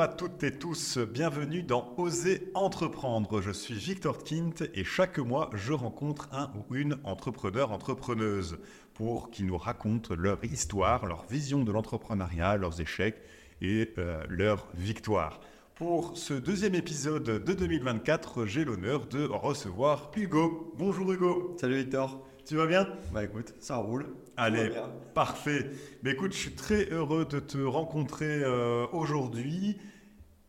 Bonjour 0.00 0.12
à 0.12 0.16
toutes 0.16 0.44
et 0.44 0.52
tous, 0.52 0.96
bienvenue 0.96 1.62
dans 1.62 1.92
Oser 1.98 2.50
entreprendre. 2.54 3.42
Je 3.42 3.50
suis 3.50 3.74
Victor 3.74 4.24
Kint 4.24 4.62
et 4.72 4.82
chaque 4.82 5.18
mois 5.18 5.50
je 5.52 5.74
rencontre 5.74 6.30
un 6.32 6.50
ou 6.54 6.74
une 6.74 6.96
entrepreneur 7.04 7.70
entrepreneuse 7.70 8.56
pour 8.94 9.30
qu'ils 9.30 9.44
nous 9.44 9.58
racontent 9.58 10.14
leur 10.14 10.42
histoire, 10.42 11.04
leur 11.04 11.26
vision 11.26 11.64
de 11.64 11.70
l'entrepreneuriat, 11.70 12.56
leurs 12.56 12.80
échecs 12.80 13.20
et 13.60 13.92
euh, 13.98 14.24
leurs 14.30 14.68
victoires. 14.74 15.38
Pour 15.74 16.16
ce 16.16 16.32
deuxième 16.32 16.74
épisode 16.74 17.24
de 17.24 17.52
2024, 17.52 18.46
j'ai 18.46 18.64
l'honneur 18.64 19.04
de 19.04 19.26
recevoir 19.26 20.12
Hugo. 20.16 20.72
Bonjour 20.78 21.12
Hugo. 21.12 21.56
Salut 21.60 21.76
Victor. 21.76 22.26
Tu 22.46 22.56
vas 22.56 22.66
bien? 22.66 22.88
Bah 23.12 23.22
écoute, 23.22 23.54
ça 23.60 23.76
roule. 23.76 24.06
Allez, 24.38 24.70
parfait. 25.12 25.70
Mais 26.02 26.12
écoute, 26.12 26.32
je 26.32 26.38
suis 26.38 26.54
très 26.54 26.88
heureux 26.90 27.26
de 27.26 27.38
te 27.38 27.58
rencontrer 27.58 28.42
euh, 28.42 28.86
aujourd'hui 28.92 29.76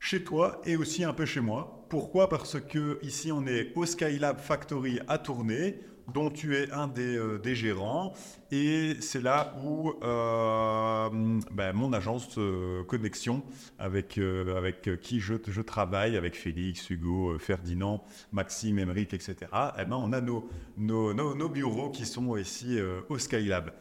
chez 0.01 0.23
toi 0.23 0.59
et 0.65 0.75
aussi 0.75 1.05
un 1.05 1.13
peu 1.13 1.25
chez 1.25 1.39
moi. 1.39 1.85
Pourquoi? 1.87 2.27
Parce 2.27 2.59
que 2.59 2.99
ici 3.03 3.31
on 3.31 3.45
est 3.45 3.71
au 3.75 3.85
Skylab 3.85 4.39
Factory 4.39 4.99
à 5.07 5.17
Tournai 5.17 5.79
dont 6.11 6.29
tu 6.29 6.57
es 6.57 6.69
un 6.71 6.87
des, 6.87 7.15
euh, 7.15 7.53
gérants. 7.53 8.13
Et 8.51 8.95
c'est 8.99 9.21
là 9.21 9.55
où 9.63 9.93
euh, 10.03 11.09
ben, 11.51 11.73
mon 11.73 11.93
agence 11.93 12.37
euh, 12.37 12.83
Connexion, 12.83 13.43
avec, 13.79 14.17
avec 14.17 14.99
qui 14.99 15.19
je, 15.19 15.61
travaille, 15.61 16.17
avec 16.17 16.35
Félix, 16.35 16.89
Hugo, 16.89 17.37
Ferdinand, 17.39 18.03
Maxime, 18.31 18.79
Emeric, 18.79 19.13
etc., 19.13 19.35
eh 19.79 19.85
ben, 19.85 19.95
on 19.95 20.11
a 20.11 20.19
nos, 20.19 20.49
nos, 20.75 21.13
nos, 21.13 21.49
bureaux 21.49 21.91
qui 21.91 22.05
sont 22.05 22.35
ici 22.35 22.77
au 23.07 23.17
Skylab. 23.17 23.71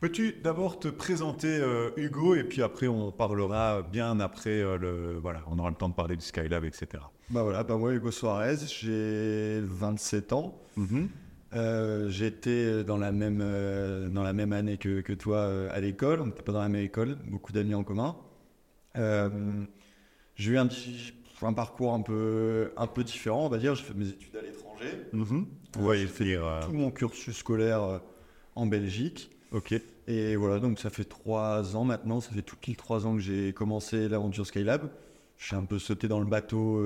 Peux-tu 0.00 0.36
d'abord 0.42 0.78
te 0.78 0.88
présenter 0.88 1.62
Hugo 1.96 2.34
et 2.34 2.44
puis 2.44 2.62
après 2.62 2.88
on 2.88 3.12
parlera 3.12 3.82
bien 3.82 4.18
après 4.20 4.62
le 4.78 5.18
voilà 5.20 5.42
on 5.46 5.58
aura 5.58 5.68
le 5.68 5.76
temps 5.76 5.90
de 5.90 5.94
parler 5.94 6.16
du 6.16 6.24
Skylab 6.24 6.64
etc. 6.64 7.02
Bah 7.28 7.42
voilà 7.42 7.64
bah 7.64 7.76
moi 7.76 7.92
Hugo 7.92 8.10
Suarez 8.10 8.56
j'ai 8.66 9.60
27 9.60 10.32
ans. 10.32 10.58
Mm-hmm. 10.78 11.06
Euh, 11.52 12.08
j'étais 12.10 12.84
dans 12.84 12.96
la 12.96 13.10
même 13.10 13.40
euh, 13.42 14.08
dans 14.08 14.22
la 14.22 14.32
même 14.32 14.52
année 14.52 14.76
que, 14.76 15.00
que 15.00 15.12
toi 15.12 15.38
euh, 15.38 15.68
à 15.72 15.80
l'école. 15.80 16.20
On 16.20 16.26
n'était 16.26 16.42
pas 16.42 16.52
dans 16.52 16.62
la 16.62 16.68
même 16.68 16.82
école, 16.82 17.16
beaucoup 17.26 17.52
d'amis 17.52 17.74
en 17.74 17.82
commun. 17.82 18.16
j'ai 18.94 20.52
eu 20.52 20.58
un, 20.58 20.68
un, 21.42 21.52
parcours 21.52 21.92
un 21.92 22.02
peu 22.02 22.72
un 22.76 22.86
peu 22.86 23.02
différent, 23.02 23.46
on 23.46 23.48
va 23.48 23.58
dire. 23.58 23.74
J'ai 23.74 23.84
fait 23.84 23.94
mes 23.94 24.08
études 24.08 24.36
à 24.36 24.42
l'étranger. 24.42 25.06
Mm 25.12 25.42
Ouais, 25.78 26.04
fait 26.06 26.36
tout 26.62 26.72
mon 26.72 26.90
cursus 26.90 27.36
scolaire 27.36 28.00
en 28.56 28.66
Belgique. 28.66 29.30
Ok. 29.52 29.74
Et 30.06 30.36
voilà, 30.36 30.60
donc 30.60 30.78
ça 30.78 30.90
fait 30.90 31.04
trois 31.04 31.76
ans 31.76 31.84
maintenant. 31.84 32.20
Ça 32.20 32.30
fait 32.30 32.42
tout 32.42 32.56
pile 32.56 32.76
trois 32.76 33.06
ans 33.06 33.14
que 33.14 33.20
j'ai 33.20 33.52
commencé 33.52 34.08
l'aventure 34.08 34.46
Skylab. 34.46 34.90
Je 35.38 35.46
suis 35.46 35.56
un 35.56 35.64
peu 35.64 35.78
sauté 35.78 36.08
dans 36.08 36.20
le 36.20 36.26
bateau 36.26 36.80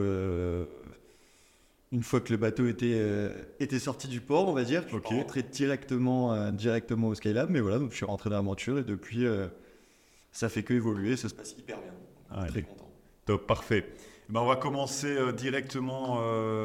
une 1.95 2.03
fois 2.03 2.21
que 2.21 2.33
le 2.33 2.37
bateau 2.37 2.67
était, 2.67 2.95
euh, 2.95 3.31
était 3.61 3.79
sorti 3.79 4.09
du 4.09 4.21
port, 4.21 4.49
on 4.49 4.53
va 4.53 4.65
dire, 4.65 4.83
je 4.89 4.99
suis 4.99 5.17
rentré 5.17 5.45
directement, 5.45 6.35
euh, 6.35 6.51
directement 6.51 7.07
au 7.07 7.15
Skylab. 7.15 7.51
Mais 7.51 7.61
voilà, 7.61 7.79
donc 7.79 7.93
je 7.93 7.97
suis 7.97 8.05
rentré 8.05 8.31
dans 8.31 8.37
l'aventure 8.37 8.81
et 8.81 8.83
depuis, 8.83 9.25
euh, 9.25 9.47
ça 10.33 10.49
fait 10.49 10.65
que 10.65 10.75
évoluer, 10.75 11.17
ça 11.17 11.29
se 11.29 11.35
passe 11.35 11.55
hyper 11.57 11.79
bien. 11.79 11.93
Ah, 12.31 12.47
très 12.49 12.63
content. 12.63 12.91
Top, 13.27 13.47
parfait. 13.47 13.87
Ben, 14.29 14.41
on 14.41 14.47
va 14.47 14.57
commencer 14.57 15.17
directement 15.35 16.19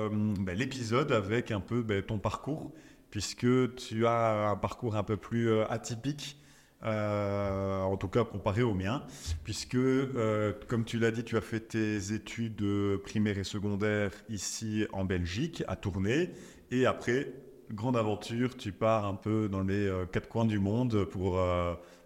ben, 0.10 0.58
l'épisode 0.58 1.12
avec 1.12 1.52
un 1.52 1.60
peu 1.60 1.84
ben, 1.84 2.02
ton 2.02 2.18
parcours, 2.18 2.72
puisque 3.10 3.76
tu 3.76 4.06
as 4.06 4.50
un 4.52 4.56
parcours 4.56 4.96
un 4.96 5.04
peu 5.04 5.18
plus 5.18 5.62
atypique. 5.64 6.40
Euh, 6.84 7.82
en 7.82 7.98
tout 7.98 8.08
cas 8.08 8.24
comparé 8.24 8.64
au 8.64 8.74
mien, 8.74 9.04
puisque, 9.44 9.76
euh, 9.76 10.54
comme 10.68 10.86
tu 10.86 10.98
l'as 10.98 11.12
dit, 11.12 11.26
tu 11.26 11.36
as 11.36 11.42
fait 11.42 11.60
tes 11.60 12.14
études 12.14 12.64
primaires 13.04 13.38
et 13.38 13.44
secondaires 13.44 14.12
ici 14.30 14.88
en 14.94 15.04
Belgique, 15.04 15.62
à 15.68 15.76
Tournai, 15.76 16.32
et 16.72 16.86
après, 16.86 17.34
grande 17.72 17.98
aventure, 17.98 18.56
tu 18.56 18.72
pars 18.72 19.06
un 19.06 19.16
peu 19.16 19.50
dans 19.50 19.64
les 19.64 19.88
euh, 19.88 20.06
quatre 20.06 20.30
coins 20.30 20.46
du 20.46 20.60
monde 20.60 21.04
pour, 21.04 21.38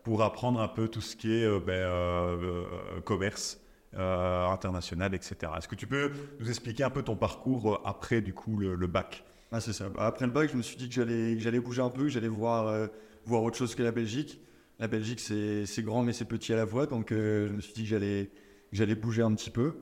pour 0.03 0.23
apprendre 0.23 0.59
un 0.59 0.67
peu 0.67 0.87
tout 0.87 1.01
ce 1.01 1.15
qui 1.15 1.31
est 1.31 1.59
ben, 1.59 1.87
commerce. 3.05 3.59
international, 3.95 5.13
etc. 5.13 5.35
Est-ce 5.55 5.67
que 5.67 5.75
tu 5.75 5.85
peux 5.85 6.11
nous 6.39 6.49
expliquer 6.49 6.83
un 6.83 6.89
peu 6.89 7.03
ton 7.03 7.15
parcours 7.15 7.79
après 7.85 8.21
du 8.21 8.33
coup 8.33 8.57
le, 8.57 8.87
bac? 8.87 9.23
Ah, 9.53 9.61
C'est 9.61 9.73
ça. 9.73 9.89
Après 9.97 10.25
le 10.25 10.31
bac, 10.31 10.49
je 10.51 10.57
me 10.57 10.61
suis 10.61 10.75
dit 10.75 10.89
que 10.89 10.95
j'allais 11.39 11.59
bouger 11.59 11.81
un 11.81 11.89
peu, 11.89 12.03
que 12.03 12.09
j'allais 12.09 12.27
voir, 12.27 12.89
voir 13.25 13.43
autre 13.43 13.57
chose 13.57 13.75
que 13.75 13.83
la 13.83 13.91
Belgique. 13.91 14.41
La 14.79 14.87
Belgique, 14.87 15.19
c'est 15.19 15.83
grand, 15.83 16.03
mais 16.03 16.13
c'est 16.13 16.25
petit 16.25 16.51
à 16.51 16.55
la 16.55 16.65
fois. 16.65 16.87
Donc, 16.87 17.11
euh, 17.11 17.47
je 17.47 17.53
me 17.53 17.61
suis 17.61 17.73
dit 17.73 17.83
que 17.83 18.27
j'allais 18.71 18.95
bouger 18.95 19.21
un 19.21 19.33
petit 19.33 19.49
peu. 19.49 19.75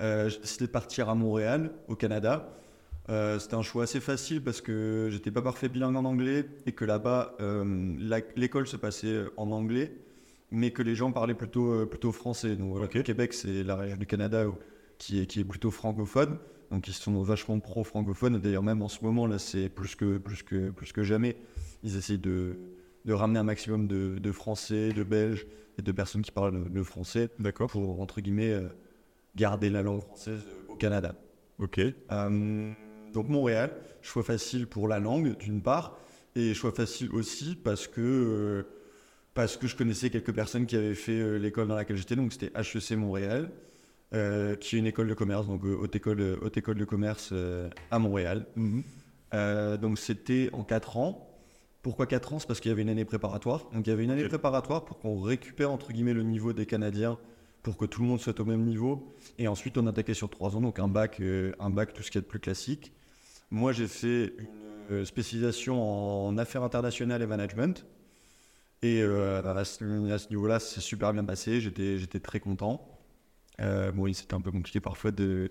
Euh, 0.00 0.28
j'ai 0.28 0.40
décidé 0.40 0.66
de 0.66 0.70
partir 0.70 1.08
à 1.08 1.14
Montréal, 1.14 1.72
au 1.88 1.94
Canada. 1.94 2.52
Euh, 3.08 3.38
c'était 3.38 3.54
un 3.54 3.62
choix 3.62 3.84
assez 3.84 4.00
facile 4.00 4.42
parce 4.42 4.60
que 4.60 5.08
j'étais 5.10 5.30
pas 5.30 5.42
parfait 5.42 5.68
bilingue 5.68 5.96
en 5.96 6.04
anglais 6.04 6.44
et 6.66 6.72
que 6.72 6.84
là-bas, 6.84 7.36
l'école 8.36 8.66
se 8.66 8.76
passait 8.76 9.24
en 9.36 9.50
anglais, 9.52 9.96
mais 10.50 10.70
que 10.70 10.82
les 10.82 10.94
gens 10.94 11.12
parlaient 11.12 11.34
plutôt, 11.34 11.86
plutôt 11.86 12.12
français. 12.12 12.56
Donc, 12.56 12.72
voilà, 12.72 12.88
Québec, 12.88 13.32
c'est 13.32 13.62
la 13.62 13.76
région 13.76 13.96
du 13.96 14.06
Canada 14.06 14.44
qui 14.98 15.20
est, 15.20 15.26
qui 15.26 15.40
est 15.40 15.44
plutôt 15.44 15.70
francophone. 15.70 16.36
Donc, 16.72 16.88
ils 16.88 16.94
sont 16.94 17.22
vachement 17.22 17.60
pro-francophones. 17.60 18.38
D'ailleurs, 18.38 18.64
même 18.64 18.82
en 18.82 18.88
ce 18.88 19.04
moment, 19.04 19.26
là, 19.26 19.38
c'est 19.38 19.68
plus 19.68 19.94
que, 19.94 20.18
plus, 20.18 20.42
que, 20.42 20.70
plus 20.70 20.92
que 20.92 21.04
jamais. 21.04 21.36
Ils 21.84 21.96
essayent 21.96 22.18
de 22.18 22.58
de 23.04 23.12
ramener 23.12 23.38
un 23.38 23.44
maximum 23.44 23.88
de, 23.88 24.32
Français, 24.32 24.92
de 24.92 25.02
Belges 25.02 25.46
et 25.78 25.82
de 25.82 25.92
personnes 25.92 26.22
qui 26.22 26.30
parlent 26.30 26.68
le, 26.72 26.84
français. 26.84 27.30
D'accord. 27.38 27.70
Pour, 27.70 28.00
entre 28.00 28.20
guillemets, 28.20 28.52
euh, 28.52 28.68
garder 29.36 29.70
la 29.70 29.82
langue 29.82 30.02
française 30.02 30.42
au 30.68 30.76
Canada. 30.76 31.14
Ok. 31.58 31.78
Euh, 31.78 32.72
donc 33.12 33.28
Montréal, 33.28 33.74
choix 34.00 34.22
facile 34.22 34.66
pour 34.66 34.88
la 34.88 35.00
langue, 35.00 35.36
d'une 35.38 35.62
part, 35.62 35.98
et 36.34 36.54
choix 36.54 36.72
facile 36.72 37.10
aussi 37.12 37.56
parce 37.56 37.86
que, 37.86 38.00
euh, 38.00 38.62
parce 39.34 39.56
que 39.56 39.66
je 39.66 39.76
connaissais 39.76 40.10
quelques 40.10 40.34
personnes 40.34 40.66
qui 40.66 40.76
avaient 40.76 40.94
fait 40.94 41.38
l'école 41.38 41.68
dans 41.68 41.76
laquelle 41.76 41.96
j'étais, 41.96 42.16
donc 42.16 42.32
c'était 42.32 42.52
HEC 42.54 42.96
Montréal. 42.96 43.50
Qui 44.12 44.76
est 44.76 44.78
une 44.78 44.86
école 44.86 45.08
de 45.08 45.14
commerce, 45.14 45.46
donc 45.46 45.64
haute 45.64 45.96
école, 45.96 46.38
haute 46.42 46.56
école 46.56 46.76
de 46.76 46.84
commerce 46.84 47.32
à 47.90 47.98
Montréal. 47.98 48.46
Mhm. 48.56 48.82
donc 49.80 49.98
c'était 49.98 50.50
en 50.52 50.64
4 50.64 50.96
ans. 50.96 51.28
Pourquoi 51.82 52.06
4 52.06 52.34
ans? 52.34 52.38
C'est 52.38 52.46
parce 52.46 52.60
qu'il 52.60 52.68
y 52.68 52.72
avait 52.72 52.82
une 52.82 52.90
année 52.90 53.04
préparatoire. 53.04 53.68
Donc 53.72 53.86
il 53.86 53.90
y 53.90 53.92
avait 53.92 54.04
une 54.04 54.10
année 54.10 54.28
préparatoire 54.28 54.84
pour 54.84 54.98
qu'on 54.98 55.20
récupère 55.20 55.70
entre 55.70 55.92
guillemets 55.92 56.14
le 56.14 56.22
niveau 56.22 56.52
des 56.52 56.66
Canadiens 56.66 57.18
pour 57.62 57.76
que 57.76 57.84
tout 57.84 58.02
le 58.02 58.08
monde 58.08 58.20
soit 58.20 58.38
au 58.40 58.44
même 58.44 58.64
niveau. 58.64 59.14
Et 59.38 59.48
ensuite 59.48 59.78
on 59.78 59.86
attaquait 59.86 60.14
sur 60.14 60.28
3 60.28 60.56
ans, 60.56 60.60
donc 60.60 60.78
un 60.78 60.88
bac, 60.88 61.20
euh, 61.20 61.52
un 61.58 61.70
bac 61.70 61.92
tout 61.92 62.02
ce 62.02 62.10
qui 62.10 62.18
est 62.18 62.20
de 62.20 62.26
plus 62.26 62.40
classique. 62.40 62.92
Moi 63.50 63.72
j'ai 63.72 63.86
fait 63.86 64.34
une 64.38 64.48
euh, 64.90 65.04
spécialisation 65.04 66.26
en 66.26 66.36
affaires 66.38 66.62
internationales 66.62 67.22
et 67.22 67.26
management. 67.26 67.86
Et 68.82 69.00
euh, 69.00 69.42
à 69.42 69.64
ce, 69.64 69.84
niveau-là, 70.30 70.58
c'est 70.58 70.80
super 70.80 71.12
bien 71.12 71.24
passé. 71.24 71.60
J'étais, 71.60 71.98
j'étais 71.98 72.18
très 72.18 72.40
content. 72.40 72.91
Bon, 73.58 74.12
c'était 74.12 74.34
un 74.34 74.40
peu 74.40 74.50
compliqué 74.50 74.80
parfois 74.80 75.10
de 75.10 75.50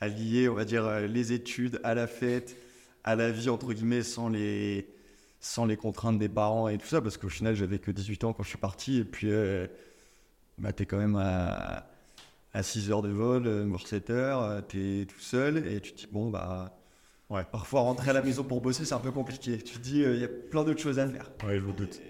allier, 0.00 0.48
on 0.48 0.54
va 0.54 0.64
dire, 0.64 1.00
les 1.00 1.32
études 1.32 1.80
à 1.84 1.94
la 1.94 2.06
fête, 2.06 2.56
à 3.04 3.14
la 3.16 3.30
vie 3.30 3.48
entre 3.48 3.72
guillemets, 3.72 4.02
sans 4.02 4.28
les 4.28 4.88
sans 5.42 5.66
les 5.66 5.76
contraintes 5.76 6.20
des 6.20 6.28
parents 6.28 6.68
et 6.68 6.78
tout 6.78 6.86
ça, 6.86 7.02
parce 7.02 7.16
qu'au 7.16 7.28
final, 7.28 7.56
j'avais 7.56 7.80
que 7.80 7.90
18 7.90 8.24
ans 8.24 8.32
quand 8.32 8.44
je 8.44 8.48
suis 8.48 8.58
parti, 8.58 8.98
et 8.98 9.04
puis 9.04 9.26
euh, 9.28 9.66
bah, 10.56 10.72
tu 10.72 10.84
es 10.84 10.86
quand 10.86 10.98
même 10.98 11.16
à, 11.16 11.88
à 12.54 12.62
6 12.62 12.92
heures 12.92 13.02
de 13.02 13.08
vol, 13.08 13.42
7 13.84 14.10
euh, 14.10 14.14
heures, 14.14 14.42
euh, 14.42 14.60
tu 14.66 15.00
es 15.00 15.04
tout 15.04 15.18
seul, 15.18 15.66
et 15.66 15.80
tu 15.80 15.92
te 15.92 15.98
dis, 15.98 16.08
bon, 16.10 16.30
bah, 16.30 16.78
ouais. 17.28 17.44
parfois 17.50 17.80
rentrer 17.80 18.10
à 18.10 18.12
la 18.12 18.22
maison 18.22 18.44
pour 18.44 18.60
bosser, 18.60 18.84
c'est 18.84 18.94
un 18.94 19.00
peu 19.00 19.10
compliqué. 19.10 19.58
Tu 19.58 19.74
te 19.74 19.78
dis, 19.80 20.02
il 20.02 20.20
y 20.20 20.24
a 20.24 20.28
plein 20.28 20.62
d'autres 20.62 20.80
choses 20.80 21.00
à 21.00 21.08
faire. 21.08 21.32
Ouais, 21.44 21.56
je 21.56 21.64
vous 21.64 21.72
doute. 21.72 22.00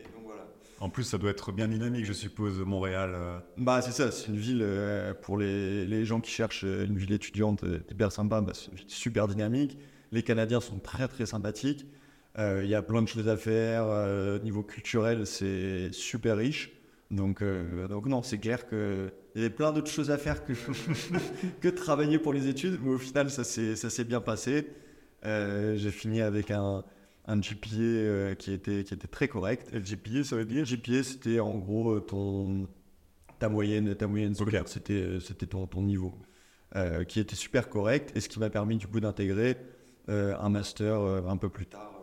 En 0.83 0.91
plus, 0.91 1.05
ça 1.05 1.17
doit 1.17 1.31
être 1.31 1.53
bien 1.53 1.69
dynamique, 1.69 2.05
je 2.05 2.13
suppose, 2.13 2.59
Montréal. 2.59 3.17
Bah, 3.57 3.81
c'est 3.83 3.93
ça, 3.93 4.11
c'est 4.11 4.27
une 4.27 4.37
ville, 4.37 4.67
pour 5.23 5.39
les, 5.39 5.87
les, 5.87 6.05
gens 6.05 6.21
qui 6.21 6.33
cherchent 6.33 6.65
une 6.65 6.99
ville 6.99 7.13
étudiante 7.13 7.65
hyper 7.89 8.11
sympa, 8.11 8.41
bah, 8.41 8.53
c'est 8.55 8.71
super 8.89 9.29
dynamique. 9.29 9.79
Les 10.11 10.23
Canadiens 10.23 10.61
sont 10.61 10.79
très, 10.79 11.09
très 11.09 11.25
sympathiques. 11.25 11.87
Euh, 12.39 12.61
il 12.65 12.71
y 12.71 12.75
a 12.75 12.83
plein 12.83 13.03
de 13.03 13.09
choses 13.09 13.29
à 13.29 13.37
faire. 13.37 13.85
Euh, 13.87 14.39
niveau 14.41 14.63
culturel, 14.63 15.27
c'est 15.27 15.91
super 15.93 16.37
riche. 16.37 16.71
Donc, 17.11 17.43
euh, 17.43 17.89
donc 17.89 18.07
non, 18.07 18.23
c'est 18.23 18.39
clair 18.39 18.69
qu'il 18.69 19.11
y 19.37 19.41
avait 19.41 19.51
plein 19.51 19.73
d'autres 19.73 19.91
choses 19.91 20.11
à 20.11 20.17
faire 20.17 20.45
que, 20.45 20.53
que 21.61 21.69
travailler 21.69 22.19
pour 22.19 22.33
les 22.33 22.49
études. 22.49 22.79
Mais 22.83 22.91
au 22.91 22.99
final, 22.99 23.31
ça 23.31 23.45
s'est 23.45 24.05
bien 24.05 24.21
passé. 24.21 24.67
J'ai 25.25 25.91
fini 25.91 26.21
avec 26.21 26.51
un, 26.51 26.85
un 27.27 27.41
GPA 27.41 28.35
qui, 28.37 28.53
était, 28.53 28.85
qui 28.85 28.95
était 28.95 29.09
très 29.09 29.29
correct. 29.29 29.69
Et 29.73 29.79
le 29.79 29.85
GPA, 29.85 30.25
ça 30.25 30.37
veut 30.37 30.45
dire 30.45 30.65
GPA, 30.65 31.03
c'était 31.03 31.41
en 31.41 31.57
gros 31.59 32.01
ton, 32.01 32.69
ta 33.39 33.49
moyenne, 33.49 33.95
ta 33.95 34.07
moyenne 34.07 34.35
scolaire. 34.35 34.67
C'était 34.67 35.47
ton, 35.49 35.67
ton 35.67 35.83
niveau. 35.83 36.15
qui 37.09 37.21
était 37.21 37.37
super 37.37 37.69
correct. 37.69 38.13
Et 38.17 38.21
ce 38.21 38.29
qui 38.29 38.39
m'a 38.39 38.51
permis 38.51 38.77
du 38.77 38.87
coup 38.87 39.01
d'intégrer 39.01 39.57
un 40.09 40.49
master 40.49 41.01
un 41.01 41.37
peu 41.37 41.49
plus 41.49 41.67
tard 41.67 42.03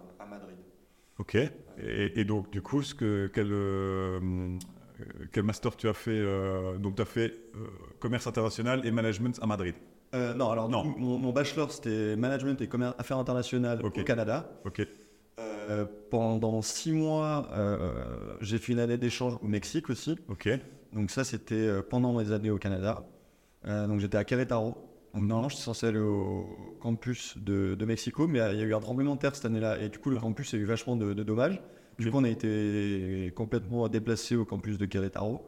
Ok. 1.20 1.38
Et, 1.82 2.24
donc, 2.24 2.50
du 2.50 2.62
coup, 2.62 2.82
ce 2.82 2.96
que, 2.96 3.30
euh, 3.38 4.58
quel 5.32 5.44
master 5.44 5.76
tu 5.76 5.88
as 5.88 5.94
fait 5.94 6.12
euh, 6.18 6.78
Donc, 6.78 6.96
tu 6.96 7.02
as 7.02 7.06
fait 7.06 7.38
euh, 7.56 7.68
commerce 8.00 8.26
international 8.26 8.86
et 8.86 8.92
management 8.92 9.38
à 9.42 9.46
Madrid? 9.46 9.76
Euh, 10.16 10.34
non, 10.34 10.50
alors 10.50 10.70
Non. 10.70 10.84
mon, 10.98 11.20
mon 11.20 11.32
bachelor 11.32 11.72
c'était 11.72 12.16
management 12.16 12.60
et 12.62 12.68
commerce, 12.68 12.96
affaires 12.98 13.20
internationales 13.20 13.80
au 13.84 13.92
Canada. 13.92 14.50
Ok. 14.66 14.82
Euh, 15.70 15.86
pendant 16.10 16.62
six 16.64 16.92
mois, 16.92 17.48
euh, 17.54 17.94
j'ai 18.42 18.58
fait 18.58 18.74
une 18.74 18.80
année 18.80 18.98
d'échange 18.98 19.38
au 19.42 19.48
Mexique 19.48 19.90
aussi. 19.90 20.18
Ok. 20.28 20.50
Donc 20.94 21.12
ça, 21.12 21.24
c'était 21.24 21.56
euh, 21.56 21.82
pendant 21.88 22.18
mes 22.18 22.32
années 22.32 22.50
au 22.50 22.58
Canada. 22.58 23.06
Euh, 23.66 23.86
donc 23.86 24.00
j'étais 24.00 24.18
à 24.18 24.24
Querétaro. 24.24 24.76
Donc 25.14 25.24
normalement, 25.24 25.50
j'étais 25.50 25.62
censé 25.62 25.88
aller 25.88 26.00
au 26.00 26.78
campus 26.82 27.38
de, 27.38 27.76
de 27.76 27.86
Mexico, 27.86 28.28
mais 28.28 28.40
il 28.54 28.60
y 28.60 28.62
a 28.62 28.66
eu 28.66 28.74
un 28.74 28.80
tremblement 28.80 29.16
de 29.16 29.20
terre 29.20 29.36
cette 29.36 29.46
année-là. 29.46 29.80
Et 29.80 29.90
du 29.90 30.00
coup, 30.00 30.10
le 30.10 30.18
campus 30.18 30.54
a 30.54 30.58
eu 30.58 30.66
vachement 30.66 30.96
de, 30.96 31.14
de 31.14 31.24
dommages. 31.24 31.62
Du 32.00 32.10
coup, 32.10 32.18
on 32.18 32.24
a 32.24 32.30
été 32.30 33.32
complètement 33.36 33.88
déplacé 33.90 34.36
au 34.36 34.46
campus 34.46 34.78
de 34.78 34.86
Querétaro. 34.86 35.46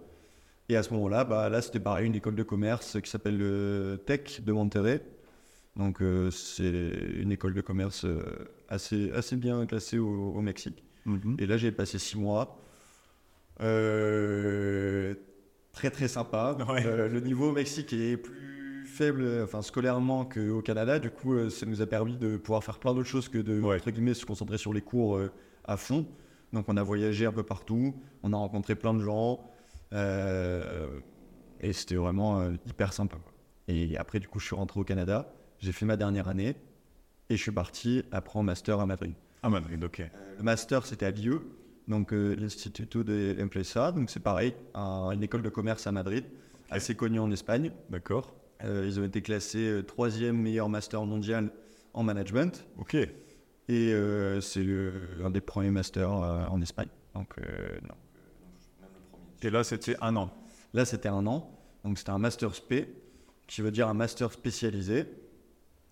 Et 0.69 0.75
à 0.75 0.83
ce 0.83 0.93
moment-là, 0.93 1.23
bah, 1.23 1.49
là, 1.49 1.61
c'était 1.61 1.79
pareil, 1.79 2.07
une 2.07 2.15
école 2.15 2.35
de 2.35 2.43
commerce 2.43 2.99
qui 3.01 3.09
s'appelle 3.09 3.37
le 3.37 4.01
Tech 4.05 4.41
de 4.41 4.51
Monterrey. 4.51 5.01
Donc 5.77 6.01
euh, 6.01 6.29
c'est 6.31 6.89
une 7.15 7.31
école 7.31 7.53
de 7.53 7.61
commerce 7.61 8.03
euh, 8.05 8.23
assez, 8.67 9.11
assez 9.11 9.35
bien 9.37 9.65
classée 9.65 9.97
au, 9.99 10.33
au 10.33 10.41
Mexique. 10.41 10.83
Mhm. 11.05 11.37
Et 11.39 11.45
là, 11.45 11.57
j'ai 11.57 11.71
passé 11.71 11.97
six 11.97 12.17
mois. 12.17 12.59
Euh, 13.61 15.13
très 15.71 15.89
très 15.89 16.07
sympa. 16.07 16.57
Ouais. 16.69 16.85
Euh, 16.85 17.07
le 17.07 17.19
niveau 17.19 17.49
au 17.49 17.53
Mexique 17.53 17.93
est 17.93 18.17
plus 18.17 18.85
faible, 18.85 19.25
enfin 19.43 19.61
scolairement 19.61 20.25
qu'au 20.25 20.61
Canada. 20.61 20.99
Du 20.99 21.09
coup, 21.09 21.33
euh, 21.33 21.49
ça 21.49 21.65
nous 21.65 21.81
a 21.81 21.85
permis 21.87 22.17
de 22.17 22.37
pouvoir 22.37 22.63
faire 22.63 22.79
plein 22.79 22.93
d'autres 22.93 23.07
choses 23.09 23.29
que 23.29 23.37
de 23.37 23.61
Ouais. 23.61 23.77
entre 23.77 23.91
guillemets 23.91 24.13
se 24.13 24.25
concentrer 24.25 24.57
sur 24.57 24.73
les 24.73 24.81
cours 24.81 25.19
à 25.63 25.77
fond. 25.77 26.05
Donc, 26.53 26.65
on 26.67 26.75
a 26.75 26.83
voyagé 26.83 27.25
un 27.25 27.31
peu 27.31 27.43
partout. 27.43 27.95
On 28.23 28.33
a 28.33 28.37
rencontré 28.37 28.75
plein 28.75 28.93
de 28.93 28.99
gens. 29.01 29.39
et 29.93 31.73
c'était 31.73 31.95
vraiment 31.95 32.49
hyper 32.67 32.91
sympa. 32.93 33.17
Et 33.67 33.95
après, 33.97 34.19
du 34.19 34.27
coup, 34.27 34.39
je 34.39 34.45
suis 34.47 34.55
rentré 34.55 34.79
au 34.79 34.83
Canada. 34.83 35.31
J'ai 35.61 35.71
fait 35.71 35.85
ma 35.85 35.95
dernière 35.97 36.27
année. 36.27 36.55
Et 37.29 37.37
je 37.37 37.41
suis 37.41 37.51
parti 37.51 38.03
après 38.11 38.37
en 38.39 38.43
master 38.43 38.79
à 38.81 38.85
Madrid. 38.85 39.13
À 39.43 39.49
Madrid, 39.49 39.81
ok. 39.83 40.01
Euh, 40.01 40.05
le 40.37 40.43
master, 40.43 40.85
c'était 40.85 41.05
à 41.05 41.11
l'IE, 41.11 41.29
donc 41.87 42.11
euh, 42.13 42.35
l'Instituto 42.35 43.03
de 43.03 43.37
Empresa. 43.41 43.91
Donc 43.93 44.09
c'est 44.09 44.19
pareil, 44.19 44.53
un- 44.73 45.11
une 45.11 45.23
école 45.23 45.41
de 45.41 45.49
commerce 45.49 45.87
à 45.87 45.91
Madrid, 45.93 46.25
assez 46.69 46.95
connue 46.95 47.19
en 47.19 47.31
Espagne. 47.31 47.71
D'accord. 47.89 48.35
Euh, 48.65 48.83
ils 48.85 48.99
ont 48.99 49.03
été 49.05 49.21
classés 49.21 49.81
troisième 49.87 50.35
meilleur 50.37 50.67
master 50.67 51.05
mondial 51.05 51.51
en 51.93 52.03
management. 52.03 52.65
Ok. 52.77 52.95
Et 52.95 53.13
euh, 53.93 54.41
c'est 54.41 54.65
un 55.23 55.29
des 55.29 55.41
premiers 55.41 55.71
masters 55.71 56.11
euh, 56.11 56.45
en 56.47 56.61
Espagne. 56.61 56.89
Donc 57.15 57.29
euh, 57.39 57.79
non. 57.87 57.95
Et 59.41 59.49
là, 59.49 59.63
c'était 59.63 59.95
un 60.01 60.15
an. 60.17 60.31
Là, 60.73 60.83
c'était 60.85 61.09
un 61.09 61.25
an. 61.27 61.49
Donc 61.85 61.97
c'était 61.97 62.11
un 62.11 62.19
master 62.19 62.51
SP, 62.53 62.91
qui 63.47 63.61
veut 63.61 63.71
dire 63.71 63.87
un 63.87 63.93
master 63.93 64.31
spécialisé. 64.33 65.05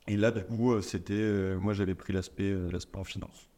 Et 0.09 0.17
là, 0.17 0.31
du 0.31 0.43
coup, 0.43 0.73
euh, 0.73 0.81
c'était. 0.81 1.13
euh, 1.13 1.57
moi, 1.59 1.73
j'avais 1.73 1.95
pris 1.95 2.13
l'aspect 2.13 2.51
euh, 2.51 2.69
l'aspect 2.71 2.97
en 2.99 3.05
finance. 3.05 3.49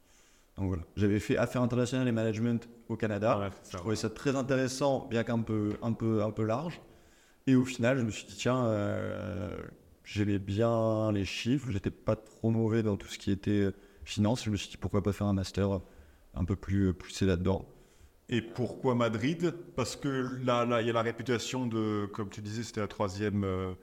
Donc 0.58 0.68
voilà. 0.68 0.84
J'avais 0.96 1.20
fait 1.20 1.38
affaires 1.38 1.62
internationales 1.64 2.08
et 2.08 2.12
management 2.12 2.70
au 2.90 2.98
Canada. 2.98 3.40
Ouais, 3.40 3.50
Je 3.72 3.78
trouvais 3.78 3.96
ça 3.96 4.10
très 4.10 4.36
intéressant, 4.36 5.08
bien 5.10 5.24
qu'un 5.24 5.40
peu, 5.42 5.78
un 5.82 5.94
peu, 5.94 6.24
un 6.24 6.32
peu 6.32 6.44
large. 6.46 6.82
Et 7.48 7.56
au 7.56 7.66
final, 7.66 7.98
je 8.00 8.04
me 8.04 8.12
suis 8.12 8.26
dit, 8.28 8.36
tiens, 8.38 8.66
euh, 8.68 9.58
j'aimais 10.04 10.40
bien 10.40 11.12
les 11.12 11.26
chiffres, 11.26 11.72
j'étais 11.72 11.92
pas 11.92 12.16
trop 12.18 12.52
mauvais 12.52 12.84
dans 12.84 12.98
tout 12.98 13.08
ce 13.08 13.18
qui 13.20 13.32
était 13.32 13.72
finance. 14.06 14.44
Je 14.46 14.52
me 14.52 14.58
suis 14.58 14.70
dit, 14.70 14.78
pourquoi 14.78 15.04
pas 15.04 15.14
faire 15.14 15.28
un 15.28 15.34
master 15.34 15.82
un 16.36 16.46
peu 16.46 16.56
plus 16.56 16.94
poussé 16.94 17.26
là-dedans. 17.26 17.68
Et 18.30 18.42
pourquoi 18.42 18.96
Madrid? 18.96 19.54
Parce 19.76 19.96
que 19.96 20.08
là, 20.44 20.66
là, 20.66 20.82
il 20.82 20.88
y 20.88 20.90
a 20.90 20.94
la 20.94 21.02
réputation 21.02 21.68
de, 21.68 22.06
comme 22.14 22.30
tu 22.30 22.42
disais, 22.42 22.64
c'était 22.64 22.80
la 22.82 22.88
troisième 22.88 23.44
euh, 23.44 23.74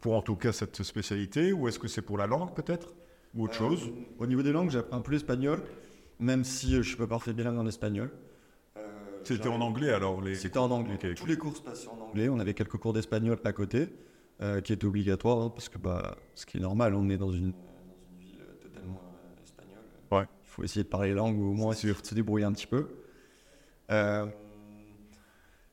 pour 0.00 0.14
en 0.14 0.22
tout 0.22 0.36
cas 0.36 0.52
cette 0.52 0.82
spécialité. 0.82 1.52
Ou 1.52 1.68
est-ce 1.68 1.78
que 1.78 1.88
c'est 1.88 2.02
pour 2.02 2.18
la 2.18 2.26
langue 2.26 2.54
peut-être 2.54 2.94
Ou 3.34 3.44
autre 3.44 3.54
chose 3.54 3.90
Au 4.18 4.26
niveau 4.26 4.42
des 4.42 4.52
langues, 4.52 4.76
un 4.92 5.00
peu 5.00 5.12
l'espagnol, 5.12 5.62
même 6.18 6.44
si 6.44 6.74
euh, 6.74 6.82
je 6.82 6.88
suis 6.88 6.96
pas 6.96 7.06
parfait 7.06 7.32
bilingue 7.32 7.58
en 7.58 7.66
espagnol. 7.66 8.10
C'était 9.24 9.48
en 9.48 9.60
anglais 9.60 9.92
alors 9.92 10.22
les... 10.22 10.34
C'était 10.34 10.58
en 10.58 10.70
anglais. 10.70 10.96
Tous 11.14 11.26
les 11.26 11.36
cours 11.36 11.56
se 11.56 11.62
passaient 11.62 11.88
en 11.88 12.00
anglais. 12.00 12.28
On 12.28 12.38
avait 12.38 12.54
quelques 12.54 12.78
cours 12.78 12.94
d'espagnol 12.94 13.38
à 13.44 13.52
côté, 13.52 13.88
euh, 14.40 14.60
qui 14.60 14.72
étaient 14.72 14.86
obligatoires, 14.86 15.38
hein, 15.38 15.50
parce 15.50 15.68
que 15.68 15.76
bah, 15.76 16.16
ce 16.34 16.46
qui 16.46 16.56
est 16.56 16.60
normal, 16.60 16.94
on 16.94 17.10
est 17.10 17.18
dans 17.18 17.30
une, 17.30 17.50
dans 17.50 17.58
une 17.82 18.18
ville 18.18 18.40
euh, 18.40 18.54
totalement 18.62 19.02
euh, 19.02 19.42
espagnole. 19.42 19.82
Ouais. 20.10 20.24
Il 20.44 20.48
faut 20.48 20.62
essayer 20.62 20.82
de 20.82 20.88
parler 20.88 21.08
les 21.08 21.14
langues, 21.14 21.38
ou 21.38 21.50
au 21.50 21.52
moins 21.52 21.72
essayer 21.72 21.92
de 21.92 22.06
se 22.06 22.14
débrouiller 22.14 22.46
un 22.46 22.52
petit 22.52 22.66
peu. 22.66 22.88
Euh, 23.90 24.26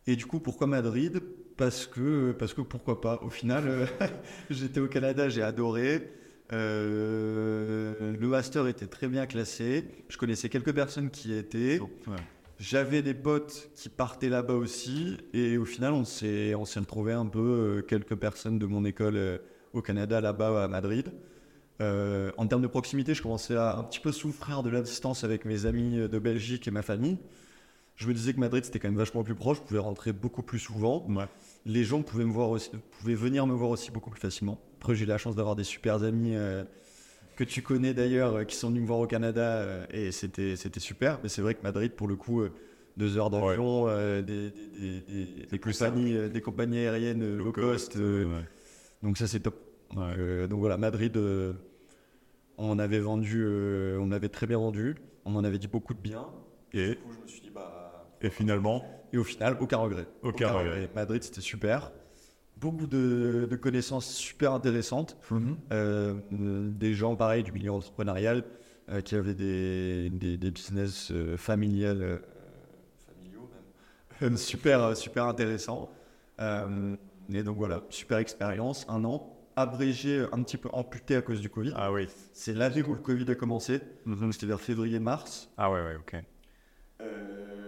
et 0.08 0.16
du 0.16 0.26
coup, 0.26 0.40
pourquoi 0.40 0.68
Madrid? 0.68 1.22
Parce 1.58 1.86
que, 1.86 2.32
parce 2.34 2.54
que 2.54 2.62
pourquoi 2.62 3.02
pas. 3.02 3.20
Au 3.24 3.30
final, 3.30 3.64
euh, 3.68 3.86
j'étais 4.50 4.80
au 4.80 4.88
Canada, 4.88 5.30
j'ai 5.30 5.42
adoré. 5.42 6.12
Euh, 6.54 8.16
le 8.18 8.28
master 8.28 8.68
était 8.68 8.88
très 8.88 9.08
bien 9.08 9.26
classé. 9.26 9.86
Je 10.10 10.18
connaissais 10.18 10.50
quelques 10.50 10.74
personnes 10.74 11.10
qui 11.10 11.30
y 11.30 11.38
étaient. 11.38 11.80
Ouais. 11.80 12.16
J'avais 12.60 13.02
des 13.02 13.14
potes 13.14 13.70
qui 13.76 13.90
partaient 13.90 14.30
là-bas 14.30 14.54
aussi, 14.54 15.18
et 15.34 15.58
au 15.58 15.66
final, 15.66 15.92
on 15.92 16.06
s'est, 16.06 16.56
on 16.56 16.64
s'est 16.64 16.80
retrouvé 16.80 17.12
un 17.12 17.26
peu 17.26 17.40
euh, 17.40 17.82
quelques 17.82 18.16
personnes 18.16 18.60
de 18.60 18.66
mon 18.66 18.86
école 18.86 19.18
euh, 19.18 19.38
au 19.74 19.82
Canada, 19.82 20.22
là-bas 20.22 20.64
à 20.64 20.68
Madrid. 20.68 21.12
En 21.82 22.48
termes 22.48 22.62
de 22.62 22.68
proximité, 22.68 23.14
je 23.14 23.22
commençais 23.22 23.58
à 23.58 23.78
un 23.78 23.84
petit 23.84 24.00
peu 24.00 24.14
souffrir 24.14 24.64
de 24.64 24.70
la 24.70 24.82
distance 24.82 25.26
avec 25.26 25.44
mes 25.44 25.66
amis 25.66 25.98
de 25.98 26.20
Belgique 26.20 26.66
et 26.70 26.72
ma 26.72 26.82
famille. 26.82 27.18
Je 27.98 28.08
me 28.08 28.14
disais 28.14 28.34
que 28.34 28.40
Madrid 28.40 28.64
c'était 28.64 28.80
quand 28.80 28.88
même 28.88 28.98
vachement 28.98 29.24
plus 29.24 29.36
proche, 29.36 29.58
je 29.58 29.64
pouvais 29.64 29.80
rentrer 29.80 30.14
beaucoup 30.14 30.42
plus 30.42 30.60
souvent. 30.60 31.06
Ouais. 31.10 31.26
Les 31.66 31.84
gens 31.84 32.02
pouvaient 32.04 32.26
me 32.26 32.32
voir 32.32 32.50
aussi, 32.50 32.70
pouvaient 33.00 33.16
venir 33.16 33.48
me 33.48 33.54
voir 33.54 33.72
aussi 33.72 33.92
beaucoup 33.92 34.10
plus 34.12 34.20
facilement. 34.22 34.60
Après, 34.80 34.94
j'ai 34.96 35.04
eu 35.06 35.08
la 35.08 35.18
chance 35.18 35.36
d'avoir 35.36 35.56
des 35.56 35.64
super 35.64 36.04
amis 36.04 36.36
euh, 36.36 36.64
que 37.36 37.44
tu 37.44 37.62
connais 37.64 37.94
d'ailleurs, 37.96 38.36
euh, 38.36 38.44
qui 38.44 38.56
sont 38.56 38.70
venus 38.70 38.84
me 38.84 38.88
voir 38.88 39.00
au 39.00 39.08
Canada, 39.08 39.42
euh, 39.42 39.86
et 39.90 40.12
c'était 40.12 40.56
c'était 40.56 40.80
super. 40.80 41.20
Mais 41.24 41.30
c'est 41.30 41.42
vrai 41.42 41.56
que 41.56 41.64
Madrid, 41.64 41.92
pour 41.94 42.08
le 42.08 42.16
coup, 42.16 42.44
deux 42.98 43.18
heures 43.18 43.30
d'avion, 43.32 43.88
des, 43.88 44.22
des, 44.22 44.52
des, 44.52 45.02
des- 45.02 45.46
des 45.50 45.58
plus 45.60 45.78
compagnies, 45.80 46.30
des 46.30 46.42
compagnies 46.42 46.78
aériennes 46.80 47.36
low 47.38 47.52
cost, 47.52 47.96
Ouais. 47.96 48.26
donc 49.02 49.18
ça 49.18 49.28
c'est 49.28 49.40
top. 49.40 49.56
Ouais. 49.96 50.48
Donc 50.48 50.60
voilà, 50.60 50.78
Madrid, 50.78 51.18
on 52.58 52.80
avait 52.80 53.00
vendu, 53.00 53.46
on 54.00 54.12
avait 54.12 54.30
très 54.30 54.48
bien 54.48 54.58
vendu, 54.60 54.96
on 55.26 55.36
en 55.36 55.44
avait 55.44 55.58
dit 55.58 55.68
beaucoup 55.68 55.94
de 55.94 56.00
bien. 56.00 56.26
Et, 56.74 56.90
Du 56.90 56.96
coup, 56.98 57.12
je 57.14 57.22
me 57.24 57.28
suis 57.28 57.42
dit 57.42 57.50
bah 57.50 58.08
et 58.22 58.30
finalement, 58.30 58.84
et 59.16 59.18
au 59.18 59.24
final, 59.24 59.56
aucun 59.62 59.78
regret. 59.78 60.08
Aucun 60.24 60.52
regret. 60.52 60.90
Madrid, 60.94 61.24
c'était 61.24 61.40
super. 61.42 61.92
Beaucoup 62.58 62.86
de, 62.86 63.48
de 63.50 63.56
connaissances 63.56 64.14
super 64.14 64.52
intéressantes. 64.52 65.18
Euh, 65.72 66.16
euh, 66.34 66.70
des 66.70 66.94
gens, 66.94 67.16
pareil, 67.16 67.44
du 67.44 67.54
milieu 67.54 67.72
entrepreneurial, 67.72 68.44
euh, 68.90 69.00
qui 69.00 69.16
avaient 69.16 69.34
des, 69.34 70.10
des, 70.10 70.38
des 70.38 70.52
business 70.52 71.12
euh, 71.12 71.38
familiales, 71.38 72.02
euh, 72.04 72.18
familiaux 73.08 73.50
même, 74.22 74.38
super, 74.38 74.96
super 74.98 75.26
intéressants. 75.26 75.90
Et 76.38 77.42
donc 77.44 77.58
voilà, 77.58 77.84
super 77.90 78.18
expérience, 78.18 78.86
un 78.90 79.04
an. 79.06 79.32
Abrégé, 79.56 80.26
un 80.34 80.44
petit 80.44 80.58
peu 80.58 80.68
amputé 80.74 81.16
à 81.16 81.22
cause 81.22 81.40
du 81.40 81.50
Covid. 81.50 81.72
ah 81.78 81.90
oui. 81.90 82.10
C'est 82.34 82.54
l'année 82.54 82.84
où 82.84 82.94
le 82.94 83.00
Covid 83.00 83.32
a 83.32 83.36
commencé. 83.36 83.80
Mhm. 84.06 84.34
C'était 84.34 84.48
vers 84.48 84.60
février-mars. 84.60 85.50
Ah 85.58 85.72
ouais, 85.72 85.80
ouais, 85.82 85.96
ok. 85.96 86.22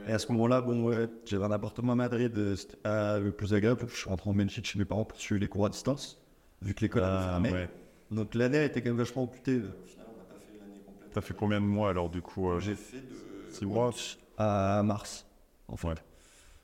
Et 0.07 0.11
à 0.13 0.19
ce 0.19 0.31
moment-là, 0.31 0.61
bon, 0.61 0.83
ouais, 0.85 1.07
j'avais 1.25 1.43
un 1.43 1.51
appartement 1.51 1.91
à 1.91 1.95
Madrid, 1.95 2.31
euh, 2.37 2.55
c'était 2.55 2.77
ah, 2.85 3.19
le 3.19 3.31
plus 3.31 3.53
agréable. 3.53 3.85
Je 3.89 3.95
suis 3.95 4.09
rentré 4.09 4.29
en 4.29 4.33
Belgique 4.33 4.65
chez 4.65 4.79
mes 4.79 4.85
parents 4.85 5.03
pour 5.05 5.19
suivre 5.19 5.41
les 5.41 5.47
cours 5.49 5.65
à 5.65 5.69
distance, 5.69 6.21
vu 6.61 6.73
que 6.73 6.81
l'école 6.81 7.03
avait 7.03 7.17
Ah, 7.25 7.29
fermé. 7.31 7.51
ouais. 7.51 7.69
Donc 8.11 8.33
l'année 8.35 8.59
a 8.59 8.63
été 8.63 8.81
quand 8.81 8.89
même 8.89 8.97
vachement 8.97 9.23
amputée. 9.23 9.57
Au 9.57 9.59
final, 9.85 10.05
on 10.07 10.17
n'a 10.17 10.23
pas 10.23 10.35
fait 10.39 10.57
l'année 10.59 10.81
complète. 10.85 11.09
T'as 11.13 11.21
fait 11.21 11.33
combien 11.33 11.59
de 11.59 11.65
mois 11.65 11.89
alors 11.89 12.09
du 12.09 12.21
coup 12.21 12.49
euh, 12.49 12.59
J'ai 12.59 12.75
fait 12.75 12.97
de 12.97 13.51
Six 13.51 13.65
mois? 13.65 13.89
août 13.89 14.17
à 14.37 14.81
mars, 14.83 15.25
en 15.67 15.75
fait. 15.75 15.87
Ouais. 15.89 15.93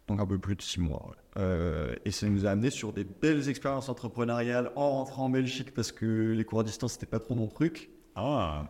Donc 0.08 0.20
un 0.22 0.26
peu 0.26 0.38
plus 0.40 0.56
de 0.56 0.62
six 0.62 0.80
mois. 0.80 1.06
ouais. 1.10 1.42
Euh, 1.42 1.96
et 2.06 2.12
ça 2.12 2.28
nous 2.28 2.46
a 2.46 2.50
amené 2.52 2.70
sur 2.70 2.94
des 2.94 3.04
belles 3.04 3.50
expériences 3.50 3.90
entrepreneuriales 3.90 4.72
en 4.76 4.92
rentrant 4.92 5.26
en 5.26 5.30
Belgique 5.30 5.74
parce 5.74 5.92
que 5.92 6.32
les 6.32 6.46
cours 6.46 6.60
à 6.62 6.64
distance, 6.64 6.94
c'était 6.94 7.06
pas 7.08 7.20
trop 7.20 7.36
mon 7.36 7.48
truc. 7.48 7.90
Ah, 8.16 8.66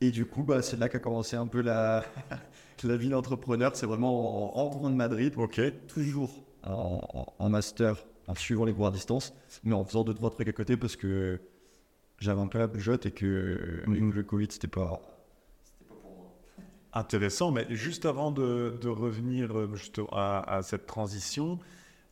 Et 0.00 0.10
du 0.10 0.26
coup, 0.26 0.42
bah, 0.42 0.60
c'est 0.62 0.76
là 0.78 0.88
qu'a 0.88 0.98
commencé 0.98 1.36
un 1.36 1.46
peu 1.46 1.62
la, 1.62 2.04
la 2.84 2.96
vie 2.96 3.08
d'entrepreneur. 3.08 3.74
C'est 3.76 3.86
vraiment 3.86 4.46
en 4.56 4.64
rentrant 4.64 4.90
de 4.90 4.94
Madrid, 4.94 5.32
ok. 5.36 5.60
toujours 5.88 6.44
en, 6.64 7.48
master, 7.48 7.96
en 8.26 8.34
suivant 8.34 8.64
les 8.64 8.72
cours 8.74 8.88
à 8.88 8.90
distance, 8.90 9.32
mais 9.62 9.72
en 9.74 9.84
faisant 9.84 10.02
deux, 10.04 10.14
trois 10.14 10.30
trucs 10.30 10.48
à 10.48 10.52
côté 10.52 10.76
parce 10.76 10.96
que 10.96 11.40
j'avais 12.18 12.40
un 12.40 12.48
peu 12.48 12.58
la 12.58 12.66
bougeotte 12.66 13.06
et 13.06 13.12
que, 13.12 13.82
et 13.86 13.88
Mhm. 13.88 14.10
que 14.10 14.16
le 14.16 14.22
Covid, 14.24 14.48
c'était 14.50 14.66
pas. 14.68 15.00
C'était 15.62 15.84
pas 15.88 15.94
pour 16.00 16.10
moi. 16.16 16.34
Intéressant, 16.92 17.50
mais 17.52 17.66
juste 17.70 18.04
avant 18.04 18.32
de, 18.32 18.78
de 18.80 18.88
revenir 18.88 19.56
euh, 19.56 19.74
juste 19.74 20.00
à, 20.12 20.40
à 20.56 20.62
cette 20.62 20.86
transition, 20.86 21.58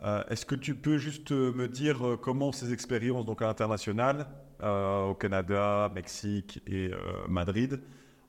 euh, 0.04 0.22
est-ce 0.30 0.46
que 0.46 0.54
tu 0.54 0.74
peux 0.74 0.98
juste 0.98 1.32
euh, 1.32 1.52
me 1.52 1.66
dire 1.68 2.18
comment 2.22 2.52
ces 2.52 2.72
expériences 2.72 3.24
donc 3.26 3.42
à 3.42 3.46
l'international, 3.46 4.26
euh, 4.64 5.10
au 5.10 5.14
Canada, 5.14 5.90
Mexique 5.94 6.60
et 6.66 6.90
euh, 6.92 6.96
Madrid, 7.28 7.80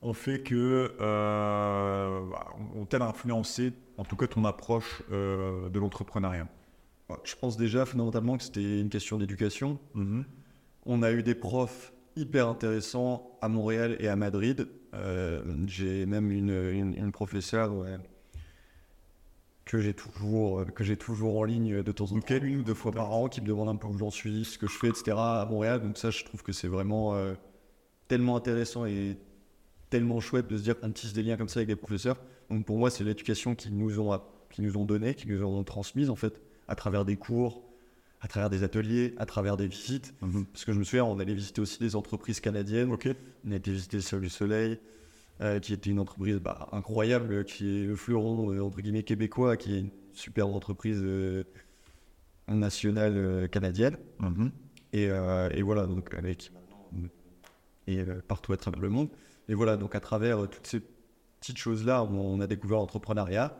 ont 0.02 0.12
fait 0.12 0.40
que 0.40 0.94
euh, 1.00 2.20
bah, 2.30 2.46
on, 2.74 2.82
ont-elles 2.82 3.02
influencé, 3.02 3.72
en 3.96 4.04
tout 4.04 4.16
cas, 4.16 4.26
ton 4.26 4.44
approche 4.44 5.02
euh, 5.10 5.68
de 5.68 5.78
l'entrepreneuriat? 5.78 6.46
Je 7.24 7.34
pense 7.36 7.56
déjà 7.56 7.86
fondamentalement 7.86 8.36
que 8.36 8.44
c'était 8.44 8.80
une 8.80 8.88
question 8.90 9.18
d'éducation. 9.18 9.78
Mhm. 9.94 10.24
On 10.84 11.02
a 11.02 11.12
eu 11.12 11.22
des 11.22 11.34
profs 11.34 11.92
hyper 12.16 12.48
intéressants 12.48 13.38
à 13.40 13.48
Montréal 13.48 13.96
et 13.98 14.08
à 14.08 14.16
Madrid. 14.16 14.68
J'ai 15.66 16.06
même 16.06 16.30
une, 16.30 16.50
une, 16.50 16.94
une 16.94 17.12
professeure 17.12 17.74
ouais, 17.74 17.98
que 19.66 19.80
j'ai 19.80 19.94
toujours, 19.94 20.64
que 20.74 20.84
j'ai 20.84 20.96
toujours 20.96 21.38
en 21.38 21.44
ligne 21.44 21.82
de 21.82 21.92
temps 21.92 22.12
en 22.12 22.20
temps, 22.20 22.34
une 22.40 22.60
ou 22.60 22.62
deux 22.62 22.74
fois 22.74 22.92
par 22.92 23.10
an, 23.10 23.28
qui 23.28 23.40
me 23.40 23.46
demande 23.46 23.68
un 23.68 23.74
peu 23.74 23.88
où 23.88 23.98
j'en 23.98 24.10
suis, 24.10 24.44
ce 24.44 24.58
que 24.58 24.68
je 24.68 24.72
fais, 24.72 24.88
etc. 24.88 25.16
à 25.18 25.46
Montréal. 25.50 25.82
Donc 25.82 25.98
ça, 25.98 26.10
je 26.10 26.24
trouve 26.24 26.44
que 26.44 26.52
c'est 26.52 26.68
vraiment 26.68 27.16
euh, 27.16 27.34
tellement 28.06 28.36
intéressant 28.36 28.86
et 28.86 29.18
tellement 29.90 30.20
chouette 30.20 30.46
de 30.46 30.56
se 30.56 30.62
dire 30.62 30.78
qu'on 30.78 30.92
tisse 30.92 31.12
des 31.12 31.24
liens 31.24 31.36
comme 31.36 31.48
ça 31.48 31.58
avec 31.58 31.68
des 31.68 31.76
professeurs. 31.76 32.16
Donc 32.48 32.64
pour 32.64 32.78
moi, 32.78 32.90
c'est 32.90 33.02
l'éducation 33.02 33.56
qu'ils 33.56 33.76
nous 33.76 33.98
ont, 33.98 34.18
qui 34.50 34.62
nous 34.62 34.76
ont 34.76 34.84
donné, 34.84 35.14
qui 35.14 35.26
nous 35.26 35.42
ont 35.42 35.64
transmise 35.64 36.10
en 36.10 36.16
fait, 36.16 36.40
à 36.68 36.76
travers 36.76 37.04
des 37.04 37.16
cours, 37.16 37.64
à 38.20 38.28
travers 38.28 38.50
des 38.50 38.62
ateliers, 38.62 39.14
à 39.18 39.26
travers 39.26 39.56
des 39.56 39.66
visites. 39.66 40.14
Mhm. 40.22 40.46
Parce 40.46 40.64
que 40.64 40.72
je 40.72 40.78
me 40.78 40.84
souviens, 40.84 41.04
on 41.04 41.18
allait 41.18 41.34
visiter 41.34 41.60
aussi 41.60 41.80
des 41.80 41.96
entreprises 41.96 42.38
canadiennes. 42.38 42.92
Ok. 42.92 43.08
On 43.44 43.50
été 43.50 43.72
visiter 43.72 43.98
le 44.16 44.28
Soleil, 44.28 44.78
euh, 45.42 45.60
qui 45.60 45.74
était 45.74 45.90
une 45.90 45.98
entreprise 45.98 46.36
bah, 46.36 46.68
incroyable, 46.72 47.44
qui 47.44 47.82
est 47.82 47.84
le 47.84 47.94
fleuron, 47.94 48.52
euh, 48.52 48.62
entre 48.62 48.80
guillemets, 48.80 49.02
québécois, 49.02 49.58
qui 49.58 49.74
est 49.74 49.80
une 49.80 49.90
superbe 50.12 50.54
entreprise 50.54 51.00
euh, 51.02 51.44
nationale 52.48 53.48
canadienne. 53.50 53.98
Mhm. 54.20 54.50
Et, 54.92 55.04
et 55.04 55.62
voilà, 55.62 55.86
donc 55.86 56.14
avec 56.14 56.50
et 57.86 58.02
partout 58.26 58.54
à 58.54 58.56
travers 58.56 58.80
le 58.80 58.88
monde. 58.88 59.10
Et 59.48 59.54
voilà, 59.54 59.76
donc 59.76 59.94
à 59.94 60.00
travers 60.00 60.48
toutes 60.48 60.66
ces 60.66 60.80
petites 61.38 61.58
choses-là, 61.58 62.02
on, 62.02 62.18
on 62.36 62.40
a 62.40 62.46
découvert 62.46 62.78
l'entrepreneuriat. 62.78 63.58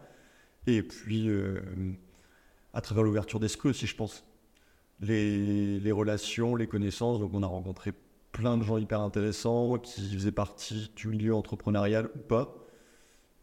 Et 0.66 0.82
puis, 0.82 1.28
à 2.72 2.80
travers 2.80 3.04
l'ouverture 3.04 3.38
d'esprit 3.38 3.68
aussi, 3.68 3.86
je 3.86 3.96
pense. 3.96 4.24
Les, 5.00 5.78
les 5.78 5.92
relations, 5.92 6.56
les 6.56 6.66
connaissances. 6.66 7.20
Donc, 7.20 7.34
on 7.34 7.42
a 7.42 7.46
rencontré 7.46 7.92
plein 8.36 8.58
de 8.58 8.62
gens 8.62 8.76
hyper 8.76 9.00
intéressants 9.00 9.78
qui 9.78 10.14
faisaient 10.14 10.30
partie 10.30 10.92
du 10.94 11.08
milieu 11.08 11.34
entrepreneurial 11.34 12.10
ou 12.14 12.18
pas. 12.18 12.54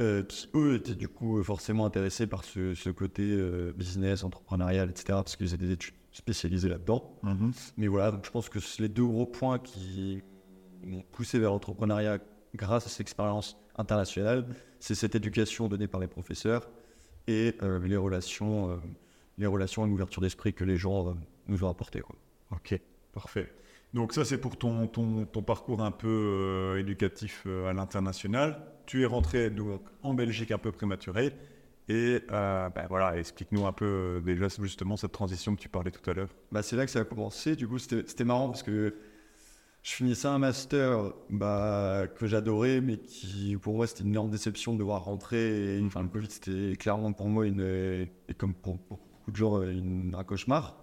euh, 0.02 0.24
qui 0.24 0.50
eux 0.56 0.76
étaient 0.76 0.96
du 0.96 1.08
coup 1.08 1.38
euh, 1.40 1.44
forcément 1.44 1.86
intéressés 1.86 2.28
par 2.28 2.44
ce, 2.44 2.74
ce 2.76 2.90
côté 2.92 3.24
euh, 3.24 3.74
business, 3.76 4.24
entrepreneurial, 4.24 4.90
etc. 4.90 5.06
Parce 5.10 5.36
qu'ils 5.36 5.54
étaient 5.54 5.66
des 5.66 5.72
études 5.74 5.96
spécialisées 6.12 6.70
là-dedans. 6.70 7.20
Mhm. 7.24 7.52
Mais 7.78 7.88
voilà, 7.88 8.12
donc 8.12 8.26
je 8.26 8.32
pense 8.32 8.50
que 8.50 8.60
les 8.80 8.90
deux 8.90 9.06
gros 9.06 9.26
points 9.26 9.60
qui 9.60 10.22
m'ont 10.84 11.04
poussé 11.12 11.40
vers 11.40 11.52
l'entrepreneuriat 11.52 12.20
grâce 12.56 12.86
à 12.86 12.90
cette 12.90 13.02
expérience 13.02 13.58
internationale, 13.78 14.46
c'est 14.80 14.96
cette 14.96 15.16
éducation 15.16 15.68
donnée 15.70 15.88
par 15.88 16.02
les 16.02 16.08
professeurs 16.08 16.70
et 17.28 17.56
euh, 17.64 17.80
les 17.80 17.98
relations, 17.98 18.80
les 19.40 19.48
relations 19.48 19.86
et 19.86 19.90
l'ouverture 19.90 20.22
d'esprit 20.22 20.54
que 20.54 20.64
les 20.64 20.78
gens 20.78 21.16
nous 21.48 21.64
ont 21.64 21.70
apporté. 21.70 22.02
Quoi. 22.02 22.16
Ok, 22.52 22.80
parfait. 23.12 23.52
Donc 23.94 24.14
ça, 24.14 24.26
c'est 24.26 24.40
pour 24.40 24.58
ton, 24.58 24.88
ton, 24.88 25.26
ton 25.26 25.44
parcours 25.44 25.82
un 25.84 25.92
peu 25.92 26.08
euh, 26.08 26.80
éducatif 26.80 27.44
euh, 27.46 27.68
à 27.70 27.74
l'international. 27.74 28.60
Tu 28.88 29.04
es 29.04 29.06
rentré 29.06 29.50
donc, 29.52 29.82
en 30.02 30.14
Belgique 30.16 30.52
un 30.52 30.58
peu 30.58 30.72
prématuré. 30.72 31.34
Et 31.90 32.22
euh, 32.32 32.70
ben 32.70 32.86
voilà, 32.90 33.18
explique-nous 33.20 33.66
un 33.68 33.74
peu 33.74 34.22
déjà 34.26 34.48
justement 34.48 34.98
cette 34.98 35.12
transition 35.12 35.56
que 35.56 35.62
tu 35.62 35.70
parlais 35.70 35.92
tout 35.92 36.08
à 36.10 36.14
l'heure. 36.14 36.30
Bah, 36.52 36.64
c'est 36.64 36.76
là 36.76 36.86
que 36.86 36.92
ça 36.92 37.00
a 37.02 37.04
commencé. 37.04 37.56
Du 37.56 37.68
coup, 37.68 37.78
c'était 37.78 38.24
marrant 38.24 38.48
parce 38.50 38.64
que 38.64 38.96
je 39.84 39.92
finissais 39.92 40.28
un 40.30 40.40
master 40.40 41.14
bah, 41.30 42.06
que 42.16 42.28
j'adorais, 42.28 42.82
mais 42.82 42.98
qui 43.00 43.58
pour 43.58 43.76
moi 43.76 43.88
c'était 43.88 44.04
une 44.04 44.12
énorme 44.12 44.32
déception 44.32 44.74
de 44.74 44.80
devoir 44.80 45.04
rentrer. 45.06 45.78
Et, 45.78 45.84
enfin, 45.86 46.04
le 46.04 46.10
Covid, 46.10 46.28
c'était 46.30 46.76
clairement 46.78 47.14
pour 47.14 47.28
moi, 47.30 47.46
une, 47.48 47.62
et 47.62 48.34
comme 48.38 48.54
pour, 48.56 48.80
pour 48.80 48.98
beaucoup 49.00 49.32
de 49.32 49.36
gens, 49.38 49.62
une- 49.64 50.16
un 50.18 50.24
cauchemar. 50.24 50.80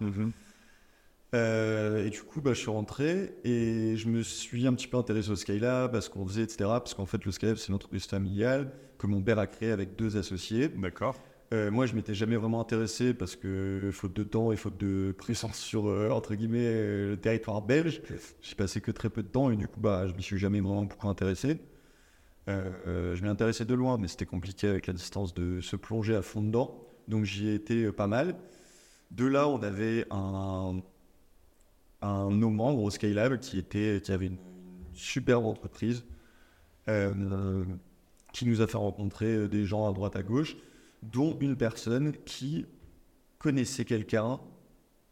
Euh, 1.35 2.05
et 2.05 2.11
du 2.11 2.23
coup, 2.23 2.41
bah, 2.41 2.53
je 2.55 2.59
suis 2.59 2.71
rentré 2.71 3.37
et 3.45 3.97
je 3.97 4.09
me 4.09 4.23
suis 4.23 4.67
un 4.67 4.75
petit 4.75 4.89
peu 4.89 4.97
intéressé 4.97 5.31
au 5.31 5.37
Skylab, 5.37 5.95
à 5.95 6.01
ce 6.01 6.11
qu'on 6.11 6.27
faisait, 6.27 6.43
etc. 6.43 6.57
Parce 6.59 6.95
qu'en 6.95 7.07
fait, 7.07 7.25
le 7.25 7.31
Skylab, 7.31 7.57
c'est 7.57 7.69
une 7.69 7.75
entreprise 7.75 8.07
familiale 8.07 8.73
que 8.99 9.07
mon 9.07 9.23
père 9.23 9.39
a 9.39 9.47
créée 9.47 9.71
avec 9.71 9.97
deux 9.97 10.17
associés. 10.17 10.69
D'accord. 10.69 11.17
Euh, 11.53 11.71
moi, 11.71 11.87
je 11.87 11.95
m'étais 11.95 12.15
jamais 12.15 12.37
vraiment 12.37 12.61
intéressé 12.61 13.13
parce 13.15 13.35
que, 13.35 13.91
faute 13.93 14.15
de 14.15 14.23
temps 14.23 14.53
et 14.53 14.57
faute 14.57 14.79
de 14.79 15.13
présence 15.17 15.59
sur, 15.59 15.89
euh, 15.89 16.11
entre 16.11 16.35
guillemets, 16.35 16.73
le 17.09 17.17
territoire 17.17 17.63
belge, 17.63 18.03
j'ai 18.41 18.55
passé 18.55 18.81
que 18.81 18.91
très 18.91 19.11
peu 19.11 19.23
de 19.23 19.29
temps 19.29 19.51
et 19.51 19.57
du 19.57 19.67
coup, 19.67 19.81
bah, 19.81 20.07
je 20.07 20.15
m'y 20.15 20.23
suis 20.23 20.39
jamais 20.39 20.61
vraiment 20.61 20.85
beaucoup 20.85 21.09
intéressé. 21.09 21.59
Je 22.49 23.23
m'y 23.23 23.29
intéressais 23.29 23.65
de 23.65 23.75
loin, 23.75 23.97
mais 23.97 24.09
c'était 24.09 24.27
compliqué 24.27 24.67
avec 24.67 24.89
la 24.89 24.93
distance 24.93 25.35
de 25.35 25.61
se 25.61 25.77
plonger 25.77 26.17
à 26.17 26.23
fond 26.23 26.43
dedans. 26.43 26.85
Donc, 27.07 27.25
j'y 27.25 27.47
ai 27.49 27.55
été 27.55 27.93
pas 27.93 28.09
mal. 28.09 28.35
De 29.13 29.25
là, 29.25 29.49
on 29.49 29.63
avait 29.63 30.05
un, 30.11 30.81
un 32.03 32.31
de 32.31 32.37
nos 32.37 32.51
membres 32.51 32.83
au 32.83 32.91
Skylab 32.91 33.39
qui, 33.39 33.59
était, 33.59 34.01
qui 34.03 34.13
avait 34.13 34.27
une, 34.27 34.39
superbe 34.93 35.47
entreprise 35.47 36.05
euh, 36.89 37.65
qui 38.33 38.47
nous 38.47 38.61
a 38.61 38.67
fait 38.67 38.77
rencontrer 38.77 39.35
euh, 39.35 39.49
des 39.49 39.65
gens 39.65 39.89
à 39.89 39.93
droite 39.93 40.17
à 40.17 40.23
gauche 40.23 40.57
dont 41.03 41.37
une 41.41 41.57
personne 41.57 42.13
qui 42.25 42.67
connaissait 43.39 43.85
quelqu'un 43.85 44.39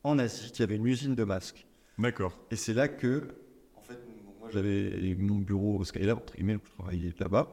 en 0.04 0.18
Asie 0.18 0.52
qui 0.52 0.62
avait 0.62 0.76
une 0.76 0.86
usine 0.86 1.14
de 1.14 1.24
masques. 1.24 1.66
D'accord. 1.98 2.38
Et 2.50 2.56
c'est 2.56 2.74
là 2.74 2.88
que, 2.88 3.28
en 3.74 3.80
fait, 3.80 3.98
moi 4.38 4.48
j'avais 4.52 5.16
mon 5.18 5.36
bureau 5.36 5.78
au 5.78 5.84
Skylab, 5.84 6.18
entre 6.18 6.34
guillemets, 6.34 6.58
je 6.62 6.70
travaillais 6.78 7.14
là-bas. 7.18 7.48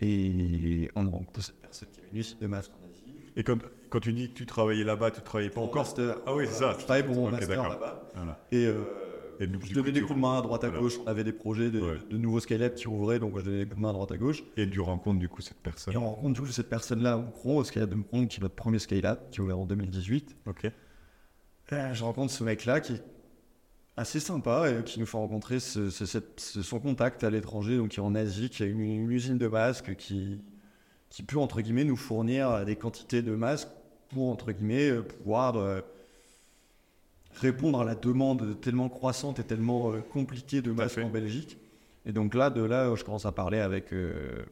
Et 0.00 0.90
on 0.94 1.06
a 1.06 1.10
rencontré 1.10 1.42
cette 1.42 1.60
personne 1.60 1.88
qui 1.92 2.00
avait 2.00 2.10
une 2.10 2.18
usine 2.18 2.38
de 2.40 2.46
masques 2.46 2.72
en 2.80 2.88
Asie. 2.88 3.14
Et 3.36 3.44
quand 3.94 4.00
tu 4.00 4.12
dis 4.12 4.28
que 4.28 4.34
tu 4.34 4.44
travaillais 4.44 4.82
là-bas, 4.82 5.12
tu 5.12 5.20
travaillais 5.22 5.50
pas 5.50 5.60
encore 5.60 5.82
master. 5.84 6.16
Ah 6.26 6.34
oui, 6.34 6.46
c'est 6.48 6.54
ça. 6.58 6.74
Je 6.78 6.84
travaillais 6.84 7.06
pour 7.06 7.14
mon 7.14 7.30
master 7.30 7.68
là-bas. 7.68 8.10
Voilà. 8.16 8.38
Et, 8.50 8.66
euh, 8.66 8.82
Et 9.40 9.46
je 9.64 9.72
donnais 9.74 9.92
des 9.92 10.00
coups 10.00 10.14
de 10.16 10.20
main 10.20 10.38
à 10.38 10.42
droite 10.42 10.62
à 10.64 10.68
Voilà. 10.68 10.82
gauche. 10.82 10.98
On 11.04 11.06
avait 11.08 11.22
des 11.24 11.32
projets 11.32 11.70
de, 11.70 11.80
Ouais. 11.80 11.98
de 12.10 12.16
nouveaux 12.18 12.40
Skylab 12.40 12.74
qui 12.74 12.88
ouvraient, 12.88 13.18
donc 13.20 13.38
je 13.38 13.44
donnais 13.44 13.58
des 13.58 13.64
coups 13.66 13.76
de 13.76 13.82
main 13.82 13.90
à 13.90 13.92
droite 13.92 14.10
à 14.12 14.16
gauche. 14.16 14.42
Et 14.56 14.68
tu 14.68 14.80
rencontres 14.80 15.18
du 15.20 15.28
coup 15.28 15.42
cette 15.42 15.56
personne. 15.62 15.94
Et 15.94 15.96
on 15.96 16.06
rencontre 16.08 16.34
du 16.34 16.40
coup 16.40 16.46
cette 16.52 16.68
personne-là 16.68 17.18
au 17.18 17.22
Moucron, 17.22 17.56
au 17.58 17.64
Skylab 17.64 17.88
de 17.90 17.94
Moucron, 17.94 18.26
qui 18.26 18.38
est 18.38 18.42
notre 18.42 18.54
premier 18.56 18.78
Skylab, 18.80 19.30
qui 19.30 19.40
a 19.40 19.44
ouvert 19.44 19.58
en 19.58 19.64
2018. 19.66 20.36
Ok. 20.46 20.70
Euh, 21.72 21.94
je 21.94 22.04
rencontre 22.04 22.32
ce 22.32 22.42
mec-là 22.44 22.80
qui 22.80 22.94
est 22.94 23.02
assez 23.96 24.18
sympa 24.20 24.70
et 24.70 24.82
qui 24.84 24.98
nous 25.00 25.06
fait 25.06 25.16
rencontrer 25.16 25.60
ce- 25.60 25.88
ce- 25.90 26.04
cette- 26.06 26.40
ce- 26.40 26.62
son 26.62 26.80
contact 26.80 27.22
à 27.24 27.30
l'étranger, 27.30 27.76
donc 27.76 27.90
qui 27.90 28.00
est 28.00 28.02
en 28.02 28.14
Asie, 28.16 28.50
qui 28.50 28.62
a 28.64 28.66
une, 28.66 28.80
une 28.80 29.10
usine 29.10 29.38
de 29.38 29.46
masques 29.46 29.94
qui, 29.96 30.42
qui 31.10 31.22
peut, 31.22 31.38
entre 31.38 31.60
guillemets, 31.60 31.84
nous 31.84 31.96
fournir 31.96 32.64
des 32.64 32.74
quantités 32.76 33.22
de 33.22 33.34
masques 33.36 33.68
pour, 34.10 34.30
entre 34.30 34.52
guillemets, 34.52 34.90
euh, 34.90 35.02
pouvoir 35.02 35.56
euh, 35.56 35.80
répondre 37.40 37.80
à 37.80 37.84
la 37.84 37.94
demande 37.94 38.60
tellement 38.60 38.88
croissante 38.88 39.38
et 39.38 39.44
tellement 39.44 39.92
euh, 39.92 40.00
compliquée 40.00 40.62
de 40.62 40.70
masques 40.72 40.98
en 40.98 41.08
Belgique. 41.10 41.58
Et 42.06 42.12
donc 42.12 42.34
là, 42.34 42.50
de 42.50 42.62
là, 42.62 42.94
je 42.94 43.04
commence 43.04 43.26
à 43.26 43.32
parler 43.32 43.58
avec 43.58 43.92
euh, 43.92 44.42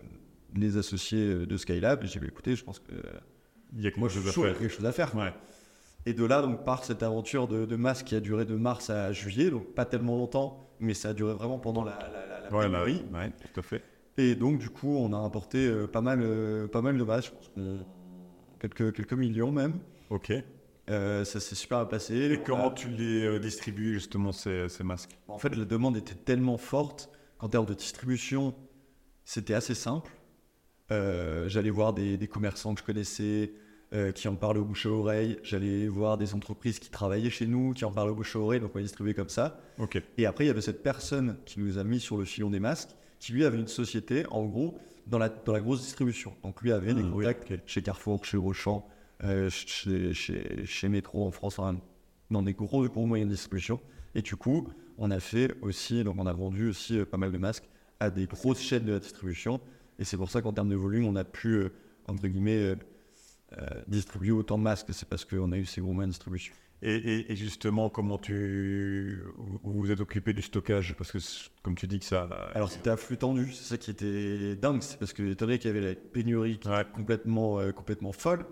les 0.56 0.76
associés 0.76 1.46
de 1.46 1.56
Skylab 1.56 2.02
et 2.02 2.06
j'ai 2.06 2.18
dit, 2.20 2.26
écoutez, 2.26 2.56
je 2.56 2.64
pense 2.64 2.78
que 2.78 2.92
Il 3.74 3.82
y 3.82 3.86
a 3.86 3.90
quelque 3.90 4.00
moi, 4.00 4.08
je 4.08 4.20
chose 4.20 4.28
à 4.28 4.32
faire. 4.32 4.58
quelque 4.58 4.72
chose 4.72 4.86
à 4.86 4.92
faire. 4.92 5.14
Ouais. 5.14 5.32
Et 6.06 6.14
de 6.14 6.24
là, 6.24 6.42
donc, 6.42 6.64
part 6.64 6.84
cette 6.84 7.02
aventure 7.04 7.46
de, 7.46 7.64
de 7.64 7.76
masque 7.76 8.06
qui 8.06 8.16
a 8.16 8.20
duré 8.20 8.44
de 8.44 8.56
mars 8.56 8.90
à 8.90 9.12
juillet, 9.12 9.50
donc 9.50 9.66
pas 9.74 9.84
tellement 9.84 10.16
longtemps, 10.16 10.68
mais 10.80 10.94
ça 10.94 11.10
a 11.10 11.12
duré 11.14 11.32
vraiment 11.34 11.58
pendant 11.58 11.84
la, 11.84 11.96
la, 12.12 12.26
la, 12.26 12.40
la 12.40 12.56
Ouais, 12.56 12.68
là, 12.68 12.82
pénurie. 12.82 13.04
oui. 13.12 13.16
Ouais, 13.18 13.30
tout 13.52 13.60
à 13.60 13.62
fait. 13.62 13.82
Et 14.18 14.34
donc, 14.34 14.58
du 14.58 14.68
coup, 14.68 14.96
on 14.96 15.12
a 15.12 15.16
importé 15.16 15.64
euh, 15.66 15.86
pas, 15.86 16.00
mal, 16.00 16.20
euh, 16.22 16.66
pas 16.66 16.82
mal 16.82 16.98
de 16.98 17.04
masques, 17.04 17.28
je 17.32 17.36
pense 17.36 17.48
qu'on- 17.54 17.86
quelques, 18.62 18.94
quelques 18.94 19.12
millions 19.12 19.52
même. 19.52 19.74
Ok. 20.10 20.32
Euh, 20.90 21.24
ça 21.24 21.40
s'est 21.40 21.54
super 21.54 21.78
bien 21.78 21.86
passé. 21.86 22.32
Et 22.32 22.38
comment 22.38 22.70
tu 22.70 22.88
les 22.88 23.24
euh, 23.24 23.38
distribues 23.38 23.94
justement 23.94 24.32
ces, 24.32 24.68
ces 24.68 24.84
masques? 24.84 25.16
En 25.28 25.38
fait, 25.38 25.54
la 25.54 25.64
demande 25.64 25.96
était 25.96 26.14
tellement 26.14 26.58
forte 26.58 27.10
qu'en 27.38 27.48
termes 27.48 27.66
de 27.66 27.74
distribution, 27.74 28.54
c'était 29.24 29.54
assez 29.54 29.74
simple. 29.74 30.10
Euh, 30.90 31.48
J'allais 31.48 31.70
voir 31.70 31.92
des, 31.92 32.16
des 32.16 32.28
commerçants 32.28 32.74
que 32.74 32.80
je 32.80 32.84
connaissais 32.84 33.52
euh, 33.92 34.10
qui 34.12 34.26
en 34.28 34.36
parlaient 34.36 34.60
au 34.60 34.64
bouche 34.64 34.86
à 34.86 34.90
oreille. 34.90 35.38
J'allais 35.42 35.86
voir 35.86 36.18
des 36.18 36.34
entreprises 36.34 36.78
qui 36.78 36.90
travaillaient 36.90 37.30
chez 37.30 37.46
nous, 37.46 37.72
qui 37.74 37.84
en 37.84 37.92
parlaient 37.92 38.12
au 38.12 38.16
bouche 38.16 38.36
à 38.36 38.38
oreille, 38.38 38.60
donc 38.60 38.72
on 38.74 38.78
les 38.78 38.84
distribuait 38.84 39.14
comme 39.14 39.28
ça. 39.28 39.60
Ok. 39.78 40.00
Et 40.18 40.26
après, 40.26 40.44
il 40.44 40.48
y 40.48 40.50
avait 40.50 40.60
cette 40.60 40.82
personne 40.82 41.36
qui 41.44 41.60
nous 41.60 41.78
a 41.78 41.84
mis 41.84 42.00
sur 42.00 42.16
le 42.16 42.24
filon 42.24 42.50
des 42.50 42.60
masques, 42.60 42.90
qui 43.18 43.32
lui 43.32 43.44
avait 43.44 43.58
une 43.58 43.68
société, 43.68 44.24
en 44.30 44.44
gros, 44.46 44.78
dans 45.06 45.18
la, 45.18 45.28
dans 45.28 45.52
la 45.52 45.60
grosse 45.60 45.82
distribution. 45.82 46.34
Donc 46.42 46.62
lui 46.62 46.72
avait 46.72 46.94
des 46.94 47.02
Ah, 47.04 47.10
contacts 47.10 47.52
chez 47.66 47.82
Carrefour, 47.82 48.24
chez 48.24 48.36
Auchan, 48.36 48.86
euh, 49.24 49.50
chez, 49.50 50.14
chez, 50.14 50.64
chez 50.66 50.88
Métro 50.88 51.26
en 51.26 51.30
France, 51.30 51.60
dans 52.30 52.42
des 52.42 52.54
gros, 52.54 52.86
gros 52.88 53.06
moyens 53.06 53.30
de 53.30 53.34
distribution. 53.34 53.80
Et 54.14 54.22
du 54.22 54.36
coup, 54.36 54.68
on 54.98 55.10
a 55.10 55.20
fait 55.20 55.54
aussi, 55.62 56.04
donc 56.04 56.16
on 56.18 56.26
a 56.26 56.32
vendu 56.32 56.68
aussi 56.68 56.98
euh, 56.98 57.04
pas 57.04 57.16
mal 57.16 57.32
de 57.32 57.38
masques 57.38 57.68
à 58.00 58.10
des 58.10 58.26
grosses 58.26 58.60
chaînes 58.60 58.84
de 58.84 58.92
la 58.92 58.98
distribution. 58.98 59.60
Et 59.98 60.04
c'est 60.04 60.16
pour 60.16 60.30
ça 60.30 60.42
qu'en 60.42 60.52
termes 60.52 60.70
de 60.70 60.76
volume, 60.76 61.04
on 61.04 61.16
a 61.16 61.24
pu, 61.24 61.48
euh, 61.48 61.72
entre 62.08 62.26
guillemets, 62.26 62.74
distribuer 63.86 64.32
autant 64.32 64.56
de 64.56 64.62
masques. 64.62 64.88
C'est 64.92 65.08
parce 65.08 65.24
qu'on 65.26 65.52
a 65.52 65.58
eu 65.58 65.66
ces 65.66 65.80
gros 65.82 65.92
moyens 65.92 66.08
de 66.08 66.18
distribution. 66.18 66.54
Et, 66.84 67.36
justement, 67.36 67.88
comment 67.90 68.18
tu 68.18 69.22
vous 69.62 69.72
vous 69.72 69.90
êtes 69.92 70.00
occupé 70.00 70.32
du 70.32 70.42
stockage? 70.42 70.96
Parce 70.98 71.12
que, 71.12 71.18
comme 71.62 71.76
tu 71.76 71.86
dis 71.86 72.00
que 72.00 72.04
ça. 72.04 72.28
Alors, 72.54 72.72
c'était 72.72 72.90
à 72.90 72.96
flux 72.96 73.16
tendu. 73.16 73.52
C'est 73.52 73.62
ça 73.62 73.78
qui 73.78 73.92
était 73.92 74.56
dingue. 74.56 74.82
C'est 74.82 74.98
parce 74.98 75.12
que, 75.12 75.22
étant 75.22 75.46
donné 75.46 75.58
qu'il 75.58 75.68
y 75.68 75.76
avait 75.76 75.86
la 75.86 75.94
pénurie 75.94 76.58
complètement, 76.92 77.60
euh, 77.60 77.70
complètement 77.70 78.10
folle, 78.10 78.44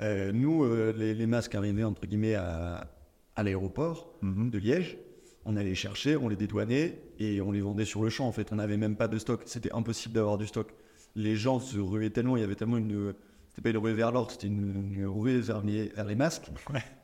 euh, 0.00 0.32
nous, 0.32 0.64
euh, 0.64 0.94
les, 0.96 1.26
masques 1.26 1.54
arrivaient, 1.54 1.84
entre 1.84 2.06
guillemets, 2.06 2.36
à, 2.36 2.90
à 3.36 3.42
l'aéroport 3.42 4.14
mhm. 4.22 4.48
de 4.48 4.58
Liège. 4.58 4.96
On 5.44 5.54
allait 5.56 5.68
les 5.70 5.74
chercher, 5.74 6.16
on 6.16 6.28
les 6.28 6.36
dédouanait 6.36 7.02
et 7.18 7.42
on 7.42 7.52
les 7.52 7.60
vendait 7.60 7.84
sur 7.84 8.02
le 8.02 8.08
champ. 8.08 8.26
En 8.26 8.32
fait, 8.32 8.50
on 8.50 8.56
n'avait 8.56 8.78
même 8.78 8.96
pas 8.96 9.08
de 9.08 9.18
stock. 9.18 9.42
C'était 9.44 9.72
impossible 9.72 10.14
d'avoir 10.14 10.38
du 10.38 10.46
stock. 10.46 10.72
Les 11.16 11.36
gens 11.36 11.60
se 11.60 11.78
ruaient 11.78 12.10
tellement, 12.10 12.38
il 12.38 12.40
y 12.40 12.44
avait 12.44 12.54
tellement 12.54 12.78
une 12.78 13.14
c'était 13.58 13.72
pas 13.72 13.76
une 13.76 13.84
ruée 13.84 13.94
vers 13.94 14.12
l'or, 14.12 14.30
c'était 14.30 14.46
une, 14.46 15.04
ruée 15.04 15.40
vers 15.40 15.62
les, 15.62 16.14
masques, 16.14 16.48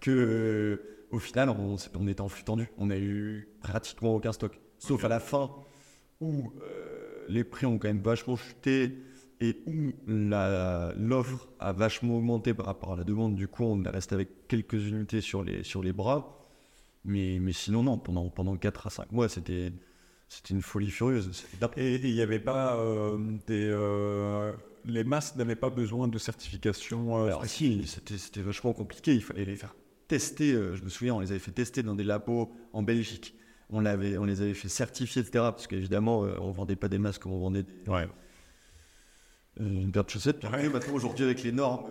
que 0.01 0.11
euh, 0.13 1.07
au 1.11 1.19
final, 1.19 1.51
on, 1.51 1.75
on, 1.99 2.07
était 2.07 2.21
en 2.21 2.29
flux 2.29 2.45
tendu. 2.45 2.71
On 2.79 2.91
a 2.91 2.97
eu 2.97 3.49
pratiquement 3.61 4.15
aucun 4.15 4.31
stock. 4.31 4.61
Sauf 4.79 5.05
à 5.05 5.09
la 5.09 5.19
fin, 5.19 5.51
où 6.21 6.53
euh, 6.63 7.25
les 7.29 7.43
prix 7.43 7.67
ont 7.67 7.77
quand 7.77 7.89
même 7.89 8.03
vachement 8.03 8.37
chuté 8.37 9.03
et 9.41 9.65
où 9.67 9.95
l'offre 10.07 11.49
a 11.59 11.73
vachement 11.73 12.19
augmenté 12.19 12.55
par 12.55 12.67
rapport 12.67 12.93
à 12.93 12.97
la 12.97 13.03
demande. 13.05 13.35
Du 13.35 13.49
coup, 13.49 13.65
on 13.65 13.83
est 13.83 13.89
resté 13.89 14.15
avec 14.15 14.47
quelques 14.47 14.75
unités 14.75 15.21
sur 15.21 15.43
les, 15.43 15.65
sur 15.65 15.83
les 15.83 15.93
bras. 15.93 16.47
Mais, 17.05 17.39
mais 17.41 17.53
sinon, 17.53 17.83
non, 17.83 17.99
pendant, 17.99 18.29
pendant 18.29 18.57
4 18.57 18.87
à 18.87 18.91
5 18.91 19.11
mois, 19.11 19.29
c'était 19.29 19.73
une 20.51 20.63
folie 20.63 20.93
furieuse. 20.93 21.45
Et 21.77 21.97
il 21.97 22.15
n'y 22.15 22.23
avait 22.23 22.39
pas 22.39 22.77
euh, 22.77 23.19
des 23.49 23.69
les 24.85 25.05
masques 25.05 25.37
n'avaient 25.37 25.57
pas 25.57 25.71
besoin 25.71 26.09
de 26.09 26.19
certification 26.19 27.19
euh, 27.19 27.27
Alors 27.27 27.47
si, 27.47 27.87
c'était 27.87 28.43
vachement 28.43 28.73
compliqué. 28.73 29.15
Il 29.15 29.23
fallait 29.23 29.45
les 29.45 29.57
faire 29.57 29.75
tester. 30.09 30.53
Euh, 30.53 30.77
je 30.77 30.83
me 30.83 30.89
souviens, 30.89 31.15
on 31.15 31.21
les 31.21 31.31
avait 31.31 31.41
fait 31.41 31.53
tester 31.53 31.83
dans 31.83 31.95
des 31.95 32.05
labos 32.05 32.53
en 32.73 32.83
Belgique. 32.83 33.35
On, 33.71 33.87
avait, 33.87 34.19
on 34.19 34.25
les 34.25 34.43
avait 34.43 34.55
fait 34.55 34.69
certifier, 34.69 35.23
etc. 35.23 35.45
Parce 35.51 35.67
qu'évidemment, 35.67 36.25
euh, 36.25 36.37
on 36.41 36.51
vendait 36.51 36.77
pas 36.77 36.89
des 36.89 36.99
masques 36.99 37.23
comme 37.23 37.33
on 37.33 37.41
vendait 37.41 37.63
des, 37.63 37.91
ouais. 37.91 38.07
une 39.59 39.91
paire 39.91 40.05
de 40.05 40.11
chaussettes. 40.11 40.43
maintenant, 40.43 40.95
aujourd'hui, 40.95 41.25
avec 41.25 41.43
les 41.43 41.53
normes, 41.53 41.87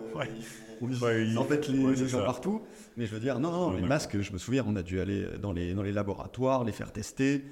ils, 0.80 1.38
en 1.38 1.44
fait 1.44 1.68
les, 1.68 2.08
gens 2.08 2.24
partout. 2.24 2.62
Mais 2.96 3.06
je 3.06 3.12
veux 3.12 3.20
dire, 3.20 3.40
non, 3.40 3.50
non, 3.50 3.72
les 3.72 3.82
masques, 3.82 4.20
je 4.20 4.32
me 4.32 4.38
souviens, 4.38 4.64
on 4.66 4.76
a 4.76 4.82
dû 4.82 5.00
aller 5.00 5.26
dans 5.40 5.52
les, 5.52 5.74
dans 5.74 5.82
les 5.82 5.92
laboratoires, 5.92 6.64
les 6.64 6.72
faire 6.72 6.92
tester 6.92 7.44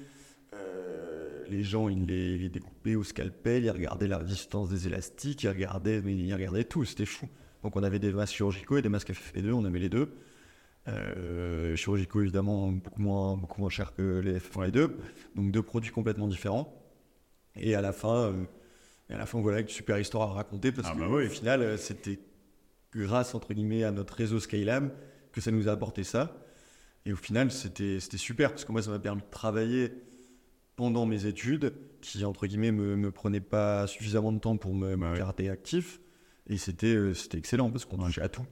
les 1.53 1.63
gens, 1.63 1.89
ils 1.89 2.05
les, 2.05 2.49
découpaient 2.49 2.95
au 2.95 3.03
scalpel, 3.03 3.63
ils 3.63 3.71
regardaient 3.71 4.07
la 4.07 4.17
résistance 4.17 4.69
des 4.69 4.87
élastiques, 4.87 5.43
ils 5.43 5.49
regardaient, 5.49 6.01
mais 6.01 6.15
ils 6.15 6.33
regardaient 6.33 6.63
tout, 6.63 6.83
c'était 6.85 7.05
fou. 7.05 7.27
Donc 7.63 7.75
on 7.75 7.83
avait 7.83 7.99
des 7.99 8.11
masques 8.11 8.35
chirurgicaux 8.35 8.77
et 8.77 8.81
des 8.81 8.89
masques 8.89 9.11
FFP2, 9.11 9.51
on 9.51 9.65
avait 9.65 9.79
les 9.79 9.89
deux. 9.89 10.09
Euh, 10.89 11.77
chirurgicaux 11.77 12.21
évidemment 12.21 12.69
beaucoup 12.71 13.01
moins, 13.01 13.37
beaucoup 13.37 13.61
moins 13.61 13.69
cher 13.69 13.93
que 13.93 14.19
les 14.19 14.39
FFP2, 14.39 14.91
donc 15.35 15.51
deux 15.51 15.61
produits 15.61 15.91
complètement 15.91 16.27
différents. 16.27 16.73
Et 17.55 17.75
à 17.75 17.81
la 17.81 17.93
fin, 17.93 18.15
euh, 18.15 18.43
à 19.09 19.17
la 19.17 19.25
fin 19.25 19.39
voilà 19.39 19.61
une 19.61 19.69
super 19.69 19.97
histoire 19.99 20.31
à 20.31 20.33
raconter 20.33 20.71
parce 20.71 20.89
ah, 20.91 20.95
que 20.95 20.99
bah 20.99 21.07
au 21.07 21.29
final 21.29 21.61
euh, 21.61 21.77
c'était 21.77 22.19
grâce 22.93 23.35
entre 23.35 23.53
guillemets 23.53 23.83
à 23.83 23.91
notre 23.91 24.15
réseau 24.15 24.39
Skylab 24.39 24.91
que 25.31 25.39
ça 25.39 25.51
nous 25.51 25.69
a 25.69 25.71
apporté 25.71 26.03
ça. 26.03 26.35
Et 27.05 27.13
au 27.13 27.17
final 27.17 27.51
c'était 27.51 27.99
super 28.17 28.49
parce 28.49 28.65
que 28.65 28.71
moi 28.71 28.81
ça 28.81 28.91
m'a 28.91 28.99
permis 28.99 29.21
de 29.21 29.29
travailler 29.29 29.93
pendant 30.75 31.05
mes 31.05 31.25
études, 31.25 31.73
qui 32.01 32.25
entre 32.25 32.47
guillemets 32.47 32.71
me, 32.71 32.95
me 32.95 33.11
prenaient 33.11 33.39
pas 33.39 33.87
suffisamment 33.87 34.31
de 34.31 34.39
temps 34.39 34.57
pour 34.57 34.73
me, 34.73 34.95
bah 34.95 35.13
garder 35.15 35.49
actif. 35.49 35.99
Et 36.47 36.57
c'était 36.57 36.95
euh, 36.95 37.13
c'était 37.13 37.37
excellent 37.37 37.71
parce 37.71 37.85
qu'on 37.85 37.97
touchait 37.97 38.21
à 38.21 38.29
tout. 38.29 38.45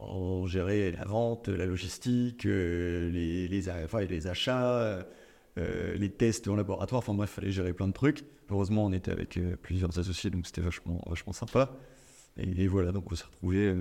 On 0.00 0.46
gérait 0.46 0.92
la 0.92 1.04
vente, 1.04 1.48
la 1.48 1.66
logistique, 1.66 2.46
euh, 2.46 3.10
les, 3.10 3.48
les, 3.48 3.68
enfin, 3.68 4.00
les 4.02 4.28
achats, 4.28 5.04
euh, 5.58 5.96
les 5.96 6.10
tests 6.10 6.46
en 6.46 6.54
laboratoire. 6.54 7.00
Enfin 7.00 7.14
bref, 7.14 7.30
il 7.32 7.34
fallait 7.34 7.50
gérer 7.50 7.72
plein 7.72 7.88
de 7.88 7.92
trucs. 7.92 8.24
Heureusement, 8.48 8.86
on 8.86 8.92
était 8.92 9.10
avec 9.10 9.38
plusieurs 9.60 9.98
associés, 9.98 10.30
donc 10.30 10.46
c'était 10.46 10.60
vachement, 10.60 11.02
vachement 11.06 11.32
sympa. 11.32 11.76
Et, 12.38 12.68
voilà, 12.68 12.92
donc 12.92 13.10
on 13.10 13.14
s'est 13.16 13.24
retrouvés 13.24 13.74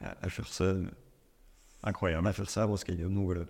à, 0.00 0.28
faire 0.30 0.48
ça. 0.48 0.74
Incroyable. 1.82 2.26
À 2.26 2.32
faire 2.32 2.50
ça, 2.50 2.66
bon, 2.66 2.74
donc 2.74 3.24
voilà. 3.26 3.44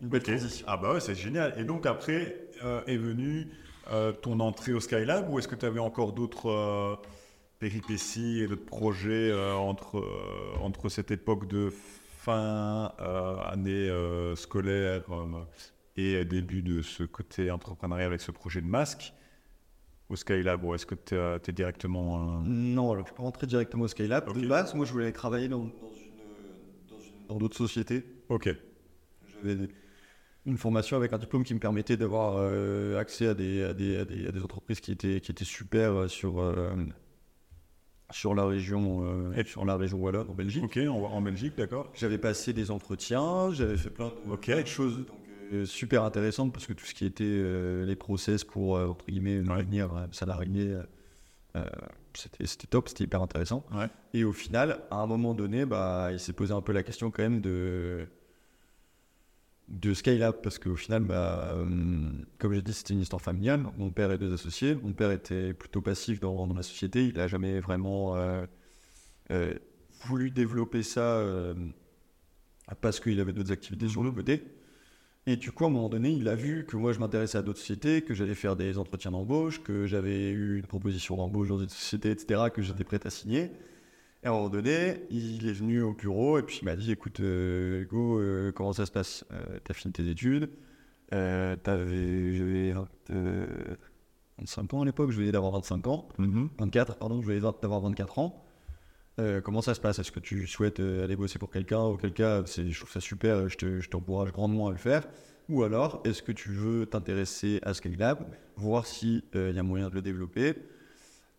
Une 0.00 0.08
belle 0.08 0.22
transition. 0.22 0.66
Ah 0.68 0.76
bah 0.76 0.94
ouais, 0.94 1.00
c'est 1.00 1.14
génial. 1.14 1.54
Et 1.58 1.64
donc 1.64 1.86
après 1.86 2.47
euh, 2.62 2.82
est 2.86 2.96
venue 2.96 3.48
euh, 3.90 4.12
ton 4.12 4.40
entrée 4.40 4.72
au 4.72 4.80
Skylab 4.80 5.30
ou 5.30 5.38
est-ce 5.38 5.48
que 5.48 5.54
tu 5.54 5.66
avais 5.66 5.80
encore 5.80 6.12
d'autres 6.12 6.50
euh, 6.50 6.96
péripéties 7.58 8.40
et 8.40 8.46
d'autres 8.46 8.64
projets 8.64 9.32
entre, 9.54 10.04
entre 10.60 10.88
cette 10.88 11.10
époque 11.10 11.48
de 11.48 11.70
fin 11.70 12.92
année 13.46 13.90
scolaire 14.36 15.02
et 15.96 16.24
début 16.24 16.62
de 16.62 16.82
ce 16.82 17.02
côté 17.02 17.50
entrepreneurial 17.50 18.06
avec 18.06 18.20
ce 18.20 18.30
projet 18.30 18.60
de 18.60 18.66
masque 18.66 19.12
au 20.08 20.14
Skylab 20.14 20.62
ou 20.62 20.74
est-ce 20.74 20.86
que 20.86 20.94
tu 20.94 21.14
es, 21.16 21.52
directement... 21.52 22.40
Non, 22.44 22.92
alors 22.92 23.04
je 23.04 23.08
suis 23.08 23.16
pas 23.16 23.24
rentré 23.24 23.48
directement 23.48 23.84
au 23.84 23.88
Skylab. 23.88 24.32
De 24.32 24.46
base, 24.46 24.74
moi 24.74 24.86
je 24.86 24.92
voulais 24.92 25.10
travailler 25.10 25.48
dans, 25.48 25.68
dans 27.28 27.36
d'autres 27.38 27.56
sociétés. 27.56 28.04
Ok 28.28 28.54
j'avais 29.42 29.68
une 30.48 30.56
formation 30.56 30.96
avec 30.96 31.12
un 31.12 31.18
diplôme 31.18 31.44
qui 31.44 31.54
me 31.54 31.60
permettait 31.60 31.96
d'avoir 31.96 32.36
euh, 32.38 32.98
accès 32.98 33.28
à 33.28 33.34
des, 33.34 33.62
à, 33.62 33.74
des, 33.74 33.98
à, 33.98 34.04
des, 34.04 34.42
entreprises 34.42 34.80
qui 34.80 34.92
étaient, 34.92 35.20
qui 35.20 35.30
étaient 35.30 35.44
super 35.44 35.92
euh, 35.92 36.08
sur, 36.08 36.40
euh, 36.40 36.74
sur 38.10 38.34
la 38.34 38.46
région 38.46 39.32
et 39.34 39.44
sur 39.44 39.64
la 39.64 39.76
région 39.76 39.98
Wallonne 39.98 40.28
en 40.30 40.34
Belgique. 40.34 40.64
Ok, 40.64 40.78
en, 40.78 40.94
en 40.94 41.20
Belgique, 41.20 41.54
d'accord. 41.56 41.90
J'avais 41.94 42.18
passé 42.18 42.52
des 42.52 42.70
entretiens, 42.70 43.52
j'avais 43.52 43.76
fait 43.76 43.90
plein 43.90 44.08
de, 44.08 44.66
choses 44.66 45.04
donc, 45.06 45.66
super 45.66 46.02
intéressantes 46.04 46.52
parce 46.52 46.66
que 46.66 46.72
tout 46.72 46.84
ce 46.84 46.94
qui 46.94 47.04
était 47.04 47.84
les 47.84 47.96
process 47.96 48.44
pour 48.44 48.72
entre 48.76 49.04
guillemets 49.06 49.40
devenir 49.40 49.90
salarié, 50.12 50.74
c'était 52.14 52.66
top, 52.66 52.88
c'était 52.88 53.04
hyper 53.04 53.20
intéressant. 53.22 53.64
Et 54.14 54.24
au 54.24 54.32
final, 54.32 54.80
à 54.90 54.96
un 54.96 55.06
moment 55.06 55.34
donné, 55.34 55.66
bah, 55.66 56.08
il 56.10 56.18
s'est 56.18 56.32
posé 56.32 56.54
un 56.54 56.62
peu 56.62 56.72
la 56.72 56.82
question 56.82 57.10
quand 57.10 57.22
même 57.22 57.42
de 57.42 58.08
de 59.68 59.92
Skylab 59.92 60.40
parce 60.42 60.58
qu'au 60.58 60.76
final, 60.76 61.04
bah, 61.04 61.52
euh, 61.52 61.66
comme 62.38 62.54
j'ai 62.54 62.62
dit, 62.62 62.72
c'était 62.72 62.94
une 62.94 63.00
histoire 63.00 63.20
familiale. 63.20 63.64
Mon 63.76 63.90
père 63.90 64.10
et 64.12 64.18
deux 64.18 64.32
associés. 64.32 64.74
Mon 64.74 64.92
père 64.92 65.10
était 65.10 65.52
plutôt 65.52 65.82
passif 65.82 66.20
dans, 66.20 66.46
la 66.46 66.62
société. 66.62 67.06
Il 67.06 67.14
n'a 67.14 67.28
jamais 67.28 67.60
vraiment 67.60 68.16
euh, 68.16 68.46
euh, 69.30 69.54
voulu 70.06 70.30
développer 70.30 70.82
ça 70.82 71.22
parce 72.80 73.00
qu'il 73.00 73.20
avait 73.20 73.32
d'autres 73.32 73.52
activités 73.52 73.88
sur 73.88 74.02
le 74.02 74.10
côté. 74.10 74.42
Et 75.26 75.36
du 75.36 75.52
coup, 75.52 75.64
à 75.64 75.66
un 75.66 75.70
moment 75.70 75.90
donné, 75.90 76.10
il 76.10 76.26
a 76.28 76.34
vu 76.34 76.64
que 76.64 76.76
moi, 76.76 76.92
je 76.92 76.98
m'intéressais 76.98 77.36
à 77.36 77.42
d'autres 77.42 77.58
sociétés, 77.58 78.00
que 78.00 78.14
j'allais 78.14 78.34
faire 78.34 78.56
des 78.56 78.78
entretiens 78.78 79.10
d'embauche, 79.10 79.62
que 79.62 79.86
j'avais 79.86 80.30
eu 80.30 80.58
une 80.58 80.66
proposition 80.66 81.16
d'embauche 81.16 81.48
dans 81.48 81.58
une 81.58 81.68
société, 81.68 82.10
etc., 82.10 82.44
que 82.52 82.62
j'étais 82.62 82.84
prêt 82.84 83.00
à 83.04 83.10
signer. 83.10 83.50
Et 84.22 84.26
à 84.26 84.30
un 84.30 84.32
moment 84.32 84.48
donné, 84.48 85.06
il 85.10 85.46
est 85.46 85.52
venu 85.52 85.80
au 85.82 85.94
bureau 85.94 86.38
et 86.38 86.42
puis 86.42 86.58
il 86.62 86.64
m'a 86.64 86.74
dit 86.74 86.90
écoute, 86.90 87.20
euh, 87.20 87.82
Hugo, 87.82 88.18
euh, 88.18 88.50
comment 88.52 88.72
ça 88.72 88.84
se 88.84 88.90
passe? 88.90 89.24
Euh, 89.32 89.58
T'as 89.62 89.74
fini 89.74 89.92
tes 89.92 90.08
études? 90.08 90.50
T'avais. 91.10 92.36
J'avais 92.36 92.74
25 94.38 94.74
ans 94.74 94.82
à 94.82 94.84
l'époque, 94.84 95.10
je 95.10 95.18
venais 95.18 95.32
d'avoir 95.32 95.52
25 95.52 95.86
ans. 95.86 96.08
24, 96.18 96.92
mm-hmm. 96.92 96.98
pardon, 96.98 97.22
je 97.22 97.26
venais 97.26 97.40
d'avoir 97.40 97.80
24 97.80 98.18
ans. 98.18 98.44
comment 99.44 99.62
ça 99.62 99.74
se 99.74 99.80
passe? 99.80 100.00
Est-ce 100.00 100.12
que 100.12 100.20
tu 100.20 100.48
souhaites 100.48 100.80
aller 100.80 101.16
bosser 101.16 101.38
pour 101.38 101.50
quelqu'un? 101.50 101.80
Auquel 101.80 102.12
cas, 102.12 102.44
je 102.44 102.76
trouve 102.76 102.90
ça 102.90 103.00
super, 103.00 103.48
je 103.48 103.88
t'encourage 103.88 104.32
grandement 104.32 104.66
à 104.66 104.72
le 104.72 104.78
faire. 104.78 105.06
Ou 105.48 105.62
alors, 105.62 106.02
est-ce 106.04 106.22
que 106.22 106.32
tu 106.32 106.50
veux 106.50 106.86
t'intéresser 106.86 107.60
à 107.62 107.72
Scalelab, 107.72 108.26
voir 108.56 108.84
s'il 108.84 109.22
il 109.34 109.54
y 109.54 109.58
a 109.58 109.62
moyen 109.62 109.88
de 109.88 109.94
le 109.94 110.02
développer 110.02 110.56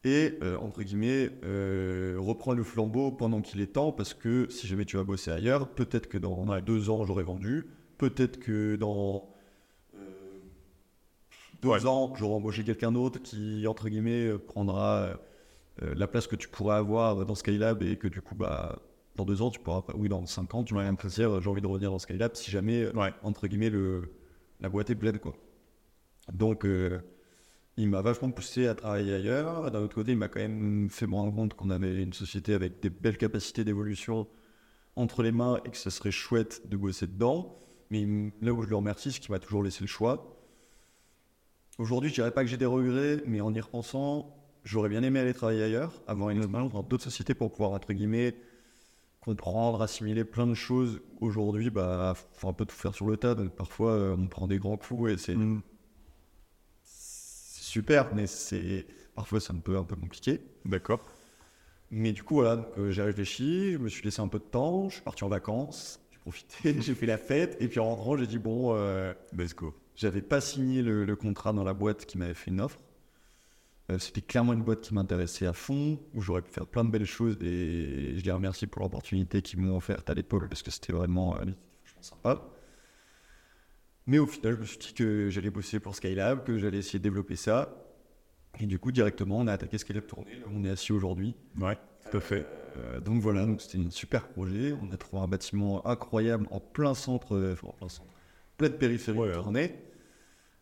et, 0.05 0.37
euh, 0.41 0.57
entre 0.57 0.81
guillemets, 0.83 1.29
euh, 1.43 2.15
reprends 2.19 2.53
le 2.53 2.63
flambeau 2.63 3.11
pendant 3.11 3.41
qu'il 3.41 3.59
est 3.59 3.73
temps, 3.73 3.91
parce 3.91 4.13
que 4.13 4.49
si 4.49 4.65
jamais 4.65 4.85
tu 4.85 4.95
vas 4.95 5.03
bosser 5.03 5.31
ailleurs, 5.31 5.67
peut-être 5.69 6.07
que 6.07 6.17
dans 6.17 6.45
deux 6.61 6.89
ans, 6.89 7.03
j'aurai 7.05 7.23
vendu, 7.23 7.67
peut-être 7.97 8.39
que 8.39 8.77
dans 8.77 9.29
euh, 9.95 9.99
deux 11.61 11.85
ans, 11.85 12.13
j'aurai 12.15 12.35
embauché 12.35 12.63
quelqu'un 12.63 12.93
d'autre 12.93 13.21
qui, 13.21 13.67
entre 13.67 13.89
guillemets, 13.89 14.37
prendra 14.37 15.19
la 15.81 16.07
place 16.07 16.27
que 16.27 16.35
tu 16.35 16.49
pourrais 16.49 16.75
avoir 16.75 17.25
dans 17.25 17.35
Skylab 17.35 17.83
et 17.83 17.97
que 17.97 18.07
du 18.07 18.21
coup, 18.21 18.35
bah, 18.35 18.79
dans 19.15 19.25
deux 19.25 19.41
ans, 19.41 19.49
tu 19.49 19.59
pourras, 19.59 19.83
oui, 19.95 20.07
dans 20.07 20.25
cinq 20.25 20.53
ans, 20.55 20.63
tu 20.63 20.73
vas 20.73 20.89
me 20.89 21.09
dire, 21.09 21.41
j'ai 21.41 21.49
envie 21.49 21.61
de 21.61 21.67
revenir 21.67 21.91
dans 21.91 21.99
Skylab 21.99 22.35
si 22.35 22.51
jamais, 22.51 22.87
entre 23.23 23.47
guillemets, 23.47 23.69
le, 23.69 24.13
la 24.61 24.69
boîte 24.69 24.89
est 24.89 24.95
pleine, 24.95 25.19
quoi. 25.19 25.33
Donc, 26.31 26.65
il 27.79 27.87
m'a 27.87 28.01
vachement 28.01 28.29
poussé 28.29 28.67
à 28.67 28.75
travailler 28.75 29.13
ailleurs. 29.13 29.71
D'un 29.71 29.79
autre 29.79 29.95
côté, 29.95 30.11
il 30.11 30.17
m'a 30.17 30.27
quand 30.27 30.41
même 30.41 30.89
fait 30.89 31.07
me 31.07 31.15
rendre 31.15 31.33
compte 31.33 31.53
qu'on 31.53 31.69
avait 31.69 32.03
une 32.03 32.11
société 32.11 32.53
avec 32.53 32.81
des 32.81 32.89
belles 32.89 33.17
capacités 33.17 33.63
d'évolution 33.63 34.27
entre 34.97 35.23
les 35.23 35.31
mains 35.31 35.61
et 35.63 35.69
que 35.69 35.77
ce 35.77 35.89
serait 35.89 36.11
chouette 36.11 36.67
de 36.67 36.75
bosser 36.75 37.07
dedans. 37.07 37.57
Mais 37.89 38.05
là 38.41 38.51
où 38.51 38.61
je 38.63 38.67
le 38.67 38.75
remercie, 38.75 39.13
c'est 39.13 39.21
qu'il 39.21 39.31
m'a 39.31 39.39
toujours 39.39 39.63
laissé 39.63 39.79
le 39.81 39.87
choix. 39.87 40.35
Aujourd'hui, 41.77 42.09
je 42.09 42.15
dirais 42.15 42.31
pas 42.31 42.43
que 42.43 42.49
j'ai 42.49 42.57
des 42.57 42.65
regrets, 42.65 43.23
mais 43.25 43.39
en 43.39 43.53
y 43.53 43.61
repensant, 43.61 44.35
j'aurais 44.65 44.89
bien 44.89 45.01
aimé 45.01 45.21
aller 45.21 45.33
travailler 45.33 45.63
ailleurs, 45.63 45.93
avoir 46.05 46.31
une 46.31 46.39
expérience 46.39 46.73
dans 46.73 46.83
d'autres 46.83 47.05
sociétés 47.05 47.33
pour 47.33 47.49
pouvoir, 47.49 47.71
entre 47.71 47.93
guillemets, 47.93 48.35
comprendre, 49.21 49.81
assimiler 49.81 50.25
plein 50.25 50.47
de 50.47 50.53
choses. 50.53 50.99
Aujourd'hui, 51.21 51.69
bah, 51.69 52.13
faut 52.33 52.49
un 52.49 52.53
peu 52.53 52.65
tout 52.65 52.75
faire 52.75 52.93
sur 52.93 53.07
le 53.07 53.15
tas. 53.15 53.35
Parfois, 53.35 53.91
euh, 53.91 54.17
on 54.19 54.27
prend 54.27 54.47
des 54.47 54.59
grands 54.59 54.75
coups 54.75 55.11
et 55.11 55.17
c'est 55.17 55.35
Mm. 55.35 55.61
Super, 57.69 58.13
mais 58.15 58.27
c'est 58.27 58.85
parfois 59.15 59.39
c'est 59.39 59.53
un 59.53 59.59
peu 59.59 59.77
un 59.77 59.83
peu 59.83 59.95
compliqué. 59.95 60.41
D'accord. 60.65 61.01
Mais 61.91 62.11
du 62.13 62.23
coup, 62.23 62.35
voilà, 62.35 62.69
euh, 62.77 62.91
j'ai 62.91 63.01
réfléchi, 63.01 63.73
je 63.73 63.77
me 63.79 63.89
suis 63.89 64.03
laissé 64.03 64.21
un 64.21 64.27
peu 64.27 64.39
de 64.39 64.43
temps, 64.43 64.89
je 64.89 64.95
suis 64.95 65.03
parti 65.03 65.23
en 65.23 65.29
vacances, 65.29 65.99
j'ai 66.11 66.19
profité, 66.19 66.81
j'ai 66.81 66.93
fait 66.95 67.05
la 67.07 67.17
fête, 67.17 67.57
et 67.61 67.67
puis 67.67 67.79
en 67.79 67.85
rentrant, 67.85 68.17
j'ai 68.17 68.27
dit 68.27 68.37
bon, 68.39 68.75
euh, 68.75 69.13
Let's 69.35 69.55
go. 69.55 69.73
j'avais 69.95 70.21
pas 70.21 70.41
signé 70.41 70.81
le, 70.83 71.05
le 71.05 71.15
contrat 71.15 71.53
dans 71.53 71.63
la 71.63 71.73
boîte 71.73 72.05
qui 72.05 72.17
m'avait 72.19 72.35
fait 72.35 72.51
une 72.51 72.61
offre. 72.61 72.79
Euh, 73.91 73.97
C'était 73.97 74.21
clairement 74.21 74.53
une 74.53 74.61
boîte 74.63 74.81
qui 74.81 74.93
m'intéressait 74.93 75.47
à 75.47 75.53
fond, 75.53 75.99
où 76.13 76.21
j'aurais 76.21 76.41
pu 76.43 76.51
faire 76.51 76.67
plein 76.67 76.85
de 76.85 76.91
belles 76.91 77.05
choses, 77.05 77.37
et 77.41 78.13
je 78.17 78.23
les 78.23 78.31
remercie 78.31 78.67
pour 78.67 78.83
l'opportunité 78.83 79.41
qu'ils 79.41 79.59
m'ont 79.59 79.75
offerte 79.77 80.09
à 80.09 80.13
l'époque, 80.13 80.47
parce 80.47 80.61
que 80.61 80.71
c'était 80.71 80.93
vraiment 80.93 81.37
euh, 81.37 81.45
sympa. 82.01 82.47
Mais 84.09 84.17
au 84.17 84.25
final, 84.25 84.55
je 84.55 84.61
me 84.61 84.65
suis 84.65 84.79
dit 84.79 84.93
que 84.93 85.29
j'allais 85.29 85.51
bosser 85.51 85.79
pour 85.79 85.95
Skylab, 85.95 86.43
que 86.43 86.57
j'allais 86.57 86.79
essayer 86.79 86.97
de 86.97 87.03
développer 87.03 87.35
ça. 87.35 87.85
Et 88.59 88.65
du 88.65 88.79
coup, 88.79 88.91
directement, 88.91 89.37
on 89.37 89.45
a 89.45 89.53
attaqué 89.53 89.77
Skylab 89.77 90.07
Tournée, 90.07 90.33
là 90.33 90.47
où 90.47 90.57
on 90.57 90.63
est 90.63 90.71
assis 90.71 90.91
aujourd'hui. 90.91 91.35
Ouais, 91.61 91.77
tout 92.09 92.17
à 92.17 92.19
fait. 92.19 92.47
Euh, 92.77 92.99
donc 92.99 93.21
voilà, 93.21 93.45
donc 93.45 93.61
c'était 93.61 93.77
un 93.77 93.91
super 93.91 94.27
projet. 94.29 94.73
On 94.81 94.91
a 94.91 94.97
trouvé 94.97 95.21
un 95.21 95.27
bâtiment 95.27 95.85
incroyable 95.85 96.47
en 96.49 96.59
plein 96.59 96.95
centre, 96.95 97.35
euh, 97.35 97.55
en 97.61 97.71
plein 97.73 97.87
centre, 97.87 98.09
pleine 98.57 98.73
périphérie 98.73 99.15
Ouais, 99.15 99.27
de 99.27 99.33
hein. 99.33 99.43
Tournai. 99.43 99.75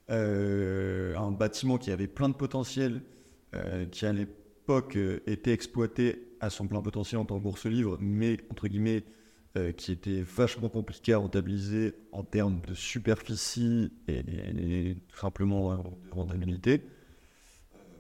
Euh, 0.10 1.16
un 1.16 1.32
bâtiment 1.32 1.78
qui 1.78 1.90
avait 1.90 2.08
plein 2.08 2.28
de 2.28 2.36
potentiel, 2.36 3.02
euh, 3.56 3.86
qui 3.86 4.06
à 4.06 4.12
l'époque 4.12 4.98
euh, 4.98 5.22
était 5.26 5.54
exploité 5.54 6.34
à 6.42 6.50
son 6.50 6.68
plein 6.68 6.82
potentiel 6.82 7.22
en 7.22 7.24
tant 7.24 7.38
que 7.38 7.44
bourse 7.44 7.66
livre, 7.66 7.98
mais 8.02 8.40
entre 8.52 8.68
guillemets, 8.68 9.06
euh, 9.58 9.72
qui 9.72 9.92
était 9.92 10.22
vachement 10.22 10.70
compliqué 10.70 11.14
à 11.14 11.18
rentabiliser 11.18 11.96
en 12.12 12.24
termes 12.24 12.62
de 12.68 12.74
superficie 12.74 13.92
et, 14.08 14.20
et- 14.20 14.90
et 14.92 14.96
tout 14.96 15.18
simplement 15.18 15.76
de 15.78 16.12
rentabilité. 16.12 16.84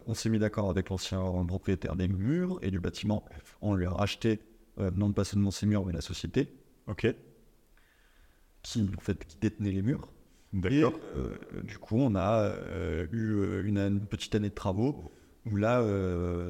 On 0.06 0.14
s'est 0.14 0.30
mis 0.30 0.40
d'accord 0.40 0.70
avec 0.70 0.90
l'ancien 0.90 1.20
propriétaire 1.48 1.96
des 1.96 2.08
murs 2.08 2.60
et 2.62 2.72
du 2.72 2.80
bâtiment. 2.80 3.26
On 3.62 3.76
lui 3.76 3.86
a 3.86 3.90
racheté, 3.92 4.40
euh, 4.80 4.90
non 4.96 5.12
pas 5.12 5.24
seulement 5.26 5.52
ses 5.52 5.66
murs, 5.66 5.86
mais 5.86 5.92
la 5.94 6.02
société 6.02 6.48
Ok. 6.88 7.14
qui, 8.64 8.90
en 8.98 9.02
fait, 9.02 9.26
qui 9.26 9.38
détenait 9.38 9.72
les 9.72 9.82
murs. 9.82 10.12
D'accord. 10.54 10.94
euh, 11.18 11.36
du 11.64 11.78
coup, 11.78 11.98
on 11.98 12.16
a 12.16 12.44
euh, 12.44 13.06
eu 13.12 13.68
une, 13.68 13.78
une 13.80 14.06
petite 14.06 14.34
année 14.36 14.50
de 14.50 14.56
travaux 14.56 15.12
où 15.46 15.56
là, 15.56 15.82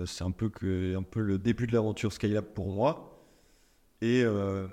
c'est 0.06 0.24
un 0.24 0.32
peu, 0.32 0.50
que, 0.50 0.96
un 0.96 1.04
peu 1.04 1.22
le 1.22 1.38
début 1.38 1.67
de 1.67 1.74
l'aventure 1.74 2.12
Skylab 2.13 2.46
pour 2.46 2.72
moi 2.74 3.24
et, 4.02 4.24
euh, 4.24 4.67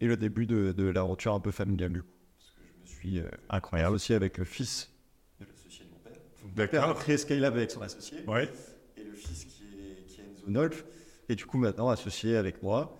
et 0.00 0.06
le 0.06 0.16
début 0.16 0.46
de, 0.46 0.72
de 0.72 0.84
l'aventure 0.84 1.34
un 1.34 1.40
peu 1.40 1.50
familiale. 1.50 1.92
du 1.92 2.02
coup. 2.02 2.08
Parce 2.38 2.50
que 2.50 2.60
je 2.62 2.80
me 2.82 2.86
suis 2.86 3.18
euh, 3.20 3.28
Incroyable. 3.50 3.94
associé 3.94 4.14
avec 4.14 4.38
le 4.38 4.44
fils 4.44 4.92
de 5.40 5.46
l'associé 5.46 5.84
de 5.84 5.90
mon 5.90 5.98
père. 5.98 6.12
D'accord. 6.54 6.94
créé 6.98 7.16
Skylab 7.18 7.54
avec 7.54 7.70
son 7.70 7.82
associé 7.82 8.18
Ouais. 8.26 8.48
et 8.96 9.04
le 9.04 9.12
fils 9.14 9.44
qui 9.44 9.64
est, 9.64 10.06
qui 10.06 10.20
est 10.20 10.24
Enzo 10.24 10.48
Nolf, 10.50 10.84
et 11.28 11.34
du 11.34 11.44
coup 11.46 11.58
maintenant 11.58 11.88
associé 11.90 12.36
avec 12.36 12.62
moi 12.62 12.98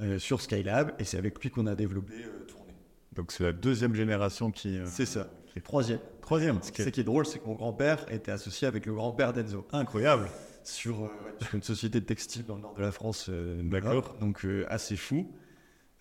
euh, 0.00 0.18
sur 0.18 0.40
Skylab, 0.40 0.94
et 0.98 1.04
c'est 1.04 1.18
avec 1.18 1.40
lui 1.42 1.50
qu'on 1.50 1.66
a 1.66 1.74
développé 1.74 2.14
euh, 2.24 2.44
Tournée. 2.46 2.74
Donc 3.12 3.32
c'est 3.32 3.44
la 3.44 3.52
deuxième 3.52 3.94
génération 3.94 4.50
qui. 4.50 4.78
euh, 4.78 4.86
C'est 4.86 5.06
ça. 5.06 5.28
Et 5.56 5.60
troisième. 5.60 5.98
Troisième. 6.22 6.62
Ce 6.62 6.70
qui 6.70 7.00
est 7.00 7.04
drôle, 7.04 7.26
c'est 7.26 7.40
que 7.40 7.46
mon 7.46 7.54
grand-père 7.54 8.06
était 8.12 8.30
associé 8.30 8.68
avec 8.68 8.86
le 8.86 8.94
grand-père 8.94 9.32
d'Enzo 9.32 9.66
Incroyable. 9.72 10.28
sur, 10.62 11.04
euh, 11.04 11.08
une 11.54 11.62
société 11.62 12.00
de 12.00 12.04
textile 12.06 12.44
dans 12.46 12.54
le 12.54 12.60
nord 12.62 12.74
de 12.74 12.80
la 12.82 12.92
France. 12.92 13.26
euh, 13.28 13.60
D'accord. 13.64 14.14
Donc 14.20 14.44
euh, 14.44 14.64
assez 14.68 14.96
fou. 14.96 15.28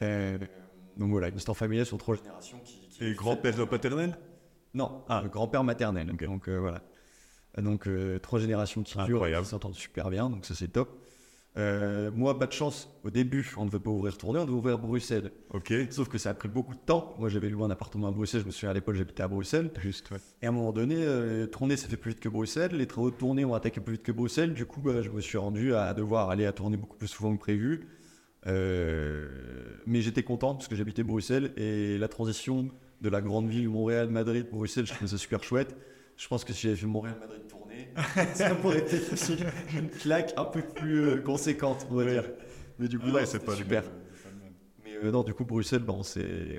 Euh, 0.01 0.37
donc 0.97 1.09
voilà, 1.11 1.29
une 1.29 1.37
histoire 1.37 1.57
familiale 1.57 1.85
sur 1.85 1.97
trois 1.97 2.15
générations 2.15 2.59
qui. 2.63 2.87
qui 2.89 3.05
Et 3.05 3.13
grand-père 3.13 3.67
paternel? 3.67 4.17
Non, 4.73 5.03
Ah. 5.09 5.23
grand-père 5.31 5.63
maternel. 5.63 6.07
Donc 6.07 6.47
euh, 6.47 6.59
voilà. 6.59 6.81
Donc 7.57 7.87
euh, 7.87 8.19
trois 8.19 8.39
générations 8.39 8.83
qui 8.83 8.97
durent, 9.05 9.25
qui 9.25 9.45
s'entendent 9.45 9.75
super 9.75 10.09
bien, 10.09 10.29
donc 10.29 10.45
ça 10.45 10.53
c'est 10.55 10.67
top. 10.67 10.89
Euh, 11.57 12.11
moi, 12.13 12.37
pas 12.37 12.45
de 12.45 12.51
chance. 12.53 12.89
Au 13.03 13.09
début, 13.09 13.51
on 13.57 13.65
ne 13.65 13.69
devait 13.69 13.79
pas 13.81 13.89
ouvrir 13.89 14.15
Tournai, 14.17 14.39
on 14.39 14.45
devait 14.45 14.55
ouvrir 14.57 14.77
Bruxelles. 14.77 15.31
Ok. 15.51 15.73
Sauf 15.89 16.07
que 16.07 16.17
ça 16.19 16.29
a 16.29 16.33
pris 16.35 16.47
beaucoup 16.47 16.75
de 16.75 16.79
temps. 16.79 17.15
Moi, 17.17 17.27
j'avais 17.27 17.49
loué 17.49 17.63
un 17.65 17.71
appartement 17.71 18.07
à 18.07 18.11
Bruxelles. 18.11 18.41
Je 18.41 18.45
me 18.45 18.51
souviens 18.51 18.69
à 18.69 18.73
l'époque, 18.73 18.95
j'habitais 18.95 19.23
à 19.23 19.27
Bruxelles. 19.27 19.71
Juste, 19.81 20.11
ouais. 20.11 20.19
Et 20.43 20.45
à 20.45 20.49
un 20.49 20.51
moment 20.51 20.71
donné, 20.71 20.95
euh, 20.99 21.47
Tournai, 21.47 21.75
ça 21.75 21.87
fait 21.87 21.97
plus 21.97 22.11
vite 22.11 22.19
que 22.19 22.29
Bruxelles. 22.29 22.71
Les 22.75 22.85
travaux 22.85 23.09
de 23.09 23.15
tournée 23.15 23.45
ont 23.45 23.55
attaqué 23.55 23.81
plus 23.81 23.93
vite 23.93 24.03
que 24.03 24.11
Bruxelles. 24.11 24.53
Du 24.53 24.65
coup, 24.67 24.79
bah, 24.79 25.01
je 25.01 25.09
me 25.09 25.19
suis 25.21 25.39
rendu 25.39 25.73
à 25.73 25.93
devoir 25.95 26.29
aller 26.29 26.45
à 26.45 26.53
tourner 26.53 26.77
beaucoup 26.77 26.95
plus 26.97 27.07
souvent 27.07 27.33
que 27.35 27.39
prévu. 27.39 27.87
Euh, 28.47 29.27
mais 29.85 30.01
j'étais 30.01 30.23
content 30.23 30.55
parce 30.55 30.67
que 30.67 30.75
j'habitais 30.75 31.03
Bruxelles 31.03 31.51
et 31.57 31.97
la 31.97 32.07
transition 32.07 32.69
de 33.01 33.09
la 33.09 33.21
grande 33.21 33.49
ville 33.49 33.69
Montréal, 33.69 34.09
Madrid, 34.09 34.47
Bruxelles, 34.51 34.85
je 34.85 34.93
trouvais 34.93 35.09
ça 35.09 35.17
super 35.17 35.43
chouette. 35.43 35.75
Je 36.17 36.27
pense 36.27 36.43
que 36.43 36.53
si 36.53 36.63
j'avais 36.63 36.75
fait 36.75 36.85
Montréal, 36.85 37.15
Madrid 37.19 37.47
tournée, 37.47 37.89
ça 38.33 38.53
pourrait 38.55 38.79
être 38.79 39.13
aussi 39.13 39.37
une 39.77 39.89
claque 39.89 40.33
un 40.37 40.45
peu 40.45 40.61
plus 40.61 41.01
euh, 41.07 41.17
conséquente, 41.21 41.87
on 41.89 41.95
va 41.95 42.03
Ouais. 42.05 42.11
dire. 42.11 42.29
Mais 42.77 42.87
du 42.87 42.99
coup, 42.99 43.07
Ouais, 43.07 43.21
non, 43.21 43.27
c'est 43.27 43.43
pas 43.43 43.55
super. 43.55 43.83
Mais 44.83 44.95
euh, 45.03 45.11
non, 45.11 45.23
du 45.23 45.33
coup, 45.33 45.45
Bruxelles, 45.45 45.83
ben, 45.83 45.99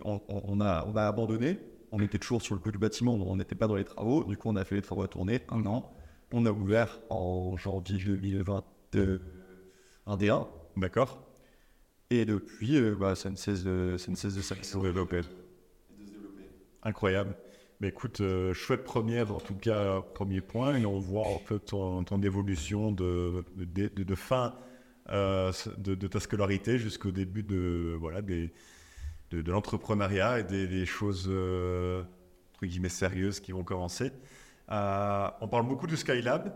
on, 0.04 0.20
on, 0.28 0.60
a, 0.60 0.84
on 0.86 0.96
a 0.96 1.02
abandonné. 1.06 1.58
On 1.92 2.00
était 2.00 2.18
toujours 2.18 2.40
sur 2.40 2.54
le 2.54 2.60
coup 2.60 2.70
du 2.70 2.78
bâtiment, 2.78 3.14
on 3.14 3.36
n'était 3.36 3.56
pas 3.56 3.66
dans 3.66 3.74
les 3.74 3.84
travaux. 3.84 4.22
Du 4.24 4.36
coup, 4.36 4.48
on 4.48 4.56
a 4.56 4.64
fait 4.64 4.76
les 4.76 4.82
travaux 4.82 5.02
à 5.02 5.08
tourner 5.08 5.40
un 5.50 5.66
an. 5.66 5.92
On 6.32 6.46
a 6.46 6.52
ouvert 6.52 7.00
en 7.10 7.56
janvier 7.56 7.98
2021. 7.98 10.46
D'accord. 10.76 11.26
Et 12.10 12.24
depuis, 12.24 12.76
euh, 12.76 12.94
bah, 12.98 13.14
ça, 13.14 13.30
ne 13.30 13.36
cesse 13.36 13.62
de, 13.64 13.96
ça 13.98 14.10
ne 14.10 14.16
cesse 14.16 14.34
de. 14.34 14.40
Sur 14.42 14.82
développer. 14.82 15.20
Incroyable. 16.82 17.36
Mais 17.80 17.88
écoute, 17.88 18.20
euh, 18.20 18.52
chouette 18.52 18.84
première, 18.84 19.32
en 19.34 19.38
tout 19.40 19.54
cas, 19.54 20.00
premier 20.14 20.40
point. 20.40 20.76
Et 20.76 20.86
on 20.86 20.98
voit 20.98 21.26
en 21.26 21.38
fait 21.38 21.58
ton, 21.60 22.02
ton 22.04 22.20
évolution 22.22 22.92
de, 22.92 23.44
de, 23.56 23.88
de- 23.88 24.02
de 24.02 24.14
fin 24.14 24.54
euh, 25.10 25.52
de, 25.78 25.94
de 25.94 26.06
ta 26.06 26.20
scolarité 26.20 26.78
jusqu'au 26.78 27.10
début 27.10 27.42
de, 27.42 27.96
voilà, 27.98 28.22
de, 28.22 28.50
de 29.30 29.50
l'entrepreneuriat 29.50 30.40
et 30.40 30.44
des, 30.44 30.86
choses 30.86 31.26
euh, 31.30 32.02
entre 32.54 32.66
guillemets 32.66 32.88
sérieuses 32.88 33.40
qui 33.40 33.52
vont 33.52 33.64
commencer. 33.64 34.12
Euh, 34.70 35.28
on 35.40 35.48
parle 35.48 35.66
beaucoup 35.66 35.86
du 35.86 35.96
Skylab. 35.96 36.52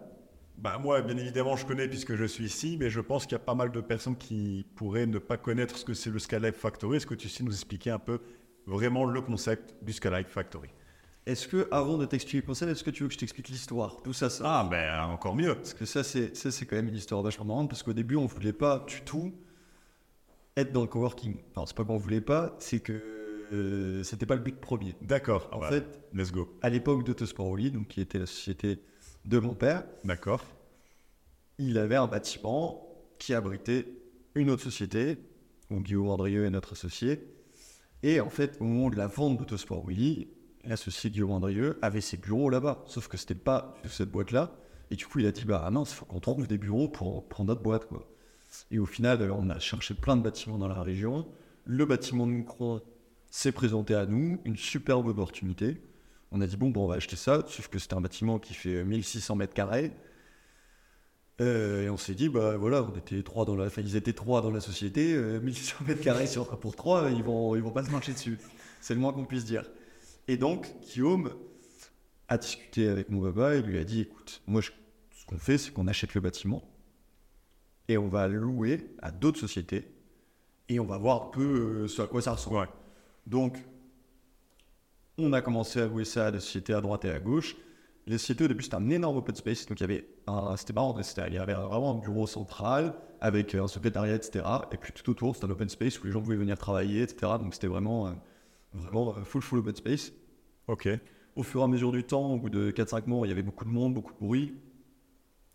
Bah, 0.56 0.78
moi, 0.78 1.02
bien 1.02 1.16
évidemment, 1.16 1.56
je 1.56 1.66
connais 1.66 1.88
puisque 1.88 2.14
je 2.14 2.24
suis 2.24 2.44
ici, 2.44 2.76
mais 2.78 2.88
je 2.88 3.00
pense 3.00 3.24
qu'il 3.24 3.32
y 3.32 3.36
a 3.36 3.40
pas 3.40 3.54
mal 3.54 3.72
de 3.72 3.80
personnes 3.80 4.16
qui 4.16 4.64
pourraient 4.76 5.06
ne 5.06 5.18
pas 5.18 5.36
connaître 5.36 5.76
ce 5.76 5.84
que 5.84 5.94
c'est 5.94 6.10
le 6.10 6.18
Skylab 6.18 6.54
Factory. 6.54 6.96
Est-ce 6.96 7.06
que 7.06 7.14
tu 7.14 7.28
sais 7.28 7.42
nous 7.42 7.52
expliquer 7.52 7.90
un 7.90 7.98
peu 7.98 8.20
vraiment 8.66 9.04
le 9.04 9.20
concept 9.20 9.74
du 9.82 9.92
Skylab 9.92 10.26
Factory? 10.26 10.70
Est-ce 11.26 11.48
que, 11.48 11.68
avant 11.70 11.96
de 11.96 12.04
t'expliquer 12.04 12.38
le 12.38 12.46
concept, 12.46 12.70
est-ce 12.70 12.84
que 12.84 12.90
tu 12.90 13.02
veux 13.02 13.08
que 13.08 13.14
je 13.14 13.18
t'explique 13.18 13.48
l'histoire? 13.48 14.02
Tout 14.02 14.12
ça, 14.12 14.28
ça. 14.30 14.44
Ah, 14.46 14.68
ben 14.70 15.04
encore 15.04 15.34
mieux. 15.34 15.54
Parce 15.54 15.74
que 15.74 15.86
ça, 15.86 16.04
c'est, 16.04 16.36
ça, 16.36 16.50
c'est 16.50 16.66
quand 16.66 16.76
même 16.76 16.88
une 16.88 16.96
histoire 16.96 17.22
vachement 17.22 17.46
marrante, 17.46 17.70
parce 17.70 17.82
qu'au 17.82 17.94
début, 17.94 18.16
on 18.16 18.26
voulait 18.26 18.52
pas 18.52 18.84
du 18.86 19.00
tout 19.02 19.32
être 20.56 20.72
dans 20.72 20.82
le 20.82 20.86
coworking. 20.86 21.36
Enfin, 21.50 21.64
c'est 21.66 21.76
pas 21.76 21.84
qu'on 21.84 21.96
voulait 21.96 22.20
pas, 22.20 22.54
c'est 22.58 22.80
que 22.80 23.02
euh, 23.52 24.02
c'était 24.02 24.26
pas 24.26 24.36
le 24.36 24.42
but 24.42 24.60
premier. 24.60 24.94
D'accord. 25.02 25.48
En 25.52 25.60
fait, 25.62 26.00
let's 26.12 26.30
go. 26.30 26.56
à 26.62 26.68
l'époque 26.68 27.04
d'Autosport 27.04 27.48
Oli, 27.48 27.70
donc 27.70 27.88
qui 27.88 28.00
était 28.00 28.18
la 28.18 28.26
société 28.26 28.80
de 29.24 29.38
mon 29.38 29.54
père, 29.54 29.84
D'accord. 30.04 30.44
il 31.58 31.78
avait 31.78 31.96
un 31.96 32.06
bâtiment 32.06 32.86
qui 33.18 33.34
abritait 33.34 33.86
une 34.34 34.50
autre 34.50 34.62
société, 34.62 35.18
où 35.70 35.80
Guillaume 35.80 36.08
Andrieux 36.08 36.44
est 36.44 36.50
notre 36.50 36.72
associé. 36.72 37.26
Et 38.02 38.20
en 38.20 38.28
fait, 38.28 38.58
au 38.60 38.64
moment 38.64 38.90
de 38.90 38.96
la 38.96 39.06
vente 39.06 39.38
d'Autosport 39.38 39.86
Willy, 39.86 40.28
l'associé 40.64 41.10
Guillaume 41.10 41.30
Andrieux 41.30 41.78
avait 41.80 42.00
ses 42.00 42.16
bureaux 42.16 42.50
là-bas. 42.50 42.84
Sauf 42.86 43.08
que 43.08 43.16
c'était 43.16 43.34
pas 43.34 43.74
cette 43.88 44.10
boîte-là. 44.10 44.56
Et 44.90 44.96
du 44.96 45.06
coup, 45.06 45.20
il 45.20 45.26
a 45.26 45.32
dit, 45.32 45.44
bah 45.44 45.68
non, 45.72 45.84
il 45.84 45.88
faut 45.88 46.04
qu'on 46.04 46.20
trouve 46.20 46.46
des 46.46 46.58
bureaux 46.58 46.88
pour 46.88 47.26
prendre 47.28 47.48
notre 47.48 47.62
boîte, 47.62 47.86
quoi. 47.86 48.06
Et 48.70 48.78
au 48.78 48.86
final, 48.86 49.22
euh, 49.22 49.32
on 49.32 49.48
a 49.50 49.58
cherché 49.58 49.94
plein 49.94 50.16
de 50.16 50.22
bâtiments 50.22 50.58
dans 50.58 50.68
la 50.68 50.82
région. 50.82 51.26
Le 51.64 51.86
bâtiment 51.86 52.26
de 52.26 52.32
Moucron 52.32 52.82
s'est 53.30 53.52
présenté 53.52 53.94
à 53.94 54.06
nous, 54.06 54.40
une 54.44 54.56
superbe 54.56 55.08
opportunité. 55.08 55.80
On 56.34 56.40
a 56.40 56.46
dit, 56.46 56.56
bon, 56.56 56.70
bon 56.70 56.84
on 56.84 56.88
va 56.88 56.96
acheter 56.96 57.16
ça, 57.16 57.44
sauf 57.48 57.68
que 57.68 57.78
c'était 57.78 57.94
un 57.94 58.00
bâtiment 58.00 58.38
qui 58.38 58.54
fait 58.54 58.84
1600 58.84 59.36
mètres 59.36 59.54
carrés. 59.54 59.92
Euh, 61.40 61.86
et 61.86 61.90
on 61.90 61.96
s'est 61.96 62.14
dit, 62.14 62.28
bah 62.28 62.56
voilà, 62.56 62.82
on 62.82 62.96
était 62.96 63.22
trois 63.22 63.44
dans 63.44 63.56
la, 63.56 63.66
enfin, 63.66 63.82
ils 63.82 63.96
étaient 63.96 64.12
trois 64.12 64.40
dans 64.42 64.50
la 64.50 64.60
société, 64.60 65.14
euh, 65.14 65.40
1600 65.40 65.76
mètres 65.86 66.02
carrés 66.02 66.26
sur 66.26 66.58
pour 66.60 66.76
trois, 66.76 67.10
ils 67.10 67.22
vont, 67.22 67.56
ils 67.56 67.62
vont 67.62 67.70
pas 67.72 67.84
se 67.84 67.90
marcher 67.90 68.12
dessus. 68.12 68.38
C'est 68.80 68.94
le 68.94 69.00
moins 69.00 69.12
qu'on 69.12 69.24
puisse 69.24 69.44
dire. 69.44 69.64
Et 70.28 70.36
donc, 70.36 70.66
Guillaume 70.82 71.32
a 72.28 72.38
discuté 72.38 72.88
avec 72.88 73.10
mon 73.10 73.20
papa 73.20 73.54
et 73.56 73.62
lui 73.62 73.78
a 73.78 73.84
dit, 73.84 74.00
écoute, 74.02 74.42
moi, 74.46 74.60
je- 74.60 74.70
ce 75.16 75.24
qu'on 75.26 75.38
fait, 75.38 75.58
c'est 75.58 75.72
qu'on 75.72 75.86
achète 75.88 76.14
le 76.14 76.20
bâtiment 76.20 76.62
et 77.88 77.96
on 77.98 78.08
va 78.08 78.28
louer 78.28 78.94
à 79.02 79.10
d'autres 79.10 79.38
sociétés 79.40 79.92
et 80.68 80.80
on 80.80 80.84
va 80.86 80.98
voir 80.98 81.24
un 81.24 81.30
peu 81.30 81.42
euh, 81.84 81.88
ce 81.88 82.02
à 82.02 82.06
quoi 82.06 82.22
ça 82.22 82.32
ressemble. 82.32 82.68
Donc, 83.26 83.58
on 85.18 85.32
a 85.32 85.40
commencé 85.40 85.80
à 85.80 85.86
louer 85.86 86.04
ça 86.04 86.26
à 86.26 86.30
des 86.30 86.40
sociétés 86.40 86.74
à 86.74 86.80
droite 86.80 87.04
et 87.04 87.10
à 87.10 87.18
gauche. 87.20 87.56
Les 88.06 88.18
sociétés, 88.18 88.44
au 88.44 88.48
début, 88.48 88.62
c'était 88.62 88.76
un 88.76 88.90
énorme 88.90 89.16
open 89.16 89.34
space. 89.34 89.64
Donc, 89.66 89.80
il 89.80 89.82
y 89.82 89.84
avait 89.84 90.06
un, 90.26 90.56
c'était 90.56 90.72
marrant, 90.74 90.94
il 91.28 91.32
y 91.34 91.38
avait 91.38 91.54
vraiment 91.54 91.92
un 91.92 91.98
bureau 92.00 92.26
central 92.26 92.94
avec 93.20 93.54
un 93.54 93.66
secrétariat, 93.66 94.14
etc. 94.14 94.44
Et 94.72 94.76
puis, 94.76 94.92
tout 94.92 95.10
autour, 95.10 95.34
c'était 95.34 95.46
un 95.46 95.50
open 95.50 95.68
space 95.68 95.98
où 96.00 96.06
les 96.06 96.12
gens 96.12 96.20
pouvaient 96.20 96.36
venir 96.36 96.58
travailler, 96.58 97.02
etc. 97.02 97.32
Donc, 97.40 97.54
c'était 97.54 97.66
vraiment, 97.66 98.08
euh, 98.08 98.10
vraiment 98.74 99.14
euh, 99.16 99.24
full, 99.24 99.40
full 99.40 99.60
open 99.60 99.74
space. 99.74 100.12
Ok. 100.68 100.88
Au 101.36 101.42
fur 101.42 101.60
et 101.62 101.64
à 101.64 101.66
mesure 101.66 101.92
du 101.92 102.04
temps, 102.04 102.32
au 102.34 102.38
bout 102.38 102.50
de 102.50 102.70
4-5 102.70 103.06
mois, 103.06 103.26
il 103.26 103.30
y 103.30 103.32
avait 103.32 103.42
beaucoup 103.42 103.64
de 103.64 103.70
monde, 103.70 103.94
beaucoup 103.94 104.12
de 104.12 104.18
bruit. 104.18 104.54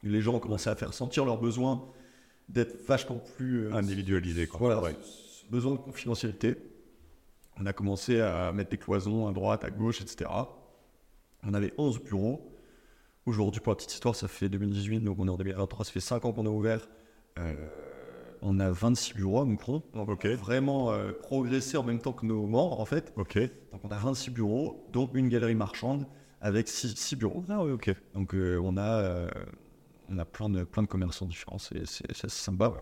Les 0.02 0.22
gens 0.22 0.34
ont 0.36 0.39
commencé 0.39 0.69
à 0.69 0.76
faire 0.76 0.93
sentir 0.93 1.26
leur 1.26 1.39
besoin 1.39 1.86
d'être 2.48 2.84
vachement 2.88 3.22
plus 3.38 3.67
euh, 3.67 3.74
Individualisé, 3.74 4.48
quoi. 4.48 4.60
voilà, 4.60 4.82
Ouais. 4.82 4.95
besoin 5.52 5.74
de 5.74 5.78
confidentialité. 5.78 6.56
On 7.60 7.65
a 7.65 7.74
commencé 7.74 8.22
à 8.22 8.52
mettre 8.54 8.69
des 8.72 8.78
cloisons 8.78 9.28
à 9.28 9.32
droite, 9.34 9.63
à 9.63 9.69
gauche, 9.69 10.02
etc. 10.02 10.30
On 11.43 11.54
avait 11.54 11.74
11 11.78 12.02
bureaux. 12.04 12.56
Aujourd'hui, 13.26 13.62
pour 13.62 13.72
la 13.72 13.76
petite 13.76 13.93
histoire, 13.93 14.15
ça 14.15 14.28
fait 14.28 14.50
2018, 14.50 15.02
donc 15.02 15.17
on 15.19 15.28
est 15.28 15.32
en 15.32 15.38
2023, 15.38 15.86
ça 15.86 15.91
fait 15.91 16.00
5 16.00 16.26
ans 16.26 16.32
qu'on 16.32 16.45
a 16.45 16.50
ouvert. 16.50 16.88
Euh, 17.38 17.54
on 18.41 18.60
a 18.60 18.72
26 18.72 19.13
bureaux 19.15 19.39
à 19.41 19.45
Moucron. 19.45 19.84
Donc 19.93 20.10
Ok. 20.10 20.22
on 20.26 20.30
a 20.30 20.36
vraiment 20.36 20.91
euh, 20.91 21.12
progressé 21.12 21.78
en 21.78 21.84
même 21.84 22.00
temps 22.00 22.13
que 22.13 22.26
nos 22.26 22.48
membres, 22.48 22.80
en 22.80 22.86
fait. 22.86 23.13
Ok. 23.17 23.38
Donc 23.72 23.82
on 23.84 23.89
a 23.89 23.98
26 23.98 24.32
bureaux, 24.32 24.88
dont 24.91 25.10
une 25.13 25.30
galerie 25.30 25.56
marchande 25.56 26.08
avec 26.41 26.69
6, 26.69 27.15
bureaux. 27.15 27.43
Ah 27.50 27.63
oui, 27.63 27.72
ok. 27.72 27.93
Donc 28.13 28.34
euh, 28.34 28.60
on, 28.63 28.78
a, 28.78 29.28
on 30.10 30.17
a 30.17 30.26
plein 30.26 30.50
de, 30.50 30.63
plein 30.63 30.84
de 30.84 30.88
commerçants 30.88 31.26
différents, 31.26 31.58
c'est 31.60 31.86
sympa. 32.30 32.69
ouais. 32.69 32.80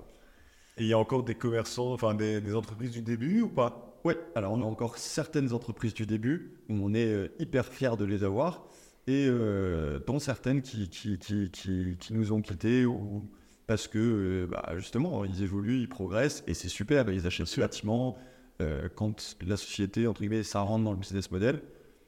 Et 0.77 0.83
il 0.83 0.87
y 0.87 0.93
a 0.93 0.99
encore 0.99 1.23
des 1.23 1.33
commerçants, 1.33 1.91
enfin 1.93 2.13
des, 2.13 2.39
des 2.39 2.53
entreprises 2.53 2.91
du 2.91 3.01
début 3.01 3.41
ou 3.41 3.49
pas? 3.49 3.96
Ouais, 4.07 4.17
alors 4.35 4.53
on 4.53 4.61
a 4.61 4.63
encore 4.63 4.97
certaines 4.97 5.51
entreprises 5.51 5.93
du 5.93 6.05
début 6.05 6.53
où 6.69 6.75
on 6.75 6.93
est 6.93 7.11
euh, 7.11 7.27
hyper 7.39 7.65
fiers 7.65 7.97
de 7.99 8.05
les 8.05 8.23
avoir 8.23 8.69
et 9.05 9.27
euh, 9.27 9.99
dont 10.07 10.17
certaines 10.17 10.61
qui, 10.61 10.87
qui, 10.87 11.19
qui, 11.19 11.49
qui, 11.51 12.13
nous 12.13 12.31
ont 12.31 12.41
quittés 12.41 12.85
ou 12.85 13.29
parce 13.65 13.89
que 13.89 13.97
euh, 13.99 14.47
bah, 14.49 14.63
justement 14.77 15.25
ils 15.25 15.43
évoluent, 15.43 15.81
ils 15.81 15.89
progressent 15.89 16.41
et 16.47 16.53
c'est 16.53 16.69
super, 16.69 17.09
ils 17.09 17.27
achètent 17.27 17.47
ce 17.47 17.59
bâtiment. 17.59 18.17
Euh, 18.61 18.87
quand 18.95 19.35
la 19.45 19.57
société, 19.57 20.07
entre 20.07 20.21
guillemets, 20.21 20.43
ça 20.43 20.61
rentre 20.61 20.85
dans 20.85 20.93
le 20.93 20.99
business 20.99 21.29
model, 21.29 21.61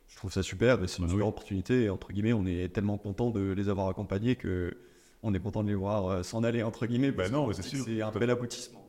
je 0.07 0.15
trouve 0.15 0.31
ça 0.31 0.41
super 0.41 0.77
c'est 0.87 0.99
une 0.99 1.07
Bah 1.07 1.11
super 1.11 1.27
opportunité. 1.27 1.83
Et, 1.83 1.89
entre 1.89 2.13
guillemets, 2.13 2.31
on 2.31 2.45
est 2.45 2.73
tellement 2.73 2.97
content 2.97 3.29
de 3.29 3.51
les 3.51 3.67
avoir 3.67 3.89
accompagnés 3.89 4.37
que 4.37 4.71
on 5.21 5.33
est 5.33 5.39
content 5.41 5.63
de 5.63 5.67
les 5.67 5.75
voir 5.75 6.23
s'en 6.23 6.45
aller, 6.45 6.63
entre 6.63 6.85
guillemets. 6.85 7.11
Bah 7.11 7.27
non. 7.27 7.51
C'est 7.51 8.01
un 8.01 8.11
bel 8.11 8.29
aboutissement. 8.29 8.88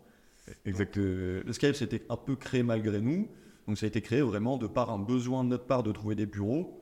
Exact. 0.65 0.97
Euh, 0.99 1.43
le 1.45 1.53
Skype, 1.53 1.75
c'était 1.75 2.05
un 2.09 2.17
peu 2.17 2.37
créé 2.37 2.63
malgré 2.63 3.01
nous. 3.01 3.29
Donc, 3.67 3.79
ça 3.79 3.87
a 3.87 3.89
été 3.89 4.01
créé 4.03 4.21
vraiment 4.23 4.59
de 4.59 4.67
par 4.67 4.91
un 4.91 4.99
besoin 4.99 5.45
de 5.45 5.49
notre 5.51 5.67
part 5.67 5.83
de 5.83 5.93
trouver 5.93 6.15
des 6.15 6.27
bureaux. 6.27 6.81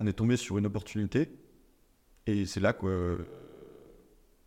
On 0.00 0.06
est 0.06 0.12
tombé 0.12 0.36
sur 0.36 0.58
une 0.58 0.66
opportunité. 0.66 1.28
Et 2.26 2.46
c'est 2.46 2.60
là 2.60 2.72
qu'ils 2.72 3.18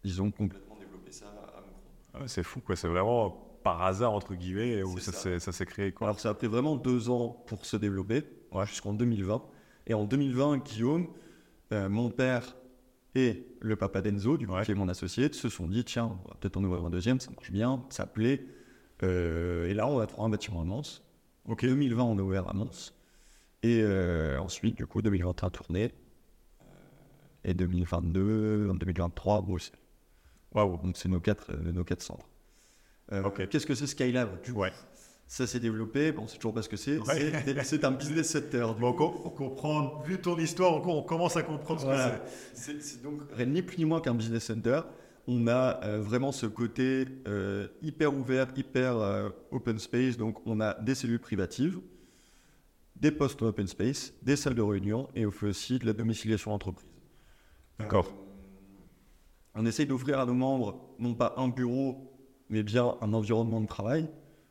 ils 0.04 0.22
ont 0.22 0.32
complètement 0.32 0.78
développé 0.80 1.12
ça 1.12 1.26
à 1.28 1.62
Moucron. 1.62 1.80
Ah, 2.14 2.28
c'est 2.28 2.44
fou, 2.44 2.60
quoi. 2.62 2.76
C'est 2.76 2.88
vraiment 2.88 3.32
par 3.64 3.82
hasard, 3.84 4.14
entre 4.14 4.34
guillemets, 4.34 4.82
où 4.84 4.98
ça 4.98 5.12
ça. 5.12 5.52
s'est- 5.52 5.66
créé, 5.66 5.92
quoi. 5.92 6.08
Alors, 6.08 6.20
ça 6.20 6.30
a 6.30 6.34
pris 6.34 6.48
vraiment 6.48 6.76
deux 6.76 7.10
ans 7.10 7.44
pour 7.48 7.66
se 7.66 7.78
développer, 7.78 8.24
jusqu'en 8.66 8.94
2020. 8.94 9.44
Et 9.88 9.94
en 9.94 10.06
2020, 10.06 10.58
Guillaume, 10.64 11.08
euh, 11.74 11.90
mon 11.90 12.10
père 12.10 12.56
et 13.16 13.46
le 13.60 13.76
papa 13.76 14.02
d'Enzo, 14.02 14.38
du 14.38 14.48
coup, 14.48 14.54
Ouais. 14.54 14.64
qui 14.66 14.72
est 14.72 14.76
mon 14.76 14.88
associé, 14.88 15.32
se 15.34 15.50
sont 15.50 15.68
dit 15.68 15.84
tiens, 15.84 16.18
on 16.26 16.30
va 16.30 16.36
peut-être 16.40 16.58
en 16.58 16.64
ouvrir 16.64 16.86
un 16.86 16.90
deuxième, 16.90 17.20
ça 17.20 17.30
marche 17.32 17.52
bien, 17.52 17.84
ça 17.90 18.06
plaît. 18.06 18.46
Euh, 19.04 19.68
et 19.68 19.74
là, 19.74 19.88
on 19.88 20.00
a 20.00 20.08
trouvé 20.08 20.26
un 20.26 20.30
bâtiment 20.30 20.62
à 20.62 20.64
Mons. 20.64 21.02
Ok. 21.48 21.66
2020, 21.66 22.04
on 22.04 22.18
a 22.20 22.22
ouvert 22.22 22.48
à 22.50 22.54
Mons. 22.54 22.94
Et 23.64 23.82
euh, 23.82 24.40
ensuite, 24.40 24.76
du 24.76 24.86
coup, 24.86 25.02
2021, 25.02 25.50
tournée. 25.50 25.92
Euh, 26.62 26.66
et 27.44 27.54
2022, 27.54 28.68
en 28.72 28.74
2023, 28.76 29.38
à 29.38 29.42
Bruxelles. 29.42 29.78
Waouh. 30.54 30.78
Donc, 30.84 30.98
c'est 30.98 31.10
nos 31.10 31.20
quatre, 31.20 31.54
nos 31.56 31.84
quatre 31.84 32.02
centres. 32.02 32.28
Euh, 33.12 33.24
Ok. 33.24 33.48
Qu'est-ce 33.50 33.66
que 33.66 33.76
c'est 33.76 33.88
Skylab 33.88 34.42
du 34.44 34.52
Ouais. 34.52 34.72
Ça 35.28 35.48
s'est 35.48 35.62
développé, 35.62 36.12
bon, 36.12 36.28
c'est 36.28 36.36
toujours 36.36 36.54
pas 36.54 36.62
ce 36.62 36.68
que 36.68 36.76
c'est. 36.76 36.98
Ouais. 36.98 37.32
C'est- 37.64 37.86
un 37.86 37.92
business 37.92 38.30
center. 38.32 38.68
Bon, 38.78 38.94
on, 39.00 39.28
on 39.28 39.30
comprend, 39.30 40.02
vu 40.02 40.20
ton 40.20 40.38
histoire, 40.38 40.86
on, 40.86 40.98
on 41.00 41.04
commence 41.04 41.38
à 41.38 41.44
comprendre 41.44 41.80
ce 41.80 41.86
que 41.86 42.82
c'est. 42.82 43.02
Donc 43.02 43.22
rien 43.32 43.46
ni 43.46 43.62
plus 43.62 43.78
ni 43.78 43.86
moins 43.86 44.02
qu'un 44.02 44.14
business 44.14 44.44
center. 44.44 44.82
On 45.28 45.48
a 45.48 45.84
euh, 45.84 46.02
vraiment 46.02 46.32
ce 46.32 46.46
côté 46.46 47.06
euh, 47.28 47.68
hyper 47.82 48.14
ouvert, 48.14 48.48
hyper 48.56 48.98
euh, 48.98 49.30
open 49.52 49.78
space. 49.80 50.18
Donc, 50.18 50.46
on 50.46 50.60
a 50.60 50.74
des 50.82 50.96
cellules 50.96 51.20
privatives, 51.20 51.80
des 52.96 53.12
postes 53.12 53.42
en 53.42 53.48
open 53.48 53.68
space, 53.68 54.14
des 54.24 54.36
salles 54.36 54.56
de 54.56 54.62
réunion 54.62 55.08
et 55.16 55.26
on 55.26 55.32
fait 55.32 55.48
aussi 55.48 55.80
de 55.80 55.86
la 55.86 55.94
domiciliation 55.94 56.54
entreprise. 56.54 56.88
D'accord. 57.80 58.12
On 59.54 59.66
essaye 59.66 59.86
d'offrir 59.86 60.20
à 60.20 60.26
nos 60.26 60.34
membres 60.34 60.96
non 60.98 61.14
pas 61.14 61.34
un 61.38 61.50
bureau, 61.50 62.12
mais 62.50 62.64
bien 62.64 62.96
un 63.02 63.14
environnement 63.14 63.62
de 63.62 63.68
travail. 63.68 64.10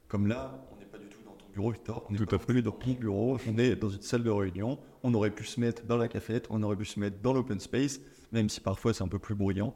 Comme 0.09 0.27
là, 0.27 0.67
on 0.73 0.77
n'est 0.79 0.87
pas 0.87 0.99
du 0.99 1.07
tout 1.07 1.23
dans 1.25 1.33
ton 1.33 1.47
bureau, 1.53 1.71
Victor. 1.71 2.07
On 2.11 2.15
est 2.15 2.19
Tout 2.19 2.27
pas 2.27 2.37
à 2.37 2.39
fait. 2.39 2.63
dans 2.63 2.71
ton 2.73 2.93
bureau. 2.93 3.39
On 3.49 3.59
est 3.59 3.77
dans 3.77 3.89
une 3.89 4.03
salle 4.03 4.23
de 4.23 4.31
réunion. 4.31 4.79
On 5.03 5.15
aurait 5.15 5.31
pu 5.31 5.45
se 5.45 5.59
mettre 5.59 5.85
dans 5.85 5.97
la 5.97 6.09
cafette, 6.09 6.47
on 6.51 6.63
aurait 6.63 6.77
pu 6.77 6.85
se 6.85 7.01
mettre 7.01 7.21
dans 7.23 7.33
l'open 7.33 7.59
space, 7.61 8.01
même 8.33 8.49
si 8.49 8.61
parfois 8.61 8.93
c'est 8.93 9.03
un 9.03 9.09
peu 9.09 9.19
plus 9.19 9.35
bruyant. 9.35 9.75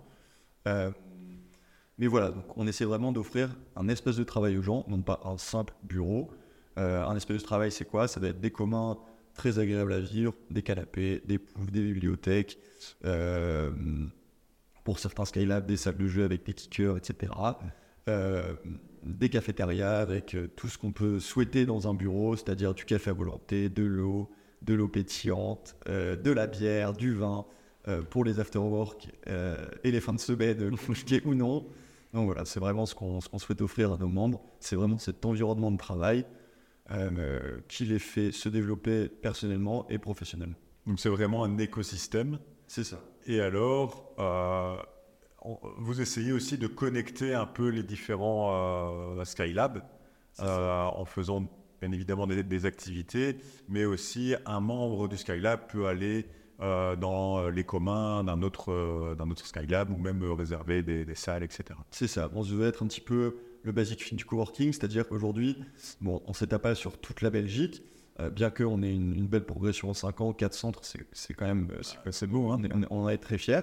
Euh, 0.66 0.90
mais 1.98 2.06
voilà, 2.06 2.30
donc 2.30 2.44
on 2.56 2.66
essaie 2.66 2.84
vraiment 2.84 3.12
d'offrir 3.12 3.56
un 3.76 3.88
espace 3.88 4.16
de 4.16 4.24
travail 4.24 4.56
aux 4.58 4.62
gens, 4.62 4.84
non 4.88 5.00
pas 5.02 5.20
un 5.24 5.38
simple 5.38 5.74
bureau. 5.84 6.30
Euh, 6.78 7.04
un 7.04 7.16
espace 7.16 7.36
de 7.36 7.42
travail, 7.42 7.70
c'est 7.70 7.84
quoi? 7.84 8.08
Ça 8.08 8.18
va 8.20 8.28
être 8.28 8.40
des 8.40 8.50
communs 8.50 8.98
très 9.34 9.58
agréables 9.58 9.92
à 9.92 10.00
vivre, 10.00 10.34
des 10.50 10.62
canapés, 10.62 11.22
des 11.26 11.38
des 11.70 11.82
bibliothèques. 11.82 12.58
euh, 13.04 13.70
pour 14.84 14.98
certains 14.98 15.24
Skylab, 15.24 15.66
des 15.66 15.76
salles 15.76 15.96
de 15.96 16.06
jeu 16.06 16.24
avec 16.24 16.44
des 16.44 16.52
kickers, 16.52 16.96
etc. 16.98 17.32
Des 19.02 19.28
cafétérias 19.28 20.00
avec 20.00 20.36
tout 20.56 20.68
ce 20.68 20.78
qu'on 20.78 20.92
peut 20.92 21.20
souhaiter 21.20 21.66
dans 21.66 21.88
un 21.88 21.94
bureau, 21.94 22.36
c'est-à-dire 22.36 22.74
du 22.74 22.84
café 22.84 23.10
à 23.10 23.12
volonté, 23.12 23.68
de 23.68 23.82
l'eau, 23.82 24.30
de 24.62 24.74
l'eau 24.74 24.88
pétillante, 24.88 25.76
de 25.86 26.30
la 26.30 26.46
bière, 26.46 26.92
du 26.92 27.14
vin, 27.14 27.46
euh, 27.88 28.02
pour 28.02 28.24
les 28.24 28.40
after-work 28.40 29.08
euh, 29.26 29.56
et 29.82 29.90
les 29.90 30.00
fins 30.00 30.12
de 30.14 30.20
semaine, 30.20 30.76
conjuguées 30.86 31.22
ou 31.24 31.34
non. 31.34 31.66
Donc 32.12 32.26
voilà, 32.26 32.44
c'est 32.44 32.60
vraiment 32.60 32.86
ce 32.86 32.94
qu'on 32.94 33.18
qu'on 33.20 33.38
souhaite 33.38 33.60
offrir 33.60 33.92
à 33.92 33.96
nos 33.96 34.08
membres. 34.08 34.40
C'est 34.60 34.76
vraiment 34.76 34.98
cet 34.98 35.24
environnement 35.24 35.70
de 35.72 35.76
travail 35.78 36.24
euh, 36.90 37.58
qui 37.68 37.84
les 37.86 37.98
fait 37.98 38.30
se 38.32 38.48
développer 38.48 39.08
personnellement 39.08 39.86
et 39.88 39.98
professionnellement. 39.98 40.56
Donc, 40.86 41.00
c'est 41.00 41.08
vraiment 41.08 41.44
un 41.44 41.56
écosystème. 41.58 42.38
C'est 42.66 42.84
ça. 42.84 43.00
Et 43.26 43.40
alors, 43.40 44.14
euh, 44.18 44.76
on- 45.42 45.58
vous 45.78 46.00
essayez 46.00 46.32
aussi 46.32 46.58
de 46.58 46.66
connecter 46.66 47.34
un 47.34 47.46
peu 47.46 47.68
les 47.68 47.82
différents 47.82 48.50
euh, 49.18 49.24
Skylab 49.24 49.82
euh, 50.40 50.82
en 50.84 51.04
faisant 51.04 51.48
bien 51.80 51.90
évidemment 51.92 52.26
des, 52.26 52.42
des 52.42 52.66
activités, 52.66 53.36
mais 53.68 53.84
aussi 53.84 54.34
un 54.46 54.60
membre 54.60 55.08
du 55.08 55.16
Skylab 55.16 55.66
peut 55.68 55.86
aller 55.86 56.26
euh, 56.60 56.96
dans 56.96 57.48
les 57.48 57.64
communs 57.64 58.24
d'un 58.24 58.42
autre, 58.42 58.70
euh, 58.70 59.16
autre 59.18 59.46
Skylab 59.46 59.90
ou 59.90 59.96
même 59.96 60.22
euh, 60.22 60.32
réserver 60.32 60.82
des, 60.82 61.14
salles, 61.14 61.42
etc. 61.42 61.64
C'est 61.90 62.06
ça. 62.06 62.30
On 62.34 62.42
veut 62.42 62.66
être 62.66 62.82
un 62.84 62.86
petit 62.86 63.00
peu 63.00 63.36
le 63.62 63.72
basic 63.72 64.02
fit 64.02 64.14
du 64.14 64.24
coworking, 64.24 64.72
c'est-à-dire 64.72 65.08
qu'aujourd'hui, 65.08 65.56
bon, 66.00 66.22
on 66.26 66.32
s'étape 66.32 66.62
pas 66.62 66.74
sur 66.74 66.98
toute 66.98 67.22
la 67.22 67.30
Belgique, 67.30 67.82
euh, 68.20 68.30
bien 68.30 68.50
qu'on 68.50 68.82
ait 68.82 68.94
une, 68.94 69.26
belle 69.26 69.44
progression 69.44 69.90
en 69.90 69.94
5 69.94 70.20
ans, 70.20 70.32
4 70.32 70.54
centres, 70.54 70.82
c'est 71.12 71.34
quand 71.34 71.46
même 71.46 71.68
euh, 71.72 72.10
c'est- 72.12 72.26
beau, 72.26 72.50
hein, 72.50 72.60
on, 72.72 72.82
est- 72.82 72.86
on 72.90 73.04
en 73.04 73.08
est 73.08 73.18
très 73.18 73.38
fiers. 73.38 73.60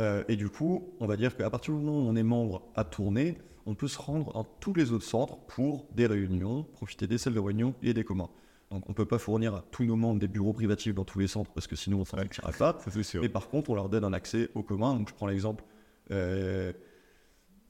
Euh, 0.00 0.22
et 0.28 0.36
du 0.36 0.48
coup, 0.48 0.94
on 1.00 1.06
va 1.06 1.16
dire 1.16 1.36
qu'à 1.36 1.50
partir 1.50 1.74
du 1.74 1.80
moment 1.80 1.98
où 1.98 2.08
on 2.10 2.16
est 2.16 2.22
membre 2.22 2.62
à 2.74 2.84
tourner, 2.84 3.38
on 3.66 3.74
peut 3.74 3.88
se 3.88 3.98
rendre 3.98 4.32
dans 4.32 4.44
tous 4.44 4.74
les 4.74 4.92
autres 4.92 5.04
centres 5.04 5.38
pour 5.48 5.86
des 5.94 6.06
réunions, 6.06 6.64
profiter 6.72 7.06
des 7.06 7.18
salles 7.18 7.34
de 7.34 7.40
réunion 7.40 7.74
et 7.82 7.94
des 7.94 8.04
communs. 8.04 8.30
Donc 8.72 8.88
on 8.88 8.92
ne 8.92 8.94
peut 8.94 9.06
pas 9.06 9.18
fournir 9.18 9.54
à 9.54 9.64
tous 9.70 9.84
nos 9.84 9.96
membres 9.96 10.18
des 10.18 10.28
bureaux 10.28 10.52
privatifs 10.52 10.94
dans 10.94 11.04
tous 11.04 11.18
les 11.18 11.26
centres 11.28 11.52
parce 11.52 11.66
que 11.66 11.76
sinon 11.76 12.00
on 12.00 12.04
s'en 12.04 12.16
sortira 12.16 12.52
pas. 12.52 12.78
Mais 13.20 13.28
par 13.28 13.48
contre, 13.48 13.70
on 13.70 13.74
leur 13.74 13.88
donne 13.88 14.04
un 14.04 14.12
accès 14.12 14.48
au 14.54 14.62
commun. 14.62 14.94
Donc, 14.94 15.08
je 15.10 15.14
prends 15.14 15.26
l'exemple 15.26 15.62
euh, 16.10 16.72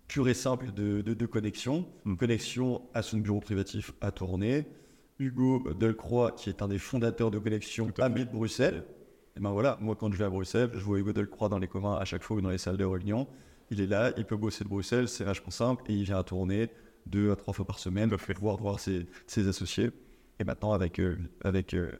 pur 0.06 0.28
et 0.28 0.34
simple 0.34 0.72
de, 0.72 1.00
de, 1.00 1.14
de 1.14 1.26
connexion. 1.26 1.86
Mm. 2.04 2.16
Connexion 2.16 2.82
à 2.94 3.02
son 3.02 3.18
bureau 3.18 3.40
privatif 3.40 3.92
à 4.00 4.12
tourner. 4.12 4.66
Hugo 5.18 5.72
Delcroix, 5.78 6.32
qui 6.32 6.48
est 6.48 6.62
un 6.62 6.68
des 6.68 6.78
fondateurs 6.78 7.30
de 7.30 7.38
Connexion, 7.38 7.88
habite 7.98 8.32
Bruxelles. 8.32 8.84
Et 9.36 9.40
ben 9.40 9.50
voilà, 9.50 9.78
moi 9.80 9.96
quand 9.96 10.12
je 10.12 10.18
vais 10.18 10.24
à 10.24 10.30
Bruxelles, 10.30 10.70
je 10.74 10.80
vois 10.80 10.98
Hugo 10.98 11.12
Delcroix 11.12 11.48
dans 11.48 11.58
les 11.58 11.68
communs 11.68 11.96
à 11.96 12.04
chaque 12.04 12.22
fois 12.22 12.36
ou 12.36 12.40
dans 12.40 12.50
les 12.50 12.58
salles 12.58 12.76
de 12.76 12.84
réunion. 12.84 13.26
Il 13.70 13.80
est 13.80 13.86
là, 13.86 14.12
il 14.16 14.24
peut 14.24 14.36
bosser 14.36 14.64
de 14.64 14.68
Bruxelles, 14.68 15.08
c'est 15.08 15.24
vachement 15.24 15.50
simple, 15.50 15.82
et 15.88 15.94
il 15.94 16.04
vient 16.04 16.18
à 16.18 16.22
tourner 16.22 16.70
deux 17.06 17.30
à 17.30 17.36
trois 17.36 17.54
fois 17.54 17.64
par 17.64 17.78
semaine 17.78 18.10
pour 18.10 18.18
pouvoir 18.18 18.56
voir 18.58 18.80
ses, 18.80 19.06
ses 19.26 19.48
associés. 19.48 19.90
Et 20.42 20.44
maintenant, 20.44 20.72
avec, 20.72 20.98
euh, 20.98 21.16
avec 21.44 21.72
euh, 21.72 21.92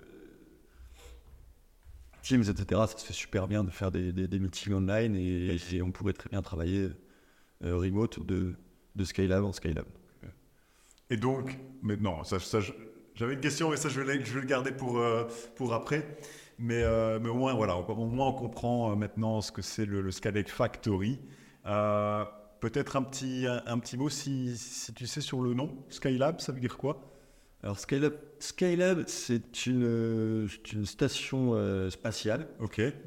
Teams, 2.25 2.43
etc., 2.43 2.65
ça 2.89 2.99
se 2.99 3.07
fait 3.07 3.13
super 3.13 3.47
bien 3.47 3.63
de 3.63 3.71
faire 3.71 3.93
des, 3.93 4.13
des- 4.13 4.41
meetings 4.41 4.75
online 4.75 5.15
et, 5.15 5.81
on 5.81 5.93
pourrait 5.93 6.13
très 6.13 6.29
bien 6.29 6.43
travailler 6.43 6.89
euh, 7.63 7.77
remote 7.77 8.27
de, 8.27 8.57
de 8.97 9.05
Skylab 9.05 9.45
en 9.45 9.53
Skylab. 9.53 9.87
Et 11.09 11.17
donc, 11.17 11.57
je- 12.59 12.73
j'avais 13.15 13.35
une 13.35 13.41
question, 13.41 13.71
mais 13.71 13.77
ça, 13.77 13.89
je 13.89 14.01
vais, 14.01 14.25
je 14.25 14.37
le 14.41 14.45
garder 14.45 14.73
pour, 14.73 14.99
euh, 14.99 15.23
pour 15.55 15.73
après. 15.73 16.19
Mais, 16.59 16.83
euh, 16.83 17.21
mais 17.23 17.29
au 17.29 17.35
moins, 17.35 17.55
voilà, 17.55 17.77
au 17.77 18.07
moins 18.07 18.27
on 18.27 18.33
comprend 18.33 18.97
maintenant 18.97 19.41
ce 19.41 19.53
que 19.53 19.63
c'est 19.63 19.87
le, 19.87 20.01
le 20.01 20.11
Skylab 20.11 20.49
Factory. 20.49 21.21
Peut-être 21.63 22.97
un 22.97 23.05
petit, 23.05 23.47
un 23.47 23.79
petit 23.79 23.97
mot 23.97 24.09
si, 24.09 24.57
si 24.57 24.93
tu 24.95 25.07
sais 25.07 25.21
sur 25.21 25.41
le 25.43 25.55
nom. 25.55 25.77
Skylab, 25.91 26.41
ça 26.41 26.51
veut 26.51 26.61
dire 26.61 26.77
quoi? 26.77 27.12
Alors 27.65 27.79
Skylab, 27.79 28.15
Skylab 28.41 29.05
c'est 29.07 29.67
une, 29.67 30.49
station 30.85 31.53
euh, 31.55 31.91
spatiale 31.91 32.49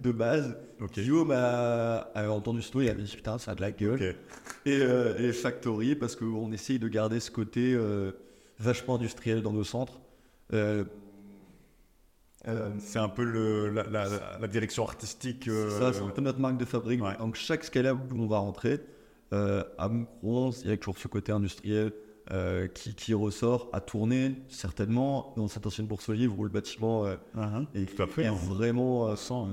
de 0.02 0.12
base. 0.14 0.58
ok. 0.80 0.94
Guillaume 0.94 1.32
a, 1.32 2.10
a 2.16 2.30
entendu 2.30 2.62
ce 2.62 2.74
nom, 2.78 2.82
il 2.82 2.90
a 2.90 2.94
dit 2.94 3.14
putain, 3.14 3.38
ça 3.38 3.52
a 3.52 3.56
de 3.56 3.60
la 3.62 3.72
gueule. 3.72 4.16
Et, 4.66 4.80
euh, 4.82 5.18
et 5.20 5.34
Factory, 5.34 5.96
parce 5.96 6.16
qu'on 6.16 6.54
essaye 6.54 6.80
de 6.80 6.88
garder 6.88 7.20
ce 7.20 7.32
côté 7.32 7.74
euh, 7.74 8.14
vachement 8.58 8.96
industriel 8.96 9.42
dans 9.42 9.52
nos 9.52 9.66
centres. 9.66 10.00
C'est 10.52 10.86
un 13.00 13.10
peu 13.10 13.26
le, 13.26 13.72
la, 13.72 13.84
la, 13.84 14.38
la 14.40 14.48
direction 14.48 14.86
artistique. 14.86 15.50
ça, 15.80 15.92
c'est 15.92 16.02
un 16.02 16.08
peu 16.10 16.22
notre 16.22 16.40
marque 16.40 16.58
de 16.58 16.66
fabrique. 16.66 17.04
Ouais. 17.04 17.18
Donc 17.18 17.36
chaque 17.36 17.66
Skylab 17.66 18.14
où 18.14 18.22
on 18.22 18.28
va 18.28 18.38
rentrer, 18.38 18.80
à 19.32 19.90
Moucron, 19.90 20.52
il 20.64 20.70
y 20.70 20.72
a 20.72 20.78
toujours 20.78 20.98
ce 20.98 21.10
côté 21.10 21.34
industriel 21.34 21.92
euh, 22.32 22.68
qui, 22.68 22.96
qui 22.96 23.14
ressort 23.14 23.70
à 23.74 23.82
tourner, 23.82 24.36
certainement, 24.50 25.34
dans 25.38 25.48
cette 25.48 25.66
ancienne 25.68 25.88
bourse 25.88 26.10
aux 26.10 26.14
livres 26.14 26.38
où 26.40 26.44
le 26.44 26.50
bâtiment 26.50 27.06
euh, 27.06 27.16
est, 27.76 27.86
Tout 27.96 28.02
à 28.04 28.08
fait, 28.08 28.24
est 28.24 28.28
hein. 28.28 28.34
vraiment 28.48 29.08
euh, 29.10 29.16
sans, 29.16 29.48
euh, 29.48 29.52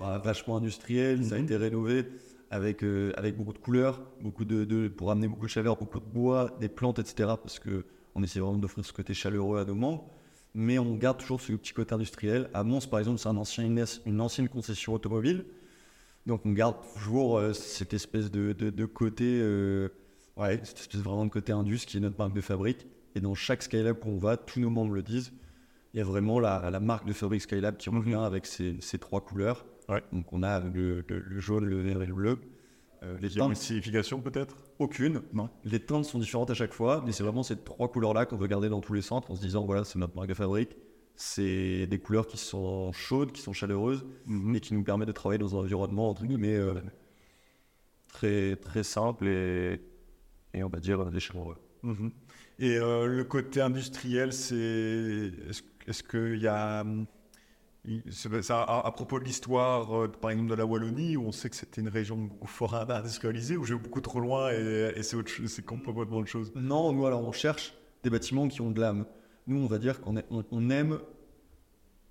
bah, 0.00 0.18
vachement 0.18 0.56
industriel. 0.56 1.24
Ça 1.24 1.36
a 1.36 1.38
Mhm. 1.38 1.44
été 1.44 1.56
rénové 1.56 2.06
avec, 2.50 2.84
avec 3.16 3.36
beaucoup 3.36 3.52
de 3.52 3.58
couleurs, 3.58 4.00
beaucoup 4.20 4.44
de, 4.44 4.64
de- 4.64 4.88
pour 4.88 5.10
amener 5.10 5.28
beaucoup 5.28 5.46
de 5.46 5.50
chaleur, 5.50 5.76
beaucoup 5.76 6.00
de 6.00 6.04
bois, 6.04 6.56
des 6.60 6.68
plantes, 6.68 6.98
etc. 6.98 7.30
Parce 7.40 7.58
que 7.58 7.84
on 8.14 8.22
essaie 8.22 8.40
vraiment 8.40 8.56
d'offrir 8.58 8.84
ce 8.84 8.92
côté 8.92 9.14
chaleureux 9.14 9.58
à 9.60 9.64
nos 9.64 9.74
membres. 9.74 10.08
Mais 10.54 10.78
on 10.78 10.94
garde 10.94 11.18
toujours 11.18 11.40
ce 11.40 11.52
petit 11.52 11.74
côté 11.74 11.94
industriel. 11.94 12.48
À 12.54 12.64
Mons, 12.64 12.86
par 12.86 12.98
exemple, 12.98 13.18
c'est 13.18 13.28
un 13.28 13.36
ancien, 13.36 13.64
une, 13.64 14.20
ancienne 14.22 14.48
concession 14.48 14.94
automobile. 14.94 15.44
Donc 16.24 16.40
on 16.46 16.52
garde 16.52 16.76
toujours 16.94 17.40
cette 17.54 17.92
espèce 17.92 18.30
de, 18.30 18.52
de- 18.52 18.70
de 18.70 18.84
côté, 18.86 19.38
ouais, 20.36 20.60
cette 20.64 20.78
espèce 20.80 21.00
vraiment 21.00 21.24
de 21.24 21.30
côté 21.30 21.52
indus 21.52 21.86
qui 21.86 21.96
est 21.96 22.00
notre 22.00 22.18
marque 22.18 22.34
de 22.34 22.40
fabrique. 22.40 22.86
Et 23.14 23.20
dans 23.20 23.34
chaque 23.34 23.62
Skylab 23.62 23.98
qu'on 23.98 24.18
va, 24.18 24.36
tous 24.36 24.60
nos 24.60 24.70
membres 24.70 24.92
le 24.94 25.02
disent, 25.02 25.32
il 25.94 25.98
y 25.98 26.00
a 26.00 26.04
vraiment 26.04 26.38
la, 26.38 26.70
la 26.70 26.80
marque 26.80 27.06
de 27.06 27.12
fabrique 27.12 27.42
Skylab 27.42 27.76
qui 27.76 27.88
revient 27.88 28.14
avec 28.14 28.46
ces, 28.46 28.76
ces 28.80 28.98
trois 28.98 29.20
couleurs. 29.22 29.64
Ouais. 29.88 30.02
Donc 30.12 30.32
on 30.32 30.42
a 30.42 30.60
le, 30.60 31.04
le- 31.08 31.20
le 31.20 31.40
jaune, 31.40 31.64
le 31.64 31.80
vert 31.80 32.02
et 32.02 32.06
le 32.06 32.14
bleu. 32.14 32.38
Euh, 33.02 33.16
les 33.20 33.28
Il 33.28 33.38
y 33.38 33.40
a 33.40 33.44
une 33.44 33.50
teintes, 33.52 33.62
signification 33.62 34.20
peut-être? 34.20 34.56
Aucune. 34.78 35.22
Non. 35.32 35.48
Les 35.64 35.80
teintes 35.80 36.04
sont 36.06 36.18
différentes 36.18 36.50
à 36.50 36.54
chaque 36.54 36.72
fois, 36.74 37.02
mais 37.06 37.12
c'est 37.12 37.22
vraiment 37.22 37.42
ces 37.42 37.56
trois 37.56 37.88
couleurs-là 37.88 38.26
qu'on 38.26 38.36
veut 38.36 38.46
garder 38.48 38.68
dans 38.68 38.80
tous 38.80 38.94
les 38.94 39.02
centres 39.02 39.30
en 39.30 39.36
se 39.36 39.40
disant 39.40 39.64
voilà, 39.64 39.84
c'est 39.84 39.98
notre 39.98 40.16
marque 40.16 40.28
de 40.28 40.34
fabrique. 40.34 40.76
C'est 41.14 41.86
des 41.86 41.98
couleurs 41.98 42.26
qui 42.26 42.36
sont 42.36 42.92
chaudes, 42.92 43.32
qui 43.32 43.40
sont 43.40 43.54
chaleureuses 43.54 44.04
et 44.54 44.60
qui 44.60 44.74
nous 44.74 44.82
permettent 44.82 45.08
de 45.08 45.12
travailler 45.12 45.38
dans 45.38 45.54
un 45.56 45.60
environnement 45.60 46.10
entre 46.10 46.26
guillemets 46.26 46.56
euh, 46.56 46.74
très 48.08 48.56
très 48.56 48.82
simple 48.82 49.26
et, 49.26 49.80
et 50.56 50.64
on 50.64 50.68
va 50.68 50.80
dire 50.80 51.00
euh, 51.02 51.10
des 51.10 51.20
chaleureux. 51.20 51.56
Mhm. 51.82 52.10
Et 52.58 52.76
euh, 52.78 53.06
le 53.06 53.24
côté 53.24 53.60
industriel, 53.60 54.32
c'est. 54.32 54.56
Est-ce 55.48 55.62
est-ce 55.86 56.02
qu'il 56.02 56.42
y 56.42 56.48
a. 56.48 56.84
ça, 58.42 58.62
à, 58.62 58.86
à 58.86 58.90
propos 58.92 59.18
de 59.20 59.24
l'histoire, 59.24 59.96
euh, 59.96 60.08
par 60.08 60.30
exemple, 60.30 60.50
de 60.50 60.54
la 60.54 60.66
Wallonie, 60.66 61.16
où 61.16 61.26
on 61.26 61.32
sait 61.32 61.48
que 61.50 61.56
c'était 61.56 61.80
une 61.80 61.88
région 61.88 62.16
beaucoup 62.16 62.48
fort 62.48 62.74
industrialisée, 62.74 63.56
où 63.56 63.64
j'ai 63.64 63.74
beaucoup 63.74 64.00
trop 64.00 64.20
loin 64.20 64.50
et, 64.52 64.92
et 64.96 65.02
c'est 65.02 65.16
autre 65.16 65.28
chose- 65.30 65.50
c'est 65.50 65.64
complètement 65.64 66.16
autre 66.18 66.28
chose? 66.28 66.52
Non, 66.56 66.92
nous 66.92 67.06
alors 67.06 67.22
on 67.26 67.32
cherche 67.32 67.74
des 68.02 68.10
bâtiments 68.10 68.48
qui 68.48 68.60
ont 68.60 68.70
de 68.70 68.80
l'âme. 68.80 69.06
Nous 69.46 69.62
on 69.62 69.66
va 69.66 69.78
dire 69.78 70.00
qu'on 70.00 70.16
est- 70.16 70.26
on, 70.30 70.44
on 70.50 70.70
aime 70.70 70.98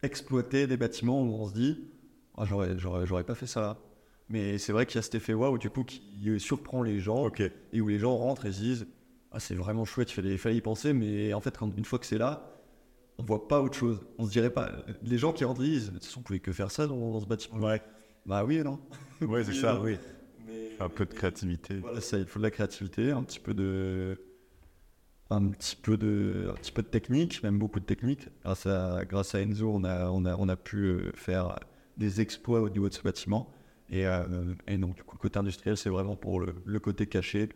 exploiter 0.03 0.67
des 0.67 0.77
bâtiments 0.77 1.21
où 1.21 1.33
on 1.33 1.47
se 1.47 1.53
dit 1.53 1.79
Ah, 2.37 2.45
j'aurais, 2.45 2.77
j'aurais, 2.77 3.05
j'aurais 3.05 3.23
pas 3.23 3.35
fait 3.35 3.47
ça. 3.47 3.77
Mais 4.29 4.57
c'est 4.57 4.71
vrai 4.71 4.85
qu'il 4.85 4.95
y 4.95 4.99
a 4.99 5.01
cet 5.01 5.15
effet 5.15 5.33
waouh 5.33 5.57
du 5.57 5.69
coup 5.69 5.83
qui 5.83 6.01
surprend 6.39 6.81
les 6.81 6.99
gens 6.99 7.29
et 7.73 7.81
où 7.81 7.87
les 7.87 7.99
gens 7.99 8.15
rentrent 8.17 8.45
et 8.45 8.51
se 8.51 8.59
disent 8.59 8.87
ah 9.31 9.39
c'est 9.39 9.55
vraiment 9.55 9.85
chouette, 9.85 10.11
il 10.17 10.37
fallait, 10.37 10.55
y 10.55 10.61
penser, 10.61 10.93
mais 10.93 11.33
en 11.33 11.41
fait 11.41 11.57
quand 11.57 11.69
une 11.77 11.85
fois 11.85 11.99
que 11.99 12.05
c'est 12.05 12.17
là, 12.17 12.61
on 13.17 13.23
voit 13.23 13.47
pas 13.47 13.61
autre 13.61 13.77
chose. 13.77 14.01
On 14.17 14.25
se 14.25 14.31
dirait 14.31 14.49
pas. 14.49 14.71
Les 15.03 15.17
gens 15.17 15.31
qui 15.33 15.45
rentrent 15.45 15.61
disent 15.61 15.87
de 15.87 15.93
toute 15.93 16.05
façon 16.05 16.21
on 16.21 16.23
pouvait 16.23 16.39
que 16.39 16.51
faire 16.51 16.71
ça 16.71 16.87
dans, 16.87 17.11
dans 17.11 17.19
ce 17.19 17.25
bâtiment. 17.25 17.59
Ouais, 17.59 17.81
Bah 18.25 18.43
oui 18.43 18.57
et 18.57 18.63
non. 18.63 18.79
ouais 19.21 19.43
c'est 19.43 19.53
ça, 19.53 19.79
oui. 19.79 19.97
Mais 20.47 20.71
Un 20.79 20.89
peu 20.89 21.05
de 21.05 21.13
créativité. 21.13 21.75
voilà, 21.77 22.01
ça, 22.01 22.17
il 22.17 22.25
faut 22.25 22.39
de 22.39 22.43
la 22.43 22.51
créativité, 22.51 23.11
un 23.11 23.23
petit 23.23 23.39
peu 23.39 23.53
de, 23.53 24.17
un 25.29 25.47
petit 25.47 25.75
peu 25.75 25.97
de, 25.97 26.47
un 26.51 26.53
petit 26.53 26.71
peu 26.71 26.81
de 26.81 26.87
technique, 26.87 27.41
même 27.43 27.57
beaucoup 27.57 27.79
de 27.79 27.85
technique. 27.85 28.27
Grâce 28.43 28.65
à, 28.65 29.03
grâce 29.05 29.35
à 29.35 29.41
Enzo, 29.41 29.69
on 29.73 29.83
a, 29.83 30.09
on 30.09 30.25
a, 30.25 30.35
on 30.35 30.47
a 30.49 30.55
pu 30.55 30.77
euh, 30.77 31.11
faire 31.15 31.59
des 31.97 32.21
exploits 32.21 32.61
au 32.61 32.69
niveau 32.69 32.89
de 32.89 32.93
ce 32.93 33.01
bâtiment. 33.01 33.51
Et, 33.89 34.05
euh, 34.05 34.53
et 34.67 34.77
donc, 34.77 34.95
du 34.95 35.03
coup, 35.03 35.15
le 35.15 35.21
côté 35.21 35.39
industriel, 35.39 35.77
c'est 35.77 35.89
vraiment 35.89 36.15
pour 36.15 36.39
le, 36.39 36.79
côté 36.79 37.07
caché 37.07 37.49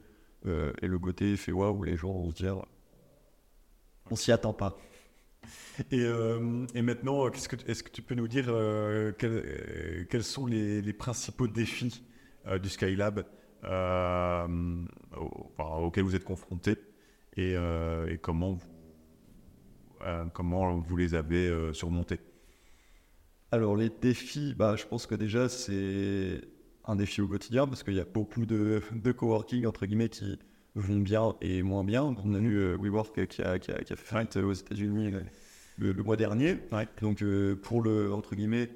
euh, 0.45 0.73
et 0.81 0.87
le 0.87 0.99
côté 0.99 1.35
fait 1.37 1.51
waouh 1.51 1.77
où 1.77 1.83
les 1.83 1.97
gens 1.97 2.11
vont 2.11 2.29
se 2.29 2.35
dire, 2.35 2.63
on 4.11 4.15
s'y 4.15 4.31
attend 4.31 4.53
pas. 4.53 4.77
Et, 5.91 6.01
euh, 6.01 6.39
maintenant, 6.75 7.29
qu'est-ce 7.29 7.49
que, 7.49 7.55
est-ce 7.69 7.83
que 7.83 7.89
tu 7.89 8.01
peux 8.01 8.15
nous 8.15 8.27
dire 8.27 8.45
quels, 9.17 10.23
sont 10.23 10.45
les, 10.45 10.93
principaux 10.93 11.47
défis 11.47 12.03
du 12.61 12.69
Skylab 12.69 13.25
auxquels 15.57 16.03
vous 16.03 16.15
êtes 16.15 16.25
confrontés 16.25 16.77
et, 17.37 17.55
comment, 18.21 18.59
vous, 20.79 20.97
les 20.97 21.15
avez 21.15 21.73
surmontés? 21.73 22.19
Alors 23.51 23.75
les 23.75 23.89
défis, 23.89 24.53
bah, 24.55 24.75
je 24.75 24.85
pense 24.85 25.07
que 25.07 25.15
déjà 25.15 25.49
c'est 25.49 26.41
un 26.85 26.95
défi 26.95 27.21
au 27.21 27.27
quotidien 27.27 27.65
parce 27.67 27.81
qu'il 27.81 27.95
y 27.95 27.99
a 27.99 28.05
beaucoup 28.05 28.45
de, 28.45 28.81
de 28.91 29.11
coworking 29.11 29.65
entre 29.65 29.87
guillemets 29.87 30.09
qui 30.09 30.37
vont 30.75 30.99
bien 30.99 31.35
et 31.41 31.63
moins 31.63 31.83
bien. 31.83 32.03
On 32.23 32.33
a 32.35 32.39
vu 32.39 32.57
euh, 32.59 32.77
WeWork 32.77 33.25
qui 33.25 33.41
a, 33.41 33.57
qui 33.57 33.71
a, 33.71 33.83
qui 33.83 33.93
a 33.93 33.95
fait 33.95 34.05
faillite 34.05 34.37
aux 34.37 34.53
États-Unis 34.53 35.13
euh, 35.15 35.21
le, 35.79 35.93
le 35.93 36.03
mois 36.03 36.15
dernier. 36.15 36.57
Donc 37.01 37.23
euh, 37.23 37.55
pour 37.55 37.81
le 37.81 38.13
entre 38.13 38.35
guillemets 38.35 38.69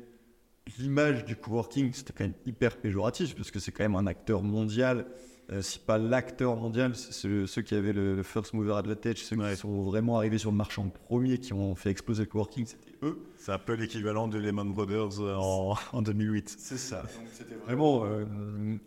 l'image 0.79 1.23
du 1.25 1.35
coworking 1.35 1.93
c'était 1.93 2.13
quand 2.13 2.23
même 2.23 2.33
hyper 2.47 2.77
péjoratif 2.77 3.35
parce 3.35 3.51
que 3.51 3.59
c'est 3.59 3.71
quand 3.71 3.83
même 3.83 3.95
un 3.95 4.07
acteur 4.07 4.41
mondial. 4.41 5.05
Euh, 5.51 5.61
si 5.61 5.77
pas 5.77 5.97
l'acteur 5.97 6.55
mondial, 6.55 6.95
c'est 6.95 7.11
ceux, 7.11 7.45
ceux 7.47 7.61
qui 7.61 7.75
avaient 7.75 7.91
le, 7.91 8.15
le 8.15 8.23
first 8.23 8.53
mover 8.53 8.75
advantage, 8.75 9.17
ceux 9.17 9.35
Ouais. 9.35 9.51
qui 9.51 9.57
sont 9.59 9.81
vraiment 9.83 10.17
arrivés 10.17 10.37
sur 10.37 10.51
le 10.51 10.57
marché 10.57 10.79
en 10.81 10.87
premier, 10.89 11.37
qui 11.37 11.51
ont 11.51 11.75
fait 11.75 11.89
exploser 11.89 12.23
le 12.23 12.29
coworking, 12.29 12.65
c'était 12.65 12.93
eux. 13.01 13.19
C'est 13.37 13.51
un 13.51 13.59
peu 13.59 13.73
l'équivalent 13.73 14.29
de 14.29 14.37
Lehman 14.37 14.71
Brothers 14.71 15.19
euh, 15.19 15.35
en, 15.35 15.75
en 15.91 16.01
2008. 16.01 16.55
C'est 16.57 16.77
ça. 16.77 17.03
C'était 17.33 17.55
vraiment 17.55 18.05
euh, 18.05 18.25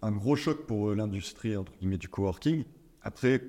un 0.01 0.13
gros 0.13 0.35
choc 0.35 0.67
pour 0.67 0.95
l'industrie 0.95 1.57
entre 1.59 1.73
guillemets 1.79 1.99
du 1.99 2.09
coworking. 2.09 2.65
Après, 3.03 3.43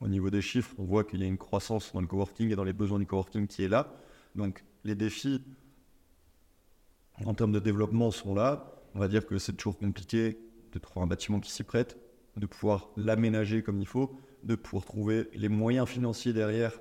au 0.00 0.08
niveau 0.08 0.30
des 0.30 0.40
chiffres, 0.40 0.74
on 0.78 0.84
voit 0.84 1.04
qu'il 1.04 1.20
y 1.20 1.24
a 1.24 1.26
une 1.26 1.36
croissance 1.38 1.92
dans 1.92 2.00
le 2.00 2.06
coworking 2.06 2.50
et 2.50 2.56
dans 2.56 2.64
les 2.64 2.72
besoins 2.72 2.98
du 2.98 3.06
coworking 3.06 3.46
qui 3.46 3.64
est 3.64 3.68
là. 3.68 3.92
Donc 4.34 4.64
les 4.84 4.94
défis 4.94 5.42
en 7.24 7.34
termes 7.34 7.52
de 7.52 7.60
développement 7.60 8.10
sont 8.10 8.34
là. 8.34 8.72
On 8.94 8.98
va 8.98 9.08
dire 9.08 9.26
que 9.26 9.36
c'est 9.38 9.52
toujours 9.52 9.78
compliqué 9.78 10.38
de 10.72 10.78
trouver 10.78 11.04
un 11.04 11.06
bâtiment 11.06 11.38
qui 11.38 11.50
s'y 11.50 11.62
prête, 11.62 11.96
de 12.36 12.46
pouvoir 12.46 12.88
l'aménager 12.96 13.62
comme 13.62 13.80
il 13.80 13.86
faut, 13.86 14.18
de 14.42 14.54
pouvoir 14.54 14.84
trouver 14.84 15.28
les 15.34 15.48
moyens 15.48 15.88
financiers 15.88 16.32
derrière 16.32 16.72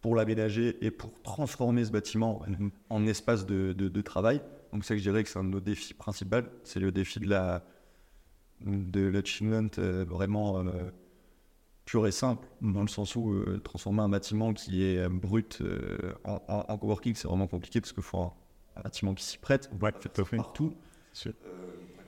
pour 0.00 0.14
l'aménager 0.14 0.76
et 0.84 0.90
pour 0.90 1.20
transformer 1.22 1.84
ce 1.84 1.90
bâtiment 1.90 2.42
en 2.88 3.06
espace 3.06 3.46
de, 3.46 3.72
de- 3.72 3.88
de 3.88 4.00
travail. 4.00 4.40
Donc 4.72 4.84
ça, 4.84 4.96
je 4.96 5.02
dirais 5.02 5.22
que 5.24 5.28
c'est 5.28 5.38
un 5.38 5.44
de 5.44 5.50
nos 5.50 5.60
défis 5.60 5.94
principaux. 5.94 6.46
C'est 6.62 6.80
le 6.80 6.92
défi 6.92 7.20
de 7.20 7.28
la 7.28 7.64
de 8.60 9.06
l'achievement 9.06 9.68
euh, 9.78 10.04
vraiment 10.04 10.58
euh, 10.58 10.90
pur 11.84 12.06
et 12.08 12.10
simple, 12.12 12.46
dans 12.60 12.82
le 12.82 12.88
sens 12.88 13.14
où 13.14 13.30
euh, 13.32 13.60
transformer 13.62 14.00
un 14.02 14.08
bâtiment 14.08 14.52
qui 14.52 14.82
est 14.82 15.08
brut 15.08 15.62
en, 16.24 16.42
en- 16.48 16.64
en 16.68 16.78
coworking, 16.78 17.14
c'est 17.14 17.28
vraiment 17.28 17.46
compliqué 17.46 17.80
parce 17.80 17.92
qu'il 17.92 18.02
faut 18.02 18.18
un, 18.18 18.32
un 18.76 18.80
bâtiment 18.82 19.14
qui 19.14 19.24
s'y 19.24 19.38
prête. 19.38 19.70
Ouais. 19.80 19.92
Partout. 20.38 20.74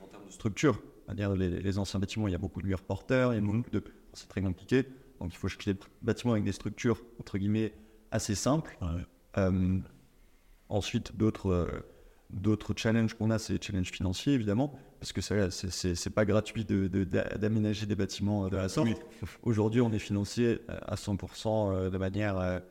En 0.03 0.07
termes 0.07 0.25
de 0.25 0.31
structure, 0.31 0.81
les, 1.09 1.49
les 1.61 1.77
anciens 1.77 1.99
bâtiments, 1.99 2.27
il 2.27 2.31
y 2.31 2.35
a 2.35 2.39
beaucoup 2.39 2.61
de 2.61 2.67
murs 2.67 2.81
porteurs, 2.83 3.33
il 3.33 3.35
y 3.35 3.39
a 3.39 3.41
beaucoup 3.41 3.69
de... 3.71 3.83
C'est 4.13 4.27
très 4.27 4.41
compliqué. 4.41 4.83
Donc 5.19 5.33
il 5.33 5.37
faut 5.37 5.47
chercher 5.47 5.73
des 5.73 5.79
bâtiments 6.01 6.33
avec 6.33 6.43
des 6.43 6.51
structures, 6.51 7.01
entre 7.19 7.37
guillemets, 7.37 7.73
assez 8.11 8.35
simples. 8.35 8.77
Ouais. 8.81 8.87
Euh, 9.37 9.79
ensuite, 10.69 11.15
d'autres 11.15 11.49
euh, 11.51 11.67
d'autres 12.31 12.73
challenges 12.77 13.13
qu'on 13.13 13.29
a, 13.29 13.37
c'est 13.39 13.53
les 13.53 13.59
challenges 13.61 13.91
financiers, 13.91 14.33
évidemment, 14.33 14.73
parce 15.01 15.11
que 15.11 15.19
c'est- 15.21 16.09
pas 16.09 16.23
gratuit 16.25 16.63
de- 16.63 16.87
de- 16.87 17.03
d'aménager 17.03 17.85
des 17.85 17.95
bâtiments 17.95 18.47
de 18.47 18.55
la 18.55 18.69
sorte. 18.69 18.87
Oui. 18.87 18.95
Aujourd'hui, 19.43 19.81
on 19.81 19.91
est 19.91 19.99
financé 19.99 20.61
euh, 20.69 20.77
à 20.87 20.95
100% 20.95 21.71
euh, 21.73 21.89
de 21.89 21.97
manière... 21.97 22.61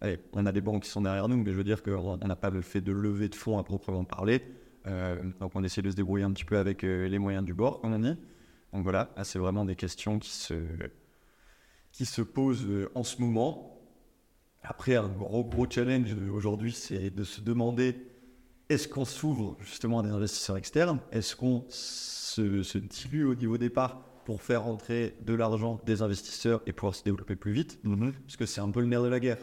allez, 0.00 0.20
on 0.32 0.46
a 0.46 0.52
des 0.52 0.60
banques 0.60 0.84
qui 0.84 0.90
sont 0.90 1.02
derrière 1.02 1.28
nous, 1.28 1.36
mais 1.36 1.50
je 1.50 1.56
veux 1.56 1.64
dire 1.64 1.82
qu'on 1.82 2.16
n'a 2.18 2.36
pas 2.36 2.50
le 2.50 2.62
fait 2.62 2.80
de 2.80 2.92
lever 2.92 3.28
de 3.28 3.34
fonds 3.34 3.58
à 3.58 3.64
proprement 3.64 4.04
parler. 4.04 4.42
Euh, 4.90 5.16
donc 5.40 5.52
on 5.54 5.62
essaie 5.62 5.82
de 5.82 5.90
se 5.90 5.96
débrouiller 5.96 6.24
un 6.24 6.32
petit 6.32 6.44
peu 6.44 6.58
avec 6.58 6.84
euh, 6.84 7.08
les 7.08 7.18
moyens 7.18 7.44
du 7.44 7.54
bord, 7.54 7.80
comme 7.80 7.94
on 7.94 7.98
dit. 7.98 8.16
Donc 8.72 8.82
voilà, 8.82 9.10
là, 9.16 9.24
c'est 9.24 9.38
vraiment 9.38 9.64
des 9.64 9.76
questions 9.76 10.18
qui 10.18 10.30
se, 10.30 10.54
qui 11.92 12.04
se 12.04 12.22
posent 12.22 12.66
euh, 12.66 12.90
en 12.94 13.02
ce 13.02 13.20
moment. 13.20 13.78
Après, 14.62 14.96
un 14.96 15.08
gros, 15.08 15.44
gros 15.44 15.66
challenge 15.68 16.14
aujourd'hui, 16.32 16.72
c'est 16.72 17.10
de 17.10 17.24
se 17.24 17.40
demander 17.40 17.96
est-ce 18.68 18.86
qu'on 18.86 19.04
s'ouvre 19.04 19.56
justement 19.60 20.00
à 20.00 20.02
des 20.02 20.10
investisseurs 20.10 20.56
externes? 20.56 21.00
Est-ce 21.10 21.34
qu'on 21.34 21.64
se, 21.68 22.62
se 22.62 22.78
dilue 22.78 23.24
au 23.24 23.34
niveau 23.34 23.58
départ 23.58 24.02
pour 24.24 24.42
faire 24.42 24.66
entrer 24.66 25.16
de 25.22 25.34
l'argent 25.34 25.80
des 25.86 26.02
investisseurs 26.02 26.62
et 26.66 26.72
pouvoir 26.72 26.94
se 26.94 27.02
développer 27.02 27.36
plus 27.36 27.52
vite? 27.52 27.80
Parce 27.82 28.36
que 28.36 28.46
c'est 28.46 28.60
un 28.60 28.70
peu 28.70 28.80
le 28.80 28.86
nerf 28.86 29.02
de 29.02 29.08
la 29.08 29.18
guerre. 29.18 29.38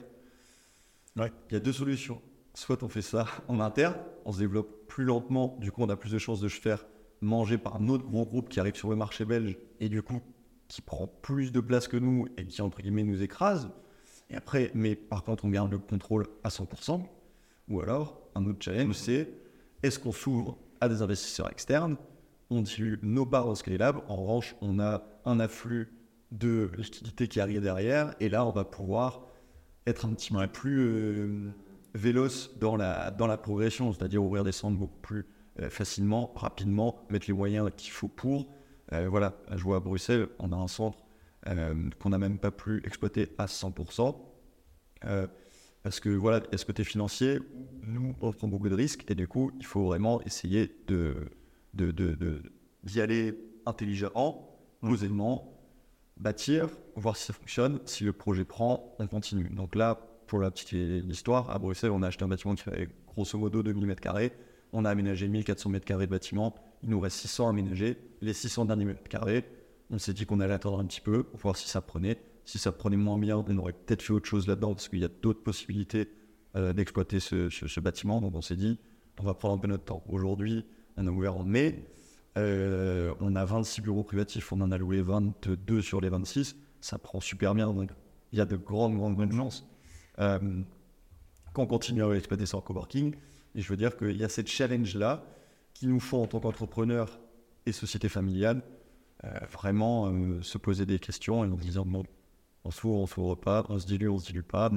Ouais. 1.18 1.32
Il 1.50 1.54
y 1.54 1.58
a 1.58 1.60
deux 1.60 1.74
solutions. 1.74 2.22
Soit 2.54 2.84
on 2.84 2.90
fait 2.90 3.02
ça 3.02 3.26
en 3.48 3.60
interne, 3.60 3.96
on 4.24 4.32
se 4.32 4.40
développe 4.40 4.77
plus 4.88 5.04
lentement, 5.04 5.58
du 5.60 5.72
coup 5.72 5.84
on 5.84 5.90
a 5.90 5.96
plus 5.96 6.12
de 6.12 6.18
chances 6.18 6.42
de 6.42 6.50
se 6.50 6.60
faire 6.60 6.86
manger 7.22 7.58
par 7.58 7.76
un 7.76 7.88
autre 7.88 8.06
gros 8.06 8.26
groupe 8.26 8.50
qui 8.50 8.60
arrive 8.60 8.76
sur 8.76 8.90
le 8.90 8.96
marché 8.96 9.26
belge 9.26 9.58
et 9.80 9.90
du 9.90 10.02
coup 10.02 10.22
qui 10.68 10.82
prend 10.82 11.08
plus 11.08 11.52
de 11.52 11.60
place 11.60 11.88
que 11.88 11.98
nous 11.98 12.28
et 12.38 12.46
qui 12.46 12.62
entre 12.62 12.82
guillemets 12.82 13.04
nous 13.04 13.22
écrase. 13.24 13.70
Et 14.30 14.36
après, 14.36 14.72
mais 14.74 14.96
par 14.96 15.24
contre 15.24 15.46
on 15.46 15.50
garde 15.50 15.72
le 15.72 15.80
contrôle 15.80 16.28
à 16.44 16.50
100%. 16.50 17.02
Ou 17.70 17.82
alors, 17.82 18.22
un 18.36 18.46
autre 18.46 18.60
challenge, 18.62 18.96
c'est 18.96 19.30
est-ce 19.84 20.00
qu'on 20.00 20.12
s'ouvre 20.12 20.58
à 20.80 20.88
des 20.88 21.02
investisseurs 21.02 21.52
externes? 21.52 21.98
On 22.50 22.62
dilue 22.62 22.96
nos 23.02 23.26
parts 23.26 23.48
au 23.48 23.56
Scalab. 23.56 24.02
En 24.08 24.16
revanche, 24.16 24.56
on 24.62 24.80
a 24.80 25.04
un 25.26 25.40
afflux 25.40 25.92
de 26.32 26.72
liquidités 26.78 27.28
qui 27.28 27.42
arrive 27.42 27.62
derrière. 27.62 28.16
Et 28.22 28.30
là, 28.30 28.46
on 28.46 28.52
va 28.52 28.64
pouvoir 28.64 29.28
être 29.86 30.06
un 30.06 30.14
petit 30.14 30.32
peu 30.32 30.48
plus 30.48 30.80
euh, 30.80 31.50
véloce 31.98 32.58
dans 32.60 32.76
la, 32.76 33.12
dans 33.12 33.28
la 33.28 33.38
progression, 33.38 33.92
c'est-à-dire 33.94 34.24
ouvrir 34.24 34.44
des 34.44 34.52
centres 34.52 34.78
beaucoup 34.78 35.00
plus 35.02 35.26
euh, 35.60 35.70
facilement, 35.70 36.32
rapidement, 36.36 37.00
mettre 37.10 37.28
les 37.28 37.34
moyens 37.34 37.70
qu'il 37.76 37.92
faut 37.92 38.08
pour. 38.08 38.48
Euh, 38.94 39.08
voilà, 39.10 39.38
je 39.56 39.64
vois 39.64 39.78
à 39.78 39.80
Bruxelles, 39.80 40.28
on 40.40 40.52
a 40.52 40.56
un 40.56 40.68
centre 40.68 41.00
euh, 41.48 41.74
qu'on 42.00 42.10
n'a 42.10 42.18
même 42.18 42.38
pas 42.40 42.52
pu 42.52 42.82
exploiter 42.86 43.34
à 43.38 43.48
100%. 43.48 44.16
Euh, 45.06 45.28
parce 45.84 46.00
que 46.00 46.10
voilà, 46.10 46.42
il 46.48 46.52
y 46.52 46.56
a 46.56 46.58
ce 46.58 46.66
côté 46.66 46.84
financier, 46.84 47.40
nous, 47.84 48.14
on 48.22 48.32
prend 48.32 48.48
beaucoup 48.48 48.70
de 48.70 48.76
risques 48.76 49.10
et 49.10 49.16
du 49.16 49.28
coup, 49.28 49.52
il 49.60 49.66
faut 49.66 49.86
vraiment 49.86 50.22
essayer 50.24 50.76
de, 50.88 51.16
de, 51.74 51.92
de, 51.92 52.14
de- 52.16 52.42
d'y 52.84 53.02
aller 53.02 53.38
intelligemment, 53.66 54.60
posément, 54.82 55.54
bâtir, 56.18 56.70
voir 56.96 57.16
si 57.16 57.26
ça 57.26 57.34
fonctionne. 57.34 57.80
Si 57.86 58.04
le 58.04 58.14
projet 58.14 58.44
prend, 58.46 58.96
on 59.00 59.08
continue. 59.08 59.50
Donc 59.50 59.76
là, 59.76 60.00
pour 60.28 60.40
la 60.40 60.52
petite 60.52 60.74
histoire, 60.74 61.50
à 61.50 61.58
Bruxelles, 61.58 61.92
on 61.92 62.04
a 62.04 62.08
acheté 62.08 62.24
un 62.24 62.28
bâtiment 62.28 62.54
qui 62.56 62.64
fait 62.64 62.90
grosso 63.08 63.38
modo 63.38 63.64
2000 63.64 63.88
m2. 63.88 64.32
On 64.74 64.86
a 64.86 64.90
aménagé 64.90 65.28
1400 65.28 65.72
m2 65.72 66.02
de 66.02 66.06
bâtiment. 66.06 66.54
Il 66.84 66.90
nous 66.90 67.00
reste 67.00 67.18
600 67.18 67.48
à 67.48 67.50
aménager. 67.50 67.98
Les 68.22 68.34
600 68.34 68.66
derniers 68.66 68.86
mètres 68.86 69.04
carrés, 69.04 69.46
on 69.90 69.98
s'est 69.98 70.14
dit 70.14 70.26
qu'on 70.26 70.40
allait 70.40 70.54
attendre 70.54 70.80
un 70.80 70.86
petit 70.86 71.02
peu 71.02 71.24
pour 71.24 71.40
voir 71.40 71.56
si 71.56 71.68
ça 71.70 71.82
prenait. 71.82 72.20
Si 72.46 72.60
ça 72.60 72.72
prenait 72.72 72.98
moins 72.98 73.18
bien, 73.18 73.38
on 73.38 73.58
aurait 73.58 73.74
peut-être 73.74 74.02
fait 74.02 74.14
autre 74.14 74.28
chose 74.28 74.48
là-dedans 74.48 74.74
parce 74.74 74.90
qu'il 74.90 75.00
y 75.00 75.06
a 75.06 75.10
d'autres 75.10 75.42
possibilités 75.42 76.10
euh, 76.56 76.74
d'exploiter 76.74 77.20
ce, 77.20 77.80
bâtiment. 77.80 78.22
Donc 78.22 78.36
on 78.36 78.42
s'est 78.42 78.56
dit, 78.56 78.80
on 79.20 79.24
va 79.24 79.34
prendre 79.34 79.56
un 79.56 79.58
peu 79.58 79.68
notre 79.68 79.86
temps. 79.86 80.04
Aujourd'hui, 80.10 80.66
on 80.98 81.08
a 81.08 81.10
ouvert 81.10 81.38
en 81.38 81.44
mai. 81.44 81.86
Euh, 82.38 83.14
on 83.20 83.36
a 83.36 83.46
26 83.46 83.82
bureaux 83.82 84.04
privatifs, 84.04 84.52
on 84.52 84.62
en 84.62 84.72
a 84.72 84.78
loué 84.78 85.02
22 85.02 85.82
sur 85.82 86.02
les 86.02 86.10
26. 86.10 86.56
Ça 86.82 87.00
prend 87.00 87.20
super 87.20 87.56
bien, 87.56 87.74
donc 87.74 87.90
il 88.32 88.38
y 88.38 88.42
a 88.42 88.46
de 88.46 88.58
grandes, 88.58 88.96
grandes, 88.96 89.16
grandes 89.16 89.34
chances 89.34 89.68
qu'on 90.18 91.66
continue 91.66 92.04
à 92.04 92.12
exploiter 92.14 92.46
en 92.54 92.62
coworking. 92.62 93.16
Et 93.56 93.62
je 93.62 93.70
veux 93.70 93.78
dire 93.78 93.98
qu'il 93.98 94.18
y 94.18 94.24
a 94.24 94.30
cette 94.30 94.48
challenge-là 94.48 95.24
qui 95.74 95.88
nous 95.88 96.00
font 96.00 96.24
en 96.24 96.28
tant 96.28 96.40
qu'entrepreneurs 96.40 97.20
et 97.66 97.72
société 97.72 98.10
familiale 98.10 98.62
euh, 99.24 99.30
vraiment 99.52 100.08
euh, 100.08 100.42
se 100.44 100.58
poser 100.58 100.86
des 100.86 101.00
questions 101.00 101.44
et 101.44 101.48
en 101.48 101.58
se 101.58 101.62
disant 101.62 101.86
bon, 101.86 102.04
on 102.64 102.72
s'ouvre, 102.72 103.00
on 103.00 103.08
s'ouvre 103.08 103.36
pas, 103.36 103.66
on 103.70 103.80
se 103.80 103.88
dilue, 103.88 104.10
on 104.10 104.20
se 104.20 104.28
dilue 104.28 104.44
pas. 104.44 104.70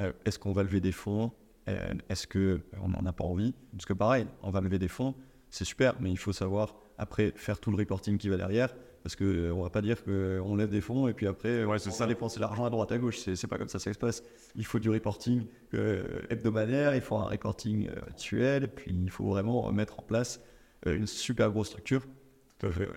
Euh, 0.00 0.12
Est-ce 0.24 0.38
qu'on 0.38 0.52
va 0.52 0.64
lever 0.64 0.80
des 0.80 0.92
fonds? 0.92 1.30
Euh, 1.68 1.94
Est-ce 2.08 2.26
qu'on 2.26 2.88
n'en 2.88 3.06
a 3.06 3.12
pas 3.12 3.24
envie? 3.24 3.54
Parce 3.72 3.86
que 3.86 3.92
pareil, 3.92 4.26
on 4.42 4.50
va 4.50 4.60
lever 4.60 4.78
des 4.78 4.88
fonds, 4.88 5.14
c'est 5.50 5.64
super, 5.64 5.94
mais 6.00 6.10
il 6.10 6.18
faut 6.18 6.32
savoir 6.32 6.74
après 6.98 7.32
faire 7.36 7.60
tout 7.60 7.70
le 7.70 7.76
reporting 7.76 8.18
qui 8.18 8.28
va 8.28 8.36
derrière. 8.36 8.74
Parce 9.04 9.16
qu'on 9.16 9.24
ne 9.24 9.62
va 9.62 9.68
pas 9.70 9.82
dire 9.82 10.02
qu'on 10.02 10.56
lève 10.56 10.70
des 10.70 10.80
fonds 10.80 11.06
et 11.08 11.12
puis 11.12 11.26
après 11.26 11.62
Ouais, 11.64 11.78
c'est 11.78 11.90
on 11.90 11.92
ça. 11.92 12.06
dépenser 12.06 12.40
l'argent 12.40 12.64
à 12.64 12.70
droite 12.70 12.90
à 12.90 12.96
gauche. 12.98 13.18
C'est 13.18 13.36
c'est 13.36 13.46
pas 13.46 13.58
comme 13.58 13.68
ça 13.68 13.76
que 13.78 13.84
ça 13.84 13.92
se 13.92 13.98
passe. 13.98 14.24
Il 14.56 14.64
faut 14.64 14.78
du 14.78 14.88
reporting 14.88 15.44
euh, 15.74 16.22
hebdomadaire, 16.30 16.94
il 16.96 17.02
faut 17.02 17.16
un 17.16 17.26
reporting 17.26 17.88
euh, 17.90 18.60
et 18.62 18.66
puis 18.66 18.92
il 18.92 19.10
faut 19.10 19.26
vraiment 19.26 19.70
mettre 19.72 20.00
en 20.00 20.02
place 20.02 20.40
euh, 20.86 20.96
une 20.96 21.06
super 21.06 21.50
grosse 21.50 21.68
structure. 21.68 22.06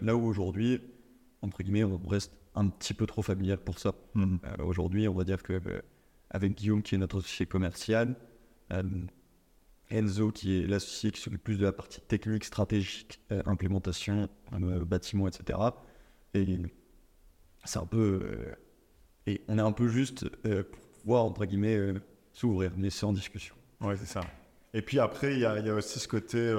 Là 0.02 0.16
où 0.16 0.26
aujourd'hui, 0.26 0.80
entre 1.42 1.62
guillemets, 1.62 1.84
on 1.84 1.98
reste 2.08 2.32
un 2.56 2.70
petit 2.70 2.94
peu 2.94 3.06
trop 3.06 3.22
familial 3.22 3.58
pour 3.58 3.78
ça. 3.78 3.94
Euh, 4.16 4.24
aujourd'hui, 4.64 5.10
on 5.10 5.14
va 5.14 5.26
dire 5.26 5.44
que 5.44 5.54
euh, 5.54 5.82
avec 6.30 6.56
Guillaume 6.56 6.82
qui 6.84 6.96
est 6.96 6.98
notre 6.98 7.18
associé 7.18 7.46
commercial, 7.46 8.16
euh, 8.72 8.82
Enzo 9.90 10.32
qui 10.32 10.58
est 10.60 10.68
l'associé 10.68 11.12
qui 11.12 11.22
s'occupe 11.22 11.44
plus 11.44 11.58
de 11.58 11.64
la 11.64 11.72
partie 11.72 12.02
technique, 12.02 12.44
stratégique, 12.44 13.20
euh, 13.32 13.42
implémentation, 13.46 14.28
euh, 14.54 14.84
bâtiment, 14.86 15.28
etc. 15.28 15.60
Et 16.34 16.58
c'est 17.66 17.80
un 17.80 17.86
peu 17.86 18.22
euh, 18.24 18.56
et 19.26 19.42
on 19.48 19.58
est 19.58 19.62
un 19.62 19.72
peu 19.72 19.88
juste 19.88 20.26
euh, 20.46 20.64
pour 20.64 20.82
pouvoir 21.02 21.26
entre 21.26 21.46
guillemets 21.46 21.76
euh, 21.76 22.02
s'ouvrir, 22.34 22.72
mais 22.78 22.90
c'est 22.90 23.06
en 23.06 23.14
discussion. 23.14 23.56
Ouais, 23.82 23.96
c'est 23.98 24.06
ça. 24.06 24.22
Et 24.74 24.82
puis 24.82 25.00
après, 25.00 25.34
il 25.34 25.40
y, 25.40 25.46
a 25.46 25.74
aussi 25.74 26.00
ce 26.00 26.08
côté 26.08 26.54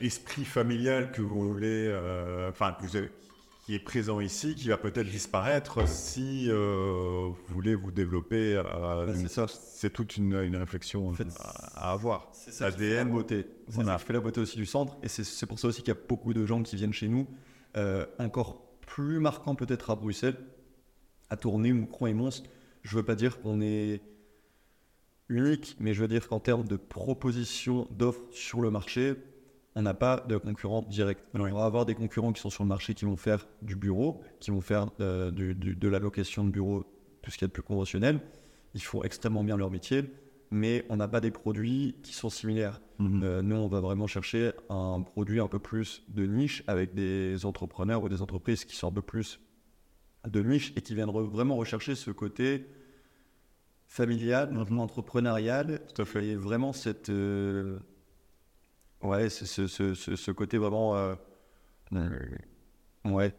esprit 0.00 0.44
familial 0.44 1.10
que 1.12 1.20
vous 1.20 1.52
voulez, 1.52 1.92
enfin, 2.48 2.76
qui 3.70 3.76
est 3.76 3.78
présent 3.78 4.18
ici, 4.18 4.56
qui 4.56 4.66
va 4.68 4.76
peut-être 4.76 5.08
disparaître 5.08 5.86
si 5.86 6.46
euh, 6.50 7.28
vous 7.28 7.36
voulez 7.54 7.76
vous 7.76 7.92
développer. 7.92 8.60
Bah, 8.64 9.06
c'est 9.14 9.28
ça. 9.28 9.46
c'est 9.46 9.90
toute 9.92 10.16
une, 10.16 10.34
une 10.34 10.56
réflexion 10.56 11.08
En 11.08 11.12
fait, 11.14 11.28
à, 11.38 11.90
à 11.90 11.92
avoir. 11.92 12.28
C'est 12.32 12.50
ça 12.52 12.68
fait 12.72 12.94
la 12.94 13.00
ADN. 13.02 13.10
beauté. 13.12 13.46
Ça 13.68 13.84
qui 13.96 14.04
fait 14.06 14.12
la 14.12 14.18
beauté 14.20 14.40
aussi 14.40 14.56
du 14.56 14.66
centre. 14.66 14.96
Et 15.04 15.08
c'est- 15.08 15.22
c'est 15.22 15.46
pour 15.46 15.60
ça 15.60 15.68
aussi 15.68 15.82
qu'il 15.82 15.94
y 15.94 15.96
a 15.96 16.00
beaucoup 16.08 16.34
de 16.34 16.44
gens 16.44 16.64
qui 16.64 16.74
viennent 16.74 16.92
chez 16.92 17.06
nous. 17.06 17.28
Euh, 17.76 18.04
encore 18.18 18.60
plus 18.88 19.20
marquant 19.20 19.54
peut-être 19.54 19.90
à 19.90 19.94
Bruxelles, 19.94 20.36
à 21.28 21.36
Tournai, 21.36 21.72
Moucron 21.72 22.06
et 22.08 22.12
Mons. 22.14 22.42
Je 22.82 22.96
veux 22.96 23.04
pas 23.04 23.14
dire 23.14 23.40
qu'on 23.40 23.60
est 23.60 24.00
unique, 25.28 25.76
mais 25.78 25.94
je 25.94 26.00
veux 26.00 26.08
dire 26.08 26.26
qu'en 26.26 26.40
termes 26.40 26.66
de 26.66 26.74
proposition 26.74 27.86
d'offres 27.92 28.24
sur 28.32 28.62
le 28.62 28.70
marché, 28.72 29.14
on 29.76 29.82
n'a 29.82 29.94
pas 29.94 30.24
de 30.28 30.36
concurrents 30.36 30.82
directs. 30.82 31.20
On 31.34 31.38
va 31.50 31.64
avoir 31.64 31.86
des 31.86 31.94
concurrents 31.94 32.32
qui 32.32 32.40
sont 32.40 32.50
sur 32.50 32.64
le 32.64 32.68
marché 32.68 32.94
qui 32.94 33.04
vont 33.04 33.16
faire 33.16 33.46
du 33.62 33.76
bureau, 33.76 34.20
qui 34.40 34.50
vont 34.50 34.60
faire 34.60 34.90
euh, 35.00 35.30
du- 35.30 35.54
du- 35.54 35.76
de 35.76 35.88
la 35.88 35.98
location 35.98 36.44
de 36.44 36.50
bureau, 36.50 36.84
tout 37.22 37.30
ce 37.30 37.38
qui 37.38 37.44
est 37.44 37.48
de 37.48 37.52
plus 37.52 37.62
conventionnel. 37.62 38.20
Ils 38.74 38.82
font 38.82 39.02
extrêmement 39.02 39.44
bien 39.44 39.56
leur 39.56 39.70
métier, 39.70 40.04
mais 40.50 40.84
on 40.88 40.96
n'a 40.96 41.06
pas 41.08 41.20
des 41.20 41.30
produits 41.30 41.94
qui 42.02 42.12
sont 42.14 42.30
similaires. 42.30 42.80
Mhm. 42.98 43.22
Euh, 43.22 43.42
nous, 43.42 43.56
on 43.56 43.68
va 43.68 43.80
vraiment 43.80 44.06
chercher 44.08 44.52
un 44.68 45.00
produit 45.02 45.40
un 45.40 45.48
peu 45.48 45.58
plus 45.60 46.02
de 46.08 46.26
niche 46.26 46.62
avec 46.66 46.94
des 46.94 47.44
entrepreneurs 47.46 48.02
ou 48.02 48.08
des 48.08 48.22
entreprises 48.22 48.64
qui 48.64 48.74
sont 48.76 48.88
un 48.88 48.92
peu 48.92 49.02
plus 49.02 49.40
de 50.28 50.42
niche 50.42 50.72
et 50.76 50.82
qui 50.82 50.94
viennent 50.94 51.08
re- 51.10 51.28
vraiment 51.30 51.56
rechercher 51.56 51.94
ce 51.94 52.10
côté 52.10 52.66
familial, 53.86 54.56
entrepreneurial, 54.78 55.80
Tout 55.94 56.02
à 56.02 56.04
fait. 56.04 56.24
et 56.26 56.36
vraiment 56.36 56.72
cette 56.72 57.08
euh, 57.08 57.78
ouais, 59.02 59.28
c'est 59.30 59.46
ce, 59.46 59.66
ce, 59.66 59.94
ce, 59.94 60.16
ce 60.16 60.30
côté 60.30 60.58
vraiment 60.58 60.96
euh, 60.96 61.14
ouais, 63.04 63.34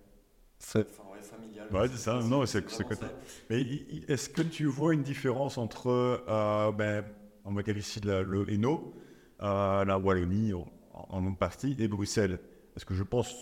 c'est 0.59 0.87
enfin, 0.89 1.03
ouais, 1.11 1.21
familial. 1.21 1.67
Ouais, 1.73 1.87
c'est 1.89 1.97
ça. 1.97 2.21
Non, 2.23 2.45
c'est 2.45 2.69
c'est 2.69 2.83
vraiment 2.83 2.89
côté. 2.89 3.07
ça. 3.07 3.13
Mais 3.49 3.61
est-ce 4.07 4.29
que 4.29 4.41
tu 4.41 4.65
vois 4.65 4.93
une 4.93 5.03
différence 5.03 5.57
entre, 5.57 5.87
euh, 6.27 6.71
ben, 6.71 7.05
on 7.45 7.53
va 7.53 7.63
dire 7.63 7.77
ici 7.77 7.99
la- 8.01 8.23
le 8.23 8.49
Hainaut, 8.51 8.95
euh, 9.41 9.85
la 9.85 9.97
Wallonie 9.99 10.53
en, 10.53 10.67
en 10.93 11.23
une 11.27 11.37
partie, 11.37 11.75
et 11.79 11.87
Bruxelles? 11.87 12.39
Parce 12.73 12.85
que 12.85 12.93
je 12.95 13.03
pense, 13.03 13.35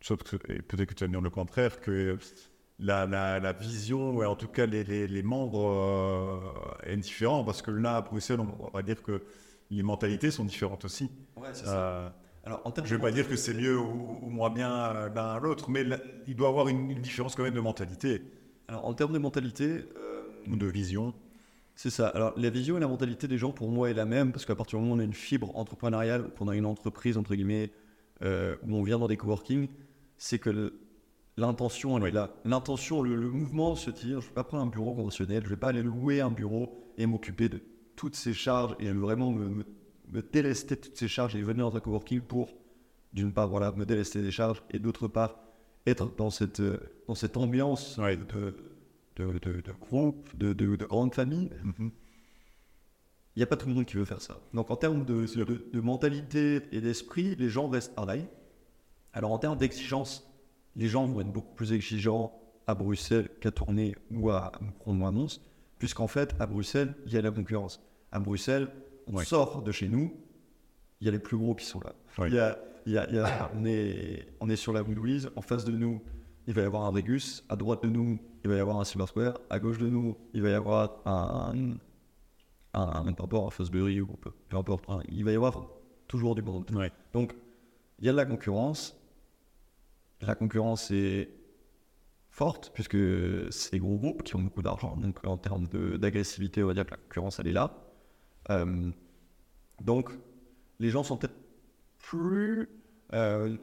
sauf 0.00 0.22
que, 0.22 0.36
et 0.52 0.62
peut-être 0.62 0.88
que 0.90 0.94
tu 0.94 1.04
vas 1.04 1.08
me 1.08 1.12
dire 1.14 1.20
le 1.22 1.30
contraire, 1.30 1.80
que 1.80 2.18
la, 2.78 3.06
la, 3.06 3.40
la 3.40 3.52
vision, 3.52 4.10
ou 4.16 4.24
en 4.24 4.36
tout 4.36 4.48
cas 4.48 4.66
les, 4.66 4.84
les, 4.84 5.06
les 5.08 5.22
membres, 5.22 5.68
euh, 5.68 6.90
est 6.90 6.96
différente. 6.96 7.46
Parce 7.46 7.62
que 7.62 7.70
là, 7.70 7.96
à 7.98 8.02
Bruxelles, 8.02 8.40
on 8.40 8.70
va 8.72 8.82
dire 8.82 9.02
que 9.02 9.22
les 9.74 9.82
mentalités 9.82 10.30
sont 10.30 10.44
différentes 10.44 10.84
aussi. 10.84 11.10
Ouais, 11.36 11.48
c'est 11.52 11.66
ça. 11.66 11.76
Euh, 11.76 12.08
Alors 12.44 12.62
en 12.64 12.70
termes 12.70 12.86
je 12.86 12.94
ne 12.94 12.98
vais 12.98 13.06
pas 13.06 13.12
dire 13.12 13.28
que 13.28 13.36
c'est 13.36 13.54
mieux 13.54 13.78
ou, 13.78 14.18
ou 14.22 14.30
moins 14.30 14.50
bien 14.50 14.70
euh, 14.72 15.08
l'un 15.14 15.34
à 15.34 15.40
l'autre, 15.40 15.70
mais 15.70 15.84
là, 15.84 15.98
il 16.26 16.36
doit 16.36 16.48
y 16.48 16.50
avoir 16.50 16.68
une, 16.68 16.90
une 16.90 17.00
différence 17.00 17.34
quand 17.34 17.42
même 17.42 17.54
de 17.54 17.60
mentalité, 17.60 18.22
alors 18.68 18.86
en 18.86 18.94
termes 18.94 19.12
de 19.12 19.18
mentalité, 19.18 19.84
euh, 19.96 20.22
ou 20.50 20.56
de 20.56 20.66
vision. 20.66 21.14
C'est 21.76 21.90
ça. 21.90 22.06
Alors, 22.08 22.34
la 22.36 22.50
vision 22.50 22.76
et 22.76 22.80
la 22.80 22.86
mentalité 22.86 23.26
des 23.26 23.36
gens, 23.36 23.50
pour 23.50 23.68
moi, 23.68 23.90
est 23.90 23.94
la 23.94 24.04
même, 24.04 24.30
parce 24.30 24.44
qu'à 24.46 24.54
partir 24.54 24.78
du 24.78 24.84
moment 24.84 24.94
où 24.94 24.98
on 24.98 25.00
a 25.00 25.04
une 25.04 25.12
fibre 25.12 25.56
entrepreneuriale, 25.56 26.30
qu'on 26.38 26.46
a 26.46 26.54
une 26.54 26.66
entreprise, 26.66 27.18
entre 27.18 27.34
guillemets, 27.34 27.72
euh, 28.22 28.54
où 28.62 28.76
on 28.76 28.82
vient 28.84 28.98
dans 29.00 29.08
des 29.08 29.16
coworking, 29.16 29.66
c'est 30.16 30.38
que 30.38 30.72
l'intention, 31.36 31.98
elle 31.98 32.04
est 32.04 32.10
là. 32.12 32.30
L'intention, 32.44 33.02
le, 33.02 33.16
le 33.16 33.28
mouvement, 33.28 33.74
se 33.74 33.90
dire, 33.90 34.20
je 34.20 34.28
vais 34.28 34.34
pas 34.34 34.44
prendre 34.44 34.62
un 34.62 34.68
bureau 34.68 34.94
conventionnel, 34.94 35.42
je 35.44 35.48
vais 35.48 35.56
pas 35.56 35.70
aller 35.70 35.82
louer 35.82 36.20
un 36.20 36.30
bureau 36.30 36.92
et 36.96 37.06
m'occuper 37.06 37.48
de 37.48 37.60
toutes 37.96 38.16
ces 38.16 38.32
charges 38.34 38.76
et 38.80 38.90
vraiment 38.90 39.30
me, 39.32 39.48
me, 39.48 39.64
me 40.12 40.22
délester 40.22 40.76
de 40.76 40.80
toutes 40.80 40.96
ces 40.96 41.08
charges 41.08 41.34
et 41.36 41.42
venir 41.42 41.70
dans 41.70 41.76
un 41.76 41.80
coworking 41.80 42.20
pour, 42.20 42.50
d'une 43.12 43.32
part, 43.32 43.48
voilà, 43.48 43.72
me 43.72 43.84
délester 43.86 44.22
des 44.22 44.30
charges 44.30 44.62
et 44.70 44.78
d'autre 44.78 45.08
part, 45.08 45.38
être 45.86 46.14
dans 46.16 46.30
cette, 46.30 46.60
euh, 46.60 46.78
dans 47.08 47.14
cette 47.14 47.36
ambiance 47.36 47.96
Ouais. 47.98 48.16
de, 48.16 48.54
de, 49.16 49.38
de, 49.38 49.60
de 49.60 49.72
groupes, 49.80 50.36
de, 50.36 50.52
de, 50.52 50.76
de 50.76 50.84
grandes 50.84 51.14
familles. 51.14 51.50
Mhm. 51.62 51.90
Il 53.36 53.40
n'y 53.40 53.42
a 53.42 53.46
pas 53.46 53.56
tout 53.56 53.66
le 53.68 53.74
monde 53.74 53.84
qui 53.84 53.96
veut 53.96 54.04
faire 54.04 54.20
ça. 54.22 54.38
Donc 54.52 54.70
en 54.70 54.76
termes 54.76 55.04
de, 55.04 55.26
de- 55.44 55.66
de 55.72 55.80
mentalité 55.80 56.60
et 56.70 56.80
d'esprit, 56.80 57.34
les 57.36 57.48
gens 57.48 57.68
restent 57.68 57.94
pareils. 57.94 58.26
Alors 59.12 59.32
en 59.32 59.38
termes 59.38 59.58
d'exigence, 59.58 60.28
les 60.76 60.86
gens 60.88 61.06
vont 61.06 61.20
être 61.20 61.32
beaucoup 61.32 61.54
plus 61.54 61.72
exigeants 61.72 62.40
à 62.66 62.74
Bruxelles 62.74 63.28
qu'à 63.40 63.50
Tournai 63.50 63.94
ou 64.12 64.30
à 64.30 64.52
ou 64.86 64.92
à 65.04 65.10
Mons, 65.10 65.40
puisqu'en 65.78 66.06
fait, 66.06 66.34
à 66.40 66.46
Bruxelles, 66.46 66.94
il 67.06 67.12
y 67.12 67.16
a 67.16 67.22
la 67.22 67.30
concurrence. 67.30 67.80
À 68.12 68.18
Bruxelles, 68.20 68.68
on 69.06 69.16
Ouais. 69.16 69.24
sort 69.24 69.62
de 69.62 69.72
chez 69.72 69.88
nous, 69.88 70.14
il 71.00 71.06
y 71.06 71.08
a 71.08 71.12
les 71.12 71.18
plus 71.18 71.36
gros 71.36 71.54
qui 71.54 71.64
sont 71.66 71.80
là. 71.80 71.94
Il 72.26 72.34
y 72.34 72.38
a, 72.38 72.58
il 72.86 72.92
y 72.92 72.98
a- 72.98 73.08
il 73.10 73.16
y 73.16 73.18
a- 73.18 73.50
on, 73.54 73.64
est, 73.64 74.26
on 74.40 74.48
est 74.48 74.56
sur 74.56 74.72
la 74.72 74.82
rue 74.82 74.94
Louise, 74.94 75.30
en 75.36 75.42
face 75.42 75.64
de 75.64 75.72
nous, 75.72 76.02
il 76.46 76.54
va 76.54 76.62
y 76.62 76.64
avoir 76.64 76.82
un 76.84 76.90
Regus, 76.90 77.44
à 77.48 77.56
droite 77.56 77.82
de 77.82 77.88
nous, 77.88 78.18
il 78.44 78.50
va 78.50 78.56
y 78.56 78.60
avoir 78.60 78.78
un 78.78 78.84
Silver 78.84 79.06
Square, 79.06 79.38
à 79.50 79.58
gauche 79.58 79.78
de 79.78 79.88
nous, 79.88 80.16
il 80.32 80.42
va 80.42 80.50
y 80.50 80.52
avoir 80.54 81.00
un, 81.06 81.54
un, 82.74 83.06
un, 83.06 83.12
peu 83.12 83.22
importe, 83.24 83.46
un 83.46 83.50
Fosbury 83.50 84.00
ou 84.00 84.06
peu, 84.06 84.30
importe, 84.56 84.84
un- 84.88 85.00
il 85.08 85.24
va 85.24 85.32
y 85.32 85.36
avoir 85.36 85.66
toujours 86.08 86.34
du 86.34 86.42
monde. 86.42 86.70
Ouais. 86.74 86.90
Donc, 87.12 87.34
il 87.98 88.06
y 88.06 88.08
a 88.08 88.12
de 88.12 88.16
la 88.16 88.26
concurrence. 88.26 88.96
La 90.20 90.34
concurrence 90.34 90.90
est 90.90 91.30
forte, 92.34 92.72
puisque 92.74 92.96
c'est 93.52 93.72
des 93.72 93.78
gros 93.78 93.96
groupes 93.96 94.24
qui 94.24 94.34
ont 94.34 94.40
beaucoup 94.42 94.60
d'argent. 94.62 94.96
Donc, 94.96 95.24
en 95.24 95.36
termes 95.36 95.68
d'agressivité, 95.98 96.64
on 96.64 96.66
va 96.66 96.74
dire 96.74 96.84
que 96.84 96.90
la 96.90 96.96
concurrence, 96.96 97.38
elle 97.38 97.46
est 97.46 97.52
là. 97.52 97.76
Euh, 98.50 98.90
donc, 99.80 100.10
les 100.80 100.90
gens 100.90 101.04
sont 101.04 101.16
peut-être 101.16 101.36
plus. 101.98 102.68
Euh, 103.12 103.56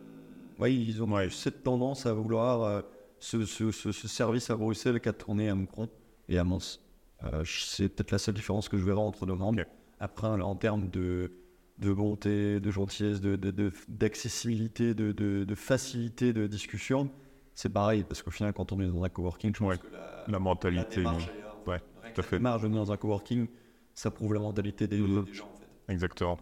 ouais, 0.58 0.74
ils 0.74 1.04
ont 1.04 1.12
Ouais. 1.12 1.30
cette 1.30 1.64
tendance 1.64 2.06
à 2.06 2.14
vouloir 2.14 2.64
euh, 2.64 2.82
ce, 3.20 3.46
ce- 3.46 3.72
ce- 3.72 3.92
ce 3.92 4.08
service 4.08 4.50
à 4.50 4.56
Bruxelles 4.56 5.02
qu'à 5.02 5.12
tourner 5.12 5.50
à 5.50 5.56
Macron 5.56 5.90
et 6.30 6.38
à 6.38 6.46
Mons. 6.46 6.80
Euh, 7.26 7.44
c'est 7.46 7.90
peut-être 7.90 8.12
la 8.12 8.20
seule 8.20 8.36
différence 8.36 8.70
que 8.70 8.78
je 8.78 8.86
verrai 8.86 9.00
entre 9.02 9.26
nos 9.26 9.36
membres. 9.36 9.64
Après, 10.00 10.28
en 10.28 10.56
termes 10.56 10.90
de, 10.90 11.32
de 11.80 11.92
bonté, 11.94 12.62
de 12.62 12.72
gentillesse, 12.72 13.20
de, 13.20 13.36
de- 13.36 13.72
d'accessibilité, 13.90 14.94
de, 14.94 15.12
de- 15.12 15.44
de 15.44 15.56
facilité 15.56 16.32
de 16.32 16.48
discussion, 16.48 17.12
c'est 17.54 17.70
pareil. 17.70 18.04
Parce 18.04 18.22
qu'au 18.22 18.32
final, 18.32 18.54
quand 18.54 18.72
on 18.72 18.80
est 18.82 18.88
dans 18.88 19.04
un 19.04 19.10
coworking, 19.10 19.54
je 19.54 19.60
pense 19.60 19.70
Ouais. 19.70 19.78
que 19.78 19.88
la, 19.94 20.24
La 20.28 20.40
mentalité. 20.40 20.98
démarche, 20.98 21.24
oui. 21.28 21.32
d'ailleurs, 21.34 21.58
Ouais, 21.68 21.80
tout 21.80 21.86
à 22.06 22.12
la 22.18 22.24
fait. 22.24 22.38
démarche 22.38 22.62
de 22.62 22.68
venir 22.68 22.82
dans 22.86 22.92
un 22.92 22.98
coworking, 22.98 23.48
ça 23.94 24.10
prouve 24.12 24.34
la 24.34 24.40
mentalité 24.40 24.88
des, 24.88 24.98
des 25.00 25.34
gens, 25.34 25.46
en 25.54 25.58
fait. 25.58 25.94
Exactement. 25.94 26.38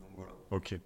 Donc 0.00 0.10
voilà. 0.16 0.32
Ok. 0.50 0.78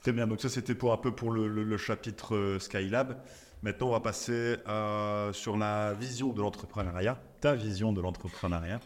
Très 0.00 0.12
bien. 0.12 0.26
Donc 0.26 0.40
ça, 0.40 0.48
c'était 0.48 0.74
pour 0.74 0.92
un 0.92 0.96
peu 0.96 1.14
pour 1.14 1.30
le, 1.30 1.46
le- 1.48 1.64
le 1.64 1.76
chapitre 1.76 2.34
euh, 2.34 2.58
Skylab. 2.58 3.22
Maintenant, 3.62 3.88
on 3.88 3.92
va 3.92 4.00
passer 4.00 4.56
euh, 4.68 5.32
sur 5.34 5.58
la 5.58 5.92
vision 5.92 6.32
de 6.32 6.40
l'entrepreneuriat. 6.40 7.20
Ta 7.42 7.54
vision 7.54 7.92
de 7.92 8.00
l'entrepreneuriat. 8.00 8.80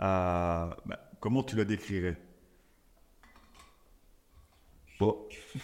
Euh, 0.00 0.68
bah, 0.84 1.10
comment 1.20 1.42
tu 1.42 1.56
la 1.56 1.64
décrirais? 1.64 2.18
Bon, 5.00 5.16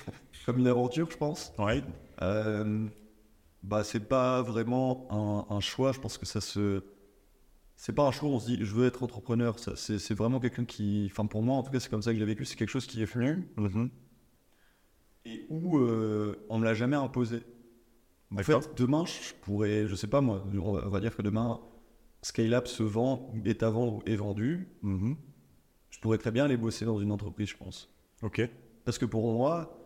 comme 0.46 0.58
une 0.58 0.66
aventure, 0.68 1.10
je 1.10 1.16
pense. 1.16 1.52
Ouais. 1.58 1.82
Euh, 2.22 2.86
bah, 3.62 3.84
c'est 3.84 4.08
pas 4.08 4.42
vraiment 4.42 5.06
un, 5.10 5.54
un 5.54 5.60
choix. 5.60 5.92
Je 5.92 6.00
pense 6.00 6.18
que 6.18 6.26
ça 6.26 6.40
se. 6.40 6.82
C'est 7.76 7.94
pas 7.94 8.06
un 8.06 8.10
choix, 8.10 8.28
on 8.28 8.38
se 8.38 8.46
dit 8.46 8.58
je 8.60 8.74
veux 8.74 8.86
être 8.86 9.02
entrepreneur. 9.02 9.58
C'est, 9.58 9.98
c'est 9.98 10.14
vraiment 10.14 10.40
quelqu'un 10.40 10.64
qui. 10.64 11.08
Enfin, 11.10 11.26
pour 11.26 11.42
moi, 11.42 11.56
en 11.56 11.62
tout 11.62 11.70
cas, 11.70 11.80
c'est 11.80 11.90
comme 11.90 12.02
ça 12.02 12.12
que 12.12 12.18
j'ai 12.18 12.24
vécu. 12.24 12.44
C'est 12.44 12.56
quelque 12.56 12.68
chose 12.68 12.86
qui 12.86 13.02
est 13.02 13.12
venu 13.12 13.48
et 15.24 15.46
où 15.48 15.78
euh, 15.78 16.36
on 16.48 16.58
me 16.58 16.64
l'a 16.64 16.74
jamais 16.74 16.96
imposé. 16.96 17.42
En 18.32 18.42
fait, 18.42 18.76
demain, 18.76 19.04
je 19.06 19.34
pourrais. 19.42 19.86
Je 19.88 19.94
sais 19.94 20.06
pas 20.06 20.20
moi, 20.20 20.44
on 20.54 20.88
va, 20.88 21.00
dire 21.00 21.16
que 21.16 21.22
demain, 21.22 21.60
Scale-Up 22.22 22.68
se 22.68 22.82
vend, 22.82 23.32
est 23.44 23.62
à 23.62 23.70
vendre 23.70 23.94
ou 23.94 24.02
est 24.06 24.16
vendu. 24.16 24.68
Mhm. 24.82 25.16
Je 25.90 25.98
pourrais 25.98 26.18
très 26.18 26.30
bien 26.30 26.44
aller 26.44 26.56
bosser 26.56 26.84
dans 26.84 27.00
une 27.00 27.10
entreprise, 27.10 27.48
je 27.48 27.56
pense. 27.56 27.92
Ok. 28.22 28.48
Parce 28.84 28.98
que 28.98 29.04
pour 29.04 29.32
moi, 29.32 29.79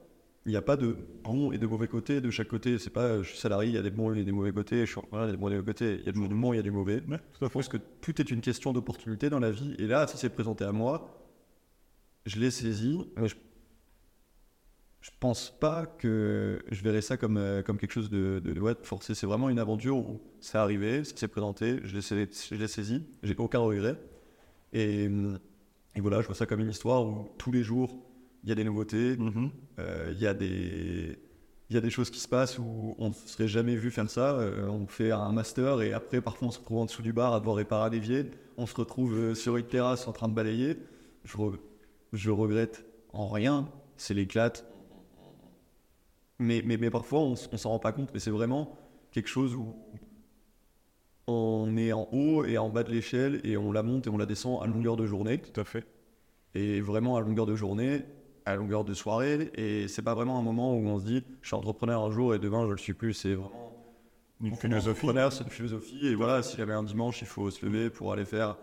il 0.47 0.51
n'y 0.51 0.57
a 0.57 0.62
pas 0.62 0.76
de 0.76 0.97
bons 1.24 1.53
et 1.53 1.59
de 1.59 1.66
mauvais 1.66 1.88
côtés 1.88 2.20
de 2.20 2.30
chaque 2.30 2.49
côté. 2.49 2.78
C'est 2.78 2.90
pas, 2.90 3.22
je 3.22 3.28
suis 3.30 3.38
salarié, 3.38 3.70
il 3.70 3.74
y 3.74 3.78
a 3.78 3.82
des 3.82 3.90
bons 3.90 4.12
et 4.14 4.24
des 4.24 4.32
mauvais 4.32 4.53
côtés. 4.53 4.80
Je 4.86 4.90
suis 4.90 4.99
entrepreneur, 4.99 5.26
il 5.26 5.30
y 5.30 5.32
a 5.32 5.36
des 5.36 5.38
bons 5.40 5.49
et 5.49 5.51
des 5.53 5.57
mauvais 5.57 5.66
côtés. 5.72 5.97
Il 6.01 6.07
y 6.07 6.09
a 6.09 6.12
du 6.12 6.20
bon, 6.34 6.53
il 6.53 6.57
y 6.57 6.59
a 6.61 6.62
du 6.62 6.70
mauvais. 6.70 7.03
Ouais, 7.09 7.18
tout 7.38 7.45
à 7.45 7.49
Je 7.49 7.53
pense 7.53 7.68
que 7.68 7.78
tout 8.03 8.20
est 8.20 8.30
une 8.30 8.40
question 8.42 8.72
d'opportunité 8.72 9.30
dans 9.30 9.40
la 9.40 9.51
vie. 9.51 9.74
Et 9.78 9.86
là, 9.86 10.07
si 10.07 10.18
c'est 10.18 10.30
présenté 10.30 10.64
à 10.64 10.72
moi, 10.72 11.20
je 12.26 12.38
l'ai 12.38 12.51
saisi. 12.51 12.99
mais 13.16 13.28
Je, 13.28 13.34
je 15.01 15.11
pense 15.20 15.51
pas 15.61 15.84
que 15.86 16.62
je 16.70 16.82
verrais 16.82 17.03
ça 17.03 17.16
comme, 17.18 17.36
euh, 17.36 17.62
comme 17.62 17.76
quelque 17.78 17.92
chose 17.92 18.09
de, 18.09 18.40
de, 18.42 18.53
de- 18.55 18.61
ouais, 18.61 18.74
forcé. 18.82 19.14
C'est 19.14 19.26
vraiment 19.26 19.51
une 19.51 19.59
aventure 19.59 19.97
où 19.99 20.20
c'est 20.40 20.57
arrivé, 20.59 21.05
ça 21.05 21.14
s'est 21.16 21.28
présenté, 21.28 21.80
je 21.84 21.95
l'ai 21.95 22.01
sa- 22.03 22.16
je 22.57 22.66
saisi, 22.66 23.05
j'ai 23.22 23.36
aucun 23.36 23.59
regret. 23.59 23.97
Et, 24.72 25.11
et 25.97 26.01
voilà, 26.01 26.22
je 26.22 26.26
vois 26.26 26.36
ça 26.36 26.47
comme 26.47 26.61
une 26.61 26.70
histoire 26.70 27.07
où 27.07 27.28
tous 27.38 27.53
les 27.53 27.62
jours, 27.64 27.99
il 28.45 28.49
y 28.49 28.53
a 28.53 28.55
des 28.55 28.62
nouveautés, 28.64 29.16
Mhm. 29.16 29.51
euh, 29.80 30.12
Il 30.14 30.20
y, 30.22 30.26
a 30.28 30.34
des- 30.34 31.18
il 31.70 31.74
y 31.74 31.76
a 31.76 31.80
des 31.80 31.90
choses 31.90 32.11
qui 32.11 32.20
se 32.20 32.28
passent 32.28 32.59
où 32.59 32.95
on 32.99 33.09
ne 33.09 33.14
se 33.14 33.26
serait 33.28 33.49
jamais 33.49 33.74
vu 33.74 33.90
faire 33.90 34.09
ça. 34.09 34.34
Euh, 34.38 34.68
on 34.68 34.86
fait 34.86 35.11
un 35.11 35.32
master 35.32 35.80
et 35.82 35.92
après, 35.92 36.20
parfois, 36.20 36.49
on 36.49 36.51
se 36.53 36.59
retrouve 36.61 36.78
en 36.78 36.84
dessous 36.84 37.03
du 37.03 37.12
bar 37.12 37.32
à 37.34 37.40
devoir 37.40 37.57
réparer 37.57 37.88
un 37.88 37.92
évier. 37.92 38.30
On 38.59 38.66
se 38.66 38.74
retrouve 38.76 39.14
euh, 39.18 39.34
sur 39.34 39.57
une 39.57 39.66
terrasse 39.66 40.07
en 40.07 40.12
train 40.12 40.28
de 40.28 40.34
balayer. 40.34 40.76
Je, 41.24 41.36
re- 41.38 41.59
je 42.12 42.30
regrette 42.30 42.84
en 43.12 43.28
rien. 43.28 43.68
C'est 43.97 44.14
l'éclate. 44.14 44.66
Mais, 46.38 46.62
mais, 46.64 46.76
mais 46.76 46.90
parfois, 46.90 47.20
on, 47.20 47.32
on 47.53 47.57
s'en 47.57 47.70
rend 47.70 47.78
pas 47.78 47.92
compte. 47.92 48.11
Mais 48.12 48.20
c'est 48.20 48.30
vraiment 48.30 48.76
quelque 49.11 49.28
chose 49.28 49.55
où 49.55 49.74
on 51.26 51.76
est 51.78 51.92
en 51.92 52.09
haut 52.12 52.45
et 52.45 52.59
en 52.59 52.68
bas 52.68 52.82
de 52.82 52.90
l'échelle 52.90 53.40
et 53.45 53.57
on 53.57 53.72
la 53.72 53.82
monte 53.82 54.07
et 54.07 54.11
on 54.11 54.18
la 54.18 54.26
descend 54.26 54.62
à 54.62 54.66
longueur 54.66 54.97
de 54.97 55.07
journée 55.07 55.38
Tout 55.38 55.59
à 55.59 55.64
fait. 55.64 55.86
et 56.55 56.80
vraiment 56.82 57.16
à 57.16 57.20
longueur 57.20 57.47
de 57.47 57.57
journée, 57.57 58.03
à 58.47 58.57
longueur 58.57 58.84
de 58.84 58.95
soirée. 58.95 59.51
Et 59.55 59.88
c'est 59.88 60.03
pas 60.03 60.14
vraiment 60.14 60.38
un 60.38 60.42
moment 60.42 60.74
où 60.76 60.86
on 60.86 60.99
se 60.99 61.05
dit 61.05 61.24
je 61.42 61.47
suis 61.49 61.57
entrepreneur 61.57 62.03
un 62.03 62.11
jour 62.11 62.34
et 62.34 62.38
demain 62.38 62.66
je 62.66 62.72
le 62.72 62.78
suis 62.78 62.95
plus. 62.95 63.12
C'est 63.14 63.34
vraiment 63.34 63.72
Une 64.42 64.55
philosophie. 64.57 64.90
Entrepreneur, 64.90 65.32
c'est 65.32 65.45
une 65.45 65.51
philosophie. 65.51 66.07
Et 66.07 66.14
voilà, 66.14 66.42
si 66.42 66.57
jamais 66.57 66.72
un 66.74 66.82
dimanche, 66.82 67.20
il 67.22 67.26
faut 67.26 67.51
se 67.51 67.64
lever 67.64 67.90
pour 67.90 68.12
aller 68.12 68.24
faire 68.24 68.57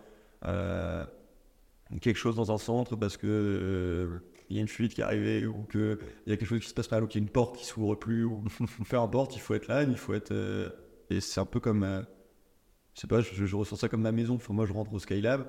euh, 0.44 1.04
quelque 2.00 2.16
chose 2.16 2.36
dans 2.36 2.52
un 2.52 2.58
centre 2.58 2.96
parce 2.96 3.16
que 3.16 3.26
euh, 3.26 4.18
il 4.50 4.56
y 4.56 4.58
a 4.58 4.62
une 4.62 4.68
fuite 4.68 4.94
qui 4.94 5.00
est 5.00 5.04
arrivée 5.04 5.46
ou 5.46 5.62
qu'il 5.64 5.98
y 6.26 6.32
a 6.32 6.36
quelque 6.36 6.46
chose 6.46 6.60
qui 6.60 6.68
se 6.68 6.74
passe 6.74 6.90
mal 6.90 7.02
ou 7.04 7.06
qu'il 7.06 7.20
y 7.20 7.24
a 7.24 7.26
une 7.26 7.32
porte 7.32 7.56
qui 7.56 7.64
s'ouvre 7.64 7.94
plus 7.94 8.24
ou 8.24 8.44
peu 8.88 8.98
importe, 8.98 9.34
il 9.36 9.40
faut 9.40 9.54
être 9.54 9.66
là, 9.68 9.82
il 9.82 9.96
faut 9.96 10.14
être. 10.14 10.32
euh, 10.32 10.68
et 11.10 11.20
c'est 11.20 11.40
un 11.40 11.44
peu 11.46 11.60
comme. 11.60 12.04
je 12.94 13.00
sais 13.00 13.06
pas, 13.06 13.20
je, 13.20 13.44
je 13.46 13.56
ressens 13.56 13.76
ça 13.76 13.88
comme 13.88 14.02
ma 14.02 14.12
maison. 14.12 14.34
Enfin, 14.36 14.54
moi, 14.54 14.66
je 14.66 14.72
rentre 14.72 14.92
au 14.94 14.98
Skylab. 14.98 15.46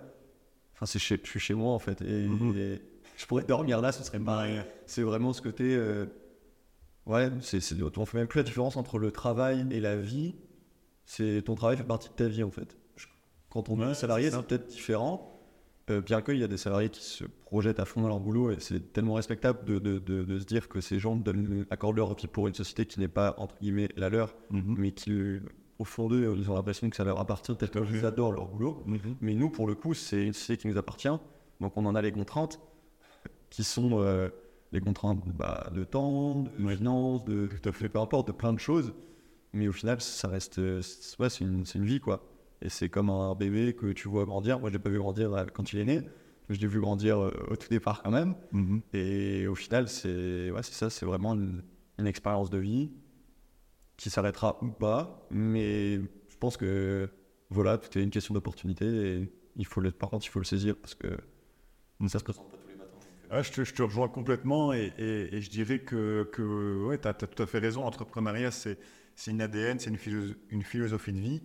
Enfin, 0.74 0.86
c'est 0.86 1.00
chez, 1.00 1.20
je 1.24 1.30
suis 1.30 1.40
chez 1.40 1.54
moi 1.54 1.72
en 1.74 1.80
fait. 1.80 2.02
Et, 2.02 2.28
Mhm. 2.28 2.58
et 2.58 2.82
je 3.18 3.26
pourrais 3.26 3.44
dormir 3.44 3.82
là, 3.82 3.92
ce 3.92 4.04
serait 4.04 4.20
pareil. 4.20 4.62
C'est 4.86 5.04
vraiment 5.04 5.34
ce 5.34 5.42
côté. 5.42 5.76
euh, 5.76 6.06
ouais, 7.06 7.30
c'est, 7.42 7.60
on 7.98 8.06
fait 8.06 8.18
même 8.18 8.28
plus 8.28 8.40
la 8.40 8.44
différence 8.44 8.78
entre 8.78 8.98
le 8.98 9.12
travail 9.12 9.66
et 9.72 9.80
la 9.80 9.98
vie. 9.98 10.36
C'est 11.06 11.42
ton 11.44 11.56
travail 11.56 11.78
fait 11.78 11.84
partie 11.84 12.10
de 12.10 12.14
ta 12.14 12.28
vie 12.28 12.44
en 12.44 12.52
fait. 12.52 12.78
Quand 13.50 13.70
on 13.70 13.88
est 13.88 13.94
salarié, 13.94 14.32
c'est 14.32 14.42
peut-être 14.44 14.68
différent. 14.68 15.30
euh, 15.90 16.00
bien 16.00 16.22
qu'il 16.22 16.38
y 16.38 16.44
a 16.44 16.48
des 16.48 16.56
salariés 16.58 16.90
qui 16.90 17.04
se 17.04 17.26
projettent 17.46 17.80
à 17.82 17.84
fond 17.86 18.02
dans 18.02 18.08
leur 18.08 18.22
boulot 18.22 18.52
et 18.52 18.56
c'est 18.60 18.94
tellement 18.94 19.16
respectable 19.16 19.66
de, 19.66 19.80
de, 19.80 20.00
de, 20.00 20.24
de 20.24 20.40
se 20.40 20.46
dire 20.46 20.70
que 20.70 20.80
ces 20.80 20.98
gens 20.98 21.18
donnent, 21.18 21.66
accordent 21.72 21.98
leur 21.98 22.16
vie 22.16 22.28
pour 22.28 22.48
une 22.48 22.54
société 22.54 22.86
qui 22.86 23.02
n'est 23.02 23.10
pas 23.10 23.36
entre 23.38 23.56
guillemets 23.60 23.90
la 23.98 24.08
leur, 24.10 24.34
Mhm. 24.50 24.76
mais 24.78 24.92
qui 24.94 25.12
au 25.80 25.84
fond 25.84 26.08
d'eux 26.08 26.34
ils 26.38 26.50
ont 26.50 26.56
l'impression 26.56 26.90
que 26.90 26.96
ça 26.96 27.04
leur 27.04 27.20
appartient 27.20 27.54
fait. 27.60 27.70
qu'ils 27.70 28.06
adorent 28.06 28.32
leur 28.32 28.46
boulot. 28.48 28.82
Mhm. 28.86 29.18
Mais 29.20 29.34
nous, 29.34 29.50
pour 29.50 29.68
le 29.68 29.76
coup, 29.76 29.94
c'est 29.94 30.24
une 30.26 30.32
société 30.34 30.62
qui 30.62 30.68
nous 30.70 30.78
appartient. 30.78 31.10
Donc, 31.60 31.74
on 31.76 31.86
en 31.86 31.96
a 31.96 32.02
les 32.02 32.14
contraintes 32.14 32.62
qui 33.54 33.64
sont 33.64 34.00
euh, 34.02 34.30
les 34.72 34.82
contraintes 34.82 35.24
bah, 35.28 35.70
de 35.76 35.84
temps, 35.84 36.42
de 36.42 36.68
finances, 36.76 37.24
de 37.24 37.48
tout 37.48 37.70
à 37.70 37.72
fait, 37.72 37.88
peu 37.88 38.00
importe, 38.00 38.28
de 38.28 38.32
plein 38.32 38.52
de 38.52 38.60
choses. 38.60 38.94
Mais 39.54 39.68
au 39.68 39.72
final, 39.72 40.02
ça 40.02 40.28
reste. 40.28 40.58
euh, 40.58 40.82
c'est 40.82 41.20
ouais, 41.20 41.30
c'est 41.30 41.46
une, 41.46 41.86
vie, 41.86 42.00
quoi. 42.00 42.26
Et 42.64 42.70
c'est 42.70 42.90
comme 42.90 43.12
un 43.12 43.36
bébé 43.36 43.76
que 43.76 43.92
tu 43.92 44.08
vois 44.08 44.26
grandir. 44.26 44.60
Moi, 44.60 44.70
je 44.70 44.74
l'ai 44.74 44.80
pas 44.80 44.90
vu 44.90 44.98
grandir 44.98 45.32
euh, 45.34 45.46
quand 45.54 45.72
il 45.72 45.80
est 45.80 45.86
né. 45.86 46.02
Je 46.50 46.60
l'ai 46.60 46.66
vu 46.66 46.82
grandir 46.82 47.20
euh, 47.20 47.32
au 47.52 47.56
tout 47.56 47.70
départ, 47.70 48.02
quand 48.02 48.10
même. 48.10 48.34
Mhm. 48.52 48.82
Et 48.94 49.46
au 49.46 49.54
final, 49.54 49.88
c'est 49.88 50.50
ouais, 50.50 50.64
c'est 50.64 50.74
ça, 50.74 50.90
c'est 50.90 51.06
vraiment 51.06 51.36
une, 51.36 51.62
une 52.00 52.08
expérience 52.08 52.50
de 52.50 52.58
vie 52.58 52.90
qui 53.98 54.10
s'arrêtera 54.10 54.58
ou 54.64 54.70
pas. 54.70 55.28
Mais 55.30 55.98
je 55.98 56.38
pense 56.40 56.58
que 56.58 57.08
voilà, 57.52 57.78
tout 57.78 57.96
est 58.00 58.02
une 58.02 58.10
question 58.10 58.34
d'opportunité 58.34 58.86
et 58.88 59.32
il 59.58 59.66
faut 59.68 59.80
le, 59.80 59.92
par 59.92 60.10
contre, 60.10 60.26
il 60.26 60.30
faut 60.30 60.40
le 60.40 60.46
saisir 60.46 60.76
parce 60.76 60.96
que 60.96 61.16
ça 62.08 62.18
se 62.18 62.24
présente 62.24 62.50
pas 62.50 62.58
Ouais, 63.34 63.42
je, 63.44 63.52
te, 63.74 63.82
rejoins 63.82 64.10
complètement 64.10 64.74
et, 64.74 64.92
je 65.00 65.50
dirais 65.50 65.80
que, 65.80 66.30
tu 67.02 67.08
as, 67.08 67.14
tout 67.16 67.42
à 67.42 67.48
fait 67.48 67.58
raison. 67.58 67.82
L'entrepreneuriat, 67.82 68.52
c'est 68.52 68.78
une 69.26 69.42
ADN, 69.42 69.80
c'est 69.80 69.90
une, 69.90 69.98
philo- 69.98 70.36
une 70.52 70.62
philosophie 70.62 71.14
de 71.14 71.20
vie. 71.20 71.42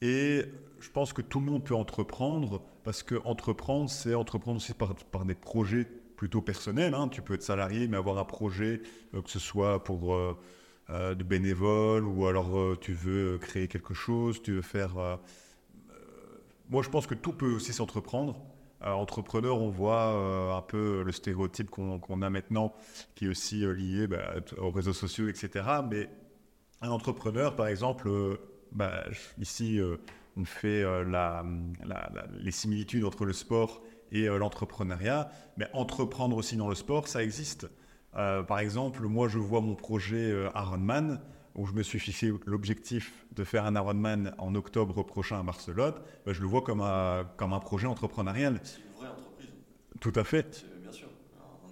Et 0.00 0.44
je 0.78 0.90
pense 0.90 1.12
que 1.12 1.22
tout 1.22 1.40
le 1.40 1.46
monde 1.46 1.64
peut 1.64 1.74
entreprendre 1.74 2.62
parce 2.84 3.02
que 3.02 3.16
entreprendre, 3.24 3.90
c'est 3.90 4.14
entreprendre 4.14 4.58
aussi 4.58 4.74
par, 4.74 4.94
des 5.24 5.34
projets 5.34 5.86
plutôt 6.16 6.40
personnels. 6.40 6.94
hein. 6.94 7.08
Tu 7.08 7.20
peux 7.20 7.34
être 7.34 7.42
salarié, 7.42 7.88
mais 7.88 7.96
avoir 7.96 8.18
un 8.18 8.24
projet, 8.24 8.82
euh, 9.14 9.22
que 9.22 9.30
ce 9.30 9.40
soit 9.40 9.82
pour, 9.82 10.14
euh, 10.14 10.38
euh, 10.90 11.16
bénévole 11.16 12.04
ou 12.06 12.26
alors 12.26 12.56
euh, 12.56 12.78
tu 12.80 12.92
veux 12.92 13.38
créer 13.38 13.66
quelque 13.66 13.94
chose, 13.94 14.40
tu 14.40 14.52
veux 14.52 14.62
faire... 14.62 14.98
euh, 14.98 15.16
moi, 16.70 16.82
je 16.82 16.88
pense 16.90 17.06
que 17.06 17.14
tout 17.14 17.32
peut 17.32 17.52
aussi 17.52 17.72
s'entreprendre. 17.72 18.36
Euh, 18.84 18.92
entrepreneur, 18.92 19.60
on 19.60 19.70
voit 19.70 20.12
euh, 20.12 20.52
un 20.52 20.62
peu 20.62 21.02
le 21.02 21.12
stéréotype 21.12 21.70
qu'on 21.70 22.22
a 22.22 22.30
maintenant, 22.30 22.74
qui 23.14 23.26
est 23.26 23.28
aussi 23.28 23.64
euh, 23.64 23.72
lié 23.72 24.06
bah, 24.06 24.34
aux 24.58 24.70
réseaux 24.70 24.92
sociaux, 24.92 25.28
etc. 25.28 25.64
Mais 25.90 26.08
un 26.82 26.90
entrepreneur, 26.90 27.56
par 27.56 27.68
exemple, 27.68 28.08
euh, 28.08 28.36
bah, 28.72 29.04
ici, 29.38 29.80
euh, 29.80 29.96
on 30.36 30.44
fait 30.44 30.82
euh, 30.82 31.04
les 32.40 32.50
similitudes 32.50 33.04
entre 33.04 33.24
le 33.24 33.32
sport 33.32 33.82
et 34.12 34.28
euh, 34.28 34.36
l'entrepreneuriat. 34.36 35.30
Mais 35.56 35.68
entreprendre 35.72 36.36
aussi 36.36 36.56
dans 36.56 36.68
le 36.68 36.74
sport, 36.74 37.08
ça 37.08 37.22
existe. 37.22 37.68
Euh, 38.16 38.42
par 38.42 38.58
exemple, 38.58 39.02
moi, 39.02 39.28
je 39.28 39.38
vois 39.38 39.60
mon 39.60 39.74
projet 39.74 40.30
euh, 40.30 40.50
Ironman, 40.54 41.20
où 41.54 41.66
je 41.66 41.72
me 41.72 41.82
suis 41.82 41.98
fixé 41.98 42.32
l'objectif 42.46 43.26
de 43.32 43.44
faire 43.44 43.64
un 43.64 43.74
Ironman 43.74 44.34
en 44.38 44.54
octobre 44.54 45.02
prochain 45.04 45.40
à 45.40 45.42
Barcelone. 45.42 45.94
Bah, 46.26 46.32
je 46.32 46.40
le 46.40 46.46
vois 46.46 46.62
comme 46.62 46.80
un, 46.80 47.28
comme 47.36 47.52
un 47.52 47.60
projet 47.60 47.86
entrepreneurial. 47.86 48.60
C'est 48.62 48.80
une 48.80 48.92
vraie 48.96 49.08
entreprise. 49.08 49.50
Tout 50.00 50.12
à 50.16 50.24
fait. 50.24 50.66
Bien 50.82 50.92
sûr. 50.92 51.08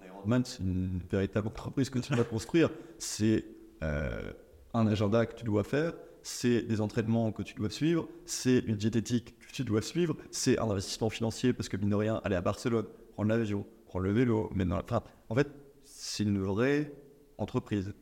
Un 0.01 0.05
Ironman, 0.05 0.45
c'est 0.45 0.59
une 0.59 1.01
véritable 1.11 1.47
entreprise 1.47 1.89
que 1.89 1.99
tu 1.99 2.13
dois 2.13 2.23
construire. 2.23 2.69
C'est 2.97 3.45
euh, 3.83 4.31
un 4.73 4.87
agenda 4.87 5.25
que 5.25 5.35
tu 5.35 5.43
dois 5.43 5.63
faire, 5.63 5.93
c'est 6.23 6.61
des 6.61 6.81
entraînements 6.81 7.31
que 7.31 7.43
tu 7.43 7.53
dois 7.53 7.69
suivre, 7.69 8.07
c'est 8.25 8.59
une 8.59 8.75
diététique 8.75 9.37
que 9.39 9.51
tu 9.51 9.63
dois 9.63 9.81
suivre, 9.81 10.15
c'est 10.31 10.57
un 10.57 10.69
investissement 10.69 11.09
financier 11.09 11.53
parce 11.53 11.69
que, 11.69 11.77
mine 11.77 11.89
de 11.89 11.95
rien, 11.95 12.21
aller 12.23 12.35
à 12.35 12.41
Barcelone, 12.41 12.85
prendre 13.11 13.29
l'avion, 13.29 13.65
prendre 13.85 14.05
le 14.05 14.13
vélo, 14.13 14.49
mettre 14.55 14.69
dans 14.69 14.77
la 14.77 14.83
trappe. 14.83 15.09
En 15.29 15.35
fait, 15.35 15.49
c'est 15.83 16.23
une 16.23 16.41
vraie 16.41 16.91
entreprise. 17.37 17.93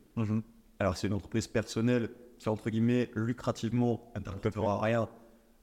Alors, 0.82 0.96
c'est 0.96 1.06
une 1.06 1.12
entreprise 1.12 1.46
personnelle 1.46 2.10
qui, 2.40 2.48
entre 2.48 2.68
guillemets, 2.68 3.08
lucrativement, 3.14 4.12
fera 4.52 4.80
rien 4.80 5.08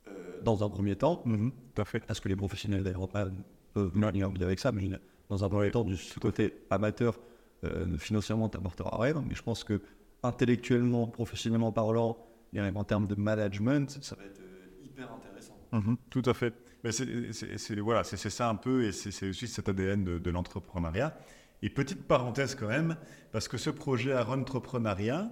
euh, 0.08 0.12
dans 0.44 0.64
un 0.64 0.70
premier 0.70 0.96
temps. 0.96 1.18
Tout 1.18 1.82
à 1.82 1.84
fait. 1.84 2.00
Parce 2.00 2.22
que 2.22 2.30
les 2.30 2.38
professionnels 2.38 2.84
d'Aéroplan 2.84 3.28
peuvent 3.74 3.92
venir 3.94 4.32
avec 4.42 4.60
ça, 4.60 4.72
mais 4.72 4.90
dans 5.28 5.44
un 5.44 5.50
premier 5.50 5.72
temps, 5.72 5.84
du 5.84 5.98
côté 6.22 6.64
amateur, 6.70 7.20
euh, 7.66 7.98
financièrement, 7.98 8.48
tu 8.48 8.58
n'apporteras 8.58 8.98
rien. 8.98 9.22
Mais 9.28 9.36
je 9.36 9.44
pense 9.44 9.66
que 9.66 9.82
intellectuellement, 10.24 11.08
professionnellement 11.08 11.74
parlant, 11.74 12.18
et 12.54 12.62
en 12.62 12.84
termes 12.86 13.08
de 13.08 13.16
management, 13.16 14.00
ça 14.02 14.16
va 14.16 14.24
être 14.24 14.40
euh, 14.40 14.86
hyper 14.86 15.12
intéressant. 15.12 15.58
Mhm, 15.74 15.98
Tout 16.10 16.24
à 16.28 16.34
fait. 16.34 16.54
Mais 16.86 16.94
c'est 16.94 17.76
voilà, 17.82 18.06
c'est 18.06 18.30
ça 18.30 18.48
un 18.48 18.56
peu, 18.56 18.86
et 18.86 18.94
c'est 18.94 19.12
c'est 19.12 19.28
aussi 19.28 19.50
cet 19.50 19.68
ADN 19.68 20.06
de, 20.06 20.18
de 20.18 20.30
l'entrepreneuriat. 20.32 21.14
Et 21.62 21.70
petite 21.70 22.08
parenthèse 22.08 22.56
quand 22.56 22.68
même, 22.68 22.96
parce 23.32 23.48
que 23.48 23.58
ce 23.58 23.70
projet 23.70 24.14
à 24.14 24.28
Entrepreneuriat, 24.30 25.30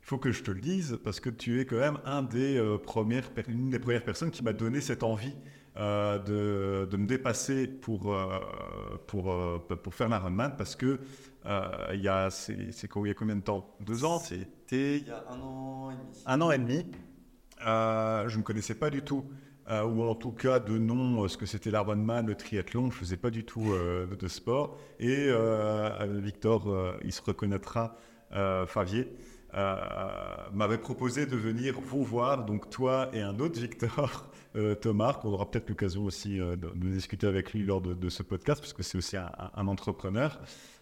il 0.00 0.06
faut 0.06 0.18
que 0.18 0.30
je 0.32 0.42
te 0.42 0.50
le 0.50 0.60
dise, 0.60 0.98
parce 1.02 1.18
que 1.20 1.30
tu 1.30 1.60
es 1.60 1.64
quand 1.64 1.78
même 1.78 1.98
un 2.04 2.22
des, 2.22 2.58
euh, 2.58 2.76
premières, 2.76 3.30
une 3.48 3.70
des 3.70 3.78
premières 3.78 4.04
personnes 4.04 4.30
qui 4.30 4.42
m'a 4.44 4.52
donné 4.52 4.82
cette 4.82 5.02
envie 5.02 5.34
euh, 5.78 6.18
de, 6.18 6.86
de 6.90 6.96
me 6.98 7.06
dépasser 7.06 7.66
pour, 7.66 8.14
euh, 8.14 8.38
pour, 9.06 9.34
pour 9.82 9.94
faire 9.94 10.10
l'Ironman, 10.10 10.54
parce 10.58 10.76
que 10.76 11.00
il 11.92 12.00
y 12.00 12.08
a, 12.08 12.30
c'est 12.30 12.72
c'est 12.72 12.88
quoi, 12.88 13.02
il 13.06 13.08
y 13.08 13.10
a 13.10 13.14
combien 13.14 13.36
de 13.36 13.42
temps? 13.42 13.74
Deux 13.80 14.04
ans? 14.04 14.18
C'était 14.18 14.98
il 14.98 15.06
y 15.06 15.10
a 15.10 15.24
un 15.30 15.40
an 15.40 15.90
et 15.90 15.94
demi. 15.94 16.22
un 16.26 16.40
an 16.40 16.50
et 16.50 16.58
demi. 16.58 16.86
Je 17.60 18.36
ne 18.36 18.42
connaissais 18.42 18.74
pas 18.74 18.90
du 18.90 19.02
tout, 19.02 19.24
euh, 19.70 19.82
ou 19.84 20.02
en 20.02 20.14
tout 20.14 20.32
cas 20.32 20.58
de 20.58 20.76
nom, 20.76 21.24
euh, 21.24 21.28
ce 21.28 21.38
que 21.38 21.46
c'était 21.46 21.70
l'Ironman, 21.70 22.26
le 22.26 22.34
triathlon. 22.34 22.90
Je 22.90 22.96
faisais 22.96 23.16
pas 23.16 23.30
du 23.30 23.44
tout 23.44 23.72
euh, 23.72 24.06
de, 24.06 24.28
sport. 24.28 24.78
Et 25.00 25.26
euh, 25.28 26.20
Victor, 26.20 26.96
il 27.02 27.12
se 27.12 27.22
reconnaîtra, 27.22 27.96
Favier, 28.66 29.08
m'avait 30.52 30.78
proposé 30.78 31.26
de 31.26 31.36
venir 31.36 31.80
vous 31.80 32.02
voir, 32.02 32.44
donc 32.44 32.68
toi 32.68 33.08
et 33.12 33.20
un 33.20 33.38
autre 33.38 33.60
Victor, 33.60 34.30
Thomas, 34.80 35.14
qu'on 35.14 35.32
aura 35.32 35.50
peut-être 35.50 35.68
l'occasion 35.68 36.04
aussi 36.04 36.38
de, 36.38 36.56
discuter 36.74 37.26
avec 37.26 37.52
lui 37.52 37.64
lors 37.64 37.80
de, 37.80 38.08
ce 38.08 38.22
podcast, 38.22 38.60
parce 38.60 38.72
que 38.72 38.82
c'est 38.82 38.98
aussi 38.98 39.16
un, 39.16 39.30
un- 39.54 39.68
entrepreneur, 39.68 40.40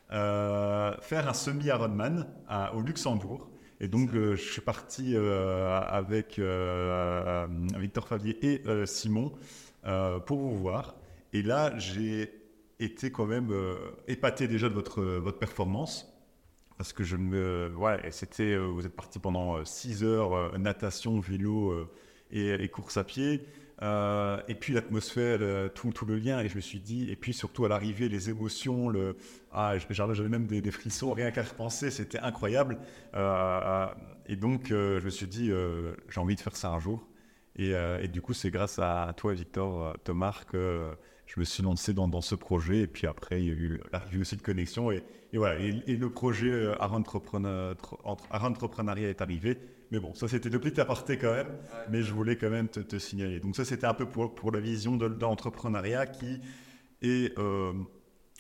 faire 0.09 1.29
un 1.29 1.35
semi-Ironman 1.35 2.27
au 2.75 2.81
Luxembourg. 2.81 3.51
Et 3.83 3.89
donc, 3.89 4.15
euh, 4.15 4.37
je 4.37 4.43
suis 4.53 4.61
parti 4.61 5.17
euh, 5.17 5.81
avec 5.81 6.39
euh, 6.39 7.49
Victor 7.77 8.07
Favier 8.07 8.39
et 8.47 8.87
Simon 8.87 9.33
pour 10.25 10.39
vous 10.39 10.57
voir. 10.57 10.95
Et 11.33 11.43
là, 11.43 11.77
j'ai 11.79 12.33
été 12.79 13.11
quand 13.11 13.27
même 13.27 13.53
épaté 14.07 14.47
déjà 14.47 14.69
de 14.69 14.75
votre, 14.75 15.03
votre 15.03 15.41
performance. 15.41 16.09
Parce 16.79 16.93
que 16.93 17.03
je 17.03 17.17
me. 17.17 17.75
Ouais, 17.77 18.01
c'était. 18.13 18.57
vous 18.57 18.87
êtes 18.87 18.95
parti 18.95 19.19
pendant 19.19 19.65
6 19.65 20.05
heures, 20.05 20.57
natation, 20.59 21.19
vélo 21.19 21.89
et, 22.31 22.51
et 22.51 22.69
course 22.69 22.97
à 22.97 23.03
pied. 23.03 23.45
Euh, 23.83 24.41
et 24.47 24.55
puis 24.55 24.73
l'atmosphère, 24.73 25.39
euh, 25.41 25.69
tout, 25.69 25.93
le 26.07 26.17
lien. 26.17 26.41
Et 26.41 26.49
je 26.49 26.57
me 26.57 26.61
suis 26.61 26.79
dit, 26.79 27.11
et 27.11 27.17
puis 27.17 27.33
surtout 27.33 27.65
à 27.65 27.69
l'arrivée, 27.69 28.09
les 28.09 28.31
émotions, 28.31 28.93
ah, 29.53 29.75
j'avais 29.91 30.29
même 30.29 30.47
des, 30.47 30.71
frissons, 30.71 31.13
rien 31.13 31.31
qu'à 31.31 31.43
repenser, 31.43 31.91
c'était 31.91 32.21
incroyable. 32.21 32.79
Euh, 33.15 33.87
et 34.27 34.37
donc, 34.37 34.69
je 34.69 35.05
me 35.05 35.11
suis 35.11 35.27
dit, 35.27 35.51
j'ai 36.09 36.21
envie 36.21 36.37
de 36.37 36.41
faire 36.41 36.57
ça 36.57 36.71
un 36.71 36.79
jour. 36.79 37.07
Et, 37.57 37.75
du 38.09 38.23
coup, 38.23 38.35
c'est 38.35 38.51
grâce 38.51 38.79
à 38.79 39.13
toi, 39.17 39.35
Victor, 39.35 39.97
Thomas, 40.05 40.43
que 40.51 40.91
je 41.27 41.41
me 41.41 41.45
suis 41.45 41.63
lancé 41.63 41.93
dans, 41.93 42.21
ce 42.21 42.35
projet. 42.37 42.81
Et 42.81 42.87
puis 42.87 43.07
après, 43.07 43.43
il 43.43 43.49
y 43.49 43.51
a 43.51 43.55
eu 43.55 43.81
l'arrivée 43.93 44.21
aussi 44.21 44.37
de 44.37 44.43
connexion. 44.43 44.93
Et, 44.93 45.03
voilà, 45.35 45.59
et, 45.61 45.83
et 45.87 45.97
le 45.97 46.11
projet 46.11 46.73
Art 46.79 46.93
Entrepreneuriat 46.95 49.09
est 49.09 49.23
arrivé. 49.23 49.59
Mais 49.93 50.01
bon, 50.01 50.15
ça 50.15 50.27
c'était 50.27 50.49
de 50.49 50.57
petit 50.57 50.81
aparté 50.81 51.19
quand 51.19 51.33
même, 51.35 51.55
mais 51.91 52.03
je 52.03 52.15
voulais 52.15 52.37
quand 52.37 52.49
même 52.49 52.69
te, 52.69 52.81
te 52.81 52.99
signaler. 52.99 53.41
Donc 53.41 53.55
ça 53.57 53.65
c'était 53.67 53.87
un 53.87 53.93
peu 53.93 54.07
pour, 54.07 54.35
pour 54.35 54.51
la 54.51 54.59
vision 54.59 54.97
de, 54.97 55.07
de 55.07 55.21
l'entrepreneuriat 55.21 56.07
qui 56.07 56.41
est, 57.03 57.39
euh, 57.39 57.75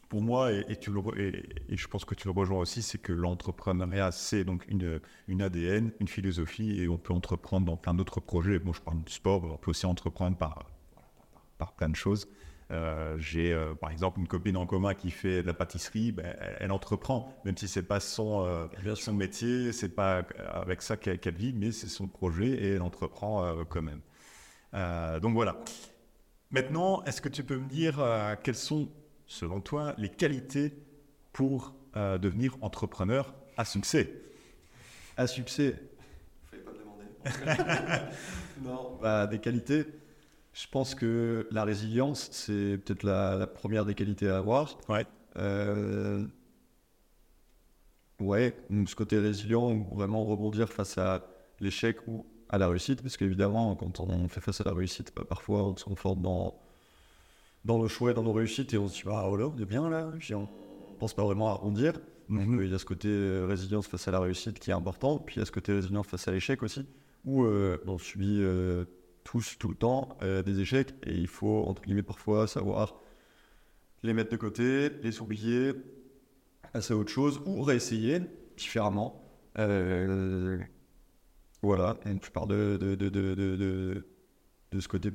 pour 0.09 0.22
moi, 0.22 0.50
et, 0.53 0.64
et 0.70 0.76
tu 0.76 0.90
le, 0.90 1.03
et, 1.20 1.44
et 1.68 1.76
je 1.76 1.88
pense 1.88 2.07
que 2.07 2.14
tu 2.14 2.26
le 2.26 2.32
rejoins 2.32 2.61
aussi, 2.61 2.80
c'est 2.80 2.96
que 2.96 3.12
l'entrepreneuriat 3.12 4.12
c'est 4.12 4.44
donc 4.44 4.64
une, 4.68 4.98
une 5.28 5.42
ADN, 5.42 5.92
une 6.00 6.09
philosophie, 6.09 6.80
et 6.80 6.88
on 6.88 6.96
peut 6.96 7.12
entreprendre 7.12 7.66
dans 7.66 7.76
plein 7.76 7.92
d'autres 7.94 8.20
projets. 8.20 8.59
Moi 8.59 8.72
je 8.74 8.80
parle 8.80 9.03
du 9.05 9.12
sport, 9.12 9.44
on 9.44 9.59
peut 9.59 9.72
aussi 9.72 9.84
entreprendre 9.84 10.38
par, 10.38 10.64
par 11.59 11.74
plein 11.74 11.90
de 11.90 11.96
choses. 11.96 12.28
Euh, 12.73 13.16
J'ai 13.18 13.53
euh, 13.53 13.75
par 13.75 13.91
exemple 13.91 14.18
une 14.20 14.27
copine 14.29 14.57
en 14.57 14.66
commun 14.66 14.95
qui 14.95 15.11
fait 15.11 15.43
de 15.43 15.47
la 15.47 15.55
pâtisserie, 15.55 16.12
ben, 16.12 16.35
elle, 16.41 16.57
elle 16.61 16.73
entreprend, 16.73 17.35
même 17.45 17.57
si 17.57 17.68
c'est 17.68 17.83
pas 17.83 18.01
son, 18.01 18.47
euh, 18.47 18.95
son 18.95 19.12
métier, 19.12 19.73
c'est 19.73 19.95
pas 19.95 20.25
avec 20.53 20.83
ça 20.83 20.97
qu'elle 20.97 21.35
vit, 21.35 21.53
mais 21.53 21.70
c'est 21.73 21.89
son 21.89 22.09
projet 22.09 22.49
et 22.49 22.68
elle 22.75 22.83
entreprend 22.83 23.45
euh, 23.45 23.64
quand 23.68 23.83
même. 23.83 24.01
Euh, 24.75 25.20
donc 25.20 25.35
voilà. 25.35 25.57
Maintenant, 26.51 27.03
est-ce 27.05 27.20
que 27.20 27.29
tu 27.29 27.45
peux 27.45 27.59
me 27.59 27.68
dire 27.68 27.99
euh, 28.01 28.35
quelles 28.43 28.55
sont, 28.55 28.89
selon 29.27 29.61
toi, 29.61 29.95
les 29.99 30.09
qualités 30.11 30.73
pour 31.33 31.75
euh, 31.97 32.18
devenir 32.18 32.57
entrepreneur 32.62 33.35
à 33.57 33.64
succès? 33.64 34.12
À 35.16 35.27
succès. 35.27 35.77
Fallait 36.51 36.62
pas 36.62 36.73
me 36.73 36.79
demander. 36.79 37.05
non, 38.62 38.99
bah, 39.01 39.27
des 39.27 39.39
qualités. 39.41 39.87
Je 40.53 40.66
pense 40.70 40.94
que 40.94 41.48
la 41.50 41.64
résilience, 41.64 42.28
c'est 42.32 42.78
peut-être 42.78 43.05
la, 43.05 43.36
la 43.36 43.46
première 43.46 43.84
des 43.86 43.94
qualités 43.94 44.28
à 44.28 44.38
avoir. 44.38 44.78
Ouais. 44.88 45.07
Euh, 45.36 46.26
Ouais, 48.20 48.55
donc 48.70 48.88
ce 48.88 48.94
côté 48.94 49.18
résilient, 49.18 49.78
vraiment 49.94 50.24
rebondir 50.24 50.68
face 50.72 50.96
à 50.98 51.26
l'échec 51.61 51.96
ou 52.07 52.24
à 52.48 52.59
la 52.59 52.68
réussite, 52.68 53.03
parce 53.03 53.16
qu'évidemment, 53.16 53.74
quand 53.74 53.98
on 54.00 54.28
fait 54.28 54.40
face 54.40 54.61
à 54.61 54.64
la 54.64 54.72
réussite, 54.74 55.12
bah, 55.16 55.24
parfois 55.28 55.64
on 55.64 55.76
se 55.76 55.84
conforte 55.84 56.20
dans, 56.20 56.55
dans 57.64 57.78
nos 57.78 57.88
choix 57.88 58.11
et 58.11 58.14
dans 58.14 58.22
nos 58.22 58.32
réussites 58.32 58.74
et 58.74 58.78
on 58.78 58.88
se 58.88 58.94
dit, 59.03 59.09
ah, 59.11 59.28
oh 59.28 59.36
là, 59.36 59.46
on 59.48 59.59
est 59.59 59.64
bien 59.64 59.88
là, 59.88 60.11
puis 60.18 60.34
on 60.34 60.48
pense 60.98 61.14
pas 61.14 61.24
vraiment 61.24 61.48
à 61.48 61.55
rebondir. 61.55 61.94
Donc 61.94 62.03
Mhm. 62.46 62.61
euh, 62.61 62.64
il 62.66 62.70
y 62.72 62.74
a 62.74 62.78
ce 62.78 62.84
côté 62.84 63.09
euh, 63.09 63.46
résilience 63.46 63.86
face 63.88 64.07
à 64.09 64.11
la 64.11 64.20
réussite 64.20 64.59
qui 64.59 64.70
est 64.70 64.74
important, 64.74 65.18
puis 65.18 65.36
il 65.36 65.38
y 65.40 65.42
a 65.42 65.44
ce 65.46 65.53
côté 65.53 65.72
résilience 65.72 66.07
face 66.07 66.28
à 66.28 66.32
l'échec 66.32 66.62
aussi, 66.62 66.86
où 67.24 67.44
euh, 67.44 67.78
on 67.86 67.98
subit 67.98 68.38
euh, 68.40 68.84
tous, 69.25 69.57
tout 69.59 69.68
le 69.68 69.75
temps, 69.75 70.16
euh, 70.23 70.43
des 70.43 70.61
échecs, 70.61 70.95
et 71.05 71.14
il 71.14 71.29
faut, 71.29 71.64
entre 71.66 71.83
guillemets, 71.83 72.03
parfois 72.03 72.47
savoir 72.47 73.01
les 74.03 74.12
mettre 74.12 74.31
de 74.31 74.37
côté, 74.37 74.91
les 75.03 75.20
oublier, 75.20 75.73
passer 76.73 76.93
à 76.93 76.97
autre 76.97 77.11
chose, 77.11 77.41
ou 77.47 77.62
réessayer 77.62 78.20
différemment. 78.57 79.23
Euh, 79.59 80.59
voilà, 81.62 81.97
je 82.05 82.31
parle 82.31 82.49
de, 82.49 82.77
de, 82.77 82.95
de, 82.95 83.09
de, 83.09 84.05
de, 84.73 84.81
ce 84.81 84.89
côté 84.89 85.11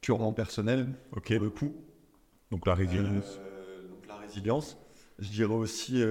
purement 0.00 0.32
personnel, 0.32 0.88
Ok. 1.14 1.34
pour 1.34 1.44
le 1.44 1.50
coup. 1.50 1.72
Donc 2.50 2.66
la 2.66 2.74
résilience. 2.74 3.38
Euh, 3.40 3.88
donc 3.88 4.06
la 4.08 4.16
résilience. 4.16 4.76
Je 5.18 5.30
dirais 5.30 5.54
aussi 5.54 6.02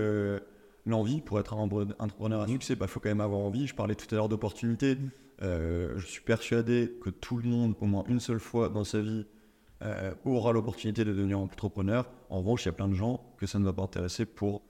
l'envie. 0.86 1.20
Pour 1.20 1.40
être 1.40 1.54
un 1.54 1.58
entrepreneur 2.00 2.42
à 2.42 2.48
succès, 2.48 2.78
il 2.80 2.88
faut 2.88 3.00
quand 3.02 3.10
même 3.10 3.20
avoir 3.20 3.42
envie. 3.42 3.68
Je 3.68 3.76
parlais 3.76 3.96
tout 3.96 4.08
à 4.12 4.16
l'heure 4.16 4.30
d'opportunités. 4.30 4.98
Euh, 5.42 5.98
je 5.98 6.06
suis 6.06 6.22
persuadé 6.22 6.94
que 7.02 7.10
tout 7.10 7.38
le 7.38 7.50
monde, 7.50 7.76
au 7.82 7.86
moins 7.86 8.04
une 8.08 8.20
seule 8.20 8.40
fois 8.40 8.70
dans 8.70 8.84
sa 8.84 9.02
vie, 9.02 9.26
euh, 9.82 10.14
aura 10.26 10.52
l'opportunité 10.52 11.04
de 11.04 11.12
devenir 11.12 11.40
entrepreneur. 11.40 12.10
En 12.30 12.40
revanche, 12.40 12.66
il 12.66 12.68
y 12.68 12.70
a 12.70 12.74
plein 12.74 12.88
de 12.88 12.94
gens 12.94 13.34
que 13.38 13.48
ça 13.48 13.58
ne 13.58 13.66
va 13.66 13.74
pas 13.74 13.84
intéresser 13.84 14.26
pour 14.26 14.62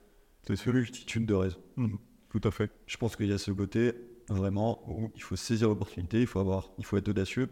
une 0.50 0.74
multitude 0.74 1.26
de 1.26 1.34
raisons. 1.34 1.60
Mhm. 1.76 1.98
Tout 2.30 2.42
à 2.46 2.52
fait. 2.52 2.72
Je 2.88 2.98
pense 2.98 3.16
qu'il 3.16 3.28
y 3.28 3.34
a 3.34 3.38
ce 3.38 3.52
côté 3.52 3.94
vraiment 4.30 4.82
où 4.90 5.12
il 5.16 5.22
faut 5.22 5.36
saisir 5.36 5.68
l'opportunité, 5.68 6.22
il 6.22 6.28
faut 6.28 6.40
avoir, 6.40 6.72
il 6.78 6.86
faut 6.86 6.96
être 6.96 7.10
audacieux 7.10 7.50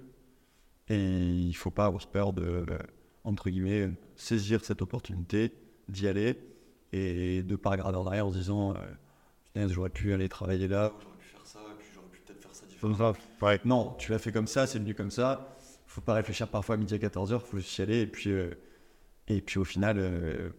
et 0.87 0.97
il 0.97 1.53
faut 1.53 1.71
pas 1.71 1.85
avoir 1.85 2.07
peur 2.07 2.31
de, 2.31 2.65
entre 3.25 3.49
guillemets, 3.49 3.89
saisir 4.15 4.63
cette 4.63 4.81
opportunité, 4.81 5.53
d'y 5.89 6.07
aller 6.07 6.39
et 6.93 7.43
de 7.43 7.55
pas 7.55 7.71
regarder 7.71 7.97
en 7.97 8.07
arrière 8.07 8.27
en 8.27 8.31
se 8.31 8.37
disant, 8.37 8.73
euh, 9.55 9.67
j'aurais 9.67 9.89
pu 9.89 10.13
aller 10.13 10.29
travailler 10.29 10.67
là, 10.67 10.93
j'aurais 11.01 11.17
pu 11.17 11.25
faire 11.25 11.45
ça, 11.45 11.59
et 11.59 11.77
puis 11.77 11.87
j'aurais 11.93 12.07
faire. 12.79 13.13
Ouais. 13.41 13.59
Non, 13.65 13.95
tu 13.99 14.11
l'as 14.11 14.19
fait 14.19 14.31
comme 14.31 14.47
ça, 14.47 14.67
c'est 14.67 14.79
venu 14.79 14.93
comme 14.95 15.11
ça. 15.11 15.55
Faut 15.87 16.01
pas 16.01 16.13
réfléchir 16.13 16.47
parfois 16.47 16.75
à 16.75 16.77
midi 16.77 16.93
à 16.93 16.97
14h, 16.97 17.39
faut 17.39 17.57
juste 17.57 17.77
y 17.77 17.81
aller. 17.81 18.01
Et 18.01 18.07
puis, 18.07 18.29
euh, 18.31 18.51
et 19.27 19.41
puis 19.41 19.59
au 19.59 19.63
final, 19.65 19.97
euh, 19.99 20.49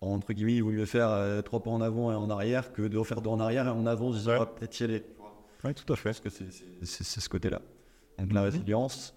entre 0.00 0.32
guillemets, 0.32 0.54
il 0.56 0.62
vaut 0.62 0.70
mieux 0.70 0.86
faire 0.86 1.08
euh, 1.10 1.42
trois 1.42 1.62
pas 1.62 1.70
en 1.70 1.80
avant 1.80 2.12
et 2.12 2.14
en 2.14 2.30
arrière 2.30 2.72
que 2.72 2.82
de 2.82 2.96
refaire 2.96 3.20
deux 3.20 3.30
en 3.30 3.40
arrière 3.40 3.66
et 3.66 3.70
en 3.70 3.86
avant 3.86 4.10
disant, 4.12 4.38
Ouais. 4.40 4.46
Peut-être 4.58 4.78
y 4.80 4.84
aller. 4.84 5.04
Ouais, 5.64 5.74
tout 5.74 5.92
à 5.92 5.96
fait. 5.96 6.04
Parce 6.10 6.20
que 6.20 6.28
c'est- 6.30 7.04
ce 7.20 7.28
côté-là. 7.28 7.60
Donc 8.18 8.32
la 8.32 8.42
résilience, 8.42 9.14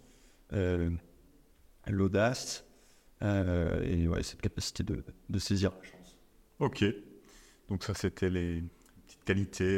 euh, 0.54 0.90
l'audace 1.88 2.66
et 3.22 4.08
ouais, 4.08 4.24
cette 4.24 4.42
capacité 4.42 4.84
de, 4.84 5.04
de 5.30 5.40
saisir 5.40 5.72
la 5.72 5.84
chance. 5.84 6.18
Ok. 6.60 6.84
Donc 7.70 7.84
ça, 7.84 7.94
c'était 7.94 8.30
les 8.32 8.64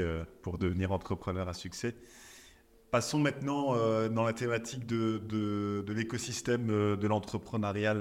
euh, 0.02 0.24
pour 0.42 0.58
devenir 0.58 0.92
entrepreneur 0.92 1.48
à 1.48 1.54
succès. 1.54 1.96
Passons 2.92 3.20
maintenant 3.20 3.76
euh, 3.76 4.10
dans 4.10 4.24
la 4.24 4.34
thématique 4.34 4.86
de, 4.86 5.18
de- 5.18 5.84
l'écosystème 5.94 6.70
euh, 6.70 6.96
de 6.96 7.08
l'entrepreneuriat, 7.08 7.96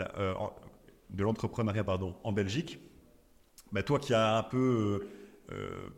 en- 2.25 2.33
Belgique. 2.33 2.81
Bah, 3.73 3.83
toi 3.83 3.99
qui 3.99 4.15
as 4.15 4.39
un 4.39 4.43
peu 4.43 5.07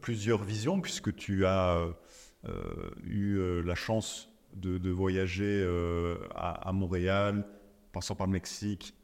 plusieurs 0.00 0.42
visions, 0.42 0.80
puisque 0.80 1.14
tu 1.14 1.46
as 1.46 1.86
eu 3.04 3.62
la 3.62 3.74
chance 3.76 4.28
de, 4.56 4.90
voyager 4.90 5.64
à, 6.34 6.72
Montréal, 6.72 7.46
passant 7.92 8.16
par 8.16 8.26
le 8.26 8.32
Mexique 8.32 8.94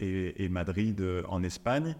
et, 0.00 0.48
Madrid 0.48 1.00
en 1.28 1.44
Espagne. 1.44 1.96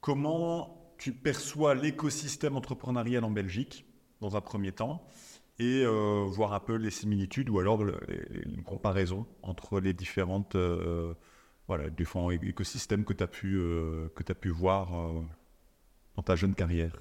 Comment 0.00 0.79
tu 1.00 1.12
perçois 1.12 1.74
l'écosystème 1.74 2.56
entrepreneurial 2.56 3.24
en 3.24 3.30
Belgique, 3.30 3.86
dans 4.20 4.36
un 4.36 4.42
premier 4.42 4.70
temps, 4.70 5.02
et 5.58 5.82
euh, 5.82 6.26
voir 6.28 6.52
un 6.52 6.60
peu 6.60 6.74
les 6.74 6.90
similitudes 6.90 7.48
ou 7.48 7.58
alors 7.58 7.82
une 8.44 8.62
comparaison 8.62 9.26
entre 9.42 9.80
les 9.80 9.94
différentes, 9.94 10.56
euh, 10.56 11.14
voilà, 11.68 11.88
différents 11.88 12.30
écosystèmes 12.30 13.06
que 13.06 13.14
tu 13.14 13.24
as, 13.24 13.28
pu, 13.28 13.56
euh, 13.56 14.10
as 14.28 14.34
pu 14.34 14.50
voir 14.50 14.90
dans 16.16 16.22
ta 16.22 16.36
jeune 16.36 16.54
carrière. 16.54 16.94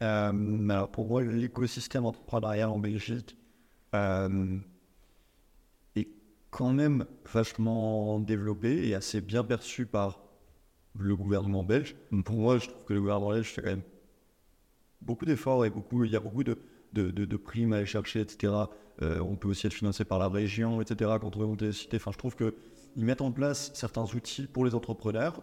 Alors 0.00 0.88
pour 0.92 1.08
moi, 1.08 1.24
l'écosystème 1.24 2.04
entrepreneurial 2.04 2.68
en 2.68 2.78
Belgique 2.78 3.36
est 5.96 6.08
quand 6.50 6.72
même 6.72 7.06
vachement 7.32 8.20
développé 8.20 8.86
et 8.86 8.94
assez 8.94 9.20
bien 9.20 9.42
perçu 9.42 9.84
par 9.84 10.27
le 10.98 11.16
gouvernement 11.16 11.64
belge. 11.64 11.96
Pour 12.24 12.36
moi, 12.36 12.58
je 12.58 12.68
trouve 12.68 12.84
que 12.84 12.94
le 12.94 13.00
gouvernement 13.00 13.30
belge 13.32 13.46
fait 13.48 13.62
quand 13.62 13.70
même 13.70 13.82
beaucoup 15.00 15.24
d'efforts 15.24 15.64
et 15.64 15.70
beaucoup, 15.70 16.04
il 16.04 16.10
y 16.10 16.16
a 16.16 16.20
beaucoup 16.20 16.44
de, 16.44 16.56
de, 16.92 17.10
de- 17.10 17.24
de 17.24 17.36
primes 17.36 17.72
à 17.72 17.76
aller 17.76 17.86
chercher, 17.86 18.20
etc. 18.20 18.52
Euh, 19.02 19.20
on 19.20 19.36
peut 19.36 19.48
aussi 19.48 19.66
être 19.66 19.74
financé 19.74 20.04
par 20.04 20.18
la 20.18 20.28
région, 20.28 20.80
etc. 20.80 21.10
quand 21.20 21.36
on 21.36 21.40
veut 21.40 21.46
monter 21.46 21.66
des 21.66 21.72
cités. 21.72 21.96
Enfin, 21.98 22.10
je 22.12 22.18
trouve 22.18 22.34
qu'ils 22.36 23.04
mettent 23.04 23.20
en 23.20 23.30
place 23.30 23.70
certains 23.74 24.02
outils 24.02 24.46
pour 24.46 24.64
les 24.64 24.74
entrepreneurs 24.74 25.40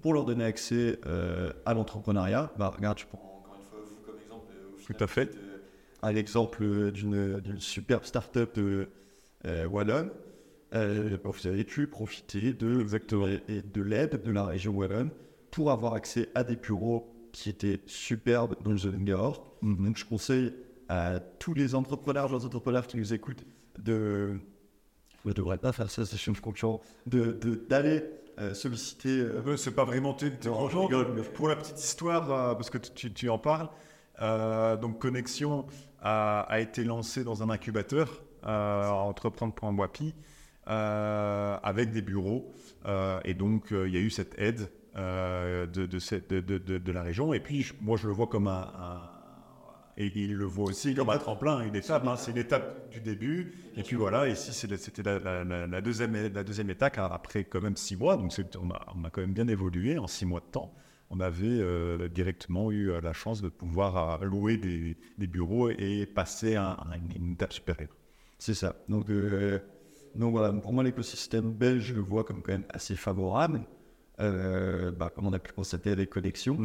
pour 0.00 0.14
leur 0.14 0.24
donner 0.24 0.44
accès 0.44 0.98
euh, 1.06 1.52
à 1.66 1.74
l'entrepreneuriat. 1.74 2.52
Bah, 2.58 2.72
regarde, 2.74 2.96
tu 2.96 3.06
prends 3.06 3.18
encore 3.44 3.56
une 3.58 3.64
fois 3.68 3.78
vous 3.84 4.00
comme 4.06 4.18
exemple. 4.20 4.52
euh, 4.52 4.76
final, 4.78 4.96
Tout 4.96 5.04
à 5.04 5.06
fait. 5.06 5.24
vous 5.26 5.30
êtes, 5.32 5.36
euh, 5.36 5.58
Un 6.02 6.16
exemple 6.16 6.92
d'une 6.92 7.60
superbe 7.60 8.04
start-up 8.04 8.54
de 8.56 8.88
Wallonne. 9.70 10.10
Euh, 10.74 11.16
vous 11.22 11.46
avez 11.46 11.64
pu 11.64 11.86
profiter 11.86 12.52
de, 12.52 12.84
et 13.48 13.62
de 13.62 13.82
l'aide 13.82 14.22
de 14.22 14.32
la 14.32 14.44
région 14.44 14.72
Wallonne 14.74 15.10
pour 15.50 15.70
avoir 15.70 15.94
accès 15.94 16.28
à 16.34 16.42
des 16.42 16.56
bureaux 16.56 17.10
qui 17.32 17.48
étaient 17.48 17.80
superbes 17.86 18.56
dans 18.62 18.72
le 18.72 18.78
zone 18.78 19.04
Gahor. 19.04 19.56
Donc 19.62 19.96
je 19.96 20.04
conseille 20.04 20.52
à 20.88 21.20
tous 21.20 21.54
les 21.54 21.74
entrepreneurs, 21.74 22.28
les 22.36 22.44
entrepreneurs 22.44 22.86
qui 22.86 22.96
nous 22.96 23.12
écoutent 23.14 23.44
de 23.78 24.38
je 25.24 25.28
ne 25.30 25.32
devrais 25.34 25.56
pas 25.58 25.72
faire 25.72 25.90
ça, 25.90 26.04
c'est 26.04 26.18
le 26.26 26.38
concurrent, 26.40 26.82
de, 27.06 27.32
de- 27.32 27.54
d'aller 27.54 28.02
euh, 28.40 28.52
solliciter 28.52 29.20
euh, 29.20 29.56
C'est 29.56 29.70
pas 29.74 29.84
vraiment 29.86 30.12
tes, 30.12 30.30
Pour 31.32 31.48
la 31.48 31.56
petite 31.56 31.78
histoire, 31.82 32.30
euh, 32.30 32.54
parce 32.54 32.68
que 32.68 32.76
tu, 32.78 33.10
tu- 33.12 33.28
en 33.30 33.38
parles, 33.38 33.70
euh, 34.20 34.76
donc 34.76 34.98
Connexion 34.98 35.64
a, 36.02 36.40
a 36.40 36.60
été 36.60 36.84
lancé 36.84 37.24
dans 37.24 37.42
un 37.42 37.48
incubateur, 37.48 38.22
euh, 38.44 38.86
entreprendre.wapi, 38.90 40.14
avec 40.66 41.90
des 41.90 42.02
bureaux. 42.02 42.52
euh, 42.86 43.20
et 43.24 43.34
donc, 43.34 43.72
euh, 43.72 43.88
il 43.88 43.94
y 43.94 43.96
a 43.96 44.00
eu 44.00 44.10
cette 44.10 44.38
aide 44.38 44.68
euh, 44.96 45.66
de, 45.66 45.86
de, 45.86 45.98
cette- 45.98 46.30
de, 46.32 46.58
de- 46.58 46.92
la 46.92 47.02
région. 47.02 47.32
Et 47.34 47.40
puis, 47.40 47.66
moi, 47.80 47.96
je 47.96 48.06
le 48.06 48.12
vois 48.12 48.26
comme 48.26 48.46
un. 48.48 49.00
et 49.96 50.10
il 50.14 50.34
le 50.34 50.44
voit 50.44 50.66
aussi 50.66 50.94
comme 50.94 51.10
un 51.10 51.18
tremplin, 51.18 51.60
une 51.62 51.76
étape. 51.76 52.06
hein, 52.06 52.16
c'est 52.16 52.30
une 52.32 52.38
étape 52.38 52.90
du 52.90 53.00
début. 53.00 53.54
Et 53.76 53.82
puis 53.82 53.96
voilà, 53.96 54.28
ici, 54.28 54.52
c'était 54.52 55.02
la, 55.02 55.80
deuxième, 55.80 56.14
la 56.32 56.44
deuxième 56.44 56.70
étape 56.70 56.98
après 56.98 57.44
quand 57.44 57.60
même 57.60 57.76
six 57.76 57.96
mois. 57.96 58.16
Donc 58.16 58.32
on 58.60 58.70
a, 58.70 58.86
on 58.96 59.04
a 59.04 59.10
quand 59.10 59.20
même 59.20 59.32
bien 59.34 59.48
évolué 59.48 59.98
en 59.98 60.06
six 60.06 60.26
mois 60.26 60.40
de 60.40 60.50
temps. 60.50 60.72
On 61.10 61.20
avait 61.20 61.46
euh, 61.46 62.08
directement 62.08 62.70
eu 62.72 62.90
euh, 62.90 63.00
la 63.00 63.12
chance 63.12 63.40
de 63.42 63.48
pouvoir 63.48 64.22
euh, 64.22 64.24
louer 64.24 64.56
des, 64.56 64.96
bureaux 65.26 65.70
et 65.70 66.06
passer 66.06 66.56
à, 66.56 66.76
une, 67.14 67.32
étape 67.32 67.52
supérieure. 67.52 67.94
C'est 68.38 68.54
ça. 68.54 68.74
Donc, 68.88 69.08
euh, 69.10 69.60
donc 70.14 70.32
voilà, 70.32 70.52
pour 70.52 70.72
moi, 70.72 70.84
l'écosystème 70.84 71.52
belge, 71.52 71.84
je 71.84 71.94
le 71.94 72.00
vois 72.00 72.24
comme 72.24 72.42
quand 72.42 72.52
même 72.52 72.66
assez 72.68 72.94
favorable, 72.94 73.62
euh, 74.20 74.92
bah, 74.92 75.10
comme 75.14 75.26
on 75.26 75.32
a 75.32 75.38
pu 75.38 75.52
constater 75.52 75.90
avec 75.90 76.10
Connexion. 76.10 76.58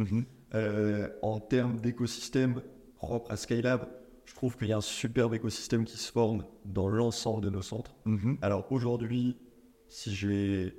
Euh, 0.54 1.08
en 1.22 1.40
termes 1.40 1.80
d'écosystème 1.80 2.62
propre 2.96 3.30
à 3.30 3.36
Skylab, 3.36 3.88
je 4.24 4.34
trouve 4.34 4.56
qu'il 4.56 4.68
y 4.68 4.72
a 4.72 4.76
un 4.76 4.80
superbe 4.80 5.34
écosystème 5.34 5.84
qui 5.84 5.96
se 5.96 6.12
forme 6.12 6.44
dans 6.64 6.88
l'ensemble 6.88 7.42
de 7.42 7.50
nos 7.50 7.62
centres. 7.62 7.96
Alors 8.42 8.70
aujourd'hui, 8.70 9.36
si 9.88 10.14
j'ai 10.14 10.76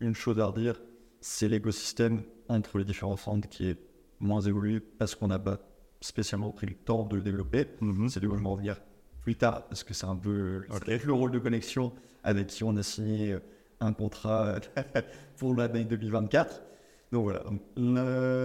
une 0.00 0.14
chose 0.14 0.40
à 0.40 0.46
redire, 0.46 0.80
c'est 1.20 1.48
l'écosystème 1.48 2.22
entre 2.48 2.78
les 2.78 2.84
différents 2.84 3.16
centres 3.16 3.48
qui 3.48 3.68
est 3.68 3.78
moins 4.18 4.40
évolué 4.40 4.80
parce 4.80 5.14
qu'on 5.14 5.28
n'a 5.28 5.38
pas 5.38 5.58
spécialement 6.00 6.50
pris 6.50 6.66
le 6.66 6.74
temps 6.74 7.04
de 7.04 7.16
le 7.16 7.22
développer. 7.22 7.68
C'est 8.08 8.20
de 8.20 8.26
où 8.26 8.34
je 8.34 8.40
vais 8.40 8.46
en 8.46 8.52
revenir 8.52 8.80
plus 9.22 9.36
tard 9.36 9.66
parce 9.68 9.84
que 9.84 9.94
c'est 9.94 10.06
un 10.06 10.16
peu 10.16 10.62
le 10.68 11.12
rôle 11.12 11.30
de 11.30 11.38
connexion 11.38 11.92
avec 12.24 12.48
qui 12.48 12.64
on 12.64 12.76
a 12.76 12.82
signé 12.82 13.32
euh, 13.32 13.40
un 13.80 13.92
contrat 13.92 14.46
euh, 14.46 14.60
pour 15.36 15.54
l'année 15.54 15.84
2024. 15.84 16.62
Donc 17.12 17.24
voilà, 17.24 17.42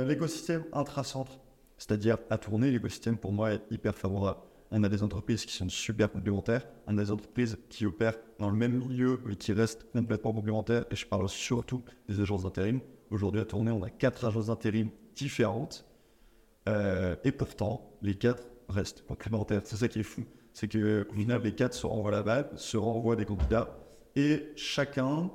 l'écosystème 0.05 0.63
intra-centre, 0.71 1.37
c'est-à-dire 1.77 2.17
à 2.29 2.37
tourner, 2.37 2.71
l'écosystème 2.71 3.17
pour 3.17 3.33
moi 3.33 3.51
est 3.53 3.61
hyper 3.71 3.93
favorable. 3.93 4.39
On 4.71 4.83
a 4.83 4.89
des 4.89 5.03
entreprises 5.03 5.45
qui 5.45 5.53
sont 5.53 5.69
super 5.69 6.11
complémentaires, 6.11 6.65
on 6.87 6.97
a 6.97 7.03
des 7.03 7.11
entreprises 7.11 7.57
qui 7.69 7.85
opèrent 7.85 8.17
dans 8.39 8.49
le 8.49 8.55
même 8.55 8.79
milieu 8.79 9.19
mais 9.25 9.35
qui 9.35 9.51
restent 9.53 9.85
complètement 9.91 10.33
complémentaires 10.33 10.85
et 10.89 10.95
je 10.95 11.05
parle 11.05 11.27
surtout 11.29 11.83
des 12.07 12.21
agences 12.21 12.43
d'intérim. 12.43 12.79
Aujourd'hui 13.11 13.41
à 13.41 13.45
tourner, 13.45 13.71
on 13.71 13.83
a 13.83 13.89
quatre 13.89 14.25
agences 14.25 14.47
d'intérim 14.47 14.89
différentes 15.13 15.85
euh, 16.69 17.15
et 17.23 17.31
pourtant 17.31 17.91
les 18.01 18.15
quatre 18.15 18.47
restent 18.69 19.05
complémentaires. 19.05 19.61
C'est 19.65 19.75
ça 19.75 19.87
qui 19.87 19.99
est 19.99 20.03
fou, 20.03 20.23
c'est 20.53 20.67
que 20.67 21.07
au 21.09 21.13
final 21.13 21.41
les 21.43 21.53
quatre 21.53 21.73
se 21.73 21.85
renvoient 21.85 22.11
la 22.11 22.23
balle, 22.23 22.49
se 22.55 22.77
renvoient 22.77 23.15
des 23.15 23.25
candidats 23.25 23.77
et 24.15 24.51
chacun 24.55 25.29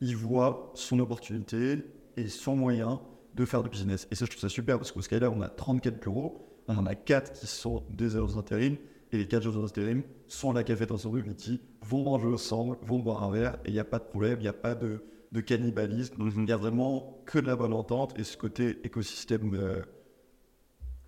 il 0.00 0.16
voit 0.16 0.72
son 0.74 0.98
opportunité 0.98 1.78
et 2.16 2.28
son 2.28 2.56
moyen 2.56 3.00
de 3.34 3.44
faire 3.44 3.62
du 3.62 3.68
business. 3.68 4.06
Et 4.10 4.14
ça, 4.14 4.24
je 4.24 4.30
trouve 4.30 4.40
ça 4.40 4.48
super 4.48 4.78
parce 4.78 4.92
qu'au 4.92 5.02
Skylab, 5.02 5.32
on 5.34 5.42
a 5.42 5.48
34 5.48 6.00
bureaux, 6.00 6.62
on 6.68 6.76
en 6.76 6.86
a 6.86 6.94
4 6.94 7.32
qui 7.32 7.46
sont 7.46 7.84
des 7.90 8.16
agences 8.16 8.36
d'intérim, 8.36 8.76
et 9.12 9.18
les 9.18 9.26
4 9.26 9.48
agences 9.48 9.72
d'intérim 9.72 10.02
sont 10.28 10.50
à 10.50 10.54
la 10.54 10.64
cafétéria 10.64 11.02
de 11.02 11.18
Unity, 11.18 11.60
vont 11.82 12.04
manger 12.04 12.28
ensemble, 12.28 12.76
vont 12.82 12.98
boire 12.98 13.22
un 13.24 13.30
verre, 13.30 13.54
et 13.64 13.68
il 13.68 13.74
n'y 13.74 13.80
a 13.80 13.84
pas 13.84 13.98
de 13.98 14.04
problème, 14.04 14.38
il 14.40 14.42
n'y 14.42 14.48
a 14.48 14.52
pas 14.52 14.74
de, 14.74 15.02
de 15.32 15.40
cannibalisme, 15.40 16.14
il 16.36 16.48
y 16.48 16.52
a 16.52 16.56
vraiment 16.56 17.22
que 17.26 17.38
de 17.38 17.46
la 17.46 17.56
bonne 17.56 17.72
entente, 17.72 18.18
et 18.18 18.24
ce 18.24 18.36
côté 18.36 18.78
écosystème, 18.84 19.54
euh, 19.54 19.82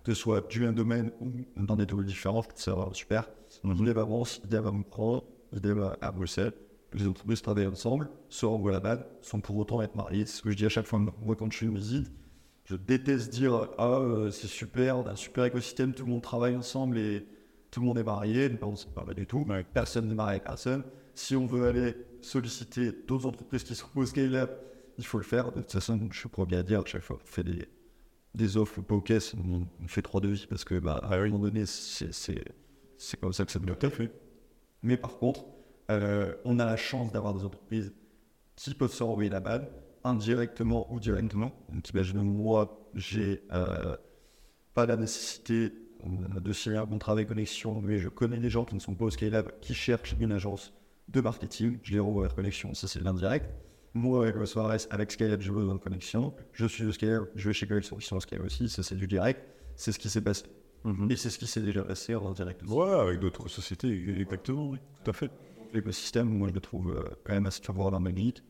que 0.07 0.13
ce 0.13 0.21
soit 0.21 0.47
du 0.47 0.61
même 0.61 0.73
domaine 0.73 1.11
ou 1.19 1.31
dans 1.57 1.75
des 1.75 1.85
domaines 1.85 2.05
différents, 2.05 2.41
ça 2.55 2.71
vraiment 2.73 2.93
super. 2.93 3.29
À 3.63 3.67
Mons, 3.67 4.41
idem 4.45 4.65
à 4.65 4.71
Montpellier, 4.71 5.21
idem 5.53 5.81
à- 5.81 5.97
à 6.01 6.11
Bruxelles 6.11 6.53
les 6.93 7.05
entreprises 7.05 7.41
travaillent 7.41 7.67
ensemble, 7.67 8.09
se 8.29 8.45
renvoient 8.45 8.71
la 8.71 8.79
balle, 8.79 9.05
sans 9.21 9.41
pour 9.41 9.57
autant 9.57 9.81
être 9.81 9.95
mariés. 9.95 10.25
C'est 10.25 10.37
ce 10.37 10.41
que 10.41 10.51
je 10.51 10.55
dis 10.55 10.65
à 10.65 10.69
chaque 10.69 10.85
fois. 10.85 10.99
Moi, 10.99 11.35
quand 11.35 11.51
je 11.51 11.65
une 11.65 11.75
visite, 11.75 12.09
je 12.63 12.77
déteste 12.77 13.29
dire 13.33 13.67
Ah, 13.77 13.99
euh, 13.99 14.31
c'est 14.31 14.47
super, 14.47 14.97
on 14.99 15.05
a 15.05 15.11
un 15.11 15.15
super 15.17 15.43
écosystème, 15.43 15.93
tout 15.93 16.05
le 16.05 16.11
monde 16.11 16.21
travaille 16.21 16.55
ensemble 16.55 16.97
et 16.97 17.27
tout 17.69 17.81
le 17.81 17.85
monde 17.87 17.97
est 17.97 18.03
marié. 18.05 18.49
Non, 18.61 18.77
c'est 18.77 18.89
pas 18.93 19.03
vrai 19.03 19.15
du 19.15 19.27
tout. 19.27 19.45
Personne 19.73 20.07
n'est 20.07 20.15
marié 20.15 20.35
avec 20.37 20.45
personne. 20.45 20.83
Si 21.13 21.35
on 21.35 21.45
veut 21.45 21.67
aller 21.67 21.95
solliciter 22.21 22.93
d'autres 23.05 23.25
entreprises 23.27 23.65
qui 23.65 23.75
sont 23.75 23.87
au 23.93 24.05
scale-up, 24.05 24.51
il 24.97 25.05
faut 25.05 25.17
le 25.17 25.25
faire. 25.25 25.51
De 25.51 25.59
toute 25.59 25.71
façon, 25.73 25.99
je 26.09 26.17
suis 26.17 26.29
premier 26.29 26.55
à 26.55 26.63
dire, 26.63 26.79
à 26.79 26.85
chaque 26.85 27.03
fois 27.03 27.17
qu'on 27.17 27.25
fait 27.25 27.43
des, 27.43 27.67
des 28.35 28.57
offres 28.57 28.81
ok, 28.89 29.13
on 29.83 29.87
fait 29.87 30.01
trois 30.01 30.21
devis 30.21 30.45
parce 30.47 30.63
que 30.63 30.79
bah, 30.79 30.99
Ah 31.03 31.15
à 31.15 31.17
un 31.17 31.29
moment 31.29 31.45
donné, 31.45 31.65
c'est 31.65 33.19
comme 33.19 33.33
ça 33.33 33.45
que 33.45 33.51
ça 33.51 33.59
doit 33.59 33.75
être 33.79 33.89
fait. 33.89 34.11
Mais 34.83 34.97
par 34.97 35.17
contre, 35.17 35.45
euh, 35.89 36.33
on 36.45 36.59
a 36.59 36.65
la 36.65 36.77
chance 36.77 37.11
d'avoir 37.11 37.33
des 37.33 37.43
entreprises 37.43 37.93
qui 38.55 38.73
peuvent 38.73 38.93
se 38.93 39.03
renvoyer 39.03 39.29
la 39.29 39.39
balle, 39.39 39.69
indirectement 40.03 40.91
ou 40.91 40.99
directement. 40.99 41.51
Donc, 41.71 41.89
imaginons, 41.89 42.23
moi, 42.23 42.89
j'ai 42.95 43.43
euh, 43.51 43.95
pas 44.73 44.85
la 44.85 44.97
nécessité 44.97 45.71
de 46.05 46.53
signer 46.53 46.77
un 46.77 46.85
contrat 46.85 47.13
avec 47.13 47.27
Connexion, 47.27 47.81
mais 47.81 47.97
je 47.97 48.09
connais 48.09 48.37
des 48.37 48.49
gens 48.49 48.65
qui 48.65 48.75
ne 48.75 48.79
sont 48.79 48.95
pas 48.95 49.05
au 49.05 49.09
Skylab 49.09 49.51
qui 49.61 49.73
cherchent 49.73 50.15
une 50.19 50.31
agence 50.31 50.73
de 51.07 51.21
marketing. 51.21 51.79
Je 51.83 51.93
les 51.93 51.99
renvoie 51.99 52.23
vers 52.23 52.35
Connexion, 52.35 52.73
ça 52.73 52.87
c'est 52.87 53.01
l'indirect. 53.01 53.49
Moi, 53.93 54.23
avec 54.23 54.35
le 54.35 54.45
Suarez, 54.45 54.77
avec 54.91 55.11
Skylab, 55.11 55.41
j'ai 55.41 55.51
besoin 55.51 55.73
de 55.75 55.79
connexion. 55.79 56.33
Je 56.53 56.65
suis 56.67 56.85
au 56.85 56.91
Skylab, 56.91 57.27
je 57.35 57.49
vais 57.49 57.53
chez 57.53 57.67
Connexion, 57.67 57.97
qui 57.97 58.05
sont 58.05 58.17
aussi, 58.43 58.69
ça 58.69 58.83
c'est 58.83 58.95
du 58.95 59.07
direct. 59.07 59.41
C'est 59.75 59.91
ce 59.91 59.99
qui 59.99 60.09
s'est 60.09 60.21
passé. 60.21 60.43
Et 61.09 61.15
c'est 61.15 61.29
ce 61.29 61.37
qui 61.37 61.47
s'est 61.47 61.61
déjà 61.61 61.83
passé 61.83 62.15
en 62.15 62.31
direct 62.31 62.63
aussi. 62.63 62.71
Ouais, 62.71 62.89
avec 62.91 63.19
d'autres 63.19 63.47
sociétés, 63.49 63.89
exactement, 64.21 64.69
oui, 64.69 64.77
tout 65.03 65.09
à 65.11 65.13
fait. 65.13 65.31
L'écosystème, 65.73 66.29
moi 66.29 66.47
je 66.49 66.53
le 66.53 66.61
trouve 66.61 66.91
euh, 66.95 67.03
quand 67.25 67.33
même 67.33 67.45
assez 67.45 67.61
favorable 67.61 67.95
à 67.97 67.99
Magnitte. 67.99 68.43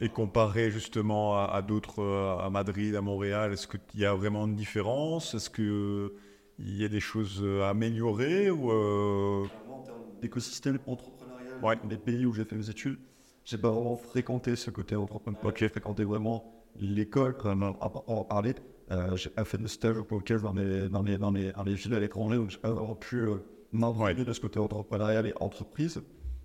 Et 0.00 0.10
comparé 0.10 0.70
justement 0.70 1.36
à, 1.38 1.44
à 1.54 1.62
d'autres, 1.62 2.00
euh, 2.02 2.38
à 2.38 2.50
Madrid, 2.50 2.94
à 2.96 3.00
Montréal, 3.00 3.52
est-ce 3.52 3.66
qu'il 3.66 3.80
y 4.00 4.04
a 4.04 4.14
vraiment 4.14 4.46
une 4.46 4.56
différence? 4.56 5.34
Est-ce 5.34 5.48
qu'il 5.48 6.10
y 6.58 6.84
a 6.84 6.88
des 6.88 7.00
choses 7.00 7.44
à 7.62 7.70
améliorer 7.70 8.50
ou 8.50 8.70
euh, 8.72 9.46
En 9.68 9.82
termes 9.84 9.98
d'écosystème 10.20 10.78
entrepreneurial, 10.86 11.58
Ouais. 11.62 11.76
des 11.84 11.96
pays 11.96 12.26
où 12.26 12.32
j'ai 12.34 12.44
fait 12.44 12.56
mes 12.56 12.68
études, 12.68 12.98
j'ai 13.46 13.56
pas 13.56 13.70
vraiment 13.70 13.96
fréquenté 13.96 14.56
ce 14.56 14.70
côté 14.70 14.96
entrepreneurial. 14.96 15.46
Ok. 15.48 15.58
J'ai 15.60 15.68
fréquenté 15.68 16.04
vraiment 16.04 16.52
l'école, 16.78 17.36
comme 17.36 17.62
on 17.62 17.76
en 17.80 18.04
en 18.06 18.24
parler. 18.24 18.54
Euh, 18.90 19.16
j'ai 19.16 19.30
pas 19.30 19.44
fait 19.44 19.56
de 19.58 19.66
stage 19.66 19.96
au 19.96 20.04
poker 20.04 20.40
dans 20.42 20.52
les, 20.52 20.88
dans 20.88 21.02
les, 21.02 21.16
dans 21.16 21.30
les, 21.30 21.52
dans 21.52 21.62
les 21.62 21.74
villes 21.74 21.94
à 21.94 22.00
l'étranger, 22.00 22.36
donc 22.36 22.50
j'ai 22.50 22.58
pas 22.58 22.70
vraiment 22.70 22.94
pu 22.94 23.16
euh, 23.16 23.36
m'imprégner 23.72 24.24
de 24.24 24.32
ce 24.32 24.40
côté 24.40 24.58
entrepreneurial 24.58 25.26
et 25.26 25.32
entreprise, 25.40 26.02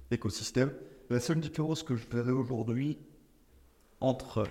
écosystème. 0.10 0.72
La 1.10 1.20
seule 1.20 1.40
différence 1.40 1.84
que 1.84 1.96
je 1.96 2.08
verrais 2.08 2.32
aujourd'hui 2.32 2.98
entre 4.00 4.48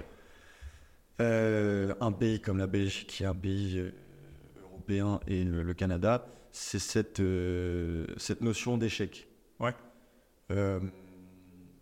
euh, 1.21 1.95
un 2.01 2.13
pays 2.13 2.41
comme 2.41 2.59
la 2.59 2.67
Belgique, 2.67 3.09
qui 3.09 3.23
est 3.23 3.27
un 3.27 3.35
pays 3.35 3.79
euh, 3.79 3.93
européen, 4.63 5.21
et 5.27 5.43
le, 5.45 5.63
le 5.63 5.75
Canada, 5.75 6.27
c'est 6.53 6.79
cette, 6.79 7.21
euh, 7.21 8.07
cette 8.19 8.41
notion 8.41 8.77
d'échec. 8.77 9.29
Ouais. 9.59 9.75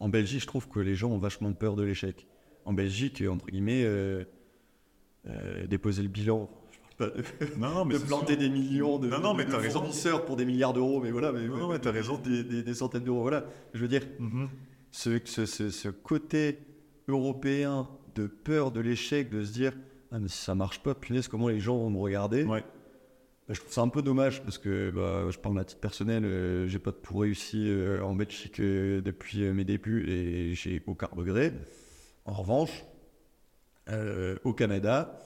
Euh, 0.00 0.04
en 0.04 0.08
Belgique, 0.08 0.40
je 0.40 0.46
trouve 0.46 0.68
que 0.68 0.80
les 0.80 0.94
gens 0.94 1.10
ont 1.10 1.18
vachement 1.18 1.52
peur 1.52 1.76
de 1.76 1.82
l'échec. 1.82 2.26
En 2.64 2.72
Belgique, 2.72 3.22
entre 3.28 3.46
guillemets, 3.46 3.82
euh, 3.84 4.24
euh, 5.28 5.66
déposer 5.66 6.02
le 6.02 6.08
bilan. 6.08 6.48
Je 6.70 6.78
parle 6.96 7.12
pas 7.12 7.18
de, 7.46 7.54
Non, 7.58 7.70
non, 7.74 7.84
mais 7.84 7.94
de 7.94 7.98
planter 8.00 8.32
sûr. 8.34 8.38
des 8.40 8.48
millions 8.50 8.98
de, 8.98 9.08
Non, 9.08 9.20
non, 9.20 9.34
mais 9.34 9.44
de 9.44 9.50
t'as 9.50 9.58
raison. 9.58 9.80
fournisseurs 9.80 10.24
pour 10.24 10.36
des 10.36 10.44
milliards 10.44 10.72
d'euros, 10.72 11.00
mais 11.00 11.10
voilà, 11.10 11.32
mais, 11.32 11.46
Non, 11.48 11.56
non, 11.56 11.68
mais 11.68 11.78
t'as 11.78 11.90
raison. 11.92 12.18
Des, 12.18 12.42
des- 12.44 12.62
des 12.62 12.74
centaines 12.74 13.04
d'euros, 13.04 13.22
voilà. 13.22 13.44
Je 13.74 13.80
veux 13.80 13.88
dire, 13.88 14.02
Mhm. 14.18 14.48
ce, 14.90 15.18
ce, 15.24 15.46
ce- 15.46 15.70
ce 15.70 15.88
côté 15.88 16.58
européen 17.08 17.88
de 18.14 18.26
peur 18.26 18.70
de 18.70 18.80
l'échec, 18.80 19.30
de 19.30 19.42
se 19.44 19.52
dire 19.52 19.72
ah 20.10 20.18
mais 20.18 20.28
si 20.28 20.38
ça 20.42 20.54
marche 20.54 20.82
pas, 20.82 20.94
punaise 20.94 21.28
comment 21.28 21.48
les 21.48 21.60
gens 21.60 21.76
vont 21.76 21.90
me 21.90 21.98
regarder. 21.98 22.44
Ouais. 22.44 22.64
Bah, 23.48 23.54
je 23.54 23.60
trouve 23.60 23.72
ça 23.72 23.80
un 23.80 23.88
peu 23.88 24.02
dommage 24.02 24.42
parce 24.42 24.58
que 24.58 24.90
bah, 24.90 25.30
je 25.30 25.38
parle 25.38 25.58
à 25.58 25.64
titre 25.64 25.80
personnel, 25.80 26.22
euh, 26.26 26.68
j'ai 26.68 26.78
pas 26.78 26.92
tout 26.92 27.16
réussi 27.16 27.64
euh, 27.70 28.02
en 28.02 28.14
Belgique 28.14 28.60
euh, 28.60 29.00
depuis 29.00 29.42
euh, 29.42 29.54
mes 29.54 29.64
débuts 29.64 30.06
et 30.06 30.54
j'ai 30.54 30.82
aucun 30.86 31.08
regret. 31.12 31.54
En 32.26 32.34
revanche, 32.34 32.84
au 34.44 34.52
Canada, 34.52 35.18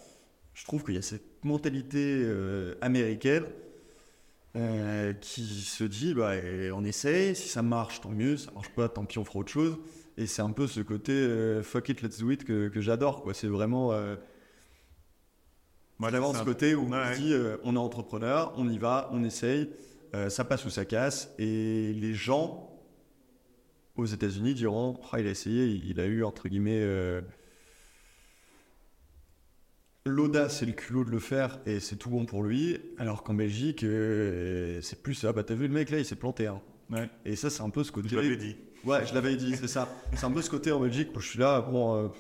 je 0.55 0.64
trouve 0.64 0.85
qu'il 0.85 0.95
y 0.95 0.99
a 0.99 1.03
cette 1.03 1.43
mentalité 1.45 2.25
américaine 2.81 3.43
qui 5.20 5.43
se 5.43 5.83
dit 5.83 6.14
bah, 6.14 6.37
eh, 6.37 6.70
on 6.70 6.85
essaye, 6.85 7.35
si 7.35 7.49
ça 7.49 7.62
marche, 7.62 8.03
tant 8.03 8.11
mieux, 8.11 8.37
ça 8.37 8.53
marche 8.53 8.68
pas, 8.68 8.89
tant 8.89 9.05
pis, 9.05 9.18
on 9.18 9.25
fera 9.25 9.41
autre 9.41 9.51
chose. 9.51 9.79
Et 10.16 10.27
c'est 10.27 10.43
un 10.43 10.53
peu 10.53 10.68
ce 10.68 10.79
côté 10.79 11.12
fuck 11.64 11.89
it, 11.89 12.03
let's 12.03 12.20
do 12.20 12.31
it 12.31 12.45
que, 12.45 12.68
que 12.68 12.81
j'adore. 12.81 13.29
C'est 13.35 13.49
vraiment, 13.49 13.93
vraiment 16.11 16.32
c'est 16.32 16.40
ce 16.40 16.44
côté 16.44 16.74
où 16.74 16.82
on 16.92 17.14
se 17.14 17.18
dit 17.20 17.32
euh, 17.32 17.57
on 17.64 17.74
est 17.74 17.78
entrepreneur, 17.78 18.53
on 18.57 18.68
y 18.68 18.78
va, 18.78 19.09
on 19.12 19.22
essaye, 19.24 19.70
euh, 20.14 20.28
ça 20.28 20.44
passe 20.44 20.64
ou 20.64 20.70
ça 20.70 20.84
casse. 20.84 21.32
Et 21.38 21.92
les 21.94 22.14
gens 22.14 22.68
aux 23.96 24.07
États-Unis 24.07 24.55
diront 24.55 24.98
Ah, 25.12 25.20
il 25.20 25.26
a 25.26 25.30
essayé, 25.30 25.66
il 25.66 26.00
a 26.00 26.07
eu 26.07 26.24
entre 26.24 26.48
guillemets. 26.48 26.80
euh, 26.82 27.20
L'audace 30.05 30.62
et 30.62 30.66
le 30.66 30.72
culot 30.72 31.05
de 31.05 31.11
le 31.11 31.20
faire 31.20 31.61
et 31.64 31.78
c'est 31.78 31.94
tout 31.94 32.11
bon 32.11 32.24
pour 32.26 32.42
lui, 32.42 32.76
alors 32.98 33.22
qu'en 33.22 33.34
Belgique, 33.34 33.86
c'est 34.82 35.00
plus 35.00 35.24
ah 35.24 35.32
bah 35.32 35.44
t'as 35.44 35.55
vu 35.55 35.68
le 35.68 35.72
mec 35.72 35.90
là, 35.90 35.98
il 35.98 36.05
s'est 36.05 36.16
planté. 36.16 36.48
hein. 36.48 36.61
Ouais. 36.90 37.09
Et 37.24 37.36
ça, 37.36 37.50
c'est 37.50 37.62
un 37.62 37.70
peu 37.70 37.84
ce 37.84 37.92
côté. 37.92 38.09
Je 38.09 38.16
l'avais 38.16 38.36
dit. 38.36 38.57
Ouais, 38.84 39.07
je 39.07 39.14
l'avais 39.14 39.36
dit, 39.36 39.55
c'est 39.57 39.68
ça. 39.68 39.88
C'est 40.16 40.24
un 40.24 40.32
peu 40.32 40.42
ce 40.42 40.50
côté 40.50 40.72
en 40.72 40.80
Belgique 40.80 41.11
où 41.14 41.20
je 41.20 41.28
suis 41.28 41.38
là, 41.38 41.61
bon. 41.61 42.11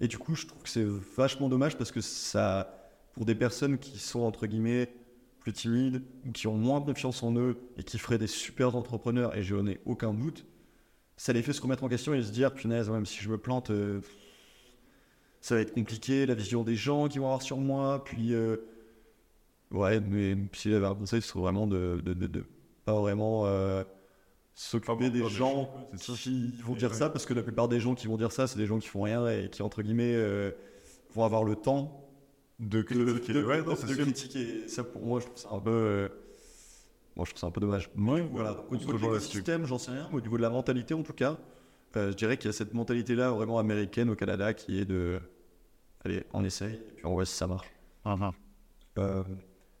et 0.00 0.06
du 0.06 0.18
coup, 0.18 0.34
je 0.34 0.46
trouve 0.46 0.62
que 0.62 0.68
c'est 0.68 0.84
vachement 1.16 1.48
dommage 1.48 1.78
parce 1.78 1.90
que 1.90 2.02
ça, 2.02 2.83
pour 3.14 3.24
des 3.24 3.34
personnes 3.34 3.78
qui 3.78 3.98
sont 3.98 4.20
entre 4.20 4.46
guillemets 4.46 4.92
plus 5.40 5.52
timides 5.52 6.02
ou 6.26 6.32
qui 6.32 6.46
ont 6.46 6.56
moins 6.56 6.80
confiance 6.80 7.22
en 7.22 7.34
eux 7.36 7.56
et 7.76 7.82
qui 7.82 7.98
feraient 7.98 8.18
des 8.18 8.26
super 8.26 8.76
entrepreneurs, 8.76 9.36
et 9.36 9.42
je 9.42 9.54
n'en 9.54 9.66
ai 9.66 9.80
aucun 9.84 10.12
doute, 10.14 10.46
ça 11.16 11.32
les 11.32 11.42
fait 11.42 11.52
se 11.52 11.60
remettre 11.62 11.84
en 11.84 11.88
question 11.88 12.14
et 12.14 12.22
se 12.22 12.32
dire, 12.32 12.52
punaise, 12.54 12.90
même 12.90 13.06
si 13.06 13.18
je 13.20 13.28
me 13.30 13.38
plante, 13.38 13.70
euh, 13.70 14.00
ça 15.40 15.54
va 15.54 15.60
être 15.60 15.74
compliqué, 15.74 16.26
la 16.26 16.34
vision 16.34 16.62
des 16.64 16.76
gens 16.76 17.08
qui 17.08 17.18
vont 17.18 17.26
avoir 17.26 17.42
sur 17.42 17.58
moi, 17.58 18.02
puis. 18.04 18.34
euh, 18.34 18.56
ouais, 19.70 20.00
mais 20.00 20.36
s'il 20.52 20.72
y 20.72 20.74
avait 20.74 20.86
un 20.86 20.94
conseil, 20.94 21.20
ce 21.22 21.28
serait 21.28 21.40
vraiment 21.40 21.66
de, 21.66 22.00
de, 22.04 22.14
de- 22.14 22.26
de 22.26 22.44
pas 22.84 22.98
vraiment. 23.00 23.46
euh, 23.46 23.84
s'occuper 24.56 25.10
des 25.10 25.28
gens 25.28 25.68
qui 26.06 26.52
vont 26.62 26.74
dire 26.74 26.90
ouais. 26.90 26.96
ça 26.96 27.10
parce 27.10 27.26
que 27.26 27.34
la 27.34 27.42
plupart 27.42 27.66
des 27.68 27.80
gens 27.80 27.96
qui 27.96 28.06
vont 28.06 28.16
dire 28.16 28.30
ça 28.30 28.46
c'est 28.46 28.56
des 28.56 28.66
gens 28.66 28.78
qui 28.78 28.86
font 28.86 29.02
rien 29.02 29.26
et 29.28 29.50
qui 29.50 29.62
entre 29.62 29.82
guillemets 29.82 30.16
vont 31.12 31.24
avoir 31.24 31.42
le 31.42 31.56
temps 31.56 32.03
De 32.60 32.82
critiquer. 32.82 33.32
de- 33.32 33.44
Ouais, 33.44 33.58
de- 33.62 33.62
non, 33.68 33.74
c'est 33.76 33.86
de 33.86 33.94
sûr. 33.94 34.04
critiquer 34.04 34.68
ça 34.68 34.84
pour 34.84 35.04
moi 35.04 35.20
je 35.20 35.26
trouve 35.26 35.38
ça 35.38 35.48
un 35.52 35.58
peu 35.60 35.70
euh, 35.70 36.08
moi 37.16 37.24
je 37.24 37.30
trouve 37.30 37.40
ça 37.40 37.46
un 37.48 37.50
peu 37.50 37.60
dommage 37.60 37.90
Ouais, 37.96 38.20
voilà 38.30 38.64
au 38.70 38.76
niveau 38.76 38.92
là-dessus. 38.92 39.08
l'écosystème 39.10 39.66
j'en 39.66 39.78
sais 39.78 39.90
rien 39.90 40.08
mais 40.10 40.18
au 40.18 40.20
niveau 40.20 40.36
de 40.36 40.42
la 40.42 40.50
mentalité 40.50 40.94
en 40.94 41.02
tout 41.02 41.12
cas 41.12 41.36
euh, 41.96 42.10
je 42.12 42.16
dirais 42.16 42.36
qu'il 42.36 42.46
y 42.46 42.50
a 42.50 42.52
cette 42.52 42.72
mentalité 42.74 43.14
là 43.16 43.30
vraiment 43.32 43.58
américaine 43.58 44.08
au 44.10 44.14
Canada 44.16 44.54
qui 44.54 44.78
est 44.78 44.84
de 44.84 45.18
allez 46.04 46.24
on 46.32 46.44
essaye 46.44 46.74
et 46.74 46.92
puis 46.96 47.06
on 47.06 47.12
voit 47.14 47.24
si 47.26 47.34
ça 47.34 47.46
marche 47.48 47.70
euh, 48.98 49.24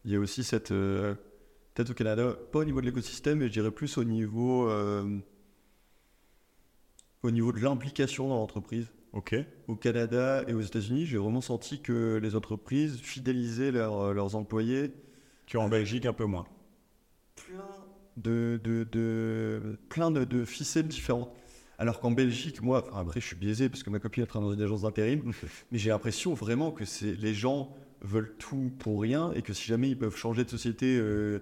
il 0.04 0.10
y 0.12 0.16
a 0.16 0.18
aussi 0.20 0.42
cette. 0.44 0.70
euh, 0.72 1.14
Peut-être 1.74 1.90
au 1.90 1.94
Canada, 1.94 2.36
pas 2.52 2.60
au 2.60 2.64
niveau 2.64 2.80
de 2.80 2.86
l'écosystème, 2.86 3.38
mais 3.38 3.48
je 3.48 3.52
dirais 3.52 3.70
plus 3.72 3.98
au 3.98 4.04
niveau. 4.04 4.68
euh, 4.68 5.18
au 7.22 7.30
niveau 7.30 7.52
de 7.52 7.58
l'implication 7.60 8.28
dans 8.28 8.36
l'entreprise. 8.36 8.86
Ok. 9.14 9.34
Au 9.68 9.76
Canada 9.76 10.42
et 10.48 10.52
aux 10.54 10.60
États-Unis, 10.60 11.06
j'ai 11.06 11.16
vraiment 11.18 11.40
senti 11.40 11.80
que 11.80 12.18
les 12.22 12.34
entreprises 12.36 12.98
fidélisaient 13.00 13.70
leurs- 13.70 14.12
leurs 14.12 14.34
employés 14.36 14.90
Tu 15.46 15.56
en 15.56 15.68
Belgique 15.68 16.04
un 16.06 16.12
peu 16.12 16.24
moins. 16.24 16.46
plein 17.36 17.64
de, 18.16 18.60
de, 18.62 18.84
de- 18.90 19.78
plein 19.88 20.10
de, 20.10 20.24
de 20.24 20.44
ficelles 20.44 20.88
différentes. 20.88 21.30
Alors 21.78 21.98
qu'en 22.00 22.10
Belgique, 22.12 22.62
moi, 22.62 22.84
enfin, 22.86 23.00
après 23.00 23.20
je 23.20 23.26
suis 23.26 23.36
biaisé 23.36 23.68
parce 23.68 23.82
que 23.82 23.90
ma 23.90 23.98
copine 23.98 24.26
travaille 24.26 24.48
dans 24.50 24.54
une 24.54 24.62
agence 24.62 24.82
d'intérim, 24.82 25.32
mais 25.72 25.78
j'ai 25.78 25.90
l'impression 25.90 26.32
vraiment 26.34 26.70
que 26.70 26.84
c'est 26.84 27.14
les 27.14 27.34
gens 27.34 27.74
veulent 28.02 28.34
tout 28.38 28.70
pour 28.78 29.00
rien 29.00 29.32
et 29.32 29.42
que 29.42 29.52
si 29.52 29.64
jamais 29.66 29.88
ils 29.90 29.98
peuvent 29.98 30.16
changer 30.16 30.44
de 30.44 30.50
société 30.50 30.96
euh, 30.96 31.40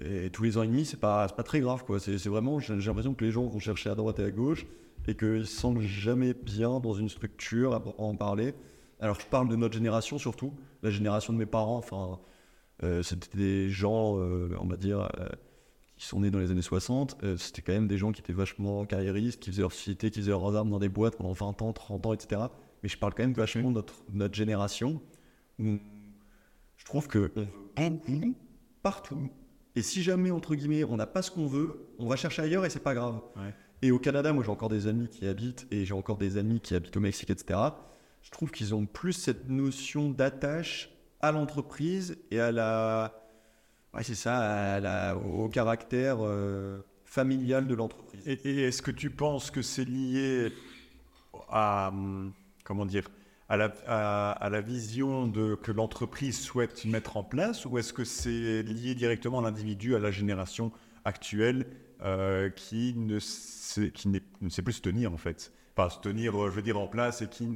et 0.00 0.30
tous 0.30 0.42
les 0.44 0.58
ans 0.58 0.62
et 0.62 0.68
demi, 0.68 0.84
c'est 0.84 1.00
pas, 1.00 1.26
pas 1.28 1.42
très 1.42 1.60
grave 1.60 1.84
quoi. 1.84 1.98
C'est 1.98 2.16
vraiment, 2.26 2.60
j'ai 2.60 2.74
l'impression 2.76 3.14
que 3.14 3.24
les 3.24 3.30
gens 3.32 3.44
vont 3.46 3.58
chercher 3.58 3.90
à 3.90 3.94
droite 3.96 4.18
et 4.20 4.24
à 4.24 4.30
gauche 4.30 4.64
et 5.08 5.14
qu'ils 5.16 5.46
se 5.46 5.56
sentent 5.60 5.80
jamais 5.80 6.34
bien 6.34 6.80
dans 6.80 6.94
une 6.94 7.08
structure 7.08 7.74
à 7.74 7.82
en 7.98 8.14
parler. 8.16 8.54
Alors 9.00 9.18
je 9.20 9.26
parle 9.26 9.48
de 9.48 9.56
notre 9.56 9.74
génération 9.74 10.18
surtout, 10.18 10.54
la 10.82 10.90
génération 10.90 11.32
de 11.32 11.38
mes 11.38 11.46
parents, 11.46 11.76
enfin, 11.78 12.20
euh, 12.82 13.02
c'était 13.02 13.36
des 13.36 13.70
gens, 13.70 14.18
euh, 14.18 14.56
on 14.60 14.66
va 14.66 14.76
dire, 14.76 15.08
euh, 15.18 15.28
qui 15.96 16.06
sont 16.06 16.20
nés 16.20 16.30
dans 16.30 16.38
les 16.38 16.50
années 16.50 16.62
60. 16.62 17.16
euh, 17.22 17.36
c'était 17.36 17.62
quand 17.62 17.72
même 17.72 17.88
des 17.88 17.98
gens 17.98 18.12
qui 18.12 18.20
étaient 18.20 18.32
vachement 18.32 18.84
carriéristes, 18.86 19.40
qui 19.40 19.50
faisaient 19.50 19.62
leur 19.62 19.72
société, 19.72 20.10
qui 20.10 20.20
faisaient 20.20 20.30
leurs 20.30 20.56
armes 20.56 20.70
dans 20.70 20.78
des 20.78 20.88
boîtes 20.88 21.16
pendant 21.16 21.32
20 21.32 21.62
ans, 21.62 21.72
30 21.72 22.06
ans, 22.06 22.12
etc. 22.12 22.42
Mais 22.82 22.88
je 22.88 22.98
parle 22.98 23.14
quand 23.14 23.22
même 23.22 23.34
vachement 23.34 23.70
de 23.70 23.74
notre, 23.74 23.94
notre 24.12 24.34
génération 24.34 25.00
où 25.58 25.78
je 26.76 26.84
trouve 26.84 27.06
que 27.06 27.32
beaucoup, 27.76 28.34
partout. 28.82 29.30
Et 29.76 29.82
si 29.82 30.02
jamais, 30.02 30.30
entre 30.30 30.54
guillemets, 30.54 30.84
on 30.84 30.96
n'a 30.96 31.06
pas 31.06 31.22
ce 31.22 31.30
qu'on 31.30 31.46
veut, 31.46 31.86
on 31.98 32.06
va 32.06 32.16
chercher 32.16 32.42
ailleurs 32.42 32.64
et 32.64 32.70
c'est 32.70 32.82
pas 32.82 32.94
grave. 32.94 33.20
Ouais. 33.36 33.54
Et 33.82 33.90
au 33.90 33.98
Canada, 33.98 34.32
moi 34.32 34.44
j'ai 34.44 34.50
encore 34.50 34.68
des 34.68 34.86
amis 34.86 35.08
qui 35.08 35.26
habitent 35.26 35.66
et 35.72 35.84
j'ai 35.84 35.94
encore 35.94 36.16
des 36.16 36.36
amis 36.36 36.60
qui 36.60 36.74
habitent 36.74 36.96
au 36.96 37.00
Mexique, 37.00 37.30
etc. 37.30 37.58
Je 38.22 38.30
trouve 38.30 38.52
qu'ils 38.52 38.74
ont 38.76 38.86
plus 38.86 39.12
cette 39.12 39.48
notion 39.48 40.08
d'attache 40.08 40.90
à 41.20 41.32
l'entreprise 41.32 42.16
et 42.30 42.40
à 42.40 42.52
la. 42.52 43.12
Ouais, 43.92 44.04
c'est 44.04 44.14
ça, 44.14 45.16
au 45.16 45.48
caractère 45.48 46.18
euh, 46.20 46.80
familial 47.04 47.66
de 47.66 47.74
l'entreprise. 47.74 48.22
Et, 48.26 48.62
est-ce 48.62 48.82
que 48.82 48.92
tu 48.92 49.10
penses 49.10 49.50
que 49.50 49.60
c'est 49.60 49.84
lié 49.84 50.52
à, 51.48 51.88
hum, 51.88 52.32
comment 52.64 52.86
dire, 52.86 53.08
à 53.48 53.56
la, 53.56 54.60
vision 54.62 55.30
que 55.30 55.72
l'entreprise 55.72 56.40
souhaite 56.40 56.84
mettre 56.86 57.18
en 57.18 57.24
place 57.24 57.66
ou 57.66 57.76
est-ce 57.76 57.92
que 57.92 58.04
c'est 58.04 58.62
lié 58.62 58.94
directement 58.94 59.40
à 59.40 59.42
l'individu, 59.42 59.94
à 59.94 59.98
la 59.98 60.10
génération 60.10 60.72
actuelle 61.04 61.66
euh, 62.04 62.50
qui, 62.50 62.94
ne 62.96 63.18
sait, 63.18 63.90
qui 63.90 64.08
ne 64.08 64.48
sait 64.48 64.62
plus 64.62 64.74
se 64.74 64.82
tenir 64.82 65.12
en 65.12 65.16
fait 65.16 65.52
Enfin, 65.76 65.88
se 65.88 66.00
tenir, 66.00 66.32
je 66.32 66.54
veux 66.54 66.62
dire, 66.62 66.78
en 66.78 66.86
place 66.86 67.22
et 67.22 67.28
qui, 67.28 67.48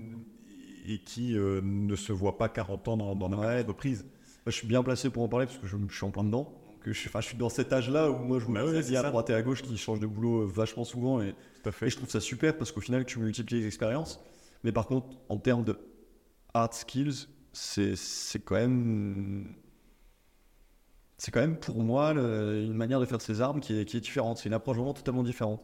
et 0.88 0.98
qui 0.98 1.36
euh, 1.36 1.60
ne 1.62 1.94
se 1.96 2.12
voit 2.12 2.38
pas 2.38 2.48
40 2.48 2.88
ans 2.88 2.96
dans, 2.96 3.14
dans 3.14 3.28
la 3.28 3.60
entreprise. 3.60 4.06
je 4.46 4.52
suis 4.52 4.66
bien 4.66 4.82
placé 4.82 5.10
pour 5.10 5.22
en 5.22 5.28
parler 5.28 5.46
parce 5.46 5.58
que 5.58 5.66
je, 5.66 5.76
suis 5.90 6.04
en 6.04 6.10
plein 6.10 6.24
dedans. 6.24 6.52
Que 6.80 6.92
je, 6.92 7.08
je 7.12 7.20
suis 7.20 7.36
dans 7.36 7.48
cet 7.48 7.72
âge-là 7.72 8.10
où 8.10 8.16
moi 8.16 8.38
je 8.38 8.46
me 8.46 8.72
bah 8.72 8.80
dis 8.80 8.96
à 8.96 9.02
droite 9.02 9.28
et 9.30 9.34
à 9.34 9.42
gauche 9.42 9.62
qui 9.62 9.76
changent 9.76 9.98
de 9.98 10.06
boulot 10.06 10.42
euh, 10.42 10.46
vachement 10.46 10.84
souvent 10.84 11.20
et, 11.20 11.30
et 11.30 11.90
je 11.90 11.96
trouve 11.96 12.08
ça 12.08 12.20
super 12.20 12.56
parce 12.56 12.70
qu'au 12.70 12.80
final 12.80 13.04
tu 13.04 13.18
multiplies 13.18 13.60
les 13.60 13.66
expériences. 13.66 14.20
Mais 14.62 14.70
par 14.72 14.86
contre, 14.86 15.08
en 15.28 15.36
termes 15.36 15.64
de 15.64 15.76
hard 16.54 16.72
skills, 16.72 17.26
c'est 17.52 18.44
quand 18.44 18.54
même. 18.54 19.54
C'est 21.18 21.30
quand 21.30 21.40
même 21.40 21.58
pour 21.58 21.82
moi 21.82 22.10
une 22.10 22.74
manière 22.74 23.00
de 23.00 23.06
faire 23.06 23.20
ses 23.20 23.40
armes 23.40 23.60
qui 23.60 23.74
est, 23.74 23.96
différente. 23.96 24.38
C'est 24.38 24.48
une 24.48 24.54
approche 24.54 24.76
vraiment 24.76 24.94
totalement 24.94 25.22
différente. 25.22 25.62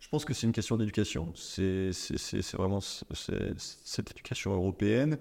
Je 0.00 0.08
pense 0.08 0.24
que 0.24 0.34
c'est 0.34 0.46
une 0.46 0.52
question 0.52 0.76
d'éducation. 0.76 1.32
C'est 1.34 1.90
vraiment 2.54 2.80
cette 2.80 4.10
éducation 4.10 4.52
européenne 4.54 5.18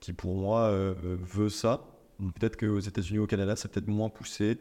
qui, 0.00 0.12
pour 0.12 0.34
moi, 0.34 0.62
euh, 0.68 0.94
veut 1.02 1.48
ça. 1.48 1.86
Peut-être 2.18 2.56
qu'aux 2.56 2.80
États-Unis, 2.80 3.18
au 3.18 3.26
Canada, 3.26 3.56
c'est 3.56 3.70
peut-être 3.70 3.88
moins 3.88 4.08
poussé. 4.08 4.58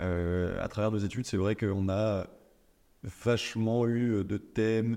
Euh, 0.00 0.62
à 0.62 0.68
travers 0.68 0.90
nos 0.90 0.98
études, 0.98 1.26
c'est 1.26 1.36
vrai 1.36 1.56
qu'on 1.56 1.88
a 1.88 2.26
vachement 3.02 3.86
eu 3.86 4.24
de 4.24 4.36
thèmes 4.36 4.96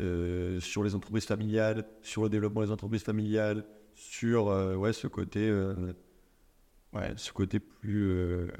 euh, 0.00 0.58
sur 0.60 0.82
les 0.82 0.94
entreprises 0.94 1.26
familiales, 1.26 1.84
sur 2.00 2.22
le 2.22 2.30
développement 2.30 2.62
des 2.62 2.70
entreprises 2.70 3.02
familiales, 3.02 3.64
sur 3.94 4.48
euh, 4.48 4.74
ouais, 4.74 4.94
ce 4.94 5.06
côté, 5.06 5.46
euh, 5.48 5.92
ouais, 6.92 7.12
ce 7.16 7.32
côté 7.32 7.60
plus, 7.60 8.50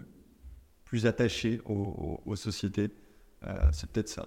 plus 0.85 1.07
attaché 1.07 1.61
aux, 1.65 2.37
sociétés. 2.37 2.91
c'est 3.73 3.91
peut-être 3.91 4.09
ça. 4.09 4.27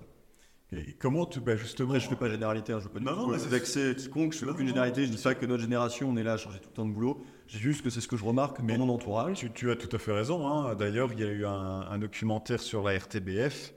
Et 0.72 0.94
comment 0.94 1.26
tu. 1.26 1.40
Bah 1.40 1.56
justement. 1.56 1.90
Après, 1.90 2.00
je 2.00 2.06
ne 2.06 2.10
fais 2.10 2.16
pas 2.16 2.30
généralité, 2.30 2.74
hein, 2.74 2.80
je 2.82 2.88
peux 2.88 3.00
non, 3.00 3.16
non, 3.16 3.38
c'est 3.38 3.50
d'accès 3.50 3.96
quiconque, 3.96 4.34
je 4.34 4.40
ne 4.40 4.46
fais 4.46 4.52
aucune 4.52 4.68
généralité. 4.68 5.06
Je 5.06 5.12
dis 5.12 5.22
pas 5.22 5.36
que 5.36 5.46
notre 5.46 5.62
génération, 5.62 6.10
on 6.10 6.18
est 6.18 6.24
là 6.24 6.34
à 6.34 6.38
changer 6.38 6.60
tout 6.60 6.70
le 6.70 6.76
temps 6.76 6.86
de 6.86 6.92
boulot. 6.92 7.24
C'est 7.48 7.60
juste 7.60 7.84
que 7.84 7.90
c'est 7.90 8.02
ce 8.02 8.08
que 8.08 8.18
je 8.18 8.26
remarque 8.26 8.60
mais 8.62 8.78
dans 8.78 8.86
mon 8.86 8.96
entourage. 8.96 9.38
Tu, 9.38 9.52
tu, 9.52 9.72
as 9.72 9.76
tout 9.76 9.94
à 9.96 10.00
fait 10.00 10.12
raison. 10.12 10.48
Hein. 10.48 10.76
D'ailleurs, 10.76 11.12
il 11.14 11.20
y 11.20 11.24
a 11.24 11.32
eu 11.32 11.46
un, 11.46 11.52
un, 11.52 11.98
documentaire 12.00 12.60
sur 12.60 12.84
la 12.84 12.98
RTBF 12.98 13.74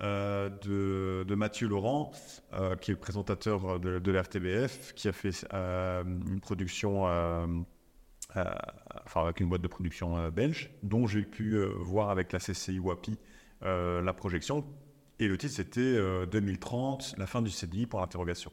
euh, 0.00 0.50
de, 1.24 1.34
Mathieu 1.34 1.68
Laurent, 1.68 2.10
euh, 2.54 2.74
qui 2.76 2.90
est 2.90 2.94
le 2.94 3.00
présentateur 3.00 3.78
de, 3.78 3.98
de 3.98 4.12
l'RTBF, 4.12 4.94
qui 4.94 5.06
a 5.06 5.12
fait 5.12 5.46
euh, 5.52 6.02
une 6.02 6.40
production, 6.40 7.06
enfin 9.04 9.22
avec 9.22 9.40
une 9.40 9.48
boîte 9.48 9.62
de 9.62 9.68
production 9.68 10.28
belge, 10.30 10.70
dont 10.82 11.06
j'ai 11.06 11.22
pu 11.22 11.62
voir 11.80 12.10
avec 12.10 12.32
la 12.32 12.38
CCI 12.38 12.78
WAPI 12.78 13.18
la 13.62 14.12
projection. 14.12 14.64
Et 15.18 15.28
le 15.28 15.36
titre 15.38 15.54
c'était 15.54 15.98
2030, 16.26 17.14
la 17.18 17.26
fin 17.26 17.42
du 17.42 17.50
CDI 17.50 17.86
pour 17.86 18.00
l'interrogation. 18.00 18.52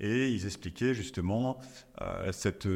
Et 0.00 0.28
ils 0.30 0.44
expliquaient 0.46 0.94
justement 0.94 1.60
cette, 2.32 2.66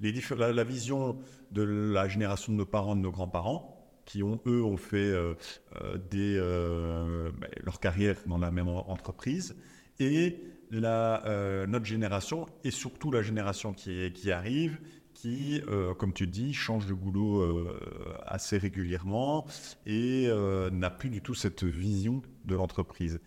les 0.00 0.12
la, 0.36 0.52
la 0.52 0.64
vision 0.64 1.18
de 1.52 1.62
la 1.62 2.08
génération 2.08 2.52
de 2.52 2.58
nos 2.58 2.66
parents, 2.66 2.96
de 2.96 3.00
nos 3.00 3.12
grands-parents, 3.12 3.76
qui 4.06 4.22
ont, 4.22 4.40
eux, 4.46 4.62
ont 4.62 4.76
fait 4.76 4.96
euh, 4.96 5.34
euh, 5.82 5.98
des, 6.10 6.36
euh, 6.38 7.30
bah, 7.38 7.48
leur 7.62 7.80
carrière 7.80 8.16
dans 8.26 8.38
la 8.38 8.50
même 8.50 8.68
entreprise. 8.68 9.56
Et 9.98 10.40
la, 10.70 11.22
notre 11.68 11.84
génération, 11.84 12.46
et 12.64 12.70
surtout 12.70 13.10
la 13.10 13.22
génération 13.22 13.72
qui 13.72 14.32
arrive, 14.32 14.78
qui, 15.16 15.62
comme 15.98 16.12
tu 16.12 16.26
dis, 16.26 16.52
change 16.52 16.86
de 16.86 16.94
boulot 16.94 17.66
assez 18.26 18.58
régulièrement 18.58 19.46
et 19.86 20.28
n'a 20.72 20.90
plus 20.90 21.08
du 21.08 21.22
tout 21.22 21.34
cette 21.34 21.64
vision 21.64 22.22
de 22.44 22.54
l'entreprise. 22.54 23.20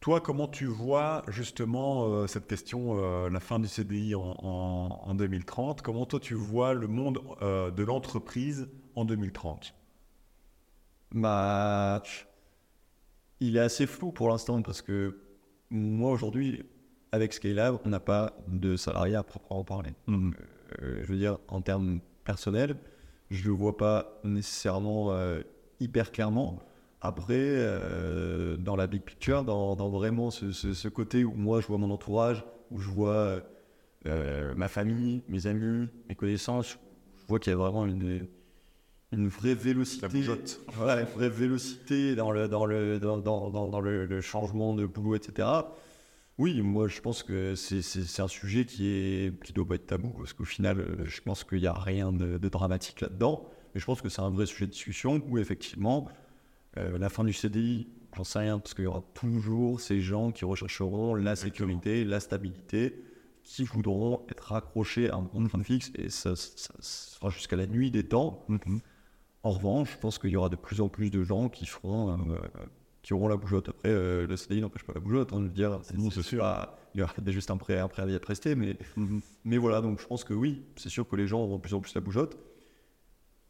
Toi, 0.00 0.22
comment 0.22 0.48
tu 0.48 0.64
vois 0.64 1.22
justement 1.28 2.26
cette 2.26 2.46
question, 2.46 3.28
la 3.28 3.40
fin 3.40 3.58
du 3.58 3.68
CDI 3.68 4.14
en, 4.14 4.34
en, 4.38 5.00
en, 5.04 5.14
2030 5.14 5.82
Comment 5.82 6.06
toi 6.06 6.18
tu 6.18 6.34
vois 6.34 6.72
le 6.72 6.88
monde 6.88 7.20
de 7.42 7.82
l'entreprise 7.82 8.68
en 8.94 9.04
2030 9.04 9.74
bah, 11.12 12.02
Il 13.40 13.56
est 13.56 13.60
assez 13.60 13.86
flou 13.86 14.10
pour 14.10 14.30
l'instant 14.30 14.62
parce 14.62 14.80
que 14.80 15.20
moi 15.70 16.10
aujourd'hui, 16.10 16.64
avec 17.12 17.32
Scalab, 17.32 17.78
on 17.84 17.88
n'a 17.88 18.00
pas 18.00 18.36
de 18.48 18.76
salarié 18.76 19.16
à 19.16 19.22
proprement 19.22 19.64
parler. 19.64 19.90
Mmh. 20.06 20.30
Euh, 20.82 21.00
je 21.02 21.06
veux 21.06 21.18
dire, 21.18 21.38
en 21.48 21.60
termes 21.60 22.00
personnels, 22.24 22.76
je 23.30 23.42
ne 23.42 23.48
le 23.48 23.50
vois 23.52 23.76
pas 23.76 24.20
nécessairement 24.24 25.12
euh, 25.12 25.40
hyper 25.80 26.12
clairement. 26.12 26.58
Après, 27.00 27.34
euh, 27.38 28.56
dans 28.56 28.76
la 28.76 28.86
big 28.86 29.02
picture, 29.02 29.42
dans, 29.44 29.74
vraiment 29.88 30.30
ce, 30.30 30.52
ce, 30.52 30.88
côté 30.88 31.24
où 31.24 31.32
moi 31.32 31.60
je 31.60 31.66
vois 31.66 31.78
mon 31.78 31.90
entourage, 31.90 32.44
où 32.70 32.78
je 32.78 32.88
vois 32.88 33.40
ma 34.04 34.68
famille, 34.68 35.22
mes 35.28 35.46
amis, 35.46 35.88
mes 36.08 36.14
connaissances, 36.14 36.78
je 37.22 37.26
vois 37.26 37.38
qu'il 37.38 37.52
y 37.52 37.54
a 37.54 37.56
vraiment 37.56 37.86
une, 37.86 38.26
une 39.12 39.28
vraie 39.28 39.54
vélocité. 39.54 40.06
Une 40.06 41.04
vraie 41.06 41.28
vélocité 41.28 42.14
dans 42.14 42.30
le, 42.30 42.48
dans 42.48 42.66
le, 42.66 42.98
dans, 42.98 43.18
dans, 43.18 43.50
dans 43.50 43.80
le, 43.80 44.20
changement 44.20 44.74
de 44.74 44.86
boulot, 44.86 45.16
etc. 45.16 45.48
Oui, 46.40 46.62
moi 46.62 46.88
je 46.88 47.02
pense 47.02 47.22
que 47.22 47.54
c'est 47.54 48.22
un 48.22 48.26
sujet 48.26 48.64
qui 48.64 48.86
est 48.86 49.44
qui 49.44 49.52
doit 49.52 49.68
pas 49.68 49.74
être 49.74 49.86
tabou 49.86 50.08
parce 50.08 50.32
qu'au 50.32 50.46
final, 50.46 50.80
euh, 50.80 51.04
je 51.04 51.20
pense 51.20 51.44
qu'il 51.44 51.58
n'y 51.58 51.66
a 51.66 51.74
rien 51.74 52.12
de, 52.12 52.38
dramatique 52.48 53.02
là-dedans. 53.02 53.46
Mais 53.74 53.80
je 53.80 53.84
pense 53.84 54.00
que 54.00 54.08
c'est 54.08 54.22
un 54.22 54.30
vrai 54.30 54.46
sujet 54.46 54.64
de 54.64 54.70
discussion 54.70 55.22
où 55.28 55.36
effectivement, 55.36 56.08
euh, 56.78 56.96
la 56.96 57.10
fin 57.10 57.24
du 57.24 57.34
CDI, 57.34 57.88
j'en 58.16 58.24
sais 58.24 58.38
rien 58.38 58.58
parce 58.58 58.72
qu'il 58.72 58.84
y 58.84 58.86
aura 58.86 59.04
toujours 59.12 59.82
ces 59.82 60.00
gens 60.00 60.32
qui 60.32 60.46
rechercheront 60.46 61.14
la 61.14 61.36
sécurité, 61.36 62.06
la 62.06 62.20
stabilité, 62.20 63.04
qui 63.42 63.64
voudront 63.64 64.24
être 64.30 64.54
accrochés 64.54 65.10
à 65.10 65.16
un 65.16 65.24
contrat 65.24 65.62
fixe 65.62 65.92
et 65.94 66.08
ça, 66.08 66.36
sera 66.36 67.28
jusqu'à 67.28 67.56
la 67.56 67.66
nuit 67.66 67.90
des 67.90 68.04
temps. 68.04 68.46
Mm-hmm. 68.48 68.78
En 69.42 69.50
revanche, 69.50 69.92
je 69.92 69.98
pense 69.98 70.18
qu'il 70.18 70.30
y 70.30 70.36
aura 70.36 70.48
de 70.48 70.56
plus 70.56 70.80
en 70.80 70.88
plus 70.88 71.10
de 71.10 71.22
gens 71.22 71.50
qui 71.50 71.66
feront, 71.66 72.18
euh, 72.32 72.38
qui 73.02 73.14
auront 73.14 73.28
la 73.28 73.36
bougeotte. 73.36 73.68
Après, 73.68 73.88
euh, 73.88 74.26
le 74.26 74.36
CDI 74.36 74.60
n'empêche 74.60 74.84
pas 74.84 74.92
la 74.92 75.00
bougeotte, 75.00 75.32
hein, 75.32 75.40
dire. 75.40 75.80
C'est, 75.82 76.22
sûr. 76.22 76.44
il 76.94 77.00
y 77.00 77.02
aura 77.02 77.14
juste 77.26 77.50
un, 77.50 77.54
un 77.54 77.88
préavis 77.88 78.14
à 78.14 78.20
prester, 78.20 78.54
mais, 78.54 78.76
mhm. 78.96 79.20
mais 79.44 79.58
voilà, 79.58 79.80
donc 79.80 80.00
je 80.00 80.06
pense 80.06 80.24
que 80.24 80.34
oui, 80.34 80.62
c'est 80.76 80.90
sûr 80.90 81.08
que 81.08 81.16
les 81.16 81.26
gens 81.26 81.40
auront 81.40 81.56
de 81.56 81.62
plus 81.62 81.74
en 81.74 81.80
plus 81.80 81.94
la 81.94 82.00
bougeotte. 82.00 82.36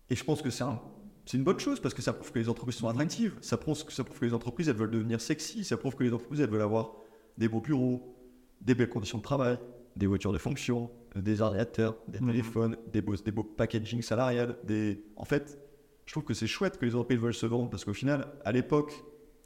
Et 0.09 0.17
je 0.17 0.25
pense 0.25 0.43
que 0.43 0.51
c'est 0.51 0.65
un, 0.65 0.81
c'est 1.27 1.37
une 1.37 1.45
bonne 1.45 1.61
chose 1.61 1.81
parce 1.81 1.95
que 1.95 2.03
ça 2.03 2.13
prouve 2.13 2.33
que 2.33 2.39
les 2.39 2.49
entreprises 2.49 2.77
sont 2.77 2.89
attractives, 2.89 3.37
ça 3.41 3.57
prouve, 3.57 3.77
ça 3.77 4.05
prouve 4.05 4.19
que 4.19 4.25
les 4.25 4.35
entreprises 4.35 4.69
elles 4.69 4.77
veulent 4.77 4.91
devenir 4.91 5.21
sexy, 5.21 5.65
ça 5.65 5.77
prouve 5.77 5.95
que 5.95 6.03
les 6.03 6.13
entreprises 6.13 6.41
elles 6.41 6.51
veulent 6.51 6.61
avoir 6.63 6.93
des 7.39 7.49
beaux 7.49 7.61
bureaux, 7.61 8.17
des 8.61 8.75
belles 8.75 8.89
conditions 8.89 9.19
de 9.19 9.23
travail, 9.23 9.59
des 9.97 10.07
voitures 10.07 10.33
de 10.33 10.39
fonction, 10.39 10.91
des 11.15 11.41
ordinateurs, 11.41 11.97
des 12.09 12.21
mhm. 12.21 12.27
téléphones, 12.27 12.77
des 12.93 13.01
beaux, 13.01 13.17
des 13.17 13.31
beaux 13.31 13.45
packaging 13.45 14.03
salarial, 14.03 14.57
des... 14.65 15.05
En 15.17 15.25
fait, 15.25 15.59
je 16.07 16.13
trouve 16.13 16.25
que 16.25 16.35
c'est 16.35 16.47
chouette 16.47 16.79
que 16.79 16.85
les 16.85 16.93
Européens 16.93 17.19
veulent 17.19 17.35
se 17.35 17.47
vendre 17.47 17.71
parce 17.71 17.85
qu'au 17.85 17.95
final, 17.95 18.27
à 18.45 18.51
l'époque, 18.51 18.93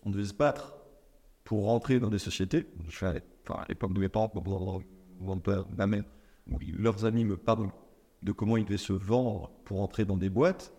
on 0.04 0.10
devait 0.10 0.24
se 0.24 0.34
battre 0.34 0.74
pour 1.44 1.64
rentrer 1.64 2.00
dans 2.00 2.10
des 2.10 2.18
sociétés. 2.18 2.66
Enfin, 2.88 3.14
à 3.48 3.64
l'époque 3.68 3.92
de 3.92 4.00
mes 4.00 4.08
parents, 4.08 4.32
mon 5.20 5.38
père, 5.38 5.66
ma 5.76 5.86
mère, 5.86 6.04
leurs 6.72 7.04
amis 7.04 7.24
me 7.24 7.36
parlent 7.36 7.70
de 8.22 8.32
comment 8.32 8.56
ils 8.56 8.64
devaient 8.64 8.76
se 8.76 8.92
vendre 8.92 9.50
pour 9.64 9.80
entrer 9.80 10.04
dans 10.04 10.16
des 10.16 10.30
boîtes. 10.30 10.72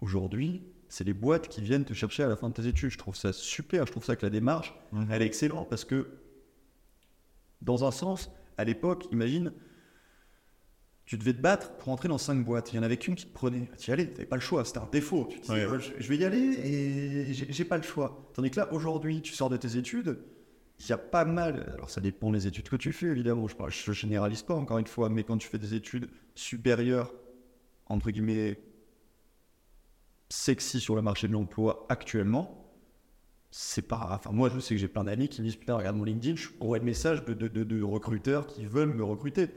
Aujourd'hui, 0.00 0.62
c'est 0.88 1.04
les 1.04 1.12
boîtes 1.12 1.48
qui 1.48 1.60
viennent 1.60 1.84
te 1.84 1.92
chercher 1.92 2.22
à 2.22 2.28
la 2.28 2.36
fin 2.36 2.48
de 2.48 2.54
tes 2.54 2.66
études. 2.66 2.90
Je 2.90 2.98
trouve 2.98 3.16
ça 3.16 3.32
super. 3.32 3.86
Je 3.86 3.92
trouve 3.92 4.04
ça 4.04 4.16
que 4.16 4.24
la 4.24 4.30
démarche, 4.30 4.74
mhm. 4.92 5.08
elle 5.10 5.22
est 5.22 5.26
excellente 5.26 5.68
parce 5.68 5.84
que, 5.84 6.08
dans 7.60 7.84
un 7.84 7.90
sens, 7.90 8.30
à 8.56 8.64
l'époque, 8.64 9.06
imagine, 9.12 9.52
tu 11.08 11.16
devais 11.16 11.32
te 11.32 11.40
battre 11.40 11.72
pour 11.78 11.88
entrer 11.88 12.06
dans 12.06 12.18
cinq 12.18 12.44
boîtes. 12.44 12.70
Il 12.74 12.76
y 12.76 12.78
en 12.78 12.82
avait 12.82 12.98
qu'une 12.98 13.14
qui 13.14 13.24
te 13.24 13.32
prenait. 13.32 13.70
Tu 13.78 13.88
y 13.88 13.94
allais, 13.94 14.08
tu 14.08 14.12
n'avais 14.12 14.26
pas 14.26 14.36
le 14.36 14.42
choix, 14.42 14.62
c'était 14.66 14.80
un 14.80 14.88
défaut. 14.92 15.26
Tu 15.30 15.40
te 15.40 15.46
dis, 15.46 15.92
je, 15.98 16.06
vais 16.06 16.18
y 16.18 16.24
aller 16.26 16.38
et 16.38 17.32
j'ai 17.32 17.64
pas 17.64 17.78
le 17.78 17.82
choix. 17.82 18.30
Tandis 18.34 18.50
que 18.50 18.60
là, 18.60 18.70
aujourd'hui, 18.74 19.22
tu 19.22 19.32
sors 19.32 19.48
de 19.48 19.56
tes 19.56 19.78
études, 19.78 20.18
il 20.78 20.86
y 20.86 20.92
a 20.92 20.98
pas 20.98 21.24
mal. 21.24 21.72
Alors, 21.72 21.88
ça 21.88 22.02
dépend 22.02 22.30
des 22.30 22.46
études 22.46 22.68
que 22.68 22.76
tu 22.76 22.92
fais, 22.92 23.06
évidemment. 23.06 23.46
Je 23.48 23.90
ne 23.90 23.94
généralise 23.94 24.42
pas, 24.42 24.52
encore 24.52 24.76
une 24.76 24.86
fois, 24.86 25.08
mais 25.08 25.24
quand 25.24 25.38
tu 25.38 25.48
fais 25.48 25.56
des 25.56 25.72
études 25.72 26.10
supérieures, 26.34 27.14
entre 27.86 28.10
guillemets, 28.10 28.60
sexy 30.28 30.78
sur 30.78 30.94
le 30.94 31.00
marché 31.00 31.26
de 31.26 31.32
l'emploi 31.32 31.86
actuellement, 31.88 32.70
c'est 33.50 33.88
pas. 33.88 34.10
Enfin, 34.10 34.30
moi, 34.30 34.50
je 34.54 34.60
sais 34.60 34.74
que 34.74 34.80
j'ai 34.80 34.88
plein 34.88 35.04
d'amis 35.04 35.30
qui 35.30 35.40
me 35.40 35.46
disent 35.46 35.56
Putain, 35.56 35.74
regarde 35.74 35.96
mon 35.96 36.04
LinkedIn, 36.04 36.36
je 36.36 36.78
messages 36.82 37.24
de, 37.24 37.32
de, 37.32 37.64
de 37.64 37.82
recruteurs 37.82 38.46
qui 38.46 38.66
veulent 38.66 38.92
me 38.92 39.04
recruter. 39.04 39.48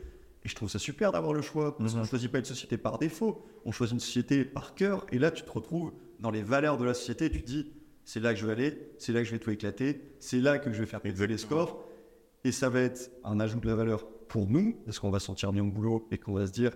Et 0.44 0.50
je 0.50 0.56
trouve 0.56 0.70
ça 0.70 0.80
super 0.80 1.12
d'avoir 1.12 1.34
le 1.34 1.42
choix, 1.42 1.78
parce 1.78 1.92
qu'on 1.92 2.00
ne 2.00 2.04
mhm. 2.04 2.10
choisit 2.10 2.32
pas 2.32 2.40
une 2.40 2.46
société 2.46 2.78
par 2.78 2.98
défaut, 2.98 3.46
on 3.66 3.72
choisit 3.72 3.94
une 3.94 4.00
société 4.00 4.44
par 4.44 4.74
cœur, 4.74 5.06
et 5.12 5.20
là 5.20 5.32
tu 5.32 5.44
te 5.44 5.52
retrouves 5.52 5.94
dans 6.20 6.32
les 6.32 6.42
valeurs 6.42 6.78
de 6.78 6.86
la 6.86 6.94
société, 6.94 7.30
tu 7.30 7.42
te 7.42 7.48
dis, 7.48 7.72
c'est 8.04 8.20
là 8.20 8.34
que 8.34 8.40
je 8.40 8.46
vais 8.46 8.54
aller, 8.54 8.92
c'est 8.98 9.14
là 9.14 9.20
que 9.20 9.26
je 9.26 9.32
vais 9.32 9.40
tout 9.40 9.52
éclater, 9.52 10.02
c'est 10.20 10.40
là 10.40 10.58
que 10.58 10.72
je 10.72 10.80
vais 10.80 10.88
faire 10.88 11.02
les 11.04 11.38
scores, 11.38 11.84
et 12.44 12.52
ça 12.52 12.70
va 12.70 12.82
être 12.82 13.12
un 13.24 13.40
ajout 13.40 13.60
de 13.60 13.68
la 13.68 13.76
valeur 13.76 14.08
pour 14.28 14.48
nous, 14.48 14.76
parce 14.86 14.98
qu'on 15.00 15.12
va 15.12 15.20
se 15.20 15.28
sentir 15.28 15.52
bien 15.52 15.64
au 15.64 15.70
boulot 15.70 16.08
et 16.12 16.18
qu'on 16.18 16.34
va 16.34 16.48
se 16.48 16.52
dire 16.52 16.72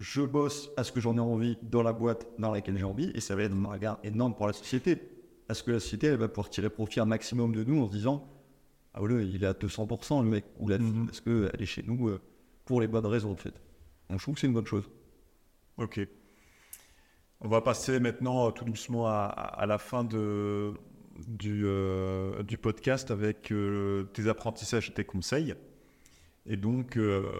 je 0.00 0.22
bosse 0.22 0.70
à 0.76 0.82
ce 0.82 0.90
que 0.90 1.00
j'en 1.00 1.16
ai 1.16 1.20
envie 1.20 1.56
dans 1.62 1.82
la 1.84 1.92
boîte 1.92 2.26
dans 2.38 2.50
laquelle 2.50 2.76
j'ai 2.76 2.84
envie, 2.84 3.12
et 3.14 3.20
ça 3.20 3.36
va 3.36 3.44
être 3.44 3.54
un 3.54 3.68
regard 3.68 4.00
énorme 4.02 4.34
pour 4.34 4.48
la 4.48 4.52
société. 4.52 4.98
Parce 5.46 5.62
que 5.62 5.70
la 5.70 5.80
société, 5.80 6.08
elle 6.08 6.16
va 6.16 6.28
pouvoir 6.28 6.50
tirer 6.50 6.70
profit 6.70 6.98
un 7.00 7.04
maximum 7.04 7.54
de 7.54 7.62
nous 7.62 7.82
en 7.82 7.86
se 7.86 7.92
disant 7.92 8.26
Ah 8.94 9.02
ouais, 9.02 9.26
il 9.26 9.44
est 9.44 9.46
à 9.46 9.52
200% 9.52 10.24
le 10.24 10.28
mec, 10.28 10.44
ou 10.58 10.68
la 10.68 10.78
fille, 10.78 10.86
Mhm. 10.86 11.06
parce 11.06 11.20
qu'elle 11.20 11.50
est 11.60 11.66
chez 11.66 11.84
nous 11.86 12.08
euh, 12.08 12.20
pour 12.64 12.80
les 12.80 12.88
bonnes 12.88 13.06
raisons 13.06 13.32
en 13.32 13.36
fait. 13.36 13.54
Donc 14.08 14.18
je 14.18 14.24
trouve 14.24 14.34
que 14.34 14.40
c'est 14.40 14.46
une 14.46 14.54
bonne 14.54 14.66
chose. 14.66 14.88
Ok. 15.78 16.00
On 17.40 17.48
va 17.48 17.60
passer 17.60 17.98
maintenant 17.98 18.48
euh, 18.48 18.50
tout 18.50 18.64
doucement 18.64 19.06
à, 19.06 19.24
à 19.24 19.66
la 19.66 19.78
fin 19.78 20.04
de, 20.04 20.74
du, 21.26 21.62
euh, 21.64 22.42
du 22.42 22.56
podcast 22.56 23.10
avec 23.10 23.50
euh, 23.50 24.04
tes 24.12 24.28
apprentissages 24.28 24.90
et 24.90 24.92
tes 24.92 25.04
conseils. 25.04 25.54
Et 26.46 26.56
donc, 26.56 26.96
euh, 26.96 27.30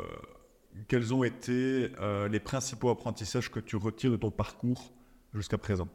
quels 0.89 1.13
ont 1.13 1.25
été 1.25 1.91
euh, 2.01 2.29
les 2.29 2.41
principaux 2.41 2.91
apprentissages 2.91 3.51
que 3.51 3.61
tu 3.61 3.77
retires 3.77 4.11
de 4.11 4.17
ton 4.17 4.31
parcours 4.31 4.93
jusqu'à 5.35 5.59
présent? 5.59 5.89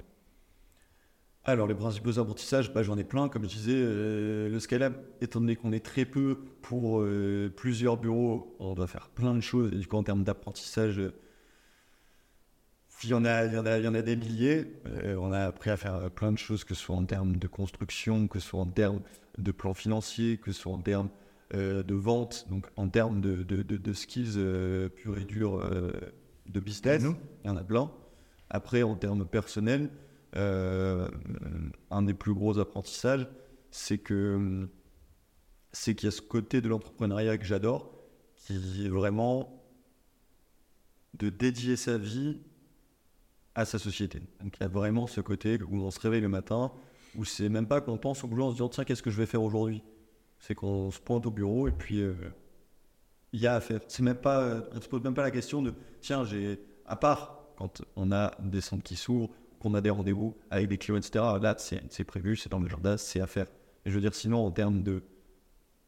Alors, 1.49 1.65
les 1.65 1.75
principaux 1.75 2.19
apprentissages, 2.19 2.73
bah, 2.73 2.83
j'en 2.83 2.97
ai 2.97 3.05
plein. 3.05 3.29
Comme 3.29 3.43
je 3.43 3.47
disais, 3.47 3.71
euh, 3.73 4.49
le 4.49 4.59
Skylab, 4.59 4.95
étant 5.21 5.39
donné 5.39 5.55
qu'on 5.55 5.71
est 5.71 5.83
très 5.83 6.03
peu 6.03 6.39
pour 6.61 6.99
euh, 6.99 7.49
plusieurs 7.55 7.95
bureaux, 7.95 8.53
on 8.59 8.73
doit 8.73 8.87
faire 8.87 9.07
plein 9.07 9.33
de 9.33 9.39
choses. 9.39 9.71
Et 9.71 9.77
du 9.77 9.87
coup, 9.87 9.95
en 9.95 10.03
termes 10.03 10.25
d'apprentissage, 10.25 10.99
euh, 10.99 11.13
il 13.01 13.11
y, 13.11 13.13
en 13.13 13.23
a, 13.23 13.45
il, 13.45 13.53
y 13.53 13.57
en 13.57 13.65
a, 13.65 13.77
il 13.77 13.85
y 13.85 13.87
en 13.87 13.93
a 13.93 14.01
des 14.01 14.17
milliers. 14.17 14.73
Euh, 14.87 15.15
on 15.15 15.31
a 15.31 15.39
appris 15.45 15.69
à 15.69 15.77
faire 15.77 16.11
plein 16.11 16.33
de 16.33 16.37
choses, 16.37 16.65
que 16.65 16.75
ce 16.75 16.81
soit 16.81 16.97
en 16.97 17.05
termes 17.05 17.37
de 17.37 17.47
construction, 17.47 18.27
que 18.27 18.39
ce 18.39 18.49
soit 18.49 18.59
en 18.59 18.65
termes 18.65 18.99
de 19.37 19.51
plan 19.53 19.73
financier, 19.73 20.35
que 20.37 20.51
ce 20.51 20.59
soit 20.63 20.73
en 20.73 20.81
termes 20.81 21.09
de 21.53 21.93
vente, 21.95 22.45
donc 22.49 22.65
en 22.75 22.89
termes 22.89 23.21
de, 23.21 23.43
de, 23.43 23.61
de- 23.61 23.77
de 23.77 23.93
skills 23.93 24.37
purs 24.97 25.17
et 25.17 25.23
durs 25.23 25.63
de 26.45 26.59
business. 26.59 27.03
Il 27.45 27.47
y 27.47 27.49
en 27.49 27.55
a 27.55 27.63
plein. 27.63 27.89
Après, 28.49 28.83
en 28.83 28.95
termes 28.95 29.25
personnels, 29.25 29.89
un 30.37 32.01
des 32.03 32.13
plus 32.13 32.33
gros 32.33 32.59
apprentissages, 32.59 33.27
c'est 33.71 33.97
que 33.97 34.69
c'est 35.71 35.95
qu'il 35.95 36.07
y 36.07 36.09
a 36.09 36.11
ce 36.11 36.21
côté 36.21 36.61
de 36.61 36.69
l'entrepreneuriat 36.69 37.37
que 37.37 37.45
j'adore, 37.45 37.91
qui 38.35 38.85
est 38.85 38.89
vraiment 38.89 39.63
de 41.13 41.29
dédier 41.29 41.75
sa 41.75 41.97
vie 41.97 42.39
à 43.55 43.65
sa 43.65 43.79
société. 43.79 44.21
Donc 44.41 44.57
il 44.57 44.61
y 44.61 44.65
a 44.65 44.69
vraiment 44.69 45.07
ce 45.07 45.21
côté 45.21 45.59
où 45.61 45.81
on 45.81 45.91
se 45.91 45.99
réveille 45.99 46.21
le 46.21 46.29
matin, 46.29 46.71
où 47.15 47.25
c'est 47.25 47.49
même 47.49 47.67
pas 47.67 47.81
qu'on 47.81 47.97
pense 47.97 48.23
au 48.23 48.27
boulot 48.27 48.45
en 48.45 48.49
se 48.49 48.55
disant 48.55 48.69
tiens 48.69 48.83
qu'est-ce 48.83 49.03
que 49.03 49.09
je 49.09 49.17
vais 49.17 49.25
faire 49.25 49.41
aujourd'hui? 49.41 49.83
C'est 50.39 50.53
qu'on 50.53 50.91
se 50.91 50.99
pointe 50.99 51.25
au 51.25 51.31
bureau 51.31 51.67
et 51.67 51.71
puis 51.71 52.01
euh, 52.01 52.13
il 53.33 53.39
y 53.39 53.47
a 53.47 53.55
à 53.55 53.61
faire. 53.61 53.81
C'est 53.87 54.03
même 54.03 54.17
pas, 54.17 54.41
euh, 54.41 54.61
on 54.73 54.81
se 54.81 54.87
pose 54.87 55.01
même 55.03 55.15
pas 55.15 55.23
la 55.23 55.31
question 55.31 55.61
de 55.61 55.73
tiens 56.01 56.23
j'ai 56.23 56.59
à 56.85 56.95
part 56.95 57.47
quand 57.57 57.81
on 57.95 58.11
a 58.11 58.35
des 58.39 58.61
centres 58.61 58.83
qui 58.83 58.95
s'ouvrent, 58.95 59.29
qu'on 59.59 59.73
a 59.73 59.81
des 59.81 59.89
rendez-vous 59.89 60.35
avec 60.49 60.67
des 60.67 60.77
clients, 60.77 60.97
etc. 60.97 61.23
Là, 61.41 61.55
c'est 61.57 62.03
prévu, 62.03 62.35
c'est 62.35 62.49
dans 62.51 62.59
l'agenda, 62.59 62.97
c'est 62.97 63.19
à 63.21 63.27
faire. 63.27 63.47
Et 63.85 63.89
je 63.89 63.95
veux 63.95 64.01
dire, 64.01 64.13
sinon, 64.13 64.45
en 64.45 64.51
termes 64.51 64.83
de, 64.83 65.01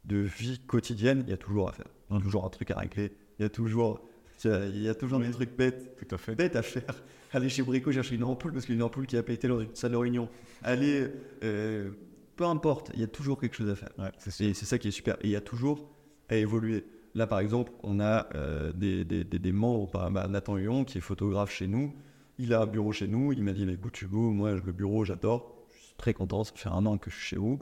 de 0.06 0.18
vie 0.18 0.60
quotidienne, 0.66 1.24
il 1.28 1.30
y 1.32 1.34
a 1.34 1.38
toujours 1.38 1.70
à 1.70 1.74
faire. 1.74 1.88
Il 2.10 2.16
y 2.16 2.20
a 2.20 2.22
toujours 2.22 2.46
un 2.46 2.50
truc 2.50 2.72
à 2.72 2.80
régler. 2.80 3.12
Il 3.38 3.44
y 3.44 3.46
a 3.46 3.50
toujours, 3.50 4.02
il 4.46 4.82
y 4.82 4.90
a 4.90 4.96
toujours 4.96 5.20
des 5.20 5.32
trucs 5.32 5.56
bêtes, 5.56 5.96
Tout 5.98 6.16
à 6.16 6.18
fait. 6.18 6.36
bêtes 6.36 6.56
à 6.56 6.62
faire. 6.62 6.84
Aller 7.34 7.50
chez 7.50 7.62
Brico 7.62 7.92
chercher 7.92 8.16
une 8.16 8.24
ampoule 8.24 8.52
parce 8.54 8.66
qu'il 8.66 8.74
y 8.74 8.78
a 8.78 8.80
une 8.80 8.84
ampoule 8.84 9.06
qui 9.06 9.16
a 9.16 9.22
pété 9.22 9.48
dans 9.48 9.60
une 9.60 9.76
salle 9.76 9.92
de 9.92 9.98
réunion. 9.98 10.28
Aller, 10.64 11.08
euh, 11.44 11.92
peu 12.36 12.46
importe, 12.46 12.90
il 12.96 13.02
y 13.02 13.04
a 13.04 13.08
toujours 13.08 13.40
quelque 13.40 13.56
chose 13.56 13.70
à 13.70 13.76
faire. 13.76 13.92
Ouais, 14.00 14.10
Et 14.40 14.54
c'est 14.54 14.66
ça 14.66 14.80
qui 14.80 14.88
est 14.88 14.92
super. 14.92 15.16
Et 15.22 15.26
il 15.28 15.30
y 15.32 15.36
a 15.36 15.42
toujours 15.42 15.88
à 16.30 16.36
évoluer. 16.38 16.86
Là, 17.14 17.28
par 17.28 17.40
exemple, 17.40 17.72
on 17.84 18.00
a 18.00 18.28
euh, 18.36 18.72
des, 18.74 19.06
des, 19.06 19.24
des, 19.24 19.38
des 19.40 19.52
membres, 19.52 19.90
par- 19.92 20.10
bah, 20.10 20.28
Nathan 20.28 20.58
Huon, 20.58 20.86
qui 20.86 20.98
est 20.98 21.02
photographe 21.02 21.52
chez 21.52 21.68
nous. 21.68 21.94
Il 22.42 22.54
a 22.54 22.62
un 22.62 22.66
bureau 22.66 22.94
chez 22.94 23.10
nous. 23.10 23.34
Il 23.34 23.44
m'a 23.44 23.52
dit, 23.52 23.70
écoute, 23.70 24.02
Hugo, 24.02 24.32
moi, 24.32 24.54
le 24.54 24.72
bureau, 24.72 25.04
j'adore. 25.04 25.68
Je 25.76 25.84
suis 25.88 25.96
très 25.98 26.14
content. 26.14 26.46
Ça 26.46 26.54
fait 26.56 26.70
un 26.70 26.86
an 26.86 26.98
que 26.98 27.12
je 27.12 27.16
suis 27.18 27.28
chez 27.28 27.36
vous. 27.36 27.60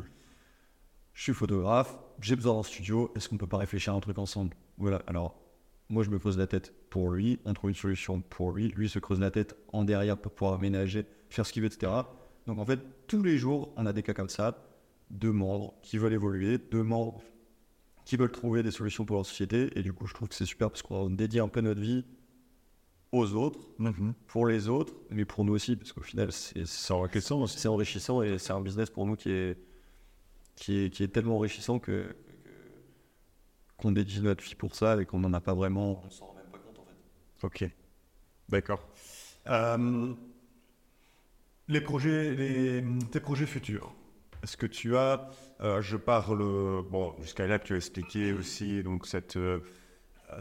Je 1.15 1.23
suis 1.23 1.33
photographe. 1.33 1.97
J'ai 2.21 2.35
besoin 2.35 2.53
d'un 2.53 2.61
studio. 2.61 3.11
Est-ce 3.15 3.27
qu'on 3.27 3.37
peut 3.37 3.47
pas 3.47 3.57
réfléchir 3.57 3.95
à 3.95 3.97
un 3.97 3.99
truc 3.99 4.19
ensemble? 4.19 4.55
Voilà. 4.77 5.01
Alors, 5.07 5.41
moi, 5.89 6.03
je 6.03 6.11
me 6.11 6.19
creuse 6.19 6.37
la 6.37 6.45
tête 6.45 6.75
pour 6.91 7.09
lui. 7.09 7.39
On 7.43 7.53
trouve 7.53 7.71
une 7.71 7.75
solution 7.75 8.21
pour 8.21 8.51
lui. 8.51 8.67
Lui 8.67 8.87
se 8.87 8.99
creuse 8.99 9.19
la 9.19 9.31
tête 9.31 9.57
en 9.73 9.83
derrière 9.83 10.15
pour 10.15 10.31
pouvoir 10.31 10.59
aménager, 10.59 11.07
faire 11.29 11.43
ce 11.43 11.53
qu'il 11.53 11.63
veut, 11.63 11.69
etc. 11.73 11.91
Donc, 12.45 12.59
en 12.59 12.65
fait, 12.65 12.79
tous 13.07 13.23
les 13.23 13.39
jours, 13.39 13.73
on 13.77 13.87
a 13.87 13.93
des 13.93 14.03
cas 14.03 14.13
comme 14.13 14.29
ça. 14.29 14.63
Deux 15.09 15.31
membres 15.31 15.73
qui 15.81 15.97
veulent 15.97 16.13
évoluer, 16.13 16.59
deux 16.59 16.83
membres 16.83 17.23
qui 18.05 18.15
veulent 18.15 18.31
trouver 18.31 18.61
des 18.61 18.71
solutions 18.71 19.05
pour 19.05 19.15
leur 19.15 19.25
société. 19.25 19.71
Et 19.75 19.81
du 19.81 19.91
coup, 19.91 20.05
je 20.05 20.13
trouve 20.13 20.27
que 20.27 20.35
c'est 20.35 20.45
super 20.45 20.69
parce 20.69 20.83
qu'on 20.83 21.09
dédie 21.09 21.39
un 21.39 21.47
peu 21.47 21.61
notre 21.61 21.81
vie 21.81 22.05
aux 23.11 23.33
autres, 23.33 23.59
Mhm. 23.79 24.13
pour 24.27 24.45
les 24.47 24.67
autres, 24.67 24.93
mais 25.09 25.23
pour 25.25 25.45
nous 25.45 25.53
aussi, 25.53 25.75
parce 25.75 25.93
qu'au 25.93 26.01
final, 26.01 26.31
c'est 26.31 26.91
enrichissant 26.91 27.47
c'est 27.47 27.67
enrichissant 27.67 28.21
et 28.21 28.37
c'est 28.37 28.51
un 28.53 28.61
business 28.61 28.89
pour 28.89 29.05
nous 29.05 29.15
qui 29.15 29.31
est, 29.31 29.57
qui 30.55 30.79
est, 30.85 30.89
qui 30.89 31.03
est 31.03 31.07
tellement 31.07 31.37
enrichissant 31.37 31.79
que 31.79 32.07
que- 32.43 33.75
qu'on 33.77 33.91
dédie 33.91 34.21
notre 34.21 34.43
vie 34.43 34.55
pour 34.55 34.75
ça 34.75 34.99
et 35.01 35.05
qu'on 35.05 35.19
n'en 35.19 35.33
a 35.33 35.39
pas 35.41 35.53
vraiment. 35.53 36.01
On 36.05 36.09
s'en 36.09 36.25
rend 36.25 36.33
même 36.35 36.47
pas 36.51 36.57
compte 36.59 36.79
en 36.79 36.85
fait. 36.85 37.65
Ok. 37.65 37.71
D'accord. 38.49 38.87
Euh, 39.47 40.13
les 41.67 41.81
projets, 41.81 42.33
les, 42.35 42.83
tes 43.11 43.19
projets 43.19 43.45
futurs. 43.45 43.93
Est-ce 44.43 44.55
que 44.57 44.65
tu 44.67 44.95
as, 44.97 45.29
euh, 45.61 45.81
je 45.81 45.97
parle, 45.97 46.39
bon, 46.89 47.13
jusqu'à 47.21 47.47
là, 47.47 47.59
tu 47.59 47.73
as 47.73 47.77
expliqué 47.77 48.33
aussi 48.33 48.83
donc 48.83 49.05
cette, 49.07 49.35
euh, 49.37 49.59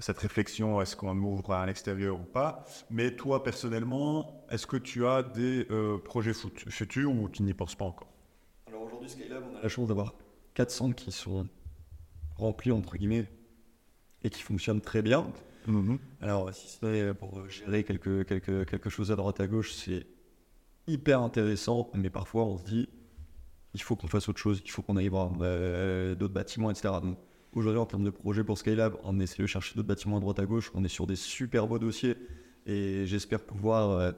cette 0.00 0.18
réflexion, 0.18 0.80
est-ce 0.80 0.96
qu'on 0.96 1.16
ouvre 1.18 1.52
à 1.52 1.64
l'extérieur 1.66 2.16
ou 2.20 2.24
pas 2.24 2.64
Mais 2.90 3.14
toi, 3.14 3.42
personnellement, 3.42 4.44
est-ce 4.50 4.66
que 4.66 4.76
tu 4.76 5.06
as 5.06 5.22
des 5.22 5.66
euh, 5.70 5.98
projets 5.98 6.34
fut- 6.34 6.70
futurs 6.70 7.12
ou 7.12 7.28
tu 7.28 7.42
n'y 7.42 7.54
penses 7.54 7.74
pas 7.74 7.84
encore? 7.84 8.08
Alors 8.68 8.82
aujourd'hui, 8.82 9.08
Skylab, 9.08 9.44
on 9.52 9.56
a 9.58 9.62
la 9.62 9.68
chance 9.68 9.88
d'avoir 9.88 10.14
4 10.54 10.70
centres 10.70 10.96
qui 10.96 11.12
sont 11.12 11.46
remplis, 12.36 12.72
entre 12.72 12.96
guillemets, 12.96 13.28
et 14.22 14.30
qui 14.30 14.42
fonctionnent 14.42 14.80
très 14.80 15.02
bien. 15.02 15.26
Alors, 16.20 16.52
si 16.54 16.68
c'est 16.68 17.12
pour 17.14 17.48
gérer 17.48 17.82
quelque, 17.82 18.22
quelque, 18.22 18.62
quelque 18.64 18.88
chose 18.90 19.10
à 19.10 19.16
droite 19.16 19.40
à 19.40 19.46
gauche, 19.48 19.72
c'est 19.72 20.06
hyper 20.86 21.20
intéressant, 21.22 21.90
mais 21.94 22.08
parfois 22.10 22.44
on 22.44 22.56
se 22.58 22.64
dit, 22.64 22.88
il 23.74 23.82
faut 23.82 23.96
qu'on 23.96 24.06
fasse 24.06 24.28
autre 24.28 24.38
chose, 24.38 24.62
il 24.64 24.70
faut 24.70 24.82
qu'on 24.82 24.96
aille 24.96 25.08
voir 25.08 25.32
euh, 25.40 26.14
d'autres 26.14 26.34
bâtiments, 26.34 26.70
etc. 26.70 26.94
Donc, 27.02 27.18
aujourd'hui, 27.56 27.80
en 27.80 27.86
termes 27.86 28.04
de 28.04 28.10
projet 28.10 28.44
pour 28.44 28.58
Skylab, 28.58 28.96
on 29.02 29.18
essaie 29.18 29.42
de 29.42 29.46
chercher 29.46 29.74
d'autres 29.74 29.88
bâtiments 29.88 30.18
à 30.18 30.20
droite 30.20 30.38
à 30.38 30.46
gauche, 30.46 30.70
on 30.74 30.84
est 30.84 30.88
sur 30.88 31.06
des 31.06 31.16
super 31.16 31.66
beaux 31.66 31.78
dossiers, 31.78 32.16
et 32.66 33.06
j'espère 33.06 33.40
pouvoir 33.40 33.90
euh, 33.90 34.12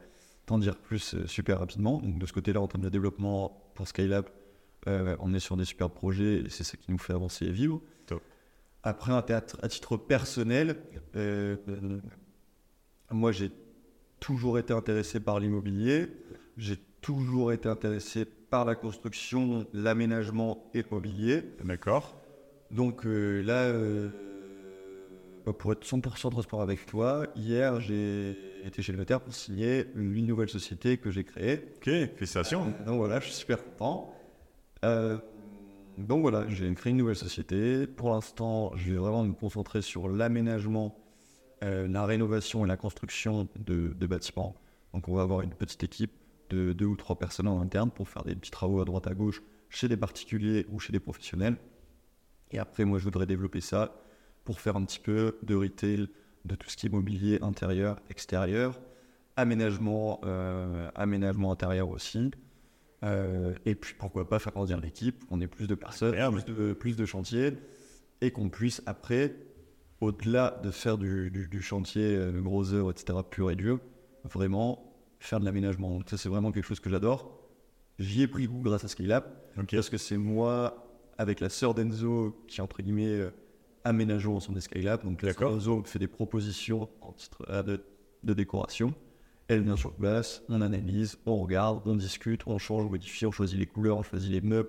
t'en 0.46 0.58
dire 0.58 0.76
plus 0.76 1.14
euh, 1.14 1.26
super 1.26 1.60
rapidement. 1.60 2.00
Donc, 2.00 2.18
de 2.18 2.26
ce 2.26 2.32
côté-là, 2.32 2.60
en 2.60 2.66
termes 2.66 2.82
de 2.82 2.88
développement 2.88 3.70
pour 3.74 3.86
Skylab, 3.86 4.26
euh, 4.86 5.16
on 5.20 5.34
est 5.34 5.40
sur 5.40 5.56
des 5.56 5.64
super 5.64 5.90
projets, 5.90 6.40
et 6.40 6.48
c'est 6.48 6.64
ça 6.64 6.76
qui 6.76 6.90
nous 6.90 6.98
fait 6.98 7.12
avancer 7.12 7.46
et 7.46 7.52
vivre. 7.52 7.80
Top. 8.06 8.22
Après, 8.82 9.22
théâtre, 9.22 9.58
à 9.62 9.68
titre 9.68 9.96
personnel, 9.96 10.76
euh, 11.16 11.56
moi 13.10 13.32
j'ai 13.32 13.50
toujours 14.20 14.58
été 14.58 14.72
intéressé 14.72 15.20
par 15.20 15.40
l'immobilier, 15.40 16.08
j'ai 16.56 16.76
toujours 17.00 17.52
été 17.52 17.68
intéressé 17.68 18.24
par 18.24 18.64
la 18.64 18.74
construction, 18.74 19.66
l'aménagement 19.72 20.70
et 20.74 20.82
le 20.82 20.88
mobilier. 20.90 21.44
D'accord. 21.64 22.17
Donc 22.70 23.06
euh, 23.06 23.40
là, 23.42 23.62
euh, 23.64 24.10
bah, 25.46 25.52
pour 25.52 25.72
être 25.72 25.86
100% 25.86 26.30
transparent 26.30 26.62
avec 26.62 26.84
toi, 26.86 27.26
hier 27.34 27.80
j'ai 27.80 28.36
été 28.64 28.82
chez 28.82 28.92
le 28.92 28.98
notaire 28.98 29.20
pour 29.20 29.34
signer 29.34 29.86
une 29.94 30.26
nouvelle 30.26 30.48
société 30.48 30.98
que 30.98 31.10
j'ai 31.10 31.24
créée. 31.24 31.72
Ok, 31.76 31.84
félicitations. 31.84 32.66
Donc 32.86 32.98
voilà, 32.98 33.20
je 33.20 33.26
suis 33.26 33.34
super 33.34 33.64
content. 33.64 34.14
Euh, 34.84 35.18
donc 35.96 36.20
voilà, 36.20 36.46
j'ai 36.48 36.72
créé 36.74 36.90
une 36.90 36.98
nouvelle 36.98 37.16
société. 37.16 37.86
Pour 37.86 38.10
l'instant, 38.10 38.72
je 38.76 38.92
vais 38.92 38.98
vraiment 38.98 39.24
me 39.24 39.32
concentrer 39.32 39.80
sur 39.82 40.08
l'aménagement, 40.08 40.94
euh, 41.64 41.88
la 41.88 42.04
rénovation 42.04 42.64
et 42.64 42.68
la 42.68 42.76
construction 42.76 43.48
de, 43.56 43.94
de 43.98 44.06
bâtiments. 44.06 44.54
Donc 44.92 45.08
on 45.08 45.14
va 45.14 45.22
avoir 45.22 45.40
une 45.40 45.54
petite 45.54 45.82
équipe 45.82 46.12
de 46.50 46.72
deux 46.72 46.86
ou 46.86 46.96
trois 46.96 47.18
personnes 47.18 47.48
en 47.48 47.60
interne 47.60 47.90
pour 47.90 48.08
faire 48.08 48.24
des 48.24 48.34
petits 48.34 48.50
travaux 48.50 48.80
à 48.80 48.84
droite 48.84 49.06
à 49.06 49.14
gauche 49.14 49.42
chez 49.70 49.88
des 49.88 49.96
particuliers 49.96 50.66
ou 50.70 50.78
chez 50.78 50.92
des 50.92 51.00
professionnels. 51.00 51.56
Et 52.50 52.58
après, 52.58 52.84
moi, 52.84 52.98
je 52.98 53.04
voudrais 53.04 53.26
développer 53.26 53.60
ça 53.60 54.00
pour 54.44 54.60
faire 54.60 54.76
un 54.76 54.84
petit 54.84 55.00
peu 55.00 55.38
de 55.42 55.54
retail, 55.54 56.08
de 56.44 56.54
tout 56.54 56.68
ce 56.70 56.76
qui 56.76 56.86
est 56.86 56.90
mobilier 56.90 57.38
intérieur, 57.42 58.00
extérieur, 58.10 58.80
aménagement, 59.36 60.20
euh, 60.24 60.90
aménagement 60.94 61.52
intérieur 61.52 61.88
aussi. 61.90 62.30
Euh, 63.04 63.54
et 63.64 63.74
puis 63.74 63.94
pourquoi 63.96 64.28
pas 64.28 64.38
faire 64.38 64.52
grandir 64.52 64.80
l'équipe, 64.80 65.24
qu'on 65.26 65.40
ait 65.40 65.46
plus 65.46 65.68
de 65.68 65.74
personnes, 65.74 66.14
Incroyable. 66.14 66.42
plus 66.42 66.54
de, 66.54 66.72
plus 66.72 66.96
de 66.96 67.04
chantiers, 67.04 67.52
et 68.20 68.30
qu'on 68.32 68.48
puisse 68.48 68.82
après, 68.86 69.36
au-delà 70.00 70.60
de 70.64 70.70
faire 70.70 70.98
du, 70.98 71.30
du- 71.30 71.48
du 71.48 71.62
chantier, 71.62 72.16
euh, 72.16 72.40
gros 72.40 72.72
œuvres, 72.72 72.90
etc., 72.90 73.18
pur 73.28 73.50
et 73.50 73.56
dur, 73.56 73.78
vraiment 74.24 74.92
faire 75.20 75.38
de 75.38 75.44
l'aménagement. 75.44 75.90
Donc 75.90 76.08
ça 76.08 76.16
c'est 76.16 76.28
vraiment 76.28 76.50
quelque 76.50 76.64
chose 76.66 76.80
que 76.80 76.90
j'adore. 76.90 77.38
J'y 78.00 78.22
ai 78.22 78.28
pris 78.28 78.46
goût 78.46 78.62
grâce 78.62 78.84
à 78.84 78.88
Skylab, 78.88 79.24
Ok. 79.58 79.70
parce 79.72 79.90
que 79.90 79.96
c'est 79.98 80.16
moi, 80.16 80.87
avec 81.18 81.40
la 81.40 81.48
sœur 81.48 81.74
d'Enzo, 81.74 82.44
qui 82.46 82.60
entre 82.60 82.82
guillemets 82.82 83.28
aménageons 83.84 84.36
ensemble 84.36 84.56
des 84.56 84.60
Skylab. 84.60 85.04
Donc, 85.04 85.22
la. 85.22 85.32
Lorenzo 85.32 85.78
me 85.78 85.84
fait 85.84 85.98
des 85.98 86.08
propositions 86.08 86.88
en 87.00 87.12
titre 87.12 87.44
euh, 87.48 87.62
de, 87.62 87.84
de 88.24 88.34
décoration. 88.34 88.94
Elle 89.48 89.62
vient 89.62 89.76
sur 89.76 89.94
place, 89.94 90.42
on 90.50 90.60
analyse, 90.60 91.18
on 91.24 91.36
regarde, 91.36 91.80
on 91.86 91.94
discute, 91.94 92.46
on 92.46 92.58
change, 92.58 92.84
on 92.84 92.90
modifie, 92.90 93.24
on 93.24 93.32
choisit 93.32 93.58
les 93.58 93.66
couleurs, 93.66 93.96
on 93.96 94.02
choisit 94.02 94.30
les 94.30 94.42
meubles, 94.42 94.68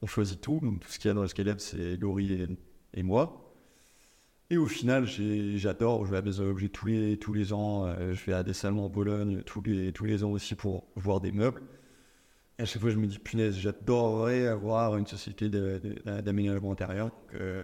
on 0.00 0.06
choisit 0.06 0.40
tout. 0.40 0.60
Donc, 0.62 0.80
tout 0.80 0.88
ce 0.88 0.98
qu'il 0.98 1.08
y 1.08 1.10
a 1.10 1.14
dans 1.14 1.22
le 1.22 1.28
Skylab, 1.28 1.58
c'est 1.58 1.96
Laurie 1.96 2.32
et, 2.32 2.46
et 2.94 3.02
moi. 3.02 3.52
Et 4.50 4.58
au 4.58 4.66
final, 4.66 5.06
j'adore, 5.06 6.04
je 6.04 6.10
vais 6.10 6.18
à 6.18 6.22
Maison 6.22 6.44
Objet 6.44 6.68
tous 6.68 6.86
les, 6.86 7.16
tous 7.16 7.32
les 7.32 7.52
ans, 7.52 7.86
euh, 7.86 8.12
je 8.12 8.24
vais 8.26 8.34
à 8.34 8.42
des 8.42 8.52
salons 8.52 8.84
en 8.84 8.90
Bologne 8.90 9.42
tous 9.44 9.62
les, 9.62 9.92
tous 9.92 10.04
les 10.04 10.22
ans 10.22 10.30
aussi 10.30 10.54
pour 10.54 10.84
voir 10.94 11.20
des 11.20 11.32
meubles. 11.32 11.62
À 12.58 12.64
chaque 12.64 12.80
fois, 12.80 12.90
je 12.90 12.96
me 12.96 13.06
dis, 13.06 13.18
punaise, 13.18 13.56
j'adorerais 13.56 14.46
avoir 14.46 14.96
une 14.96 15.06
société 15.06 15.48
d'aménagement 15.48 16.72
intérieur. 16.72 17.06
Donc, 17.06 17.40
euh, 17.40 17.62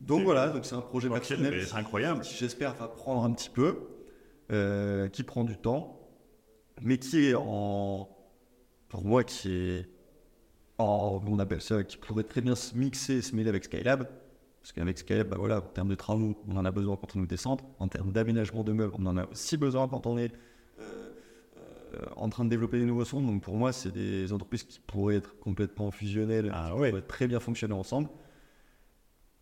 donc 0.00 0.24
voilà, 0.24 0.48
donc 0.48 0.64
c'est 0.64 0.74
un 0.74 0.80
projet 0.80 1.08
personnel 1.08 1.64
c'est 1.64 1.76
incroyable. 1.76 2.20
qui, 2.20 2.34
j'espère, 2.34 2.74
va 2.74 2.88
prendre 2.88 3.24
un 3.24 3.32
petit 3.32 3.50
peu, 3.50 3.88
euh, 4.50 5.08
qui 5.08 5.22
prend 5.22 5.44
du 5.44 5.56
temps, 5.56 6.00
mais 6.82 6.98
qui 6.98 7.26
est 7.26 7.34
en, 7.34 8.08
pour 8.88 9.04
moi, 9.04 9.24
qui 9.24 9.52
est 9.52 9.88
en, 10.78 11.22
on 11.26 11.38
appelle 11.38 11.60
ça, 11.62 11.84
qui 11.84 11.96
pourrait 11.96 12.24
très 12.24 12.40
bien 12.40 12.54
se 12.54 12.76
mixer 12.76 13.14
et 13.14 13.22
se 13.22 13.34
mêler 13.34 13.48
avec 13.48 13.64
Skylab. 13.64 14.08
Parce 14.60 14.72
qu'avec 14.72 14.98
Skylab, 14.98 15.28
bah 15.28 15.36
voilà, 15.38 15.58
en 15.58 15.60
termes 15.60 15.88
de 15.88 15.94
travaux, 15.94 16.34
on 16.48 16.56
en 16.56 16.64
a 16.64 16.70
besoin 16.70 16.96
quand 16.96 17.14
on 17.16 17.20
nous 17.20 17.26
descend. 17.26 17.60
En 17.78 17.88
termes 17.88 18.12
d'aménagement 18.12 18.64
de 18.64 18.72
meubles, 18.72 18.94
on 18.98 19.06
en 19.06 19.16
a 19.16 19.26
aussi 19.26 19.56
besoin 19.56 19.88
quand 19.88 20.06
on 20.06 20.18
est 20.18 20.32
en 22.16 22.28
train 22.28 22.44
de 22.44 22.50
développer 22.50 22.78
des 22.78 22.84
nouveaux 22.86 23.04
sons. 23.04 23.20
Donc 23.22 23.42
pour 23.42 23.56
moi, 23.56 23.72
c'est 23.72 23.92
des 23.92 24.32
entreprises 24.32 24.62
qui 24.64 24.80
pourraient 24.80 25.16
être 25.16 25.38
complètement 25.38 25.90
fusionnelles, 25.90 26.50
Ah 26.54 26.70
qui 26.72 26.78
ouais. 26.80 26.90
pourraient 26.90 27.02
très 27.02 27.26
bien 27.26 27.40
fonctionner 27.40 27.74
ensemble 27.74 28.08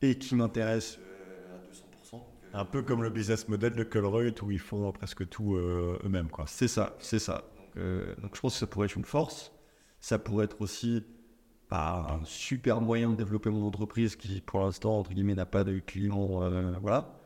et 0.01 0.19
qui 0.19 0.35
m'intéressent 0.35 0.99
euh, 1.01 1.57
à 1.57 1.59
200%. 1.73 2.11
Donc, 2.12 2.23
euh, 2.55 2.59
Un 2.59 2.65
peu 2.65 2.83
comme 2.83 3.03
le 3.03 3.11
business 3.11 3.49
model 3.49 3.73
de 3.74 3.85
Colruyt 3.85 4.35
où 4.43 4.51
ils 4.51 4.59
font 4.59 4.91
presque 4.93 5.29
tout 5.29 5.55
euh, 5.57 5.99
eux-mêmes. 6.05 6.29
quoi. 6.29 6.45
C'est 6.49 6.69
ça, 6.69 6.97
c'est 6.99 7.19
ça. 7.19 7.45
Donc, 7.57 7.77
euh, 7.77 8.15
donc 8.20 8.35
je 8.37 8.41
pense 8.41 8.55
que 8.55 8.59
ça 8.61 8.66
pourrait 8.66 8.87
être 8.87 8.97
une 8.97 9.05
force. 9.05 9.53
Ça 10.01 10.19
pourrait 10.19 10.47
être 10.47 10.61
aussi 10.61 11.05
bah, 11.70 12.07
un 12.20 12.24
super 12.24 12.81
moyen 12.81 13.11
de 13.11 13.16
développer 13.16 13.51
mon 13.51 13.65
entreprise 13.66 14.16
qui, 14.16 14.41
pour 14.41 14.61
l'instant, 14.61 14.99
entre 14.99 15.12
guillemets, 15.12 15.35
n'a 15.37 15.47
pas 15.47 15.65
de 15.65 15.79
clients. 15.79 16.43
euh, 16.43 16.73
voilà. 16.83 17.19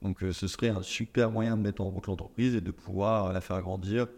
Donc 0.00 0.24
euh, 0.24 0.32
ce 0.32 0.48
serait 0.48 0.70
un 0.70 0.82
super 0.82 1.30
moyen 1.30 1.56
de 1.56 1.62
mettre 1.62 1.80
en 1.82 1.90
route 1.90 2.06
l'entreprise 2.08 2.56
et 2.56 2.60
de 2.60 2.70
pouvoir 2.72 3.32
la 3.32 3.40
faire 3.40 3.60
grandir 3.62 4.08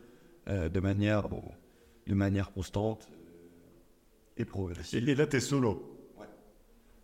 euh, 0.48 0.68
de, 0.68 0.80
manière, 0.80 1.28
bon, 1.28 1.42
de 2.06 2.14
manière 2.14 2.52
constante 2.52 3.08
euh, 3.10 3.16
et 4.36 4.44
progressive. 4.44 5.08
Et, 5.08 5.14
là, 5.14 5.26
t'es 5.26 5.40
solo. 5.40 5.90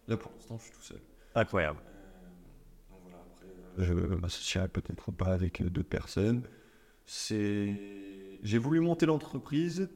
Là, 0.09 0.17
pour 0.17 0.33
l'instant, 0.33 0.59
je 0.59 0.65
suis 0.65 0.73
tout 0.73 0.83
seul. 0.83 1.01
Incroyable. 1.35 1.79
Donc 2.91 2.99
voilà, 3.03 3.19
après, 3.19 3.47
euh, 3.79 4.09
je 4.11 4.15
m'associerai 4.17 4.69
peut-être 4.69 5.13
pas 5.13 5.33
avec 5.33 5.61
euh, 5.61 5.71
d'autres 5.71 5.89
personnes. 5.89 6.43
C'est, 7.07 7.81
j'ai 8.43 8.59
voulu 8.59 8.81
monter 8.81 9.07
l'entreprise. 9.07 9.89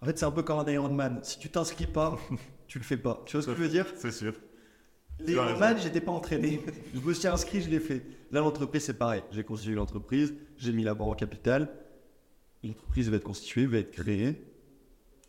En 0.00 0.06
fait, 0.06 0.18
c'est 0.18 0.24
un 0.24 0.30
peu 0.30 0.42
comme 0.42 0.60
un 0.60 0.70
Ironman. 0.70 1.18
Si 1.22 1.38
tu 1.38 1.50
t'inscris 1.50 1.86
pas, 1.86 2.18
tu 2.68 2.78
le 2.78 2.84
fais 2.84 2.96
pas. 2.96 3.22
Tu 3.26 3.36
vois 3.36 3.42
ce 3.42 3.50
que 3.50 3.56
je 3.56 3.62
veux 3.62 3.68
dire? 3.68 3.86
C'est 3.96 4.12
sûr. 4.12 4.34
Les 5.18 5.26
Tu. 5.26 5.32
Ironman, 5.32 5.78
j'étais 5.78 6.00
pas 6.00 6.12
entraîné. 6.12 6.60
je 6.94 7.00
me 7.00 7.12
suis 7.12 7.26
inscrit, 7.26 7.62
je 7.62 7.70
l'ai 7.70 7.80
fait. 7.80 8.06
Là, 8.30 8.40
l'entreprise, 8.40 8.84
c'est 8.84 8.98
pareil. 8.98 9.22
J'ai 9.32 9.42
constitué 9.42 9.74
l'entreprise, 9.74 10.34
j'ai 10.58 10.72
mis 10.72 10.84
la 10.84 10.94
banque 10.94 11.10
en 11.10 11.14
capital. 11.14 11.68
L'entreprise 12.64 13.08
va 13.10 13.16
être 13.16 13.24
constituée, 13.24 13.66
va 13.66 13.78
être 13.78 13.90
créée. 13.92 14.42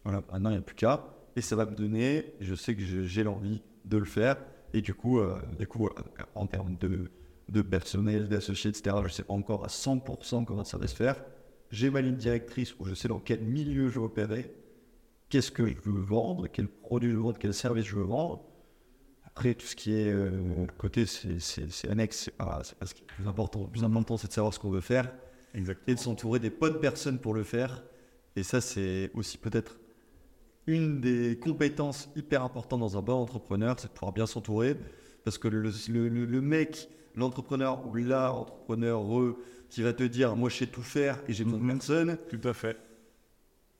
Voilà, 0.03 0.23
maintenant, 0.31 0.49
il 0.49 0.53
n'y 0.53 0.59
a 0.59 0.61
plus 0.61 0.75
qu'à. 0.75 1.13
Et 1.35 1.41
ça 1.41 1.55
va 1.55 1.65
me 1.65 1.75
donner, 1.75 2.33
je 2.39 2.55
sais 2.55 2.75
que 2.75 2.81
j'ai 2.81 3.23
l'envie 3.23 3.61
de 3.85 3.97
le 3.97 4.05
faire. 4.05 4.37
Et 4.73 4.81
du 4.81 4.93
coup, 4.93 5.19
euh, 5.19 5.39
du 5.59 5.67
coup 5.67 5.87
en 6.35 6.47
termes 6.47 6.75
de, 6.77 7.11
de 7.49 7.61
personnel, 7.61 8.27
d'associés, 8.27 8.71
etc., 8.71 8.95
je 8.99 9.03
ne 9.03 9.09
sais 9.09 9.23
pas 9.23 9.33
encore 9.33 9.63
à 9.63 9.67
100% 9.67 10.45
comment 10.45 10.63
ça 10.63 10.77
va 10.77 10.87
se 10.87 10.95
faire. 10.95 11.23
J'ai 11.69 11.89
ma 11.89 12.01
ligne 12.01 12.15
directrice 12.15 12.73
où 12.79 12.85
je 12.85 12.93
sais 12.95 13.07
dans 13.07 13.19
quel 13.19 13.41
milieu 13.41 13.89
je 13.89 13.99
veux 13.99 14.05
opérer, 14.05 14.51
qu'est-ce 15.29 15.51
que 15.51 15.67
je 15.67 15.75
veux 15.89 16.01
vendre, 16.01 16.47
quel 16.47 16.67
produit 16.67 17.11
je 17.11 17.15
veux 17.15 17.21
vendre, 17.21 17.37
quel 17.37 17.53
service 17.53 17.85
je 17.85 17.95
veux 17.95 18.03
vendre. 18.03 18.43
Après, 19.25 19.53
tout 19.53 19.67
ce 19.67 19.75
qui 19.75 19.93
est 19.93 20.11
euh, 20.11 20.65
côté, 20.77 21.05
c'est- 21.05 21.87
annexe, 21.89 22.23
c'est 22.25 22.35
pas, 22.35 22.61
ce 22.63 22.93
qui 22.93 23.03
est 23.03 23.05
plus 23.05 23.27
important. 23.27 23.61
Le 23.63 23.67
plus 23.69 23.83
important, 23.83 24.17
c'est 24.17 24.27
de 24.29 24.33
savoir 24.33 24.53
ce 24.53 24.59
qu'on 24.59 24.71
veut 24.71 24.81
faire 24.81 25.11
Exactement. 25.57 25.85
et 25.87 25.95
de 25.95 25.99
s'entourer 25.99 26.39
des 26.39 26.49
bonnes 26.49 26.79
personnes 26.79 27.19
pour 27.19 27.33
le 27.33 27.43
faire. 27.43 27.83
Et 28.35 28.43
ça, 28.43 28.61
c'est 28.61 29.11
aussi 29.13 29.37
peut-être 29.37 29.79
une 30.67 30.99
des 31.01 31.37
compétences 31.39 32.09
hyper 32.15 32.43
importantes 32.43 32.79
dans 32.81 32.97
un 32.97 33.01
bon 33.01 33.13
entrepreneur, 33.13 33.75
c'est 33.79 33.87
de 33.87 33.93
pouvoir 33.93 34.13
bien 34.13 34.25
s'entourer. 34.27 34.77
Parce 35.23 35.37
que 35.37 35.47
le, 35.47 35.61
le- 35.61 36.07
le- 36.09 36.25
le 36.25 36.41
mec, 36.41 36.89
l'entrepreneur 37.15 37.85
ou 37.87 37.95
la 37.95 38.31
entrepreneur 38.33 39.01
heureux, 39.01 39.37
qui 39.69 39.81
va 39.81 39.91
te 39.93 40.03
dire 40.03 40.35
Moi, 40.35 40.49
je 40.49 40.57
sais 40.57 40.67
tout 40.67 40.81
faire 40.83 41.19
et 41.27 41.33
j'ai 41.33 41.43
besoin 41.43 41.59
de 41.59 41.63
Mhm. 41.63 41.71
personne, 41.71 42.17
Tout 42.29 42.47
à 42.47 42.53
fait. 42.53 42.77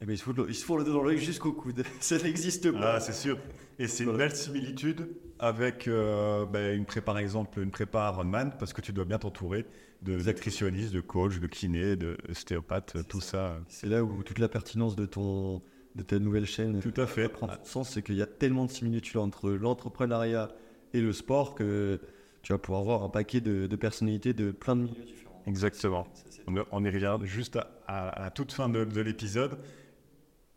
Eh 0.01 0.05
ben, 0.05 0.13
il, 0.13 0.17
se 0.17 0.23
fout 0.23 0.37
le, 0.37 0.83
dos 0.83 0.93
dans 0.93 1.03
l'œil 1.03 1.17
jusqu'au 1.17 1.53
coude. 1.53 1.83
ça 1.99 2.17
n'existe 2.19 2.71
pas. 2.71 2.95
Ah, 2.95 2.99
c'est 2.99 3.13
sûr. 3.13 3.37
Et 3.79 3.87
c'est 3.87 4.03
une 4.03 4.15
belle 4.17 4.35
similitude 4.35 5.07
avec 5.39 5.87
euh, 5.87 6.45
ben, 6.45 6.75
une 6.77 6.85
pré, 6.85 7.01
par 7.01 7.17
exemple, 7.17 7.59
une 7.59 7.71
prépa 7.71 8.11
Ironman, 8.13 8.53
parce 8.57 8.73
que 8.73 8.81
tu 8.81 8.91
dois 8.91 9.05
bien 9.05 9.17
t'entourer 9.19 9.65
de 10.03 10.17
nutritionnistes, 10.17 10.93
de 10.93 11.01
coachs, 11.01 11.39
de 11.39 11.47
kinés, 11.47 11.95
de 11.95 12.17
ostéopathes, 12.29 12.97
tout 13.07 13.21
ça. 13.21 13.59
C'est 13.67 13.87
là 13.87 14.03
où 14.03 14.21
toute 14.23 14.39
la 14.39 14.47
pertinence 14.49 14.95
de, 14.95 15.05
ton, 15.05 15.61
de 15.95 16.03
ta 16.03 16.19
nouvelle 16.19 16.45
chaîne 16.45 16.79
Tout 16.79 16.99
à 17.01 17.07
fait. 17.07 17.27
prend 17.29 17.47
son 17.63 17.83
sens, 17.83 17.93
c'est 17.93 18.03
qu'il 18.03 18.15
y 18.15 18.21
a 18.21 18.27
tellement 18.27 18.65
de 18.65 18.71
similitudes 18.71 19.17
entre 19.17 19.49
l'entrepreneuriat 19.49 20.49
et 20.93 21.01
le 21.01 21.13
sport 21.13 21.55
que 21.55 21.99
tu 22.43 22.53
vas 22.53 22.59
pouvoir 22.59 22.83
voir 22.83 23.03
un 23.03 23.09
paquet 23.09 23.41
de, 23.41 23.65
de 23.67 23.75
personnalités 23.75 24.33
de 24.33 24.51
plein 24.51 24.75
de 24.75 24.83
milieux 24.83 25.03
différents. 25.03 25.43
Exactement. 25.47 26.07
Ça, 26.13 26.41
On, 26.47 26.55
on 26.71 26.85
y 26.85 26.89
revient 26.89 27.17
juste 27.23 27.55
à, 27.55 27.69
à- 27.87 28.09
à 28.09 28.21
la 28.21 28.29
toute 28.31 28.51
fin 28.51 28.69
de, 28.69 28.85
de 28.85 29.01
l'épisode. 29.01 29.57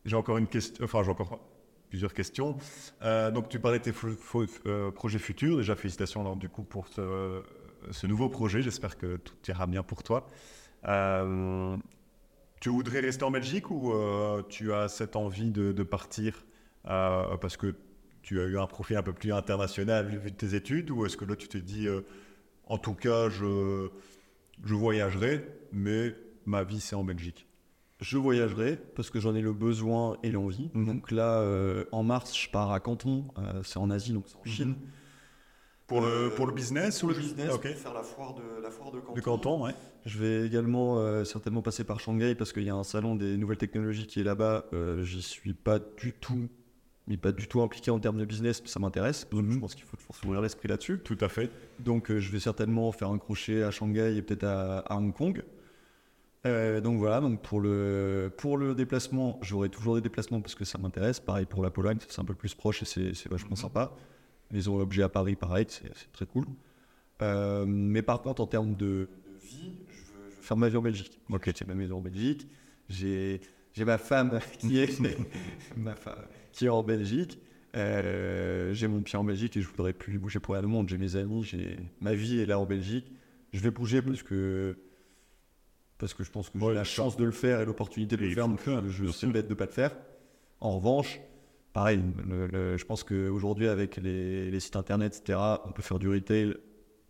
J'ai 0.04 0.16
encore 0.16 0.38
une 0.38 0.46
question, 0.46 0.84
enfin 0.84 1.02
j'ai 1.02 1.10
encore 1.10 1.40
plusieurs 1.90 2.14
questions. 2.14 2.56
Euh, 3.02 3.30
donc 3.30 3.48
tu 3.48 3.58
parlais 3.58 3.78
de 3.78 3.84
tes 3.84 3.92
euh, 4.66 4.90
projets 4.92 5.18
futurs. 5.18 5.58
Déjà 5.58 5.76
félicitations 5.76 6.36
du 6.36 6.48
coup 6.48 6.62
pour 6.62 6.88
ce, 6.88 8.06
nouveau 8.06 8.30
projet. 8.30 8.62
J'espère 8.62 8.96
que 8.96 9.16
tout 9.16 9.34
ira 9.48 9.66
bien 9.66 9.82
pour 9.82 10.02
toi. 10.02 10.28
Euh, 10.86 11.76
tu 12.60 12.70
voudrais 12.70 13.00
rester 13.00 13.24
en 13.24 13.30
Belgique 13.30 13.70
ou 13.70 13.92
tu 14.48 14.72
as 14.72 14.88
cette 14.88 15.16
envie 15.16 15.50
de, 15.50 15.82
partir 15.82 16.44
parce 16.84 17.56
que 17.56 17.74
tu 18.22 18.40
as 18.40 18.44
eu 18.44 18.58
un 18.58 18.66
profil 18.66 18.96
un 18.96 19.02
peu 19.02 19.12
plus 19.12 19.32
international 19.32 20.06
vu 20.06 20.32
tes 20.32 20.54
études 20.54 20.90
ou 20.90 21.06
est-ce 21.06 21.16
que 21.16 21.24
là 21.24 21.36
tu 21.36 21.48
te 21.48 21.56
dis 21.56 21.88
en 22.66 22.76
tout 22.76 22.94
cas 22.94 23.30
je 23.30 23.88
voyagerai 24.62 25.46
mais 25.72 26.14
ma 26.44 26.62
vie 26.62 26.80
c'est 26.80 26.96
en 26.96 27.04
Belgique? 27.04 27.49
Je 28.00 28.16
voyagerai 28.16 28.78
parce 28.96 29.10
que 29.10 29.20
j'en 29.20 29.34
ai 29.34 29.42
le 29.42 29.52
besoin 29.52 30.16
et 30.22 30.30
l'envie. 30.30 30.70
Mhm. 30.74 30.86
Donc 30.86 31.10
là, 31.10 31.40
euh, 31.40 31.84
en 31.92 32.02
mars, 32.02 32.36
je 32.36 32.48
pars 32.50 32.72
à 32.72 32.80
Canton, 32.80 33.24
euh, 33.38 33.62
c'est 33.62 33.78
en 33.78 33.90
Asie, 33.90 34.12
donc 34.12 34.24
c'est 34.26 34.36
en 34.36 34.44
Chine. 34.44 34.74
pour, 35.86 36.00
le, 36.00 36.30
pour 36.34 36.46
le 36.46 36.52
business 36.54 37.02
ou 37.02 37.06
Pour 37.08 37.16
le 37.16 37.20
business, 37.22 37.50
Ok. 37.52 37.68
pour 37.68 37.76
faire 37.76 37.92
la 37.94 38.02
foire 38.02 38.34
de, 38.34 38.62
la 38.62 38.70
foire 38.70 38.90
de 38.90 39.00
Canton. 39.00 39.12
Du 39.14 39.22
canton, 39.22 39.64
ouais. 39.64 39.74
Je 40.06 40.18
vais 40.18 40.46
également 40.46 40.98
euh, 40.98 41.24
certainement 41.24 41.60
passer 41.62 41.84
par 41.84 42.00
Shanghai 42.00 42.34
parce 42.34 42.52
qu'il 42.54 42.62
y 42.62 42.70
a 42.70 42.74
un 42.74 42.84
salon 42.84 43.16
des 43.16 43.36
nouvelles 43.36 43.58
technologies 43.58 44.06
qui 44.06 44.20
est 44.20 44.24
là-bas. 44.24 44.64
Euh, 44.72 45.02
J'y 45.02 45.20
suis 45.20 45.52
pas 45.52 45.78
du 45.78 46.14
tout, 46.14 46.48
mais 47.06 47.18
pas 47.18 47.32
du 47.32 47.48
tout 47.48 47.60
impliqué 47.60 47.90
en 47.90 47.98
termes 47.98 48.16
de 48.18 48.24
business, 48.24 48.62
mais 48.62 48.68
ça 48.68 48.80
m'intéresse. 48.80 49.28
Donc 49.30 49.42
Mhm. 49.44 49.52
Je 49.52 49.58
pense 49.58 49.74
qu'il 49.74 49.84
faut 49.84 49.96
toujours 49.98 50.14
s'ouvrir 50.16 50.40
l'esprit 50.40 50.68
là-dessus. 50.68 51.00
Tout 51.04 51.18
à 51.20 51.28
fait. 51.28 51.50
Donc 51.80 52.10
euh, 52.10 52.18
je 52.18 52.32
vais 52.32 52.40
certainement 52.40 52.90
faire 52.92 53.10
un 53.10 53.18
crochet 53.18 53.62
à 53.62 53.70
Shanghai 53.70 54.16
et 54.16 54.22
peut-être 54.22 54.44
à, 54.44 54.78
à 54.78 54.96
Hong 54.96 55.12
Kong. 55.12 55.42
Euh, 56.46 56.80
donc 56.80 56.98
voilà, 56.98 57.20
donc 57.20 57.42
pour 57.42 57.60
le, 57.60 58.32
pour 58.38 58.56
le 58.56 58.74
déplacement, 58.74 59.38
j'aurai 59.42 59.68
toujours 59.68 59.96
des 59.96 60.00
déplacements 60.00 60.40
parce 60.40 60.54
que 60.54 60.64
ça 60.64 60.78
m'intéresse. 60.78 61.20
Pareil 61.20 61.44
pour 61.46 61.62
la 61.62 61.70
Pologne, 61.70 61.98
c'est 62.08 62.20
un 62.20 62.24
peu 62.24 62.34
plus 62.34 62.54
proche 62.54 62.82
et 62.82 62.86
c'est 63.14 63.28
vachement 63.28 63.50
Mhm. 63.50 63.56
sympa. 63.56 63.94
Ils 64.52 64.68
ont 64.70 64.78
l'objet 64.78 65.02
à 65.02 65.08
Paris, 65.08 65.36
pareil, 65.36 65.66
c'est 65.68 65.92
très 66.12 66.26
cool. 66.26 66.46
Euh, 67.22 67.66
mais 67.66 68.02
par 68.02 68.22
contre, 68.22 68.40
en 68.40 68.46
termes 68.46 68.74
de, 68.74 68.86
de 68.86 69.08
vie, 69.46 69.80
je 69.90 69.94
veux, 69.94 70.30
je 70.30 70.36
veux 70.36 70.42
faire 70.42 70.56
ma 70.56 70.68
vie 70.70 70.76
en 70.76 70.82
Belgique. 70.82 71.20
Ok. 71.30 71.52
J'ai 71.54 71.64
ma 71.66 71.74
maison 71.74 71.98
en 71.98 72.00
Belgique, 72.00 72.48
j'ai 72.88 73.40
ma 73.78 73.98
femme 73.98 74.40
qui 74.58 74.78
est, 74.78 74.98
ma 75.76 75.94
femme, 75.94 76.24
qui 76.52 76.64
est 76.66 76.70
en 76.70 76.82
Belgique. 76.82 77.38
Euh, 77.76 78.72
j'ai 78.72 78.88
mon 78.88 79.00
pied 79.02 79.16
en 79.16 79.22
Belgique 79.24 79.56
et 79.56 79.60
je 79.60 79.68
voudrais 79.68 79.92
plus 79.92 80.18
bouger 80.18 80.40
pour 80.40 80.56
au 80.56 80.62
monde. 80.62 80.88
J'ai 80.88 80.98
mes 80.98 81.14
amis, 81.16 81.44
j'ai 81.44 81.78
ma 82.00 82.14
vie 82.14 82.40
est 82.40 82.46
là 82.46 82.58
en 82.58 82.64
Belgique. 82.66 83.12
Je 83.52 83.60
vais 83.60 83.70
bouger 83.70 84.02
parce 84.02 84.22
que 84.22 84.76
parce 86.00 86.14
que 86.14 86.24
je 86.24 86.30
pense 86.30 86.50
que 86.50 86.58
j'ai 86.58 86.64
Ouais, 86.64 86.74
la 86.74 86.84
chance 86.84 87.16
de 87.16 87.24
le 87.24 87.30
faire 87.30 87.60
et 87.60 87.64
l'opportunité 87.64 88.16
de 88.16 88.24
Et 88.24 88.28
le 88.28 88.34
faire. 88.34 88.48
Donc 88.48 88.58
faire, 88.60 88.82
je 88.88 89.06
suis 89.06 89.26
bête 89.28 89.46
de 89.48 89.54
pas 89.54 89.66
le 89.66 89.70
faire. 89.70 89.94
En 90.60 90.76
revanche, 90.76 91.20
pareil, 91.72 92.02
le- 92.26 92.46
le- 92.48 92.76
je 92.76 92.84
pense 92.84 93.04
qu'aujourd'hui 93.04 93.68
avec 93.68 93.96
les, 93.96 94.50
les 94.50 94.60
sites 94.60 94.76
internet, 94.76 95.16
etc., 95.16 95.38
on 95.64 95.72
peut 95.72 95.82
faire 95.82 95.98
du 95.98 96.08
retail 96.08 96.56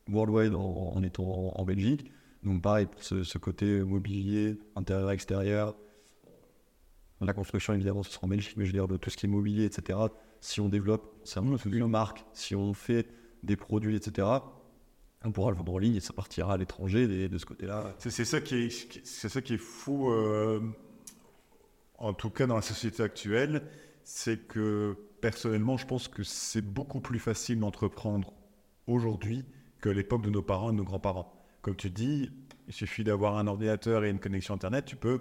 worldwide 0.09 0.55
en, 0.55 0.93
en 0.95 1.03
étant 1.03 1.25
en, 1.25 1.53
en 1.61 1.65
Belgique. 1.65 2.11
Donc 2.43 2.63
pareil 2.63 2.87
pour 2.87 3.03
ce, 3.03 3.23
ce 3.23 3.39
côté 3.39 3.81
mobilier, 3.81 4.59
intérieur, 4.77 5.11
extérieur. 5.11 5.77
La 7.21 7.33
construction 7.35 7.75
évidemment 7.75 8.03
ce 8.03 8.11
sera 8.13 8.25
en 8.27 8.29
Belgique, 8.29 8.55
mais 8.57 8.65
je 8.65 8.71
veux 8.71 8.79
dire 8.79 8.89
de 8.89 8.97
tout 8.97 9.11
ce 9.11 9.17
qui 9.17 9.27
est 9.27 9.29
mobilier, 9.29 9.65
etc. 9.67 9.99
si 10.41 10.61
on 10.61 10.69
développe 10.69 11.15
une 11.67 11.87
marque, 11.87 12.25
si 12.33 12.55
on 12.57 12.73
fait 12.73 13.07
des 13.43 13.57
produits, 13.57 13.95
etc., 13.95 14.27
on 15.25 15.33
pourra 15.33 15.51
le 15.51 15.57
vendre 15.57 15.75
en 15.75 15.79
ligne 15.79 15.97
et 15.97 16.01
ça 16.01 16.13
partira 16.13 16.55
à 16.55 16.57
l'étranger 16.57 17.29
de, 17.29 17.39
ce 17.39 17.45
côté-là. 17.45 17.95
C'est 17.99 18.25
ça 18.25 18.41
qui 18.41 18.55
est, 18.57 19.05
c'est 19.05 19.29
ça 19.29 19.43
qui 19.43 19.55
est 19.55 19.59
fou, 19.59 20.11
euh, 20.11 20.61
en 21.99 22.15
tout 22.15 22.31
cas 22.31 22.47
dans 22.47 22.57
la 22.57 22.63
société 22.63 23.03
actuelle, 23.03 23.63
c'est 24.03 24.47
que 24.49 24.97
personnellement, 25.21 25.77
je 25.77 25.87
pense 25.87 26.09
que 26.09 26.23
c'est 26.23 26.63
beaucoup 26.63 27.01
plus 27.01 27.19
facile 27.19 27.61
d'entreprendre 27.61 28.33
aujourd'hui 28.87 29.45
que 29.81 29.89
l'époque 29.89 30.23
de 30.23 30.31
nos 30.31 30.43
parents 30.43 30.71
et 30.71 30.73
de 30.73 30.79
nos 30.79 30.85
grands-parents. 30.85 31.33
Comme 31.63 31.77
tu 31.77 31.91
dis, 31.91 32.31
il 32.69 32.73
suffit 32.73 33.05
d'avoir 33.05 33.37
un 33.37 33.47
ordinateur 33.47 34.05
et 34.05 34.11
une 34.11 34.21
connexion 34.21 34.55
Internet, 34.55 34.87
tu 34.87 34.97
peux 34.97 35.21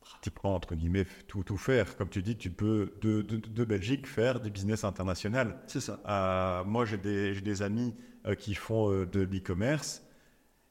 pratiquement, 0.00 0.54
entre 0.54 0.74
guillemets, 0.74 1.06
tout, 1.28 1.42
tout 1.42 1.56
faire. 1.56 1.96
Comme 1.96 2.08
tu 2.08 2.22
dis, 2.22 2.36
tu 2.36 2.50
peux 2.50 2.94
de, 3.00 3.22
de, 3.22 3.64
Belgique 3.64 4.06
faire 4.06 4.40
du 4.40 4.50
business 4.50 4.82
international. 4.84 5.58
C'est 5.66 5.80
ça. 5.80 6.00
Euh, 6.08 6.64
moi, 6.64 6.84
j'ai 6.84 6.96
des, 6.96 7.40
des, 7.40 7.62
amis 7.62 7.94
qui 8.38 8.54
font 8.54 8.90
euh, 8.90 9.06
de 9.06 9.20
l'e-commerce. 9.20 10.02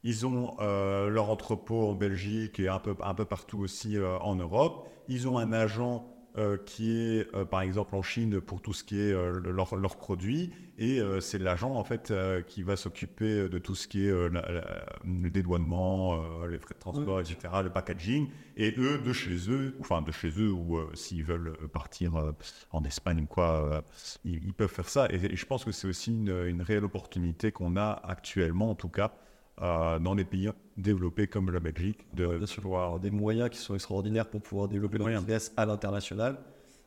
Ils 0.03 0.25
ont 0.25 0.55
leur 0.61 1.29
entrepôt 1.29 1.89
en 1.89 1.93
Belgique 1.93 2.57
et 2.57 2.69
un 2.69 2.79
peu, 2.79 2.95
un 3.03 3.13
peu 3.13 3.25
partout 3.25 3.59
aussi 3.59 3.97
en 3.99 4.35
Europe. 4.35 4.87
Ils 5.09 5.27
ont 5.27 5.37
un 5.37 5.51
agent 5.51 6.07
euh, 6.37 6.57
qui 6.63 6.91
est 6.91 7.27
euh, 7.33 7.43
par 7.43 7.61
exemple 7.61 7.95
en 7.95 8.03
Chine 8.03 8.39
pour 8.39 8.61
tout 8.61 8.71
ce 8.71 8.83
qui 8.83 8.99
est 8.99 9.11
euh, 9.11 9.39
leurs 9.39 9.75
leur 9.75 9.95
produits. 9.95 10.51
Et 10.77 11.01
c'est 11.19 11.39
l'agent 11.39 11.75
en 11.75 11.83
fait 11.83 12.13
qui 12.47 12.63
va 12.63 12.77
s'occuper 12.77 13.49
de 13.49 13.57
tout 13.57 13.75
ce 13.75 13.85
qui 13.85 14.07
est 14.07 14.11
le 14.13 15.29
dédouanement, 15.29 16.23
les 16.45 16.57
frais 16.57 16.73
de 16.73 16.79
transport, 16.79 17.19
etc., 17.19 17.37
le 17.61 17.69
packaging. 17.69 18.29
Et 18.55 18.73
eux 18.77 18.97
de 18.97 19.11
chez 19.11 19.51
eux, 19.51 19.75
enfin 19.81 20.01
de 20.01 20.13
chez 20.13 20.29
eux 20.39 20.49
ou 20.49 20.79
s'ils 20.93 21.25
veulent 21.25 21.53
partir 21.73 22.33
en 22.71 22.83
Espagne 22.85 23.27
quoi, 23.27 23.83
ils, 24.23 24.53
peuvent 24.53 24.71
faire 24.71 24.87
ça. 24.87 25.09
Et, 25.09 25.35
je 25.35 25.45
pense 25.45 25.65
que 25.65 25.73
c'est 25.73 25.89
aussi 25.89 26.11
une, 26.11 26.45
une 26.47 26.61
réelle 26.61 26.85
opportunité 26.85 27.51
qu'on 27.51 27.75
a 27.75 27.99
actuellement 28.05 28.69
en 28.69 28.75
tout 28.75 28.87
cas 28.87 29.11
dans 29.59 30.13
les 30.13 30.25
pays 30.25 30.49
développés 30.77 31.27
comme 31.27 31.51
la 31.51 31.59
Belgique, 31.59 31.99
de 32.13 32.25
avoir 32.63 32.99
des 32.99 33.11
moyens 33.11 33.49
qui 33.49 33.57
sont 33.57 33.75
extraordinaires 33.75 34.29
pour 34.29 34.41
pouvoir 34.41 34.67
développer 34.67 34.97
le 34.97 35.05
business 35.05 35.51
à 35.57 35.65
l'international. 35.65 36.39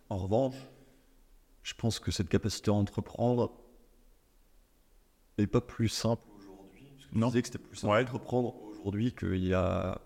En 0.08 0.16
revanche, 0.16 0.56
je 1.62 1.74
pense 1.74 1.98
que 1.98 2.10
cette 2.10 2.28
capacité 2.28 2.70
à 2.70 2.74
entreprendre 2.74 3.52
n'est 5.38 5.46
pas 5.46 5.60
plus 5.60 5.88
simple 5.88 6.22
aujourd'hui. 6.38 6.92
Non. 7.12 7.28
disais 7.28 7.42
que 7.42 7.48
c'était 7.48 7.58
plus 7.58 7.76
simple 7.76 8.04
d'entreprendre 8.04 8.54
aujourd'hui 8.70 9.12
qu'il 9.12 9.46
y 9.46 9.54
a 9.54 10.00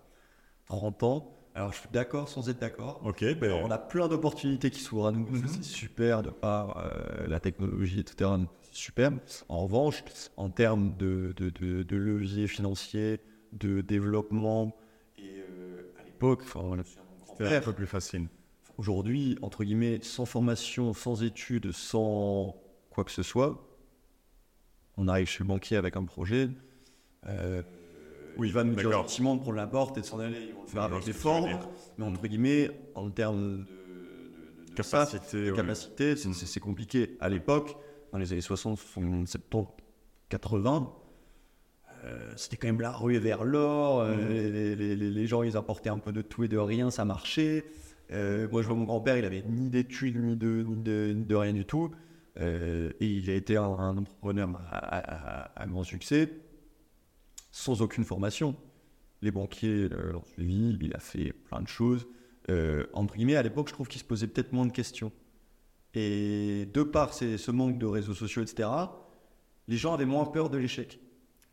30 0.65 1.03
ans. 1.03 1.36
Alors, 1.57 1.73
je 1.73 1.79
suis 1.79 1.89
d'accord 1.91 2.29
sans 2.29 2.49
être 2.49 2.59
d'accord. 2.59 3.01
Ok, 3.03 3.25
ben... 3.39 3.51
On 3.63 3.71
a 3.71 3.79
plein 3.79 4.07
d'opportunités 4.07 4.69
qui 4.69 4.79
s'ouvrent 4.79 5.07
à 5.07 5.11
nous. 5.11 5.25
Mhm. 5.25 5.47
C'est 5.47 5.63
super 5.63 6.21
de 6.21 6.29
par 6.29 6.77
euh, 6.77 7.25
la 7.25 7.39
technologie, 7.39 7.99
etc. 7.99 8.29
Super. 8.71 9.11
En 9.49 9.63
revanche, 9.63 10.03
en 10.37 10.51
termes 10.51 10.95
de, 10.97 11.33
de, 11.35 11.49
de, 11.81 11.95
levier 11.97 12.47
financier, 12.47 13.19
de 13.53 13.81
développement, 13.81 14.77
et 15.17 15.23
euh, 15.49 15.91
à 15.99 16.03
l'époque, 16.03 16.43
c'était 17.31 17.55
un 17.55 17.61
peu 17.61 17.73
plus 17.73 17.87
facile. 17.87 18.27
Aujourd'hui, 18.77 19.39
entre 19.41 19.63
guillemets, 19.63 19.97
sans 20.03 20.27
formation, 20.27 20.93
sans 20.93 21.23
études, 21.23 21.71
sans 21.71 22.55
quoi 22.91 23.03
que 23.03 23.11
ce 23.11 23.23
soit, 23.23 23.67
on 24.95 25.07
arrive 25.07 25.25
chez 25.25 25.43
le 25.43 25.47
banquier 25.47 25.77
avec 25.77 25.95
un 25.95 26.05
projet. 26.05 26.49
Euh, 27.25 27.63
oui, 28.37 28.47
il 28.47 28.53
va 28.53 28.63
nous 28.63 28.75
dire 28.75 28.91
gentiment 28.91 29.35
de 29.35 29.41
prendre 29.41 29.57
la 29.57 29.67
porte 29.67 29.97
et 29.97 30.01
de 30.01 30.05
s'en 30.05 30.19
aller. 30.19 30.53
On 30.57 30.63
va 30.63 30.67
faire 30.67 30.83
avec 30.83 31.05
des 31.05 31.13
formes, 31.13 31.59
mais 31.97 32.05
entre 32.05 32.27
guillemets, 32.27 32.71
en 32.95 33.09
termes 33.09 33.65
de, 34.69 34.73
capacité, 34.75 35.51
capacité 35.55 36.15
c'est 36.15 36.59
compliqué. 36.59 37.17
À 37.19 37.29
l'époque, 37.29 37.75
dans 38.11 38.19
les 38.19 38.31
années 38.31 38.41
60, 38.41 38.77
70, 38.77 39.37
80, 40.29 40.93
c'était 42.35 42.57
quand 42.57 42.67
même 42.67 42.81
la 42.81 42.91
rue 42.91 43.17
vers 43.17 43.43
l'or. 43.43 44.01
Euh, 44.01 44.15
mmh. 44.15 44.79
les, 44.79 45.27
gens, 45.27 45.43
ils 45.43 45.57
apportaient 45.57 45.89
un 45.89 45.99
peu 45.99 46.11
de 46.11 46.21
tout 46.21 46.43
et 46.43 46.47
de 46.47 46.57
rien, 46.57 46.89
ça 46.89 47.05
marchait. 47.05 47.65
Euh, 48.11 48.47
moi, 48.51 48.61
je 48.61 48.67
vois 48.67 48.77
mon 48.77 48.85
grand-père, 48.85 49.17
il 49.17 49.25
avait 49.25 49.43
ni 49.47 49.69
d'études, 49.69 50.17
ni 50.17 50.35
de, 50.35 50.63
de, 51.13 51.35
rien 51.35 51.53
du 51.53 51.65
tout. 51.65 51.91
Euh, 52.39 52.91
et 52.99 53.07
il 53.07 53.29
a 53.29 53.33
été 53.33 53.57
un, 53.57 53.97
entrepreneur 53.97 54.49
à, 54.71 55.65
grand 55.67 55.83
succès 55.83 56.29
sans 57.51 57.81
aucune 57.81 58.03
formation. 58.03 58.55
Les 59.21 59.31
banquiers 59.31 59.89
l'ont 59.89 60.23
suivi, 60.25 60.77
il 60.81 60.93
a 60.93 60.99
fait 60.99 61.33
plein 61.33 61.61
de 61.61 61.67
choses. 61.67 62.07
entre 62.93 63.15
guillemets, 63.15 63.35
à 63.35 63.43
l'époque, 63.43 63.67
je 63.69 63.73
trouve 63.73 63.87
qu'il 63.87 63.99
se 63.99 64.05
posait 64.05 64.27
peut-être 64.27 64.53
moins 64.53 64.65
de 64.65 64.71
questions. 64.71 65.11
Et 65.93 66.67
de 66.73 66.83
par 66.83 67.13
ce 67.13 67.51
manque 67.51 67.79
de 67.79 67.85
réseaux 67.85 68.13
sociaux, 68.13 68.43
etc., 68.43 68.69
les 69.67 69.77
gens 69.77 69.93
avaient 69.93 70.05
moins 70.05 70.25
peur 70.25 70.49
de 70.49 70.57
l'échec. 70.57 70.99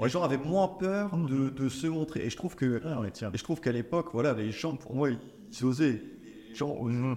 Les 0.00 0.08
gens 0.08 0.22
avaient 0.22 0.36
moins 0.36 0.68
peur 0.68 1.16
de, 1.16 1.48
de 1.48 1.68
se 1.68 1.86
montrer. 1.86 2.26
Et 2.26 2.30
je 2.30 2.36
trouve 2.36 2.56
que, 2.56 2.82
ah, 2.84 3.00
et 3.06 3.38
je 3.38 3.42
trouve 3.42 3.60
qu'à 3.60 3.72
l'époque, 3.72 4.08
voilà, 4.12 4.32
les 4.34 4.50
gens, 4.50 4.76
pour 4.76 4.94
moi, 4.94 5.08
ils, 5.10 5.64
osaient. 5.64 6.02
Les 6.48 6.54
gens 6.54 6.74
mm-hmm. 6.84 7.16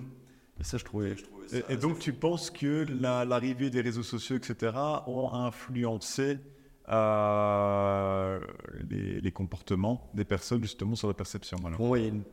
Et 0.60 0.64
ça, 0.64 0.78
je 0.78 0.86
trouvais. 0.86 1.16
et, 1.70 1.78
donc, 1.78 2.00
tu 2.00 2.14
penses 2.14 2.50
que 2.50 2.86
l'arrivée 3.24 3.70
des 3.70 3.82
réseaux 3.82 4.04
sociaux, 4.04 4.38
etc., 4.38 4.74
ont 5.06 5.34
influencé 5.34 6.38
euh, 6.90 8.40
les, 8.90 9.32
comportements 9.32 10.10
des 10.14 10.26
personnes, 10.26 10.62
justement, 10.62 10.96
sur 10.96 11.08
la 11.08 11.14
perception 11.14 11.58
alors. 11.66 11.80
Moi, 11.80 12.00
il 12.00 12.02
y 12.02 12.06
a 12.06 12.10
une, 12.10 12.24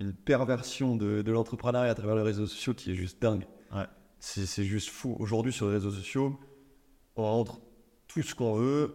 une 0.00 0.12
perversion 0.12 0.96
de, 0.96 1.22
de 1.22 1.32
l'entrepreneuriat 1.32 1.90
à 1.90 1.94
travers 1.94 2.16
les 2.16 2.22
réseaux 2.22 2.46
sociaux 2.46 2.74
qui 2.74 2.90
est 2.90 2.94
juste 2.94 3.20
dingue. 3.22 3.46
Ouais. 3.72 3.86
C'est 4.18 4.64
juste 4.64 4.88
fou. 4.88 5.16
Aujourd'hui, 5.18 5.52
sur 5.52 5.66
les 5.66 5.74
réseaux 5.74 5.90
sociaux, 5.90 6.38
on 7.16 7.22
rentre 7.24 7.60
tout 8.06 8.22
ce 8.22 8.34
qu'on 8.34 8.54
veut 8.54 8.94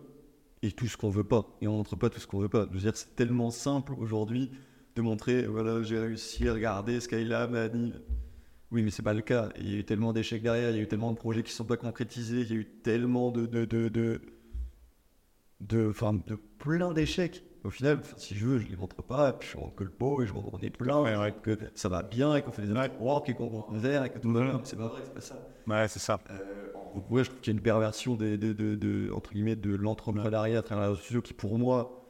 et 0.61 0.71
tout 0.71 0.87
ce 0.87 0.97
qu'on 0.97 1.09
veut 1.09 1.23
pas. 1.23 1.45
Et 1.61 1.67
on 1.67 1.77
montre 1.77 1.95
pas 1.95 2.09
tout 2.09 2.19
ce 2.19 2.27
qu'on 2.27 2.39
veut 2.39 2.49
pas. 2.49 2.67
Je 2.69 2.75
veux 2.75 2.81
dire, 2.81 2.95
c'est 2.95 3.15
tellement 3.15 3.51
simple 3.51 3.93
aujourd'hui 3.97 4.51
de 4.95 5.01
montrer, 5.01 5.45
voilà, 5.45 5.83
j'ai 5.83 5.99
réussi, 5.99 6.47
à 6.47 6.53
regarder 6.53 6.99
Skylab, 6.99 7.55
Annie. 7.55 7.93
Oui, 8.71 8.83
mais 8.83 8.89
c'est 8.89 9.03
pas 9.03 9.13
le 9.13 9.21
cas. 9.21 9.49
Il 9.59 9.71
y 9.71 9.75
a 9.75 9.77
eu 9.79 9.85
tellement 9.85 10.11
d'échecs 10.11 10.41
derrière, 10.41 10.71
il 10.71 10.77
y 10.77 10.79
a 10.79 10.81
eu 10.81 10.87
tellement 10.87 11.11
de 11.11 11.17
projets 11.17 11.43
qui 11.43 11.51
sont 11.51 11.65
pas 11.65 11.77
concrétisés, 11.77 12.41
il 12.41 12.49
y 12.49 12.53
a 12.53 12.55
eu 12.55 12.65
tellement 12.65 13.31
de, 13.31 13.45
de, 13.45 13.65
de, 13.65 13.87
de, 13.89 14.21
de, 15.61 15.93
de 16.27 16.35
plein 16.59 16.93
d'échecs 16.93 17.43
au 17.67 17.69
final, 17.69 17.99
si 18.15 18.33
je 18.33 18.45
veux, 18.45 18.59
je 18.59 18.67
les 18.67 18.77
montre 18.77 19.03
pas, 19.03 19.29
et 19.29 19.33
puis 19.33 19.49
je 19.49 19.75
que 19.75 19.83
le 19.83 19.89
beau, 19.89 20.21
et 20.21 20.27
je 20.27 20.31
qu'on 20.31 20.57
est 20.59 20.69
plein, 20.69 21.25
et 21.25 21.33
que 21.33 21.57
ça 21.75 21.89
va 21.89 22.01
bien, 22.01 22.35
et 22.35 22.41
qu'on 22.41 22.53
fait 22.53 22.61
des 22.61 22.73
work, 22.99 23.27
et 23.27 23.33
qu'on 23.33 23.49
vend 23.49 23.67
un 23.73 23.77
verre, 23.77 24.05
et 24.05 24.09
que 24.09 24.19
tout 24.19 24.31
va 24.31 24.41
bien. 24.41 24.61
C'est 24.63 24.77
pas 24.77 24.87
vrai, 24.87 25.01
c'est 25.03 25.13
pas 25.13 25.21
ça. 25.21 25.49
Ouais, 25.67 25.87
c'est 25.89 25.99
ça. 25.99 26.19
Euh, 26.29 26.71
ouais, 27.09 27.25
je 27.25 27.29
trouve 27.29 27.41
qu'il 27.41 27.53
y 27.53 27.55
a 27.55 27.57
une 27.57 27.63
perversion 27.63 28.15
de, 28.15 28.37
de, 28.37 28.53
de, 28.53 29.11
entre 29.11 29.33
guillemets, 29.33 29.57
de 29.57 29.75
l'entrepreneuriat 29.75 30.59
à 30.59 30.61
travers 30.61 30.85
les 30.85 30.89
réseaux 30.91 31.01
sociaux 31.01 31.21
qui, 31.21 31.33
pour 31.33 31.57
moi, 31.57 32.07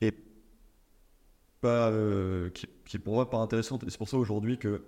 est 0.00 0.16
pas, 1.60 1.90
euh, 1.90 2.48
qui, 2.50 2.66
qui, 2.86 2.96
est 2.96 3.00
pour 3.00 3.14
moi 3.14 3.28
pas 3.28 3.38
intéressante. 3.38 3.84
Et 3.84 3.90
c'est 3.90 3.98
pour 3.98 4.08
ça 4.08 4.16
aujourd'hui 4.16 4.58
que 4.58 4.84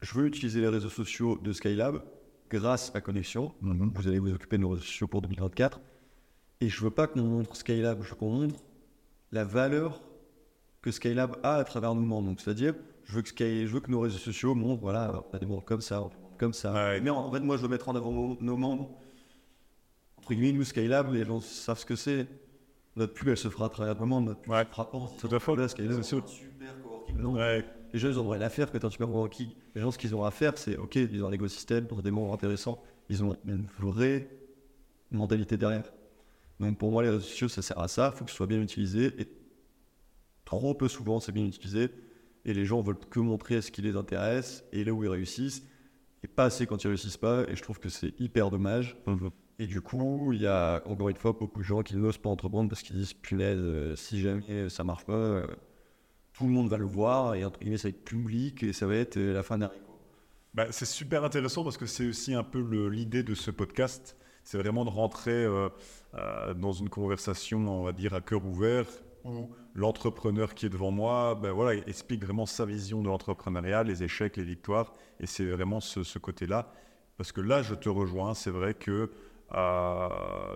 je 0.00 0.14
veux 0.14 0.26
utiliser 0.26 0.60
les 0.60 0.68
réseaux 0.68 0.88
sociaux 0.88 1.38
de 1.38 1.52
Skylab 1.52 2.02
grâce 2.52 2.94
à 2.94 3.00
Connexion. 3.00 3.52
Mm-hmm. 3.62 3.90
Vous 3.94 4.08
allez 4.08 4.18
vous 4.18 4.32
occuper 4.32 4.56
de 4.56 4.62
nos 4.62 4.70
réseaux 4.70 4.82
sociaux 4.82 5.08
pour 5.08 5.22
2024 5.22 5.80
et 6.60 6.68
je 6.68 6.80
veux 6.80 6.90
pas 6.90 7.08
qu'on 7.08 7.22
montre 7.22 7.56
Skylab, 7.56 8.02
je 8.02 8.10
veux 8.10 8.14
qu'on 8.14 8.30
montre 8.30 8.60
la 9.32 9.44
valeur 9.44 10.00
que 10.80 10.90
Skylab 10.90 11.36
a 11.42 11.56
à 11.56 11.64
travers 11.64 11.94
nos 11.94 12.02
membres. 12.02 12.28
Donc, 12.28 12.40
c'est-à-dire, 12.40 12.74
je 13.04 13.14
veux 13.14 13.22
que 13.22 13.30
je 13.36 13.66
veux 13.66 13.80
que 13.80 13.90
nos 13.90 14.00
réseaux 14.00 14.18
sociaux 14.18 14.54
montrent, 14.54 14.80
voilà, 14.80 15.24
on 15.32 15.36
a 15.36 15.38
des 15.40 15.46
membres 15.46 15.64
comme 15.64 15.80
ça, 15.80 16.08
comme 16.38 16.52
ça. 16.52 17.00
Mais 17.02 17.10
en 17.10 17.32
fait, 17.32 17.40
moi, 17.40 17.56
je 17.56 17.62
veux 17.62 17.68
mettre 17.68 17.88
en 17.88 17.96
avant 17.96 18.36
nos 18.40 18.56
membres. 18.56 18.90
Entre 20.18 20.34
guillemets, 20.34 20.52
nous, 20.52 20.64
Skylab, 20.64 21.12
les 21.12 21.24
gens 21.24 21.40
savent 21.40 21.78
ce 21.78 21.86
que 21.86 21.96
c'est. 21.96 22.28
Notre 22.94 23.14
pub, 23.14 23.28
elle 23.28 23.36
se 23.36 23.48
fera 23.48 23.66
à 23.66 23.68
travers 23.68 23.98
nos 23.98 24.06
membres. 24.06 24.28
Notre 24.28 24.42
pub 24.42 24.52
ouais. 24.52 24.64
frappant. 24.66 25.10
Tout 25.18 25.34
à 25.34 25.40
fait. 25.40 25.68
Skylab, 25.68 26.02
c'est 26.02 26.28
super 26.28 26.80
coworking. 26.82 27.62
Les 27.92 27.98
gens, 27.98 28.08
ils 28.08 28.18
ont 28.18 28.28
rien 28.28 28.40
à 28.40 28.48
faire 28.48 28.70
que 28.70 28.84
un 28.84 28.90
super 28.90 29.08
coworking. 29.08 29.50
Les 29.74 29.80
gens, 29.80 29.90
ce 29.90 29.98
qu'ils 29.98 30.14
ont 30.14 30.24
à 30.24 30.30
faire, 30.30 30.56
c'est, 30.56 30.76
OK, 30.76 30.96
ils 30.96 31.22
ont 31.22 31.28
un 31.28 31.32
écosystème, 31.32 31.86
ils 31.90 31.94
ont 31.94 32.00
des 32.00 32.10
membres 32.10 32.32
intéressants. 32.32 32.82
Ils 33.08 33.22
ont 33.22 33.36
une 33.46 33.66
vraie 33.78 34.28
mentalité 35.10 35.56
derrière. 35.56 35.84
Donc 36.60 36.78
pour 36.78 36.90
moi, 36.90 37.02
les 37.02 37.10
réseaux 37.10 37.20
sociaux, 37.20 37.48
ça 37.48 37.60
sert 37.60 37.78
à 37.78 37.88
ça. 37.88 38.12
Il 38.14 38.18
faut 38.18 38.24
que 38.24 38.30
ce 38.30 38.36
soit 38.36 38.46
bien 38.46 38.62
utilisé. 38.62 39.12
Et 39.18 39.28
trop 40.44 40.74
peu 40.74 40.88
souvent, 40.88 41.20
c'est 41.20 41.32
bien 41.32 41.44
utilisé. 41.44 41.90
Et 42.44 42.54
les 42.54 42.64
gens 42.64 42.80
veulent 42.80 42.98
que 42.98 43.20
montrer 43.20 43.60
ce 43.60 43.70
qui 43.70 43.82
les 43.82 43.96
intéresse 43.96 44.64
et 44.72 44.84
là 44.84 44.92
où 44.92 45.04
ils 45.04 45.10
réussissent. 45.10 45.66
Et 46.24 46.28
pas 46.28 46.44
assez 46.44 46.66
quand 46.66 46.82
ils 46.84 46.88
réussissent 46.88 47.16
pas. 47.16 47.44
Et 47.48 47.56
je 47.56 47.62
trouve 47.62 47.78
que 47.78 47.88
c'est 47.88 48.18
hyper 48.20 48.50
dommage. 48.50 48.96
Et 49.58 49.66
du 49.66 49.80
coup, 49.80 50.32
il 50.32 50.40
y 50.40 50.46
a 50.46 50.82
encore 50.86 51.08
une 51.08 51.16
fois 51.16 51.32
beaucoup 51.32 51.60
de 51.60 51.64
gens 51.64 51.82
qui 51.82 51.96
n'osent 51.96 52.18
pas 52.18 52.30
entreprendre 52.30 52.68
parce 52.68 52.82
qu'ils 52.82 52.96
disent 52.96 53.12
punaise, 53.12 53.58
euh, 53.60 53.94
si 53.96 54.20
jamais 54.20 54.68
ça 54.68 54.82
marche 54.82 55.04
pas, 55.04 55.12
euh, 55.12 55.46
tout 56.42 56.48
le 56.48 56.54
monde 56.54 56.68
va 56.68 56.76
le 56.76 56.84
voir 56.84 57.36
et 57.36 57.44
entre 57.44 57.60
guillemets, 57.60 57.78
ça 57.78 57.86
va 57.86 57.90
être 57.90 58.04
public 58.04 58.64
et 58.64 58.72
ça 58.72 58.84
va 58.88 58.96
être 58.96 59.16
euh, 59.16 59.32
la 59.32 59.44
fin 59.44 59.58
d'un 59.58 59.70
bah, 60.54 60.66
c'est 60.70 60.86
super 60.86 61.22
intéressant 61.22 61.62
parce 61.62 61.76
que 61.76 61.86
c'est 61.86 62.08
aussi 62.08 62.34
un 62.34 62.42
peu 62.42 62.88
l'idée 62.88 63.22
de 63.22 63.32
ce 63.32 63.52
podcast. 63.52 64.16
C'est 64.42 64.58
vraiment 64.58 64.84
de 64.84 64.90
rentrer 64.90 65.30
euh, 65.30 65.68
euh, 66.14 66.52
dans 66.52 66.72
une 66.72 66.88
conversation, 66.88 67.60
on 67.68 67.84
va 67.84 67.92
dire, 67.92 68.12
à 68.12 68.20
cœur 68.20 68.44
ouvert 68.44 68.86
où 69.24 69.50
l'entrepreneur 69.74 70.54
qui 70.54 70.66
est 70.66 70.68
devant 70.68 70.90
moi 70.90 71.38
ben 71.40 71.52
voilà, 71.52 71.80
explique 71.86 72.24
vraiment 72.24 72.44
sa 72.44 72.66
vision 72.66 73.02
de 73.02 73.06
l'entrepreneuriat, 73.06 73.84
les 73.84 74.02
échecs, 74.02 74.36
les 74.36 74.42
victoires. 74.42 74.92
Et 75.20 75.26
c'est 75.26 75.46
vraiment 75.46 75.78
ce, 75.78 76.18
côté-là. 76.18 76.72
Parce 77.18 77.30
que 77.30 77.40
là, 77.40 77.62
je 77.62 77.76
te 77.76 77.88
rejoins, 77.88 78.34
c'est 78.34 78.50
vrai 78.50 78.74
que 78.74 79.12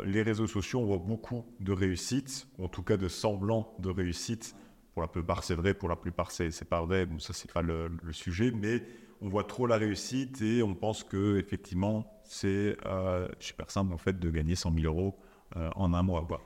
les 0.05 0.23
réseaux 0.23 0.49
sociaux, 0.49 0.81
on 0.81 0.87
voit 0.87 0.99
beaucoup 0.99 1.45
de 1.61 1.71
réussites, 1.73 2.49
en 2.59 2.67
tout 2.67 2.83
cas 2.83 2.97
de 2.97 3.07
semblants 3.07 3.73
de 3.79 3.89
réussite. 3.89 4.57
Pour 4.97 5.03
la 5.03 5.09
plupart, 5.09 5.45
c'est 5.45 5.55
vrai, 5.55 5.75
pour 5.75 5.91
la 5.91 5.97
plupart, 5.97 6.31
c'est 6.31 6.65
pas 6.65 6.81
vrai. 6.81 7.05
Bon, 7.05 7.19
ça, 7.19 7.35
c'est 7.35 7.53
pas 7.53 7.61
le, 7.61 7.91
sujet, 8.13 8.51
mais 8.51 8.83
on 9.21 9.29
voit 9.29 9.45
trop 9.45 9.67
la 9.67 9.77
réussite 9.77 10.41
et 10.41 10.63
on 10.63 10.75
pense 10.75 11.05
que 11.05 11.37
effectivement, 11.37 12.19
c'est 12.25 12.79
euh, 12.87 13.29
super 13.39 13.71
simple 13.71 13.93
en 13.93 13.99
fait 13.99 14.19
de 14.19 14.31
gagner 14.31 14.55
100 14.55 14.73
000 14.73 14.87
euros 14.87 15.15
euh, 15.57 15.69
en 15.77 15.93
un 15.93 16.03
mois. 16.03 16.25
Quoi. 16.27 16.41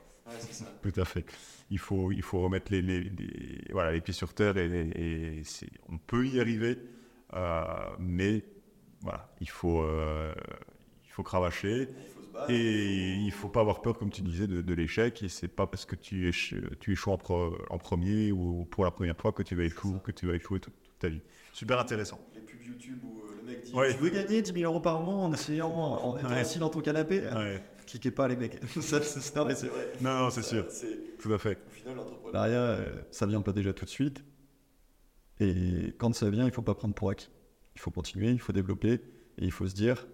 Tout 0.81 0.99
à 0.99 1.05
fait. 1.05 1.25
Il 1.69 1.79
faut, 1.79 2.11
il 2.11 2.21
faut 2.21 2.41
remettre 2.41 2.73
les, 2.73 2.81
les, 2.81 3.09
voilà, 3.71 3.93
les 3.93 4.01
pieds 4.01 4.13
sur 4.13 4.33
terre 4.33 4.57
et, 4.57 5.43
on 5.87 5.97
peut 5.97 6.27
y 6.27 6.41
arriver, 6.41 6.77
euh, 7.33 7.63
mais 7.99 8.43
voilà, 8.99 9.33
il 9.39 9.49
faut, 9.49 9.81
il 11.05 11.09
faut 11.09 11.23
cravacher. 11.23 11.87
Et 12.49 13.13
il 13.13 13.31
faut 13.31 13.49
pas 13.49 13.61
avoir 13.61 13.81
peur, 13.81 13.97
comme 13.97 14.09
tu 14.09 14.21
disais, 14.21 14.47
de, 14.47 14.73
l'échec. 14.73 15.21
Et 15.23 15.29
c'est 15.29 15.47
pas 15.47 15.67
parce 15.67 15.85
que 15.85 15.95
tu, 15.95 16.27
échoues, 16.27 16.57
tu 16.79 16.93
échoues 16.93 17.11
en, 17.11 17.19
en, 17.69 17.77
premier 17.77 18.31
ou 18.31 18.65
pour 18.65 18.85
la 18.85 18.91
première 18.91 19.17
fois 19.17 19.31
que 19.31 19.43
tu 19.43 19.55
vas 19.55 19.63
échouer, 19.63 19.97
que 20.03 20.11
tu 20.11 20.27
vas 20.27 20.35
échouer 20.35 20.59
toute, 20.59 20.73
ta 20.99 21.09
vie. 21.09 21.21
Super 21.53 21.79
intéressant. 21.79 22.19
Les 22.33 22.41
pubs 22.41 22.63
YouTube 22.63 22.99
où 23.03 23.21
le 23.29 23.43
mec 23.43 23.63
dit 23.63 23.71
Tu 23.71 24.03
veux 24.03 24.09
gagner 24.09 24.41
10 24.41 24.53
000 24.53 24.71
euros 24.71 24.79
par 24.79 25.01
mois 25.01 25.15
en 25.15 25.33
essayant, 25.33 25.69
en 25.69 26.17
étant 26.17 26.29
assis 26.29 26.59
dans 26.59 26.69
ton 26.69 26.81
canapé 26.81 27.21
ouais. 27.21 27.63
Cliquez 27.87 28.11
pas, 28.11 28.27
les 28.27 28.37
mecs. 28.37 28.57
ça, 28.81 29.01
c'est 29.01 29.35
vrai. 29.35 29.55
Non, 29.99 30.19
non, 30.19 30.29
c'est 30.29 30.43
sûr. 30.43 30.65
Tout 31.19 31.33
à 31.33 31.37
fait. 31.37 31.57
Au 31.67 31.71
final, 31.71 31.95
l'entrepreneuriat, 31.97 32.61
euh, 32.61 33.01
ça 33.11 33.25
vient 33.25 33.41
pas 33.41 33.51
déjà 33.51 33.73
tout 33.73 33.83
de 33.83 33.89
suite. 33.89 34.23
Et 35.41 35.93
quand 35.97 36.13
ça 36.15 36.29
vient, 36.29 36.45
il 36.45 36.51
faut 36.51 36.61
pas 36.61 36.75
prendre 36.75 36.93
pour 36.93 37.09
acquis. 37.09 37.29
Il 37.75 37.81
faut 37.81 37.91
continuer, 37.91 38.29
il 38.29 38.39
faut 38.39 38.53
développer. 38.53 38.93
Et 39.37 39.45
il 39.45 39.51
faut 39.51 39.67
se 39.67 39.73
dire 39.73 40.07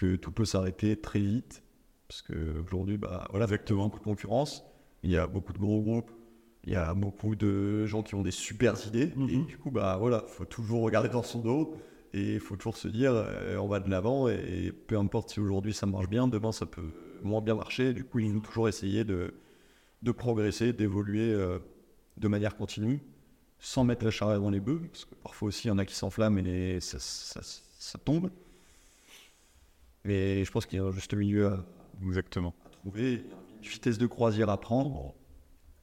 que 0.00 0.16
tout 0.16 0.32
peut 0.32 0.44
s'arrêter 0.44 0.96
très 0.96 1.20
vite. 1.20 1.62
Parce 2.08 2.22
qu'aujourd'hui, 2.22 2.96
bah, 2.96 3.26
voilà, 3.30 3.44
exactement, 3.44 3.84
beaucoup 3.84 3.98
de 3.98 4.04
concurrence. 4.04 4.64
Il 5.02 5.10
y 5.10 5.16
a 5.16 5.26
beaucoup 5.26 5.52
de 5.52 5.58
gros 5.58 5.80
groupes 5.80 6.10
il 6.64 6.72
y 6.72 6.76
a 6.76 6.92
beaucoup 6.94 7.36
de 7.36 7.86
gens 7.86 8.02
qui 8.02 8.14
ont 8.14 8.22
des 8.22 8.30
super 8.30 8.74
idées. 8.86 9.12
Et 9.16 9.36
mhm. 9.36 9.46
du 9.46 9.56
coup, 9.56 9.70
bah 9.70 9.96
voilà, 9.98 10.24
faut 10.28 10.44
toujours 10.44 10.82
regarder 10.82 11.08
dans 11.08 11.22
son 11.22 11.40
dos. 11.40 11.74
Et 12.12 12.34
il 12.34 12.40
faut 12.40 12.56
toujours 12.56 12.76
se 12.76 12.88
dire, 12.88 13.12
euh, 13.14 13.56
on 13.56 13.68
va 13.68 13.80
de 13.80 13.88
l'avant. 13.88 14.28
Et, 14.28 14.72
peu 14.72 14.98
importe 14.98 15.30
si 15.30 15.40
aujourd'hui 15.40 15.72
ça 15.72 15.86
marche 15.86 16.08
bien, 16.08 16.28
demain 16.28 16.52
ça 16.52 16.66
peut 16.66 16.90
moins 17.22 17.40
bien 17.40 17.54
marcher. 17.54 17.94
Du 17.94 18.04
coup, 18.04 18.18
il 18.18 18.32
faut 18.32 18.40
toujours 18.40 18.68
essayer 18.68 19.04
de, 19.04 19.32
de 20.02 20.12
progresser, 20.12 20.72
d'évoluer 20.72 21.32
euh, 21.32 21.58
de 22.16 22.28
manière 22.28 22.56
continue, 22.56 23.00
sans 23.58 23.84
mettre 23.84 24.04
la 24.04 24.10
charrue 24.10 24.38
dans 24.38 24.50
les 24.50 24.60
bœufs. 24.60 24.82
Parce 24.90 25.04
que 25.06 25.14
parfois 25.14 25.48
aussi, 25.48 25.68
il 25.68 25.68
y 25.68 25.70
en 25.70 25.78
a 25.78 25.86
qui 25.86 25.94
s'enflamment 25.94 26.46
et 26.46 26.78
ça, 26.80 26.98
ça, 26.98 27.40
ça, 27.42 27.98
tombe. 27.98 28.30
Mais 30.04 30.44
je 30.44 30.50
pense 30.50 30.66
qu'il 30.66 30.78
y 30.78 30.82
a 30.82 30.84
un 30.84 30.92
juste 30.92 31.14
milieu 31.14 31.48
à, 31.48 31.64
Exactement. 32.06 32.54
à 32.64 32.70
trouver, 32.70 33.24
une 33.62 33.68
vitesse 33.68 33.98
de 33.98 34.06
croisière 34.06 34.48
à 34.48 34.58
prendre 34.58 35.14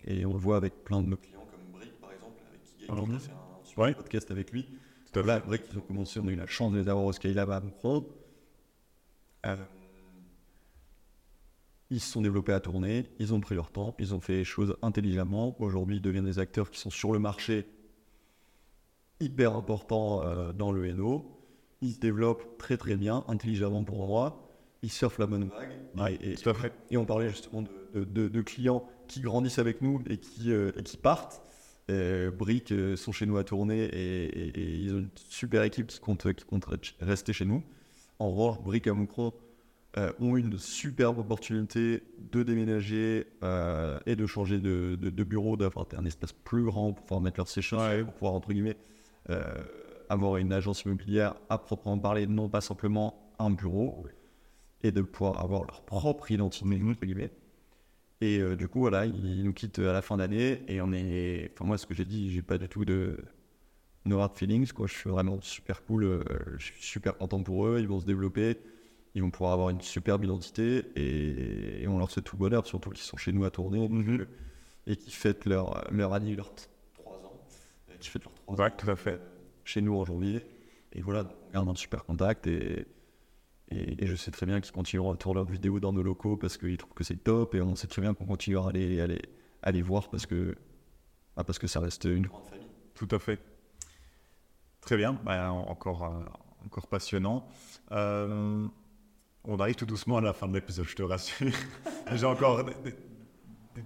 et 0.03 0.26
on 0.26 0.34
le 0.34 0.39
voit 0.39 0.57
avec 0.57 0.84
plein 0.84 1.02
de 1.02 1.07
nos 1.07 1.18
clients 1.18 1.45
comme 1.52 1.72
Brick, 1.72 1.99
par 1.99 2.11
exemple, 2.11 2.41
avec 2.49 2.64
qui 2.64 2.85
on 2.89 3.15
a 3.15 3.19
fait 3.19 3.31
un 3.31 3.64
super 3.64 3.95
podcast 3.95 4.31
avec 4.31 4.52
lui. 4.52 4.68
Là, 5.15 5.39
Brick, 5.39 5.64
ils 5.72 5.77
ont 5.77 5.81
commencé, 5.81 6.19
on 6.19 6.27
a 6.27 6.31
eu 6.31 6.35
la 6.35 6.45
chance 6.45 6.73
de 6.73 6.77
les 6.77 6.89
avoir 6.89 7.06
au 7.06 7.11
Skylab 7.11 7.49
à 7.49 7.60
Moucron. 7.60 8.06
Euh, 9.45 9.56
ils 11.89 11.99
se 11.99 12.11
sont 12.11 12.22
développés 12.22 12.53
à 12.53 12.60
tourner, 12.60 13.06
ils 13.18 13.34
ont 13.34 13.39
pris 13.39 13.56
leur 13.56 13.72
temps, 13.72 13.95
ils 13.98 14.14
ont 14.14 14.19
fait 14.19 14.34
les 14.34 14.44
choses 14.44 14.76
intelligemment. 14.81 15.56
Aujourd'hui, 15.60 15.98
ils 15.98 16.02
deviennent 16.02 16.26
des 16.26 16.39
acteurs 16.39 16.69
qui 16.69 16.80
sont 16.80 16.89
sur 16.89 17.14
le 17.14 17.19
marché 17.19 17.68
hyper 19.19 19.56
importants 19.56 20.23
euh, 20.23 20.53
dans 20.53 20.72
le 20.72 20.91
NO. 20.94 21.36
Ils 21.82 21.94
se 21.94 21.99
développent 21.99 22.58
très 22.58 22.78
très 22.78 22.95
bien, 22.95 23.24
intelligemment 23.28 23.84
pour 23.84 24.08
moi. 24.08 24.44
Ils 24.84 24.91
surfent 24.91 25.20
la 25.20 25.28
bonne 25.28 25.49
vague. 25.95 26.12
et, 26.22 26.36
et, 26.91 26.98
on 26.98 27.06
parlait 27.06 27.30
justement 27.30 27.64
de, 27.64 28.04
de, 28.04 28.28
de 28.28 28.41
clients 28.41 28.88
qui 29.08 29.22
grandissent 29.22 29.60
avec 29.60 29.82
nous 29.82 30.02
et 30.10 30.18
qui, 30.18 30.52
euh, 30.52 30.72
qui 30.84 30.98
partent. 30.98 31.41
Euh, 31.90 32.32
Brick 32.32 32.72
euh, 32.74 32.98
sont 32.98 33.14
chez 33.14 33.26
nous 33.26 33.38
à 33.38 33.45
tourner 33.45 33.86
et, 33.86 34.82
ils 34.82 34.94
ont 34.94 34.99
une 34.99 35.10
super 35.16 35.64
équipe 35.64 35.88
qui 35.88 35.99
compte, 35.99 36.34
qui 36.34 36.45
compte 36.45 36.66
rester 36.99 37.34
chez 37.34 37.45
nous. 37.45 37.64
En 38.20 38.32
revanche, 38.32 38.62
Brick 38.62 38.88
et 38.88 38.91
Moucron 38.91 39.34
ont 40.20 40.38
une 40.38 40.60
superbe 40.60 41.18
opportunité 41.18 42.04
de 42.32 42.44
déménager 42.44 43.26
et 44.06 44.16
de 44.16 44.26
changer 44.28 44.60
de, 44.60 44.95
de, 44.95 45.24
bureau, 45.24 45.58
d'avoir 45.58 45.88
un 45.98 46.06
espace 46.06 46.34
plus 46.34 46.66
grand 46.66 46.94
pour 46.94 47.04
pouvoir 47.04 47.22
mettre 47.22 47.38
leur 47.38 47.48
séchage, 47.48 48.04
pour 48.04 48.14
pouvoir, 48.14 48.34
entre 48.34 48.54
guillemets, 48.54 48.78
avoir 50.09 50.38
une 50.38 50.53
agence 50.53 50.84
immobilière 50.84 51.35
à 51.49 51.57
proprement 51.57 51.99
parler, 51.99 52.27
non 52.27 52.49
pas 52.49 52.61
simplement 52.61 53.34
un 53.39 53.51
bureau, 53.51 54.05
et 54.81 54.91
de 54.91 55.01
pouvoir 55.01 55.41
avoir 55.41 55.63
leur 55.63 55.81
propre 55.81 56.31
identité, 56.31 56.65
entre 56.65 57.05
guillemets. 57.05 57.31
Et 58.21 58.39
euh, 58.39 58.55
du 58.55 58.67
coup, 58.67 58.79
voilà, 58.79 59.05
ils 59.05 59.43
nous 59.43 59.53
quittent 59.53 59.79
à 59.79 59.93
la 59.93 60.01
fin 60.01 60.17
d'année. 60.17 60.63
Et 60.67 60.81
on 60.81 60.91
est. 60.91 61.51
Enfin, 61.53 61.65
moi, 61.65 61.77
ce 61.77 61.85
que 61.85 61.93
j'ai 61.93 62.05
dit, 62.05 62.31
j'ai 62.31 62.41
pas 62.41 62.57
du 62.57 62.67
tout 62.67 62.85
de 62.85 63.17
no 64.05 64.19
hard 64.19 64.35
feelings. 64.35 64.71
Quoi. 64.71 64.88
Je 64.88 64.93
suis 64.93 65.09
vraiment 65.09 65.39
super 65.41 65.84
cool. 65.85 66.03
Euh, 66.05 66.23
je 66.57 66.65
suis 66.65 66.84
super 66.84 67.17
content 67.17 67.43
pour 67.43 67.67
eux. 67.67 67.77
Ils 67.79 67.88
vont 67.88 67.99
se 67.99 68.05
développer. 68.05 68.57
Ils 69.13 69.21
vont 69.21 69.29
pouvoir 69.29 69.53
avoir 69.53 69.69
une 69.69 69.81
superbe 69.81 70.23
identité. 70.23 70.84
Et, 70.95 71.88
on 71.88 71.99
leur 71.99 72.09
souhaite 72.09 72.25
tout 72.25 72.38
bonheur, 72.38 72.65
surtout 72.65 72.89
qu'ils 72.89 73.03
sont 73.03 73.17
chez 73.17 73.31
nous 73.31 73.45
à 73.45 73.51
tourner. 73.51 73.88
Mhm. 73.88 74.25
Et 74.88 74.95
qui 74.95 75.11
fêtent 75.11 75.45
leur, 75.45 75.85
leur 75.91 76.13
année, 76.13 76.35
leurs 76.35 76.53
3 76.95 77.13
ans. 77.17 77.39
Qui 77.99 78.09
fêtent 78.09 78.23
leurs 78.23 78.34
3 78.34 78.55
ouais, 78.55 78.71
tout 78.77 78.89
à 78.89 78.95
fait. 78.95 79.19
Chez 79.68 79.81
nous 79.81 80.03
janvier. 80.06 80.41
Et 80.94 81.02
voilà, 81.02 81.27
on 81.49 81.53
garde 81.53 81.69
un 81.69 81.76
super 81.76 82.06
contact. 82.06 82.48
Et 82.48 82.88
et, 83.69 84.07
je 84.07 84.15
sais 84.15 84.31
très 84.31 84.45
bien 84.45 84.61
qu'ils 84.61 84.72
continueront 84.72 85.11
à 85.11 85.18
tourner 85.18 85.39
leurs 85.39 85.49
vidéos 85.49 85.80
dans 85.80 85.91
nos 85.91 86.03
locaux 86.03 86.38
parce 86.38 86.57
qu'ils 86.57 86.77
trouvent 86.77 86.94
que 86.94 87.03
c'est 87.03 87.23
top. 87.23 87.53
Et 87.56 87.61
on 87.61 87.76
sait 87.76 87.88
très 87.88 88.02
bien 88.02 88.14
qu'on 88.14 88.26
continuera 88.26 88.68
à 88.68 88.69
aller, 88.69 89.02
aller, 89.02 89.22
aller 89.61 89.81
voir 89.81 90.10
parce 90.10 90.26
que, 90.26 90.56
bah, 91.35 91.44
parce 91.44 91.60
que 91.60 91.68
ça 91.68 91.80
reste 91.80 92.06
une 92.06 92.27
grande 92.27 92.45
famille. 92.45 92.68
Tout 92.95 93.07
à 93.11 93.19
fait. 93.19 93.39
Très 94.81 94.95
bien. 94.95 95.19
Bah, 95.26 95.52
encore, 95.52 96.06
euh, 96.06 96.23
encore 96.65 96.88
passionnant. 96.88 97.48
Euh, 97.91 98.65
on 99.44 99.60
arrive 99.60 99.76
tout 99.76 99.85
doucement 99.85 100.18
à 100.18 100.22
la 100.22 100.34
fin 100.34 100.48
de 100.48 100.53
l'épisode, 100.53 100.85
je 100.85 100.95
te 100.95 101.03
rassure. 101.03 101.52
J'ai 102.14 102.26
encore 102.26 102.64
des, 102.64 102.95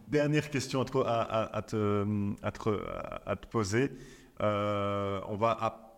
dernières 0.08 0.50
questions 0.50 0.82
à 0.82 0.86
te, 0.86 0.98
à, 1.00 1.62
te, 1.64 2.34
à 2.44 3.36
te, 3.36 3.48
poser. 3.48 3.92
Euh, 4.42 5.22
on 5.28 5.36
va 5.36 5.92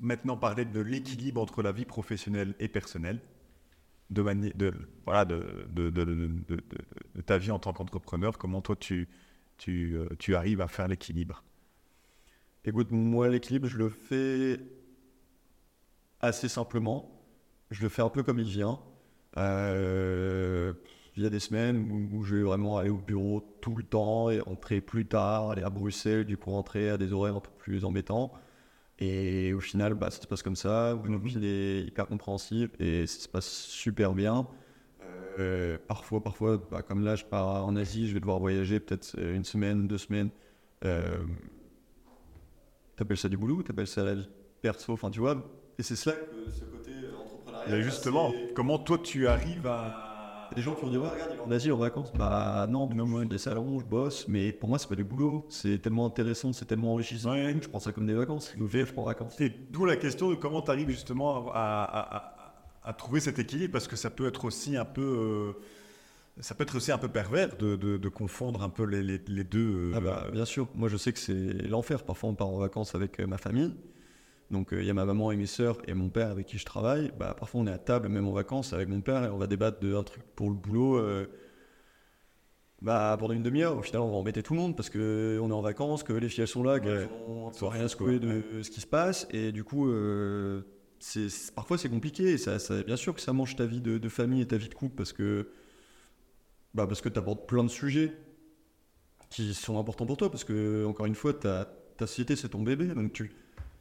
maintenant 0.00 0.36
parler 0.36 0.64
de 0.64 0.80
l'équilibre 0.80 1.40
entre 1.40 1.62
la 1.62 1.72
vie 1.72 1.84
professionnelle 1.84 2.54
et 2.58 2.68
personnelle, 2.68 3.20
de, 4.10 4.22
ta 7.26 7.38
vie 7.38 7.50
en 7.50 7.58
tant 7.58 7.72
qu'entrepreneur, 7.72 8.38
comment 8.38 8.62
toi 8.62 8.76
tu, 8.76 9.08
euh, 9.68 10.08
arrives 10.34 10.60
à 10.60 10.68
faire 10.68 10.88
l'équilibre? 10.88 11.44
Écoute, 12.64 12.90
moi 12.90 13.28
l'équilibre, 13.28 13.68
je 13.68 13.78
le 13.78 13.88
fais 13.88 14.60
assez 16.20 16.48
simplement. 16.48 17.14
Je 17.70 17.82
le 17.82 17.88
fais 17.88 18.02
un 18.02 18.08
peu 18.08 18.22
comme 18.22 18.38
il 18.38 18.48
vient. 18.48 18.80
Euh, 19.36 20.72
il 21.18 21.24
y 21.24 21.26
a 21.26 21.30
des 21.30 21.40
semaines 21.40 22.08
où, 22.12 22.22
je 22.22 22.36
vais 22.36 22.42
vraiment 22.42 22.78
aller 22.78 22.90
au 22.90 22.98
bureau 22.98 23.42
tout 23.60 23.74
le 23.74 23.82
temps 23.82 24.30
et 24.30 24.38
rentrer 24.38 24.80
plus 24.80 25.04
tard, 25.04 25.50
aller 25.50 25.64
à 25.64 25.70
Bruxelles, 25.70 26.24
du 26.24 26.36
coup 26.36 26.50
rentrer 26.52 26.90
à 26.90 26.96
des 26.96 27.12
horaires 27.12 27.36
un 27.36 27.40
peu 27.40 27.50
plus 27.58 27.84
embêtants. 27.84 28.32
Et 29.00 29.52
au 29.52 29.58
final, 29.60 29.94
bah, 29.94 30.10
ça 30.12 30.22
se 30.22 30.26
passe 30.28 30.42
comme 30.42 30.54
ça. 30.56 30.96
il 31.04 31.44
est 31.44 31.82
hyper 31.82 32.06
compréhensible 32.06 32.70
et 32.78 33.06
ça 33.08 33.20
se 33.20 33.28
passe 33.28 33.48
super 33.48 34.14
bien. 34.14 34.46
Euh, 35.40 35.76
parfois, 35.88 36.22
parfois, 36.22 36.62
bah, 36.70 36.82
comme 36.82 37.04
là, 37.04 37.16
je 37.16 37.24
pars 37.24 37.66
en 37.66 37.74
Asie, 37.74 38.08
je 38.08 38.14
vais 38.14 38.20
devoir 38.20 38.38
voyager 38.38 38.78
peut-être 38.78 39.18
une 39.18 39.44
semaine, 39.44 39.88
deux 39.88 39.98
semaines. 39.98 40.30
Euh, 40.84 41.18
t'appelles 42.94 43.16
ça 43.16 43.28
du 43.28 43.36
boulot, 43.36 43.64
t'appelles 43.64 43.88
ça 43.88 44.04
la 44.04 44.14
vie 44.14 44.28
perso, 44.62 44.92
enfin 44.92 45.10
tu 45.10 45.18
vois. 45.18 45.36
Et 45.78 45.82
c'est 45.82 45.96
cela 45.96 46.14
que 46.16 46.50
ce 46.52 46.64
côté 46.64 46.92
entrepreneurial. 47.16 47.82
justement, 47.82 48.32
comment 48.54 48.78
toi 48.78 48.98
tu 48.98 49.26
arrives 49.26 49.66
à 49.66 50.07
des 50.58 50.64
gens 50.64 50.74
qui 50.74 50.82
vont 50.82 50.90
dire 50.90 51.02
ouais, 51.02 51.08
regarde, 51.08 51.30
il 51.34 51.36
est 51.36 51.40
en 51.40 51.50
Asie 51.52 51.70
en 51.70 51.76
vacances. 51.76 52.12
Bah 52.12 52.66
non, 52.68 52.88
non 52.92 53.06
moi, 53.06 53.24
des 53.24 53.38
salons, 53.38 53.78
je 53.78 53.84
bosse, 53.84 54.26
mais 54.26 54.50
pour 54.50 54.68
moi, 54.68 54.78
c'est 54.78 54.88
pas 54.88 54.96
du 54.96 55.04
boulot. 55.04 55.46
C'est 55.48 55.80
tellement 55.80 56.06
intéressant, 56.06 56.52
c'est 56.52 56.64
tellement 56.64 56.94
enrichissant. 56.94 57.36
Je 57.36 57.68
prends 57.68 57.78
ça 57.78 57.92
comme 57.92 58.06
des 58.06 58.14
vacances. 58.14 58.52
Je 58.58 58.64
vais, 58.64 58.84
je 58.84 58.92
prends 58.92 59.04
vacances. 59.04 59.34
C'est 59.38 59.70
d'où 59.70 59.84
la 59.84 59.96
question 59.96 60.30
de 60.30 60.34
comment 60.34 60.60
tu 60.60 60.70
arrives 60.72 60.90
justement 60.90 61.52
à, 61.54 62.34
à, 62.82 62.92
trouver 62.92 63.20
cet 63.20 63.38
équilibre, 63.38 63.72
parce 63.72 63.86
que 63.86 63.94
ça 63.94 64.10
peut 64.10 64.26
être 64.26 64.44
aussi 64.44 64.76
un 64.76 64.84
peu. 64.84 65.02
Euh, 65.02 65.52
ça 66.40 66.54
peut 66.54 66.62
être 66.64 66.76
aussi 66.76 66.90
un 66.90 66.98
peu 66.98 67.08
pervers 67.08 67.56
de, 67.56 67.76
de, 67.76 68.08
confondre 68.08 68.62
un 68.62 68.68
peu 68.68 68.84
les, 68.84 69.02
les, 69.02 69.20
les 69.28 69.44
deux. 69.44 69.92
Euh, 69.92 69.92
ah 69.94 70.00
bah, 70.00 70.26
bien 70.32 70.44
sûr, 70.44 70.66
moi 70.74 70.88
je 70.88 70.96
sais 70.96 71.12
que 71.12 71.18
c'est 71.20 71.68
l'enfer. 71.68 72.02
Parfois 72.02 72.30
on 72.30 72.34
part 72.34 72.48
en 72.48 72.58
vacances 72.58 72.96
avec 72.96 73.20
euh, 73.20 73.26
ma 73.26 73.38
famille. 73.38 73.74
Donc 74.50 74.68
il 74.72 74.84
y 74.84 74.90
a 74.90 74.94
ma 74.94 75.04
maman 75.04 75.30
et 75.30 75.36
mes 75.36 75.46
sœurs 75.46 75.78
et 75.86 75.94
mon 75.94 76.08
père 76.08 76.30
avec 76.30 76.46
qui 76.46 76.56
je 76.58 76.64
travaille. 76.64 77.12
Bah, 77.18 77.34
parfois 77.38 77.60
on 77.60 77.66
est 77.66 77.72
à 77.72 77.78
table, 77.78 78.08
même 78.08 78.26
en 78.26 78.32
vacances, 78.32 78.72
avec 78.72 78.88
mon 78.88 79.00
père, 79.02 79.24
et 79.24 79.28
on 79.28 79.36
va 79.38 79.46
débattre 79.46 79.80
d'un 79.80 80.02
truc 80.02 80.22
pour 80.34 80.48
le 80.48 80.54
boulot. 80.54 80.98
Euh, 80.98 81.26
bah, 82.80 83.16
pendant 83.18 83.34
une 83.34 83.42
demi-heure, 83.42 83.76
au 83.76 83.82
final, 83.82 84.02
on 84.02 84.10
va 84.10 84.16
embêter 84.16 84.42
tout 84.42 84.54
le 84.54 84.60
monde 84.60 84.76
parce 84.76 84.88
qu'on 84.88 84.98
est 84.98 85.52
en 85.52 85.60
vacances, 85.60 86.02
que 86.04 86.12
les 86.12 86.28
filles 86.28 86.42
elles 86.42 86.48
sont 86.48 86.62
là, 86.62 86.78
qu'elles 86.78 87.08
Ouais. 87.08 87.52
n'ont 87.60 87.68
rien 87.68 87.88
secouer 87.88 88.20
de 88.20 88.62
ce 88.62 88.70
qui 88.70 88.80
se 88.80 88.86
passe. 88.86 89.26
Et 89.32 89.50
du 89.52 89.64
coup, 89.64 89.88
euh, 89.90 90.62
parfois 91.56 91.76
c'est 91.76 91.88
compliqué. 91.88 92.24
Et 92.30 92.38
ça, 92.38 92.58
ça- 92.58 92.82
bien 92.84 92.96
sûr 92.96 93.14
que 93.14 93.20
ça 93.20 93.32
mange 93.32 93.56
ta 93.56 93.66
vie 93.66 93.80
de, 93.80 93.98
de 93.98 94.08
famille 94.08 94.40
et 94.42 94.46
ta 94.46 94.56
vie 94.56 94.68
de 94.68 94.74
couple 94.74 94.94
parce 94.94 95.12
que, 95.12 95.48
bah, 96.72 96.86
parce 96.86 97.00
que 97.00 97.08
tu 97.08 97.18
abordes 97.18 97.46
plein 97.46 97.64
de 97.64 97.68
sujets 97.68 98.12
qui 99.28 99.52
sont 99.54 99.78
importants 99.78 100.06
pour 100.06 100.16
toi. 100.16 100.30
Parce 100.30 100.44
que, 100.44 100.84
encore 100.86 101.06
une 101.06 101.16
fois, 101.16 101.34
ta, 101.34 101.64
ta 101.96 102.06
société, 102.06 102.36
c'est 102.36 102.48
ton 102.50 102.62
bébé. 102.62 102.86
Donc 102.94 103.12
tu. 103.12 103.32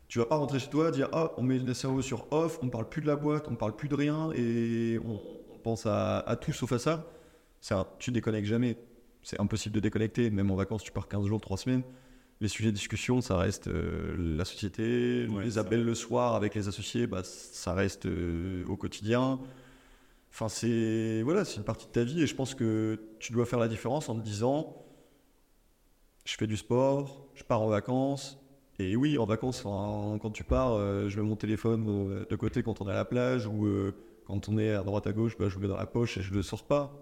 Tu 0.07 0.19
vas 0.19 0.25
pas 0.25 0.37
rentrer 0.37 0.59
chez 0.59 0.69
toi 0.69 0.89
dire 0.91 1.09
ah 1.11 1.33
on 1.37 1.43
met 1.43 1.59
le 1.59 1.73
cerveau 1.73 2.01
sur 2.01 2.31
off, 2.31 2.59
on 2.61 2.69
parle 2.69 2.87
plus 2.87 3.01
de 3.01 3.07
la 3.07 3.15
boîte, 3.15 3.47
on 3.49 3.55
parle 3.55 3.75
plus 3.75 3.89
de 3.89 3.95
rien 3.95 4.31
et 4.33 4.99
on, 5.05 5.19
pense 5.63 5.85
à, 5.85 6.19
à 6.19 6.35
tout 6.37 6.53
sauf 6.53 6.71
à 6.71 6.79
ça. 6.79 7.05
Un- 7.71 7.85
tu 7.99 8.11
déconnectes 8.11 8.47
jamais. 8.47 8.77
C'est 9.21 9.39
impossible 9.41 9.75
de 9.75 9.81
déconnecter. 9.81 10.29
Même 10.29 10.49
en 10.51 10.55
vacances, 10.55 10.83
tu 10.83 10.91
pars 10.93 11.09
15 11.09 11.25
jours, 11.25 11.41
3 11.41 11.57
semaines. 11.57 11.83
Les 12.39 12.47
sujets 12.47 12.69
de 12.69 12.75
discussion, 12.75 13.19
ça 13.19 13.35
reste 13.37 13.67
euh, 13.67 14.15
la 14.17 14.45
société. 14.45 15.27
Ouais, 15.27 15.43
les 15.43 15.57
appels 15.57 15.83
le 15.83 15.95
soir 15.95 16.35
avec 16.35 16.55
les 16.55 16.67
associés, 16.69 17.07
bah, 17.07 17.23
ça 17.23 17.73
reste 17.73 18.05
euh, 18.05 18.63
au 18.67 18.77
quotidien. 18.77 19.39
Enfin, 20.31 20.47
c'est 20.47 21.21
voilà, 21.23 21.43
c'est 21.43 21.57
une 21.57 21.63
partie 21.63 21.87
de 21.87 21.91
ta 21.91 22.03
vie 22.03 22.21
et 22.21 22.27
je 22.27 22.35
pense 22.35 22.53
que 22.55 22.99
tu 23.19 23.33
dois 23.33 23.45
faire 23.45 23.59
la 23.59 23.67
différence 23.67 24.07
en 24.07 24.15
te 24.15 24.21
disant 24.23 24.85
je 26.25 26.35
fais 26.37 26.47
du 26.47 26.57
sport, 26.57 27.27
je 27.33 27.43
pars 27.43 27.61
en 27.61 27.67
vacances. 27.67 28.37
Et 28.79 28.95
oui, 28.95 29.17
en 29.17 29.25
vacances, 29.25 29.61
quand 29.63 30.31
tu 30.31 30.43
pars, 30.43 30.73
euh, 30.73 31.09
je 31.09 31.19
mets 31.19 31.27
mon 31.27 31.35
téléphone 31.35 31.85
euh, 31.87 32.25
de 32.29 32.35
côté 32.35 32.61
quand 32.61 32.79
on 32.81 32.87
est 32.87 32.91
à 32.91 32.95
la 32.95 33.05
plage 33.05 33.47
ou 33.47 33.65
euh, 33.65 33.95
quand 34.25 34.49
on 34.49 34.57
est 34.59 34.71
à 34.71 34.83
droite 34.83 35.07
à 35.07 35.13
gauche, 35.13 35.35
bah, 35.37 35.49
je 35.49 35.55
le 35.55 35.61
mets 35.61 35.67
dans 35.67 35.77
la 35.77 35.87
poche 35.87 36.17
et 36.17 36.21
je 36.21 36.33
le 36.33 36.43
sors 36.43 36.63
pas. 36.63 36.93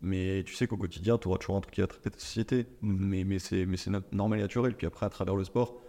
Mais 0.00 0.42
tu 0.44 0.54
sais 0.54 0.66
qu'au 0.66 0.76
quotidien, 0.76 1.18
tu 1.18 1.28
auras 1.28 1.38
toujours 1.38 1.56
un 1.56 1.60
truc 1.60 1.74
qui 1.74 1.80
va 1.80 1.86
traiter 1.86 2.10
ta 2.10 2.18
société. 2.18 2.66
Mais, 2.82 3.24
mais 3.24 3.38
c'est 3.38 3.66
normal 4.12 4.38
et 4.38 4.42
naturel. 4.42 4.74
Puis 4.74 4.86
après, 4.86 5.06
à 5.06 5.08
travers 5.08 5.34
le 5.34 5.44
sport, 5.44 5.80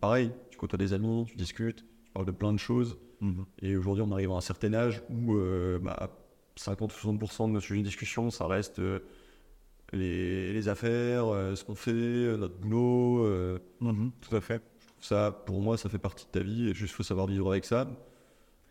pareil, 0.00 0.30
tu 0.50 0.58
côtoies 0.58 0.78
des 0.78 0.92
amis, 0.92 1.24
tu 1.26 1.36
discutes, 1.36 1.86
tu 2.04 2.12
parles 2.12 2.26
de 2.26 2.32
plein 2.32 2.52
de 2.52 2.58
choses. 2.58 2.98
Mhm. 3.22 3.46
Et 3.62 3.76
aujourd'hui, 3.76 4.04
on 4.06 4.12
arrive 4.12 4.30
à 4.32 4.34
un 4.34 4.40
certain 4.40 4.74
âge 4.74 5.02
où 5.08 5.36
euh, 5.36 5.78
bah, 5.78 6.10
50-60% 6.58 7.48
de 7.48 7.52
nos 7.52 7.60
sujets 7.60 7.80
de 7.80 7.86
discussion, 7.86 8.30
ça 8.30 8.46
reste 8.46 8.80
les, 9.92 10.52
les 10.52 10.68
affaires, 10.68 11.26
euh, 11.28 11.54
ce 11.54 11.64
qu'on 11.64 11.74
fait, 11.74 11.90
euh, 11.92 12.36
notre 12.36 12.56
boulot. 12.56 13.24
euh, 13.26 13.58
Tout 14.20 14.36
à 14.36 14.40
fait. 14.40 14.62
ça, 15.00 15.32
pour 15.46 15.60
moi, 15.60 15.76
ça 15.76 15.88
fait 15.88 15.98
partie 15.98 16.26
de 16.26 16.30
ta 16.30 16.40
vie 16.40 16.68
et 16.70 16.74
juste 16.74 16.94
faut 16.94 17.02
savoir 17.02 17.26
vivre 17.26 17.50
avec 17.50 17.64
ça. 17.64 17.88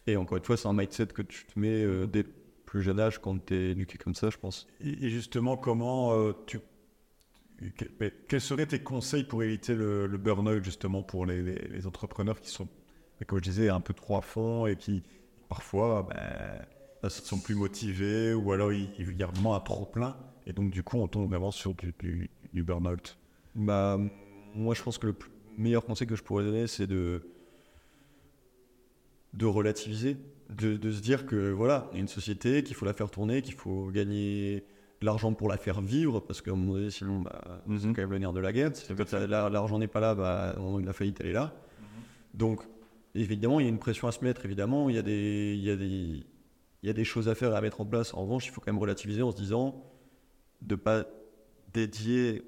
Et 0.08 0.18
encore 0.18 0.38
une 0.38 0.44
fois, 0.44 0.58
c'est 0.58 0.68
un 0.68 0.74
mindset 0.74 1.08
que 1.08 1.22
tu 1.22 1.46
te 1.46 1.60
mets 1.60 1.84
euh, 1.84 2.08
dès 2.08 2.24
le 2.24 2.30
plus 2.66 2.82
jeune 2.82 3.00
âge 3.00 3.20
quand 3.20 3.38
tu 3.46 3.54
es 3.56 3.72
éduqué 3.72 3.98
comme 3.98 4.16
ça, 4.16 4.30
je 4.30 4.38
pense. 4.38 4.68
Et 4.84 5.06
et 5.06 5.10
justement, 5.10 5.58
comment 5.58 6.14
euh, 6.14 6.34
tu. 6.48 6.60
que- 7.78 7.86
mais 8.00 8.12
Quels 8.28 8.42
seraient 8.42 8.66
tes 8.66 8.80
conseils 8.82 9.24
pour 9.24 9.44
éviter 9.44 9.76
le, 9.76 10.08
le 10.08 10.18
burn-out, 10.18 10.64
justement, 10.64 11.04
pour 11.04 11.26
les, 11.26 11.42
les- 11.44 11.68
les 11.68 11.88
entrepreneurs 11.88 12.40
qui 12.42 12.50
sont, 12.50 12.68
comme 13.28 13.38
je 13.40 13.44
disais, 13.44 13.70
un 13.70 13.82
peu 13.82 13.94
trop 13.94 14.18
à 14.18 14.22
fond 14.22 14.66
et 14.66 14.76
qui, 14.76 15.04
parfois, 15.50 16.08
ben, 16.10 17.10
sont 17.10 17.40
plus 17.40 17.56
motivés 17.56 18.34
ou 18.34 18.52
alors 18.52 18.74
il, 18.74 18.90
il 19.00 19.18
y 19.18 19.24
a 19.24 19.28
vraiment 19.28 19.56
un 19.56 19.60
trop-plein 19.60 20.18
et 20.48 20.54
donc, 20.54 20.72
du 20.72 20.84
coup, 20.84 20.98
on 20.98 21.08
tombe 21.08 21.30
vraiment 21.30 21.52
sur 21.52 21.74
du, 21.76 21.94
du, 22.00 22.30
du 22.54 22.64
burn-out. 22.64 23.18
Bah, 23.56 24.00
moi, 24.56 24.74
je 24.76 24.82
pense 24.84 24.98
que 24.98 25.08
le 25.08 25.14
plus- 25.14 25.32
meilleur 25.58 25.86
conseil 25.86 26.08
que 26.08 26.16
je 26.16 26.24
pourrais 26.24 26.44
donner, 26.44 26.66
c'est 26.68 26.88
de, 26.88 27.22
de 29.34 29.46
relativiser, 29.46 30.18
de, 30.50 30.76
de 30.76 30.92
se 30.92 31.02
dire 31.02 31.26
que 31.26 31.52
voilà, 31.52 31.88
il 31.92 31.96
y 31.96 31.98
a 31.98 32.02
une 32.02 32.08
société, 32.08 32.64
qu'il 32.64 32.76
faut 32.76 32.86
la 32.86 32.94
faire 32.94 33.10
tourner, 33.10 33.42
qu'il 33.42 33.54
faut 33.54 33.88
gagner 33.92 34.64
de 35.02 35.06
l'argent 35.06 35.34
pour 35.34 35.48
la 35.50 35.58
faire 35.58 35.82
vivre, 35.82 36.20
parce 36.20 36.42
qu'à 36.42 36.52
un 36.52 36.56
moment 36.56 36.74
donné, 36.74 36.90
sinon, 36.90 37.20
bah, 37.22 37.42
c'est 37.68 37.86
Mhm. 37.88 37.94
quand 37.96 38.02
même 38.02 38.12
le 38.12 38.20
nerf 38.20 38.34
de 38.34 38.40
la 38.40 38.52
guerre. 38.54 38.76
Si 38.76 38.86
l'argent 39.28 39.80
n'est 39.80 39.88
pas 39.88 40.00
là, 40.00 40.16
bah, 40.16 40.54
au 40.58 40.62
moment 40.62 40.80
de 40.80 40.86
la 40.86 40.94
faillite, 40.94 41.18
elle 41.22 41.28
est 41.28 41.34
là. 41.34 41.54
Donc, 42.34 42.62
évidemment, 43.16 43.60
il 43.60 43.64
y 43.64 43.66
a 43.68 43.70
une 43.70 43.80
pression 43.80 44.08
à 44.08 44.12
se 44.12 44.24
mettre, 44.24 44.46
évidemment, 44.46 44.90
il 44.90 44.96
y 44.96 45.00
a 45.00 45.02
des, 45.02 45.54
il 45.58 45.64
y 45.64 45.70
a 45.72 45.76
des, 45.76 45.86
il 46.84 46.88
y 46.88 46.90
a 46.90 46.94
des 46.94 47.04
choses 47.04 47.28
à 47.30 47.36
faire 47.36 47.52
et 47.54 47.56
à 47.56 47.62
mettre 47.62 47.82
en 47.82 47.86
place. 47.86 48.14
En 48.14 48.22
revanche, 48.24 48.46
il 48.48 48.52
faut 48.52 48.62
quand 48.62 48.72
même 48.72 48.82
relativiser 48.82 49.22
en 49.22 49.32
se 49.32 49.38
disant 49.38 49.84
de 50.62 50.76
pas 50.76 51.06
dédier 51.74 52.44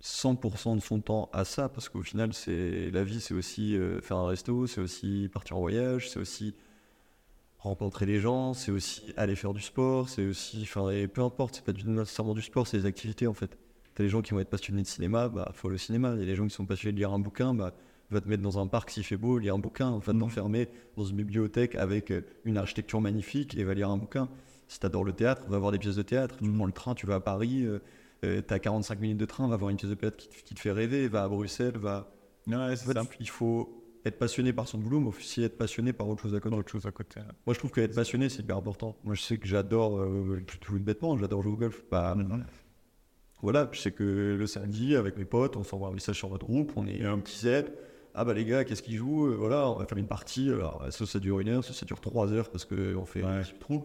100% 0.00 0.76
de 0.76 0.80
son 0.80 1.00
temps 1.00 1.30
à 1.32 1.44
ça, 1.44 1.68
parce 1.68 1.88
qu'au 1.88 2.02
final, 2.02 2.34
c'est 2.34 2.90
la 2.90 3.04
vie, 3.04 3.20
c'est 3.20 3.34
aussi 3.34 3.76
euh, 3.76 4.00
faire 4.02 4.18
un 4.18 4.26
resto, 4.28 4.66
c'est 4.66 4.80
aussi 4.80 5.30
partir 5.32 5.56
en 5.56 5.60
voyage, 5.60 6.10
c'est 6.10 6.18
aussi 6.18 6.54
rencontrer 7.58 8.04
des 8.04 8.20
gens, 8.20 8.52
c'est 8.52 8.70
aussi 8.70 9.14
aller 9.16 9.36
faire 9.36 9.54
du 9.54 9.62
sport, 9.62 10.08
c'est 10.10 10.26
aussi, 10.26 10.60
enfin, 10.62 10.90
et 10.90 11.08
peu 11.08 11.22
importe, 11.22 11.56
c'est 11.56 11.64
pas 11.64 11.72
nécessairement 11.72 12.34
du 12.34 12.42
sport, 12.42 12.66
c'est 12.66 12.78
des 12.78 12.86
activités 12.86 13.26
en 13.26 13.32
fait. 13.34 13.56
T'as 13.94 14.02
des 14.04 14.10
gens 14.10 14.20
qui 14.22 14.32
vont 14.32 14.40
être 14.40 14.50
passionnés 14.50 14.82
de 14.82 14.86
cinéma, 14.86 15.28
bah 15.28 15.50
faut 15.54 15.68
le 15.68 15.78
cinéma. 15.78 16.12
Il 16.14 16.20
y 16.20 16.22
a 16.24 16.26
des 16.26 16.34
gens 16.34 16.46
qui 16.46 16.54
sont 16.54 16.66
passionnés 16.66 16.92
de 16.92 16.98
lire 16.98 17.12
un 17.12 17.18
bouquin, 17.18 17.54
bah 17.54 17.72
va 18.10 18.20
te 18.20 18.28
mettre 18.28 18.42
dans 18.42 18.58
un 18.58 18.66
parc 18.66 18.90
s'il 18.90 19.04
fait 19.04 19.16
beau, 19.16 19.38
lire 19.38 19.54
un 19.54 19.58
bouquin, 19.58 19.98
va 19.98 20.12
Mhm. 20.12 20.20
t'enfermer 20.20 20.68
dans 20.96 21.04
une 21.04 21.16
bibliothèque 21.16 21.74
avec 21.76 22.10
euh, 22.10 22.20
une 22.44 22.58
architecture 22.58 23.00
magnifique 23.00 23.56
et 23.56 23.64
va 23.64 23.72
lire 23.72 23.88
un 23.88 23.96
bouquin. 23.96 24.28
Si 24.68 24.80
t'adores 24.80 25.04
le 25.04 25.12
théâtre, 25.12 25.42
va 25.48 25.58
voir 25.58 25.72
des 25.72 25.78
pièces 25.78 25.96
de 25.96 26.02
théâtre. 26.02 26.36
Tu 26.38 26.44
Mhm. 26.44 26.56
prends 26.56 26.66
le 26.66 26.72
train, 26.72 26.94
tu 26.94 27.06
vas 27.06 27.16
à 27.16 27.20
Paris, 27.20 27.64
euh, 27.64 27.78
euh, 28.24 28.40
t'as 28.40 28.58
45 28.58 29.00
minutes 29.00 29.18
de 29.18 29.26
train, 29.26 29.46
va 29.48 29.56
voir 29.56 29.70
une 29.70 29.76
pièce 29.76 29.90
de 29.90 29.94
théâtre 29.96 30.16
qui, 30.16 30.28
te- 30.28 30.42
qui 30.42 30.54
te 30.54 30.60
fait 30.60 30.72
rêver, 30.72 31.08
va 31.08 31.24
à 31.24 31.28
Bruxelles, 31.28 31.76
va. 31.78 32.10
Ouais, 32.46 32.54
En 32.56 32.68
c'est 32.76 32.86
fait, 32.86 32.92
simple. 32.94 33.16
il 33.20 33.28
faut 33.28 33.80
être 34.04 34.18
passionné 34.18 34.52
par 34.52 34.68
son 34.68 34.78
boulot, 34.78 35.00
mais 35.00 35.08
aussi 35.08 35.42
être 35.42 35.56
passionné 35.56 35.92
par 35.92 36.08
autre 36.08 36.22
chose 36.22 36.34
à 36.34 36.40
côté. 36.40 36.56
Autre 36.56 36.70
chose 36.70 36.86
à 36.86 36.90
côté. 36.90 37.20
hein. 37.20 37.26
Moi, 37.46 37.54
je 37.54 37.58
trouve 37.58 37.70
qu'être 37.72 37.94
passionné, 37.94 38.28
c'est 38.28 38.42
hyper 38.42 38.56
important. 38.58 38.96
Moi, 39.04 39.14
je 39.14 39.22
sais 39.22 39.38
que 39.38 39.46
j'adore, 39.46 39.98
euh, 39.98 40.42
tout 40.60 40.78
bêtement, 40.78 41.16
j'adore 41.16 41.42
jouer 41.42 41.52
au 41.52 41.56
golf. 41.56 41.84
Bah, 41.90 42.14
voilà, 43.42 43.68
je 43.72 43.80
sais 43.80 43.92
que 43.92 44.36
le 44.38 44.46
samedi, 44.46 44.96
avec 44.96 45.18
mes 45.18 45.24
potes, 45.26 45.56
on 45.56 45.64
s'envoie 45.64 45.88
un 45.88 45.92
message 45.92 46.16
sur 46.16 46.28
votre 46.28 46.46
groupe, 46.46 46.72
on 46.76 46.86
est 46.86 47.04
un 47.04 47.18
petit 47.18 47.38
Z. 47.46 47.64
Ah 48.14 48.24
bah 48.24 48.32
les 48.32 48.44
gars, 48.44 48.64
qu'est-ce 48.64 48.82
qu'ils 48.82 48.96
jouent? 48.96 49.26
Euh, 49.26 49.34
Voilà, 49.36 49.68
on 49.68 49.74
va 49.74 49.86
faire 49.86 49.98
une 49.98 50.06
partie. 50.06 50.48
Alors, 50.48 50.84
soit 50.90 51.06
ça 51.06 51.18
dure 51.18 51.40
une 51.40 51.48
heure, 51.48 51.64
soit 51.64 51.74
ça 51.74 51.84
dure 51.84 52.00
trois 52.00 52.32
heures 52.32 52.48
parce 52.48 52.64
qu'on 52.64 53.04
fait 53.04 53.22
un 53.22 53.42
petit 53.42 53.54
trou. 53.58 53.84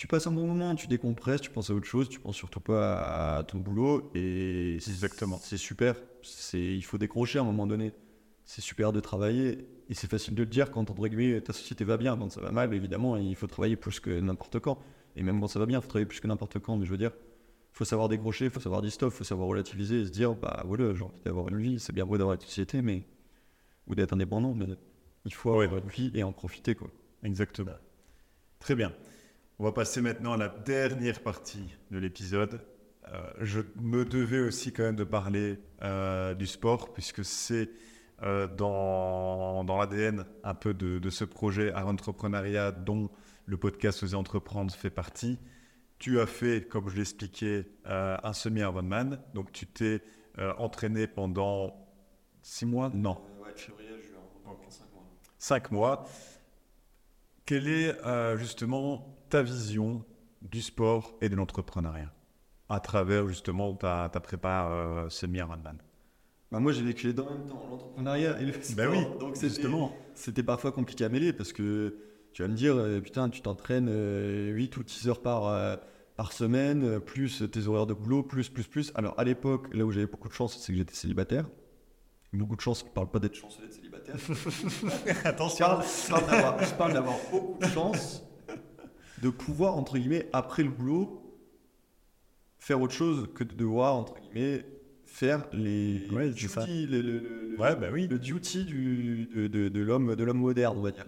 Tu 0.00 0.06
passes 0.06 0.26
un 0.26 0.32
bon 0.32 0.46
moment, 0.46 0.74
tu 0.74 0.86
décompresses, 0.86 1.42
tu 1.42 1.50
penses 1.50 1.68
à 1.68 1.74
autre 1.74 1.84
chose, 1.84 2.08
tu 2.08 2.20
penses 2.20 2.34
surtout 2.36 2.60
pas 2.60 2.94
à, 3.02 3.36
à 3.40 3.42
ton 3.44 3.58
boulot 3.58 4.10
et 4.14 4.78
c'est- 4.80 4.92
Exactement. 4.92 5.38
C'est 5.42 5.58
super. 5.58 5.94
C'est, 6.22 6.58
il 6.58 6.80
faut 6.80 6.96
décrocher 6.96 7.38
à 7.38 7.42
un 7.42 7.44
moment 7.44 7.66
donné. 7.66 7.92
C'est 8.46 8.62
super 8.62 8.94
de 8.94 9.00
travailler 9.00 9.68
et 9.90 9.92
c'est 9.94 10.10
facile 10.10 10.34
de 10.34 10.42
le 10.42 10.48
dire 10.48 10.70
quand 10.70 10.90
entre 10.90 11.06
guillemets 11.06 11.42
ta 11.42 11.52
société 11.52 11.84
va 11.84 11.98
bien. 11.98 12.16
Quand 12.16 12.30
ça 12.30 12.40
va 12.40 12.50
mal, 12.50 12.72
évidemment, 12.72 13.18
il 13.18 13.36
faut 13.36 13.46
travailler 13.46 13.76
plus 13.76 14.00
que 14.00 14.08
n'importe 14.20 14.58
quand. 14.58 14.78
Et 15.16 15.22
même 15.22 15.38
quand 15.38 15.48
ça 15.48 15.58
va 15.58 15.66
bien, 15.66 15.80
il 15.80 15.82
faut 15.82 15.88
travailler 15.88 16.06
plus 16.06 16.20
que 16.20 16.26
n'importe 16.26 16.58
quand. 16.60 16.78
Mais 16.78 16.86
je 16.86 16.90
veux 16.92 16.96
dire, 16.96 17.12
faut 17.74 17.84
savoir 17.84 18.08
décrocher, 18.08 18.48
faut 18.48 18.58
savoir 18.58 18.80
dire 18.80 18.92
stop, 18.92 19.12
faut 19.12 19.22
savoir 19.24 19.48
relativiser 19.48 20.00
et 20.00 20.04
se 20.06 20.10
dire 20.10 20.34
bah 20.34 20.62
voilà, 20.66 20.94
j'ai 20.94 21.02
envie 21.04 21.12
d'avoir 21.26 21.46
une 21.50 21.58
vie, 21.58 21.78
c'est 21.78 21.92
bien 21.92 22.06
beau 22.06 22.16
d'avoir 22.16 22.36
une 22.36 22.40
société, 22.40 22.80
mais 22.80 23.04
ou 23.86 23.94
d'être 23.94 24.14
indépendant, 24.14 24.54
mais 24.54 24.64
il 25.26 25.34
faut 25.34 25.54
Ouais. 25.58 25.66
avoir 25.66 25.82
une 25.84 25.90
vie 25.90 26.10
et 26.14 26.22
en 26.22 26.32
profiter 26.32 26.74
quoi. 26.74 26.88
Exactement. 27.22 27.72
Très 28.60 28.74
bien. 28.74 28.94
On 29.60 29.64
va 29.64 29.72
passer 29.72 30.00
maintenant 30.00 30.32
à 30.32 30.36
la 30.38 30.48
dernière 30.48 31.20
partie 31.20 31.76
de 31.90 31.98
l'épisode. 31.98 32.62
Euh, 33.08 33.30
je 33.40 33.60
me 33.76 34.06
devais 34.06 34.40
aussi 34.40 34.72
quand 34.72 34.84
même 34.84 34.96
de 34.96 35.04
parler 35.04 35.58
euh, 35.82 36.32
du 36.32 36.46
sport, 36.46 36.94
puisque 36.94 37.22
c'est 37.26 37.68
euh, 38.22 38.46
dans, 38.46 39.62
dans 39.64 39.76
l'ADN 39.76 40.24
un 40.44 40.54
peu 40.54 40.72
de, 40.72 40.98
de 40.98 41.10
ce 41.10 41.24
projet 41.24 41.72
à 41.74 41.84
entrepreneuriat 41.84 42.72
dont 42.72 43.10
le 43.44 43.58
podcast 43.58 44.02
Oser 44.02 44.16
Entreprendre 44.16 44.72
fait 44.72 44.88
partie. 44.88 45.38
Tu 45.98 46.20
as 46.20 46.26
fait, 46.26 46.66
comme 46.66 46.88
je 46.88 47.02
euh, 47.86 48.16
un 48.24 48.32
semi-Ironman. 48.32 49.20
Donc 49.34 49.52
tu 49.52 49.66
t'es 49.66 50.00
entraîné 50.56 51.06
pendant 51.06 51.86
six 52.40 52.64
mois? 52.64 52.90
Non, 52.94 53.20
Ouais, 53.42 53.52
février, 53.54 53.90
juin, 54.00 54.22
5 54.70 54.90
mois. 54.94 55.04
cinq 55.38 55.70
mois. 55.70 56.08
Quelle 57.44 57.68
est 57.68 57.94
justement 58.38 59.19
ta 59.30 59.42
vision 59.42 60.04
du 60.42 60.60
sport 60.62 61.14
et 61.20 61.28
de 61.28 61.36
l'entrepreneuriat 61.36 62.12
à 62.68 62.80
travers 62.80 63.26
justement 63.28 63.74
ta, 63.74 64.08
ta 64.12 64.20
prépa 64.20 64.68
euh, 64.70 65.08
semi-Ironman 65.08 65.78
Bah 66.52 66.60
moi 66.60 66.72
j'ai 66.72 66.82
vécu 66.82 67.08
les 67.08 67.12
deux 67.12 67.22
en 67.22 67.30
même 67.32 67.46
temps, 67.46 67.62
l'entrepreneuriat 67.70 68.40
et 68.40 68.44
le 68.46 68.52
sport. 68.52 68.76
Ben 68.76 68.88
oui, 68.90 69.18
donc 69.18 69.36
c'était- 69.36 69.48
justement. 69.48 69.92
C'était 70.14 70.42
parfois 70.42 70.70
compliqué 70.72 71.04
à 71.04 71.08
mêler 71.08 71.32
parce 71.32 71.52
que 71.52 71.96
tu 72.32 72.42
vas 72.42 72.48
me 72.48 72.54
dire, 72.54 72.76
euh, 72.76 73.00
putain, 73.00 73.28
tu 73.28 73.40
t'entraînes 73.42 73.88
euh, 73.90 74.50
8 74.52 74.76
ou 74.76 74.82
10 74.84 75.08
heures 75.08 75.20
par, 75.20 75.46
euh, 75.48 75.76
par 76.16 76.32
semaine, 76.32 76.84
euh, 76.84 77.00
plus 77.00 77.42
tes 77.50 77.66
horaires 77.66 77.86
de 77.86 77.94
boulot, 77.94 78.22
plus, 78.22 78.48
plus, 78.48 78.68
plus. 78.68 78.92
Alors 78.94 79.18
à 79.18 79.24
l'époque, 79.24 79.66
là 79.74 79.84
où 79.84 79.90
j'avais 79.90 80.06
beaucoup 80.06 80.28
de 80.28 80.32
chance, 80.34 80.56
c'est 80.58 80.72
que 80.72 80.78
j'étais 80.78 80.94
célibataire. 80.94 81.46
Beaucoup 82.32 82.54
de 82.54 82.60
chance, 82.60 82.84
je 82.86 82.90
parle 82.92 83.10
pas 83.10 83.18
d'être 83.18 83.34
chanceux 83.34 83.62
d'être 83.62 83.72
célibataire. 83.72 84.14
Attention 85.24 85.66
je 85.82 86.10
parle 86.10 86.76
parle 86.78 86.92
d'avoir 86.92 87.16
beaucoup 87.32 87.58
de 87.58 87.66
chance 87.66 88.22
de 89.22 89.30
pouvoir, 89.30 89.76
entre 89.76 89.98
guillemets, 89.98 90.28
après 90.32 90.62
le 90.62 90.70
boulot, 90.70 91.22
faire 92.58 92.80
autre 92.80 92.92
chose 92.94 93.28
que 93.34 93.44
de 93.44 93.54
devoir, 93.54 93.94
entre 93.96 94.14
guillemets, 94.20 94.64
faire 95.04 95.46
les 95.52 96.08
Ouais, 96.12 96.32
c'est 96.36 96.48
ça. 96.48 96.60
duty, 96.64 96.86
le, 96.86 97.00
le- 97.02 97.18
le- 97.50 97.56
Ouais, 97.58 97.76
bah 97.76 97.88
oui. 97.92 98.06
le 98.08 98.18
duty 98.18 98.64
du, 98.64 99.28
de, 99.34 99.46
de, 99.48 99.68
de 99.68 99.80
l'homme 99.80 100.14
de 100.14 100.24
l'homme 100.24 100.38
moderne, 100.38 100.78
on 100.78 100.82
va 100.82 100.90
dire. 100.92 101.04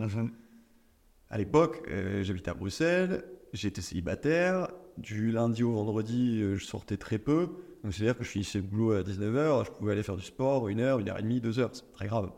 À 1.31 1.39
l'époque, 1.39 1.83
euh, 1.89 2.23
j'habitais 2.23 2.51
à 2.51 2.55
Bruxelles, 2.55 3.25
j'étais 3.53 3.81
célibataire, 3.81 4.69
Du 4.99 5.33
lundi 5.33 5.63
au 5.63 5.73
vendredi, 5.73 6.41
euh, 6.43 6.57
je 6.57 6.65
sortais 6.67 6.99
très 6.99 7.19
peu. 7.19 7.49
Donc 7.83 7.95
c'est-à-dire 7.95 8.19
que 8.19 8.25
je 8.25 8.29
finissais 8.29 8.59
le 8.59 8.65
boulot 8.65 8.93
à 8.93 9.03
19h, 9.03 9.65
je 9.65 9.71
pouvais 9.71 9.93
aller 9.93 10.03
faire 10.03 10.17
du 10.17 10.23
sport, 10.25 10.69
une 10.69 10.81
heure, 10.81 10.99
une 10.99 11.09
heure 11.09 11.19
et 11.19 11.23
demie, 11.23 11.41
deux 11.41 11.59
heures, 11.59 11.71
c'est 11.73 11.85
pas 11.87 11.93
très 11.95 12.07
grave. 12.09 12.31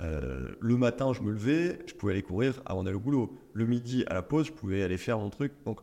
Euh, 0.00 0.48
le 0.60 0.76
matin, 0.76 1.12
je 1.12 1.20
me 1.22 1.30
levais, 1.30 1.78
je 1.86 1.94
pouvais 1.94 2.12
aller 2.12 2.22
courir 2.22 2.60
avant 2.64 2.82
d'aller 2.84 2.96
au 2.96 3.00
boulot. 3.00 3.38
Le 3.52 3.66
midi, 3.66 4.04
à 4.06 4.14
la 4.14 4.22
pause, 4.22 4.46
je 4.46 4.52
pouvais 4.52 4.82
aller 4.82 4.96
faire 4.96 5.18
mon 5.18 5.30
truc. 5.30 5.52
Donc, 5.66 5.80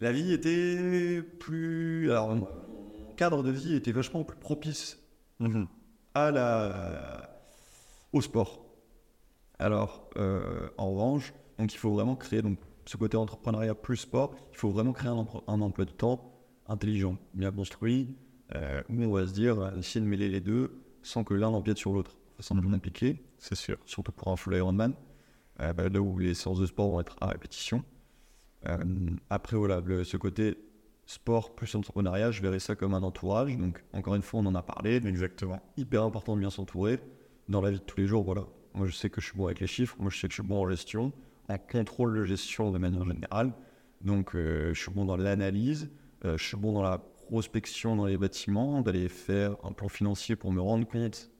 la 0.00 0.12
vie 0.12 0.32
était 0.32 1.22
plus. 1.22 2.10
Alors, 2.10 2.34
mon 2.34 2.48
cadre 3.16 3.42
de 3.42 3.50
vie 3.50 3.74
était 3.74 3.92
vachement 3.92 4.24
plus 4.24 4.38
propice 4.38 4.98
Mhm. 5.38 5.66
à 6.14 6.30
la, 6.30 7.38
au 8.12 8.20
sport. 8.20 8.64
Alors, 9.58 10.10
euh, 10.16 10.68
en 10.78 10.90
revanche, 10.92 11.32
donc 11.58 11.72
il 11.72 11.76
faut 11.76 11.90
vraiment 11.90 12.16
créer 12.16 12.42
donc, 12.42 12.58
ce 12.86 12.96
côté 12.96 13.16
entrepreneuriat 13.16 13.74
plus 13.74 13.96
sport. 13.98 14.34
Il 14.52 14.56
faut 14.58 14.70
vraiment 14.70 14.92
créer 14.92 15.10
un, 15.10 15.60
emploi 15.60 15.84
de 15.84 15.90
temps 15.90 16.32
intelligent, 16.68 17.16
bien 17.34 17.52
construit, 17.52 18.16
euh, 18.54 18.82
où 18.88 19.02
on 19.02 19.12
va 19.12 19.26
se 19.26 19.32
dire, 19.32 19.72
essayer 19.78 20.00
de 20.00 20.08
mêler 20.08 20.28
les 20.28 20.40
deux 20.40 20.82
sans 21.02 21.22
que 21.24 21.34
l'un 21.34 21.48
empiète 21.48 21.78
sur 21.78 21.92
l'autre. 21.92 22.16
Semble 22.38 22.62
Mhm. 22.66 22.72
compliqué, 22.74 23.22
C'est 23.38 23.54
sûr. 23.54 23.78
surtout 23.86 24.12
pour 24.12 24.28
un 24.28 24.36
full 24.36 24.54
Ironman, 24.54 24.92
euh, 25.60 25.72
bah, 25.72 25.88
là 25.88 26.00
où 26.00 26.18
les 26.18 26.34
séances 26.34 26.60
de 26.60 26.66
sport 26.66 26.90
vont 26.90 27.00
être 27.00 27.16
à 27.20 27.26
répétition. 27.28 27.82
Euh, 28.66 28.76
après, 29.30 29.56
voilà, 29.56 29.80
le- 29.80 30.04
ce 30.04 30.16
côté 30.16 30.58
sport 31.06 31.54
plus 31.54 31.74
entrepreneuriat, 31.74 32.30
je 32.32 32.42
verrais 32.42 32.58
ça 32.58 32.74
comme 32.74 32.94
un 32.94 33.02
entourage. 33.02 33.56
Donc, 33.56 33.82
encore 33.92 34.14
une 34.16 34.22
fois, 34.22 34.40
on 34.40 34.46
en 34.46 34.54
a 34.54 34.62
parlé. 34.62 34.96
Exactement. 34.96 35.60
Hyper 35.76 36.02
important 36.02 36.34
de 36.34 36.40
bien 36.40 36.50
s'entourer 36.50 36.98
dans 37.48 37.60
la 37.60 37.70
vie 37.70 37.78
de 37.78 37.82
tous 37.84 37.98
les 37.98 38.06
jours. 38.06 38.24
Voilà. 38.24 38.44
Moi, 38.74 38.86
je 38.86 38.92
sais 38.92 39.08
que 39.08 39.20
je 39.20 39.26
suis 39.28 39.36
bon 39.36 39.46
avec 39.46 39.60
les 39.60 39.66
chiffres. 39.66 39.96
Moi, 40.00 40.10
je 40.10 40.18
sais 40.18 40.26
que 40.28 40.34
je 40.34 40.42
suis 40.42 40.48
bon 40.48 40.62
en 40.64 40.68
gestion, 40.68 41.12
en 41.48 41.58
contrôle 41.58 42.18
de 42.18 42.24
gestion 42.24 42.72
de 42.72 42.78
manière 42.78 43.04
générale. 43.04 43.52
Donc, 44.02 44.34
euh, 44.34 44.74
je 44.74 44.80
suis 44.82 44.90
bon 44.90 45.04
dans 45.04 45.16
l'analyse. 45.16 45.90
euh, 46.24 46.36
je 46.38 46.44
suis 46.44 46.56
bon 46.56 46.72
dans 46.72 46.82
la 46.82 46.98
prospection 46.98 47.94
dans 47.94 48.06
les 48.06 48.16
bâtiments, 48.16 48.80
d'aller 48.80 49.08
faire 49.08 49.54
un 49.64 49.72
plan 49.72 49.88
financier 49.88 50.34
pour 50.34 50.50
me 50.50 50.60
rendre 50.60 50.86
compte 50.88 51.30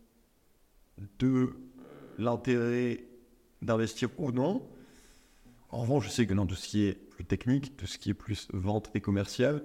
de 1.19 1.55
l'intérêt 2.19 3.05
d'investir 3.63 4.09
ou 4.19 4.33
non. 4.33 4.63
En 5.71 5.81
revanche, 5.83 6.07
je 6.07 6.11
sais 6.11 6.27
que 6.27 6.35
dans 6.35 6.47
tout 6.47 6.55
ce 6.55 6.69
qui 6.69 6.85
est 6.85 6.95
plus 6.95 7.25
technique, 7.25 7.77
tout 7.77 7.87
ce 7.87 7.99
qui 7.99 8.11
est 8.11 8.15
plus 8.15 8.49
vente 8.53 8.91
et 8.95 9.01
commercial, 9.01 9.63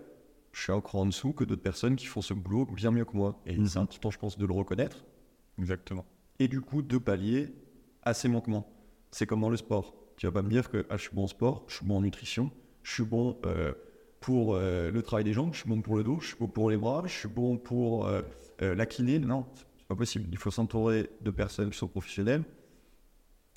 je 0.52 0.62
suis 0.62 0.72
encore 0.72 0.96
en 1.02 1.06
dessous 1.06 1.32
que 1.34 1.44
d'autres 1.44 1.62
personnes 1.62 1.96
qui 1.96 2.06
font 2.08 2.22
ce 2.22 2.34
boulot 2.34 2.66
bien 2.66 2.92
mieux 2.92 3.06
que 3.06 3.16
moi. 3.16 3.40
Et 3.46 3.58
Mhm. 3.58 3.66
c'est 3.68 3.78
important, 3.80 4.12
je 4.12 4.20
pense, 4.20 4.38
de 4.38 4.46
le 4.46 4.54
reconnaître. 4.54 5.06
Exactement. 5.58 6.06
Et 6.40 6.48
du 6.48 6.60
coup, 6.62 6.82
de 6.82 6.98
pallier 6.98 7.54
à 8.04 8.14
ces 8.14 8.28
manquements. 8.28 8.68
C'est 9.12 9.26
comme 9.26 9.42
dans 9.42 9.50
le 9.50 9.58
sport. 9.58 9.96
Tu 10.18 10.26
vas 10.26 10.32
pas 10.32 10.42
me 10.42 10.50
dire 10.50 10.70
que 10.70 10.86
ah, 10.90 10.98
je 10.98 11.04
suis 11.04 11.16
bon 11.16 11.24
en 11.24 11.28
sport, 11.28 11.64
je 11.68 11.76
suis 11.76 11.86
bon 11.86 11.98
en 11.98 12.02
nutrition, 12.02 12.52
je 12.84 12.94
suis 12.94 13.04
bon 13.04 13.38
euh, 13.46 13.74
pour 14.20 14.56
euh, 14.56 14.92
le 14.92 15.02
travail 15.02 15.24
des 15.24 15.34
jambes, 15.34 15.54
je 15.54 15.60
suis 15.60 15.70
bon 15.70 15.82
pour 15.82 15.96
le 15.98 16.04
dos, 16.04 16.20
je 16.20 16.28
suis 16.28 16.36
bon 16.38 16.48
pour 16.48 16.70
les 16.70 16.78
bras, 16.78 17.04
je 17.06 17.14
suis 17.14 17.28
bon 17.28 17.58
pour 17.58 18.06
euh, 18.08 18.22
euh, 18.62 18.76
la 18.76 18.86
kiné. 18.86 19.20
Non, 19.20 19.46
c'est 19.56 19.66
pas 19.92 19.98
possible. 19.98 20.28
Il 20.32 20.38
faut 20.38 20.52
s'entourer 20.52 21.10
de 21.22 21.32
personnes 21.32 21.70
qui 21.70 21.78
sont 21.78 21.88
professionnelles 21.88 22.44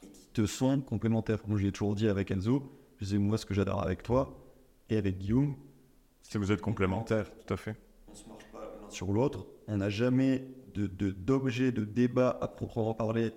et 0.02 0.06
qui 0.08 0.28
te 0.32 0.46
sont 0.46 0.80
complémentaires. 0.80 1.38
Moi, 1.46 1.58
je 1.58 1.64
l'ai 1.64 1.72
toujours 1.72 1.94
dit 1.94 2.08
avec 2.08 2.30
Enzo. 2.30 2.62
Je 2.98 3.04
disais, 3.04 3.18
moi, 3.18 3.38
ce 3.38 3.46
que 3.46 3.54
j'adore 3.54 3.82
avec 3.82 4.02
toi 4.02 4.36
et 4.90 4.96
avec 4.96 5.18
Guillaume, 5.18 5.54
Si 6.22 6.38
vous 6.38 6.50
êtes 6.50 6.60
complémentaires, 6.60 7.30
tout 7.46 7.54
à 7.54 7.56
fait. 7.56 7.76
on 8.10 8.14
se 8.14 8.26
marche 8.26 8.44
pas 8.52 8.60
l'un 8.82 8.90
sur 8.90 9.12
l'autre. 9.12 9.46
On 9.68 9.76
n'a 9.76 9.90
jamais 9.90 10.46
de, 10.74 10.86
de- 10.86 11.10
d'objet 11.10 11.70
de 11.70 11.84
débat 11.84 12.36
à 12.40 12.48
proprement 12.48 12.94
parler 12.94 13.32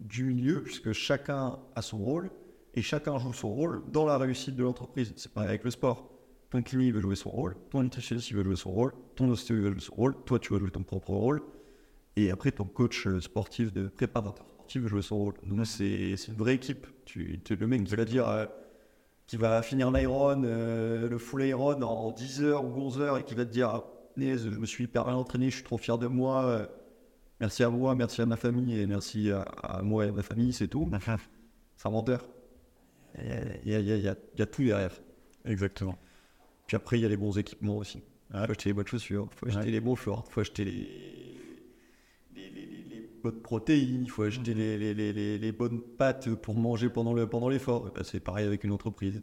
du 0.00 0.22
milieu, 0.24 0.62
puisque 0.62 0.92
chacun 0.92 1.58
a 1.74 1.82
son 1.82 1.98
rôle 1.98 2.30
et 2.74 2.82
chacun 2.82 3.18
joue 3.18 3.32
son 3.32 3.52
rôle 3.52 3.82
dans 3.90 4.04
la 4.06 4.16
réussite 4.18 4.54
de 4.54 4.62
l'entreprise. 4.62 5.12
C'est 5.16 5.32
pareil 5.32 5.48
avec 5.48 5.64
le 5.64 5.70
sport. 5.72 6.10
Ton 6.50 6.62
kiné 6.62 6.92
veut 6.92 7.00
jouer 7.00 7.16
son 7.16 7.30
rôle, 7.30 7.56
ton 7.70 7.82
nutritionniste 7.82 8.32
veut 8.32 8.44
jouer 8.44 8.56
son 8.56 8.70
rôle, 8.70 8.92
ton 9.16 9.28
ostéo 9.28 9.56
il 9.56 9.62
veut 9.62 9.70
jouer 9.72 9.80
son 9.80 9.94
rôle, 9.96 10.14
toi 10.24 10.38
tu 10.38 10.52
vas 10.52 10.58
jouer 10.60 10.70
ton 10.70 10.82
propre 10.82 11.10
rôle, 11.10 11.42
et 12.24 12.30
après 12.30 12.52
ton 12.52 12.64
coach 12.64 13.06
euh, 13.06 13.20
sportif 13.20 13.72
de 13.72 13.88
préparateur 13.88 14.46
sportif 14.46 14.86
jouer 14.86 15.02
son 15.02 15.16
rôle. 15.18 15.34
Donc 15.44 15.66
c'est, 15.66 16.16
c'est 16.16 16.28
une 16.32 16.38
vraie 16.38 16.54
équipe. 16.54 16.86
Tu, 17.04 17.40
tu- 17.44 17.56
le 17.56 17.66
mec 17.66 17.84
qui 17.84 17.94
va 17.96 18.04
dire 18.04 18.28
euh, 18.28 18.46
qui 19.26 19.36
va 19.36 19.62
finir 19.62 19.90
l'Iron, 19.90 20.42
euh, 20.44 21.08
le 21.08 21.18
full 21.18 21.42
Iron 21.44 21.80
en 21.82 22.10
10 22.12 22.42
heures 22.42 22.64
ou 22.64 22.68
11 22.80 23.00
heures 23.00 23.18
et 23.18 23.24
qui 23.24 23.34
va 23.34 23.44
te 23.44 23.50
dire 23.50 23.68
ah, 23.68 23.84
je 24.16 24.48
me 24.50 24.66
suis 24.66 24.84
hyper 24.84 25.04
bien 25.04 25.14
entraîné, 25.14 25.48
je 25.50 25.56
suis 25.56 25.64
trop 25.64 25.78
fier 25.78 25.96
de 25.98 26.06
moi. 26.06 26.44
euh, 26.44 26.66
merci 27.40 27.62
à 27.62 27.70
moi, 27.70 27.94
merci 27.94 28.20
à 28.20 28.26
ma 28.26 28.36
famille 28.36 28.78
et 28.78 28.86
merci 28.86 29.30
à, 29.30 29.42
à 29.42 29.82
moi 29.82 30.06
et 30.06 30.08
à 30.08 30.12
ma 30.12 30.22
famille, 30.22 30.52
c'est 30.52 30.68
tout. 30.68 30.90
C'est 31.76 31.86
un 31.88 31.90
menteur. 31.90 32.28
Il 33.18 33.26
y 33.26 33.32
a, 33.32 33.40
il 33.64 33.70
y 33.70 33.74
a- 33.74 33.78
il 33.80 33.86
y 33.86 33.92
a- 33.92 33.96
il 33.96 34.02
y 34.04 34.08
a- 34.08 34.16
il 34.34 34.38
y 34.38 34.42
a 34.42 34.46
tout 34.46 34.62
derrière. 34.64 34.92
Exactement. 35.44 35.96
Puis 36.66 36.76
après, 36.76 36.98
il 36.98 37.02
y 37.02 37.06
a 37.06 37.08
les 37.08 37.16
bons 37.16 37.36
équipements 37.38 37.78
aussi. 37.78 38.02
Il 38.30 38.36
Ouais. 38.36 38.44
faut 38.44 38.50
acheter 38.52 38.68
les 38.68 38.72
bonnes 38.74 38.86
chaussures, 38.86 39.28
il 39.32 39.36
faut 39.38 39.46
acheter 39.46 39.60
Ouais. 39.64 39.70
les 39.70 39.80
bons 39.80 39.96
shorts, 39.96 40.24
il 40.28 40.32
faut 40.32 40.40
acheter 40.40 40.64
les 40.64 41.27
bonnes 43.22 43.40
protéines, 43.42 44.02
il 44.04 44.10
faut 44.10 44.22
acheter 44.22 44.54
les, 44.54 44.76
les- 44.78 44.94
les- 44.94 45.12
les- 45.12 45.38
les 45.38 45.52
bonnes 45.52 45.80
pâtes 45.80 46.34
pour 46.34 46.54
manger 46.56 46.88
pendant 46.88 47.12
le 47.14 47.26
pendant 47.28 47.48
l'effort. 47.48 47.90
Bah, 47.94 48.02
c'est 48.04 48.20
pareil 48.20 48.46
avec 48.46 48.64
une 48.64 48.72
entreprise. 48.72 49.22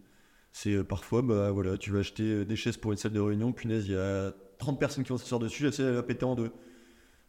C'est 0.52 0.74
euh, 0.74 0.84
parfois, 0.84 1.22
bah, 1.22 1.52
voilà, 1.52 1.78
tu 1.78 1.92
vas 1.92 2.00
acheter 2.00 2.24
euh, 2.24 2.46
des 2.46 2.56
chaises 2.56 2.78
pour 2.78 2.92
une 2.92 2.98
salle 2.98 3.12
de 3.14 3.20
réunion, 3.20 3.52
punaise, 3.54 3.86
il 3.88 3.94
y 3.94 3.98
a 3.98 4.34
30 4.58 4.80
personnes 4.80 5.04
qui 5.04 5.10
vont 5.10 5.18
s'asseoir 5.18 5.40
dessus, 5.40 5.66
elle 5.80 5.94
va 5.94 6.04
péter 6.04 6.24
en 6.26 6.36
deux. 6.36 6.52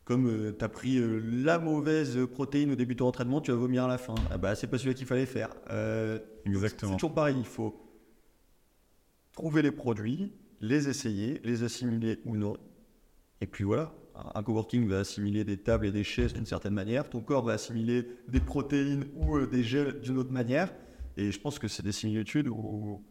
Comme 0.04 0.54
tu 0.56 0.64
as 0.64 0.68
pris 0.68 0.98
euh, 0.98 1.20
la 1.44 1.58
mauvaise 1.58 2.16
protéine 2.32 2.70
au 2.70 2.76
début 2.76 2.94
de 2.94 3.00
ton 3.00 3.06
entraînement, 3.08 3.40
tu 3.40 3.50
vas 3.50 3.56
vomir 3.56 3.84
à 3.84 3.88
la 3.88 3.98
fin. 3.98 4.14
Ah 4.30 4.38
bah, 4.38 4.54
c'est 4.54 4.68
pas 4.68 4.78
celui 4.78 4.94
qu'il 4.94 5.06
fallait 5.06 5.26
faire. 5.26 5.50
Euh, 5.70 6.20
c'est 6.44 6.50
Exactement. 6.50 6.92
toujours 6.92 7.12
pareil, 7.14 7.34
il 7.38 7.44
faut 7.44 7.82
trouver 9.32 9.62
les 9.62 9.72
produits, 9.72 10.32
les 10.60 10.88
essayer, 10.88 11.40
les 11.44 11.62
assimiler 11.64 12.20
ou 12.24 12.36
non. 12.36 12.56
Et 13.40 13.46
puis 13.46 13.64
voilà, 13.64 13.92
un 14.34 14.42
coworking 14.42 14.86
va 14.88 15.00
assimiler 15.00 15.44
des 15.44 15.56
tables 15.56 15.86
et 15.86 15.92
des 15.92 16.04
chaises 16.04 16.32
d'une 16.32 16.46
certaine 16.46 16.74
manière, 16.74 17.08
ton 17.08 17.20
corps 17.20 17.44
va 17.44 17.54
assimiler 17.54 18.06
des 18.28 18.40
protéines 18.40 19.04
ou 19.14 19.36
euh, 19.36 19.46
des 19.46 19.62
gels 19.62 20.00
d'une 20.00 20.18
autre 20.18 20.32
manière. 20.32 20.72
Et 21.16 21.30
je 21.32 21.40
pense 21.40 21.58
que 21.58 21.68
c'est 21.68 21.82
des 21.82 21.92
similitudes 21.92 22.48
où 22.48 23.02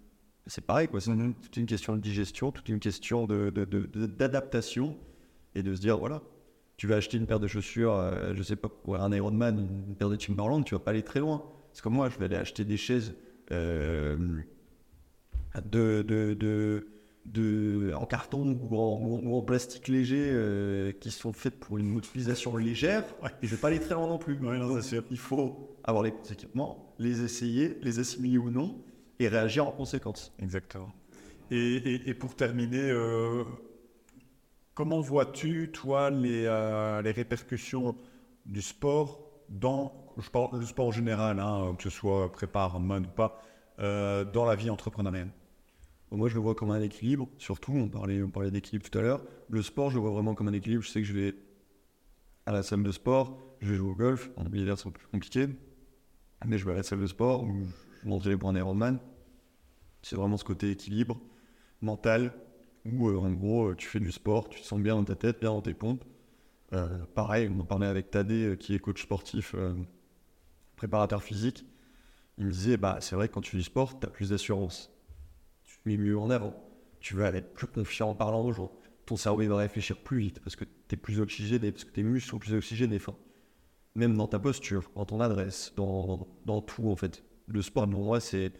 c'est 0.48 0.66
pareil, 0.66 0.88
quoi. 0.88 1.02
C'est 1.02 1.12
toute 1.42 1.58
une 1.58 1.66
question 1.66 1.96
de 1.96 2.02
digestion, 2.02 2.52
toute 2.52 2.70
une 2.70 2.80
question 2.80 3.26
de- 3.26 3.50
de- 3.50 3.66
de- 3.66 4.06
d'adaptation 4.06 4.98
et 5.56 5.64
de 5.64 5.74
se 5.74 5.82
dire 5.82 5.98
voilà, 5.98 6.22
tu 6.78 6.88
vas 6.88 6.98
acheter 6.98 7.18
une 7.18 7.26
paire 7.26 7.40
de 7.40 7.48
chaussures, 7.48 7.94
euh, 7.94 8.34
je 8.36 8.44
sais 8.44 8.56
pas, 8.56 8.70
pour 8.70 8.96
un 8.98 9.12
Ironman, 9.12 9.58
une 9.88 9.96
paire 9.96 10.10
de 10.10 10.16
Timberland, 10.16 10.64
tu 10.64 10.76
vas 10.76 10.80
pas 10.80 10.92
aller 10.92 11.04
très 11.04 11.20
loin. 11.20 11.44
C'est 11.74 11.82
comme 11.82 11.94
moi, 11.94 12.10
je 12.10 12.18
vais 12.20 12.26
aller 12.26 12.36
acheter 12.36 12.64
des 12.66 12.78
chaises 12.78 13.16
euh, 13.52 14.18
de, 15.72 16.04
de, 16.08 16.34
de, 16.34 16.88
de- 17.26 17.92
en 17.96 18.06
carton 18.06 18.58
ou 18.70 18.76
en, 18.78 19.00
ou 19.24 19.36
en 19.38 19.42
plastique 19.42 19.88
léger 19.88 20.30
euh, 20.32 20.92
qui 20.94 21.12
sont 21.12 21.34
faites 21.34 21.60
pour 21.60 21.78
une 21.78 21.98
utilisation 21.98 22.56
légère. 22.56 23.04
Ouais. 23.24 23.30
Et 23.42 23.48
je 23.48 23.56
vais 23.56 23.62
pas 23.62 23.68
aller 23.70 23.80
très 23.80 23.96
loin 23.96 24.08
non 24.08 24.18
plus. 24.18 24.36
Ouais, 24.40 24.58
non, 24.58 24.68
Donc, 24.68 24.82
c'est 24.82 24.90
sûr. 24.90 25.04
Il 25.12 25.18
faut 25.18 25.76
avoir 25.84 26.04
les 26.04 26.14
équipements, 26.32 26.94
les 27.00 27.22
essayer, 27.24 27.78
les 27.82 28.00
assimiler 28.00 28.38
ou 28.38 28.50
non, 28.52 28.82
et 29.20 29.28
réagir 29.28 29.68
en 29.68 29.72
conséquence. 29.72 30.34
Exactement. 30.40 30.92
Et, 31.52 31.76
et- 31.76 32.10
et 32.10 32.14
pour 32.14 32.36
terminer, 32.36 32.90
euh, 32.90 33.44
comment 34.74 35.00
vois-tu, 35.02 35.72
toi, 35.72 36.10
les, 36.10 36.46
euh, 36.46 37.02
les 37.02 37.12
répercussions 37.12 37.96
du 38.46 38.62
sport 38.62 39.20
dans, 39.50 39.94
je 40.18 40.30
parle 40.30 40.60
du 40.60 40.66
sport 40.66 40.88
en 40.88 40.92
général, 40.92 41.40
hein, 41.40 41.76
que 41.78 41.84
ce 41.84 41.90
soit 41.90 42.32
prépare, 42.32 42.80
mode 42.80 43.06
ou 43.08 43.10
pas, 43.10 43.42
dans 43.78 44.46
la 44.46 44.56
vie 44.56 44.70
entrepreneuriale? 44.70 45.30
Moi, 46.16 46.30
je 46.30 46.36
le 46.36 46.42
vois 46.42 46.56
comme 46.56 46.72
un 46.72 46.82
équilibre. 46.82 47.28
Surtout, 47.38 47.74
on 47.74 47.90
parlait, 47.90 48.24
on 48.24 48.30
parlait 48.30 48.52
d'équilibre 48.52 48.90
tout 48.90 48.98
à 48.98 49.02
l'heure. 49.02 49.22
Le 49.50 49.62
sport, 49.62 49.90
je 49.90 49.96
le 49.96 50.02
vois 50.02 50.12
vraiment 50.12 50.34
comme 50.34 50.48
un 50.48 50.54
équilibre. 50.54 50.82
Je 50.84 50.90
sais 50.90 51.02
que 51.02 51.08
je 51.08 51.14
vais 51.14 51.36
à 52.46 52.52
la 52.52 52.64
salle 52.64 52.84
de 52.84 52.92
sport, 52.92 53.38
je 53.60 53.72
vais 53.72 53.76
jouer 53.76 53.90
au 53.90 53.96
golf. 53.96 54.30
En 54.38 54.44
l'hiver, 54.44 54.78
c'est 54.78 54.90
plus 54.92 55.08
compliqué. 55.08 55.48
Mais 56.46 56.58
je 56.58 56.66
vais 56.66 56.74
à 56.74 56.76
la 56.76 56.84
salle 56.84 57.02
de 57.02 57.08
sport 57.08 57.44
où 57.44 57.66
je 58.04 58.08
m'entraîne 58.08 58.38
pour 58.38 58.50
un 58.50 58.56
Ironman. 58.56 59.00
C'est 60.02 60.16
vraiment 60.16 60.38
ce 60.38 60.44
côté 60.44 60.70
équilibre 60.70 61.20
mental 61.82 62.34
où, 62.86 63.10
euh, 63.10 63.18
en 63.18 63.32
gros, 63.32 63.70
euh, 63.70 63.76
tu 63.76 63.88
fais 63.88 64.00
du 64.00 64.12
sport, 64.12 64.48
tu 64.48 64.62
te 64.62 64.66
sens 64.66 64.80
bien 64.80 64.96
dans 64.96 65.04
ta 65.04 65.16
tête, 65.16 65.40
bien 65.40 65.50
dans 65.50 65.62
tes 65.62 65.74
pompes. 65.74 66.06
Euh, 66.74 67.06
pareil, 67.14 67.50
on 67.54 67.60
en 67.60 67.66
parlait 67.66 67.88
avec 67.88 68.12
Tadé, 68.12 68.56
qui 68.60 68.76
est 68.76 68.80
coach 68.80 69.02
sportif, 69.04 69.56
préparateur 70.76 71.24
physique. 71.24 71.66
Il 72.38 72.46
me 72.46 72.52
disait, 72.52 72.78
bah, 72.78 72.98
c'est 73.02 73.16
vrai 73.16 73.28
quand 73.30 73.42
tu 73.42 73.52
fais 73.52 73.58
du 73.58 73.64
sport, 73.64 74.00
tu 74.00 74.06
as 74.06 74.10
plus 74.10 74.30
d'assurance 74.30 74.95
mieux 75.86 76.18
en 76.18 76.30
avant. 76.30 76.54
Tu 77.00 77.16
vas 77.16 77.30
être 77.30 77.54
plus 77.54 77.68
confiant 77.68 78.10
en 78.10 78.16
parlant 78.16 78.44
aux 78.44 78.52
gens. 78.52 78.72
Ton 79.06 79.18
cerveau 79.18 79.42
il 79.44 79.50
va 79.50 79.58
réfléchir 79.58 79.98
plus 79.98 80.20
vite 80.20 80.40
parce 80.40 80.56
que 80.56 80.66
tu 80.66 80.96
es 80.96 80.98
plus 80.98 81.20
oxygéné, 81.20 81.72
parce 81.72 81.84
que 81.84 81.92
tes 81.92 82.04
muscles 82.04 82.30
sont 82.32 82.40
plus 82.40 82.54
oxygénés. 82.54 82.96
Enfin, 82.96 83.16
même 83.94 84.18
dans 84.18 84.28
ta 84.28 84.40
posture, 84.40 84.90
dans 84.96 85.06
ton 85.06 85.22
adresse, 85.22 85.74
dans, 85.76 86.28
dans 86.46 86.62
tout 86.62 86.90
en 86.90 86.96
fait. 86.96 87.24
Le 87.48 87.62
sport 87.62 87.88
pour 87.88 88.04
moi 88.04 88.20
c'est 88.20 88.52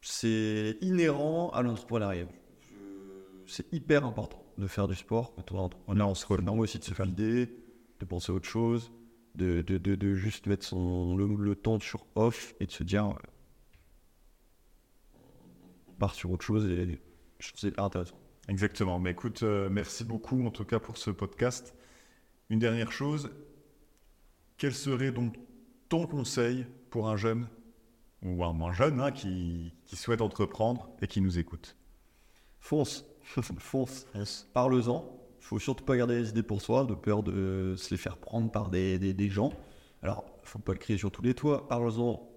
c'est 0.00 0.76
inhérent 0.80 1.50
à 1.50 1.62
l'entrepreneuriat. 1.62 2.26
C'est 3.46 3.72
hyper 3.72 4.04
important 4.04 4.42
de 4.58 4.66
faire 4.66 4.88
du 4.88 4.94
sport 4.94 5.34
quand 5.34 5.52
on 5.52 5.56
est 5.56 5.60
entrepreneur. 5.60 6.08
on 6.08 6.14
se. 6.14 6.26
Moi 6.42 6.58
aussi 6.58 6.78
de 6.78 6.84
se 6.84 7.02
vider, 7.02 7.46
de 8.00 8.04
penser 8.04 8.32
à 8.32 8.34
autre 8.34 8.48
chose, 8.48 8.90
de, 9.36 9.62
de, 9.62 9.78
de, 9.78 10.14
juste 10.14 10.46
mettre 10.46 10.64
son, 10.64 11.16
le, 11.16 11.26
le 11.26 11.54
temps 11.54 11.78
sur 11.78 12.06
off 12.14 12.54
et 12.60 12.66
de 12.66 12.70
se 12.70 12.82
dire 12.82 13.14
part 15.98 16.14
sur 16.14 16.30
autre 16.30 16.44
chose 16.44 16.66
et 16.66 17.00
je 17.38 17.48
trouve 17.48 17.60
c'est 17.60 17.78
intéressant. 17.78 18.18
Exactement. 18.48 18.98
Mais 18.98 19.10
écoute, 19.10 19.42
euh, 19.42 19.68
merci 19.70 20.04
beaucoup 20.04 20.44
en 20.46 20.50
tout 20.50 20.64
cas 20.64 20.78
pour 20.78 20.96
ce 20.98 21.10
podcast. 21.10 21.74
Une 22.48 22.58
dernière 22.58 22.92
chose, 22.92 23.30
quel 24.56 24.74
serait 24.74 25.10
donc 25.10 25.34
ton 25.88 26.06
conseil 26.06 26.66
pour 26.90 27.08
un 27.08 27.16
jeune 27.16 27.48
ou 28.22 28.44
un 28.44 28.52
moins 28.52 28.72
jeune 28.72 29.00
hein, 29.00 29.10
qui, 29.10 29.72
qui 29.84 29.96
souhaite 29.96 30.20
entreprendre 30.20 30.88
et 31.02 31.06
qui 31.06 31.20
nous 31.20 31.38
écoute? 31.38 31.76
Fonce, 32.60 33.04
fonce, 33.58 34.06
parle-en. 34.54 35.12
Il 35.40 35.44
faut 35.44 35.58
surtout 35.58 35.84
pas 35.84 35.96
garder 35.96 36.18
les 36.18 36.30
idées 36.30 36.42
pour 36.42 36.60
soi, 36.60 36.84
de 36.84 36.94
peur 36.94 37.22
de 37.22 37.74
se 37.76 37.90
les 37.90 37.96
faire 37.96 38.16
prendre 38.16 38.50
par 38.50 38.68
des, 38.68 38.98
des, 38.98 39.12
des 39.14 39.28
gens. 39.28 39.52
Alors, 40.02 40.24
faut 40.42 40.58
pas 40.58 40.72
le 40.72 40.78
crier 40.78 40.98
sur 40.98 41.10
tous 41.10 41.22
les 41.22 41.34
toits. 41.34 41.68
Parle-en 41.68 42.28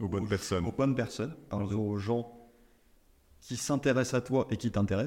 Aux 0.00 0.08
bonnes 0.08 0.28
personnes. 0.28 0.66
aux 0.66 0.72
bonnes 0.72 0.94
personnes. 0.94 1.34
Parle-en 1.48 1.78
aux 1.78 1.98
gens 1.98 2.41
qui 3.42 3.56
s'intéressent 3.56 4.14
à 4.14 4.20
toi 4.22 4.46
et 4.50 4.56
qui 4.56 4.70
que 4.70 5.04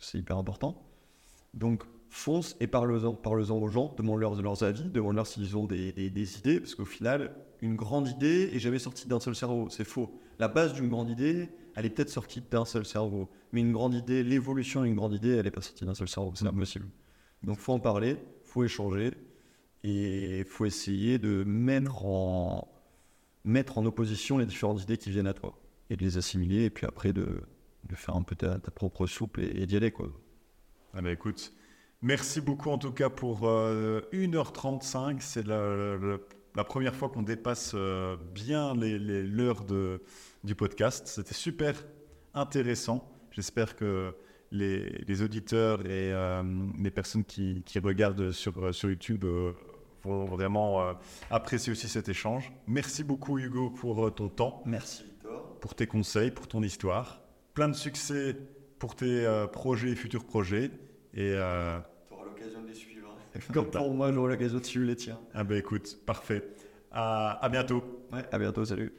c'est 0.00 0.18
hyper 0.18 0.38
important. 0.38 0.82
Donc, 1.52 1.84
fonce 2.08 2.56
et 2.58 2.66
parle-en 2.66 3.12
parle 3.14 3.42
aux 3.42 3.68
gens, 3.68 3.94
demande-leur 3.96 4.40
leurs 4.42 4.64
avis, 4.64 4.90
demande-leur 4.90 5.26
s'ils 5.26 5.56
ont 5.56 5.66
des, 5.66 5.92
des- 5.92 6.10
des 6.10 6.38
idées, 6.38 6.60
parce 6.60 6.74
qu'au 6.74 6.84
final, 6.84 7.36
une 7.60 7.76
grande 7.76 8.08
idée 8.08 8.50
est 8.52 8.58
jamais 8.58 8.78
sortie 8.78 9.06
d'un 9.06 9.20
seul 9.20 9.36
cerveau. 9.36 9.68
C'est 9.70 9.84
faux. 9.84 10.18
La 10.38 10.48
base 10.48 10.72
d'une 10.72 10.88
grande 10.88 11.10
idée, 11.10 11.50
elle 11.76 11.86
est 11.86 11.90
peut-être 11.90 12.10
sortie 12.10 12.42
d'un 12.50 12.64
seul 12.64 12.84
cerveau. 12.84 13.28
Mais 13.52 13.60
une 13.60 13.72
grande 13.72 13.94
idée, 13.94 14.22
l'évolution 14.24 14.82
d'une 14.82 14.94
grande 14.96 15.14
idée, 15.14 15.36
elle 15.36 15.44
n'est 15.44 15.50
pas 15.50 15.60
sortie 15.60 15.84
d'un 15.84 15.94
seul 15.94 16.08
cerveau. 16.08 16.32
C'est 16.34 16.46
impossible. 16.46 16.86
Donc, 17.42 17.58
faut 17.58 17.72
en 17.72 17.80
parler, 17.80 18.16
faut 18.44 18.64
échanger, 18.64 19.12
et 19.82 20.38
il 20.38 20.44
faut 20.44 20.64
essayer 20.64 21.18
de 21.18 21.44
mettre 21.44 22.06
en, 22.06 22.66
mettre 23.44 23.76
en 23.76 23.84
opposition 23.84 24.38
les 24.38 24.46
différentes 24.46 24.82
idées 24.82 24.96
qui 24.96 25.10
viennent 25.10 25.26
à 25.26 25.34
toi, 25.34 25.58
et 25.90 25.96
de 25.96 26.02
les 26.02 26.16
assimiler, 26.16 26.64
et 26.64 26.70
puis 26.70 26.86
après 26.86 27.12
de, 27.12 27.42
de 27.88 27.94
faire 27.94 28.16
un 28.16 28.22
peu 28.22 28.34
ta, 28.36 28.58
ta 28.58 28.70
propre 28.70 29.06
soupe 29.06 29.38
et, 29.38 29.62
et 29.62 29.66
d'y 29.66 29.76
aller. 29.76 29.90
Quoi. 29.90 30.08
Ah 30.94 31.02
bah 31.02 31.10
écoute, 31.12 31.52
merci 32.02 32.40
beaucoup 32.40 32.70
en 32.70 32.78
tout 32.78 32.92
cas 32.92 33.10
pour 33.10 33.40
euh, 33.48 34.00
1h35. 34.12 35.16
C'est 35.20 35.46
la, 35.46 35.96
la- 35.96 36.18
la 36.56 36.62
première 36.62 36.94
fois 36.94 37.08
qu'on 37.08 37.22
dépasse 37.22 37.72
euh, 37.74 38.16
bien 38.32 38.74
les- 38.76 38.98
les- 38.98 39.24
l'heure 39.24 39.64
de- 39.64 40.00
du 40.44 40.54
podcast. 40.54 41.08
C'était 41.08 41.34
super 41.34 41.74
intéressant. 42.32 43.10
J'espère 43.32 43.74
que 43.74 44.14
les, 44.52 44.88
les 45.08 45.22
auditeurs 45.22 45.80
et 45.84 46.12
euh, 46.12 46.42
les 46.78 46.92
personnes 46.92 47.24
qui, 47.24 47.62
qui 47.66 47.80
regardent 47.80 48.30
sur, 48.30 48.72
sur 48.72 48.88
YouTube 48.88 49.24
euh, 49.24 49.52
vont 50.04 50.26
vraiment 50.26 50.80
euh, 50.82 50.92
apprécier 51.30 51.72
aussi 51.72 51.88
cet 51.88 52.08
échange. 52.08 52.52
Merci 52.68 53.02
beaucoup 53.02 53.36
Hugo 53.38 53.70
pour 53.70 54.06
euh, 54.06 54.10
ton 54.10 54.28
temps 54.28 54.62
Merci 54.64 55.02
Victor. 55.04 55.58
pour 55.58 55.74
tes 55.74 55.88
conseils, 55.88 56.30
pour 56.30 56.46
ton 56.46 56.62
histoire. 56.62 57.20
Plein 57.54 57.68
de 57.68 57.74
succès 57.74 58.36
pour 58.78 58.96
tes 58.96 59.24
euh, 59.24 59.46
projets 59.46 59.90
et 59.90 59.94
futurs 59.94 60.24
projets. 60.24 60.70
Et 61.14 61.32
euh, 61.34 61.78
Tu 62.08 62.14
auras 62.14 62.24
l'occasion 62.24 62.62
de 62.62 62.68
les 62.68 62.74
suivre. 62.74 63.16
Comme 63.52 63.70
pour 63.70 63.94
moi, 63.94 64.12
j'aurai 64.12 64.32
l'occasion 64.32 64.58
de 64.58 64.64
suivre 64.64 64.86
les 64.86 64.96
tiens. 64.96 65.20
ah 65.32 65.44
bah 65.44 65.56
écoute, 65.56 65.98
parfait. 66.04 66.42
À, 66.90 67.44
à 67.44 67.48
bientôt. 67.48 67.82
Ouais, 68.12 68.24
à 68.30 68.38
bientôt, 68.38 68.64
salut. 68.64 68.92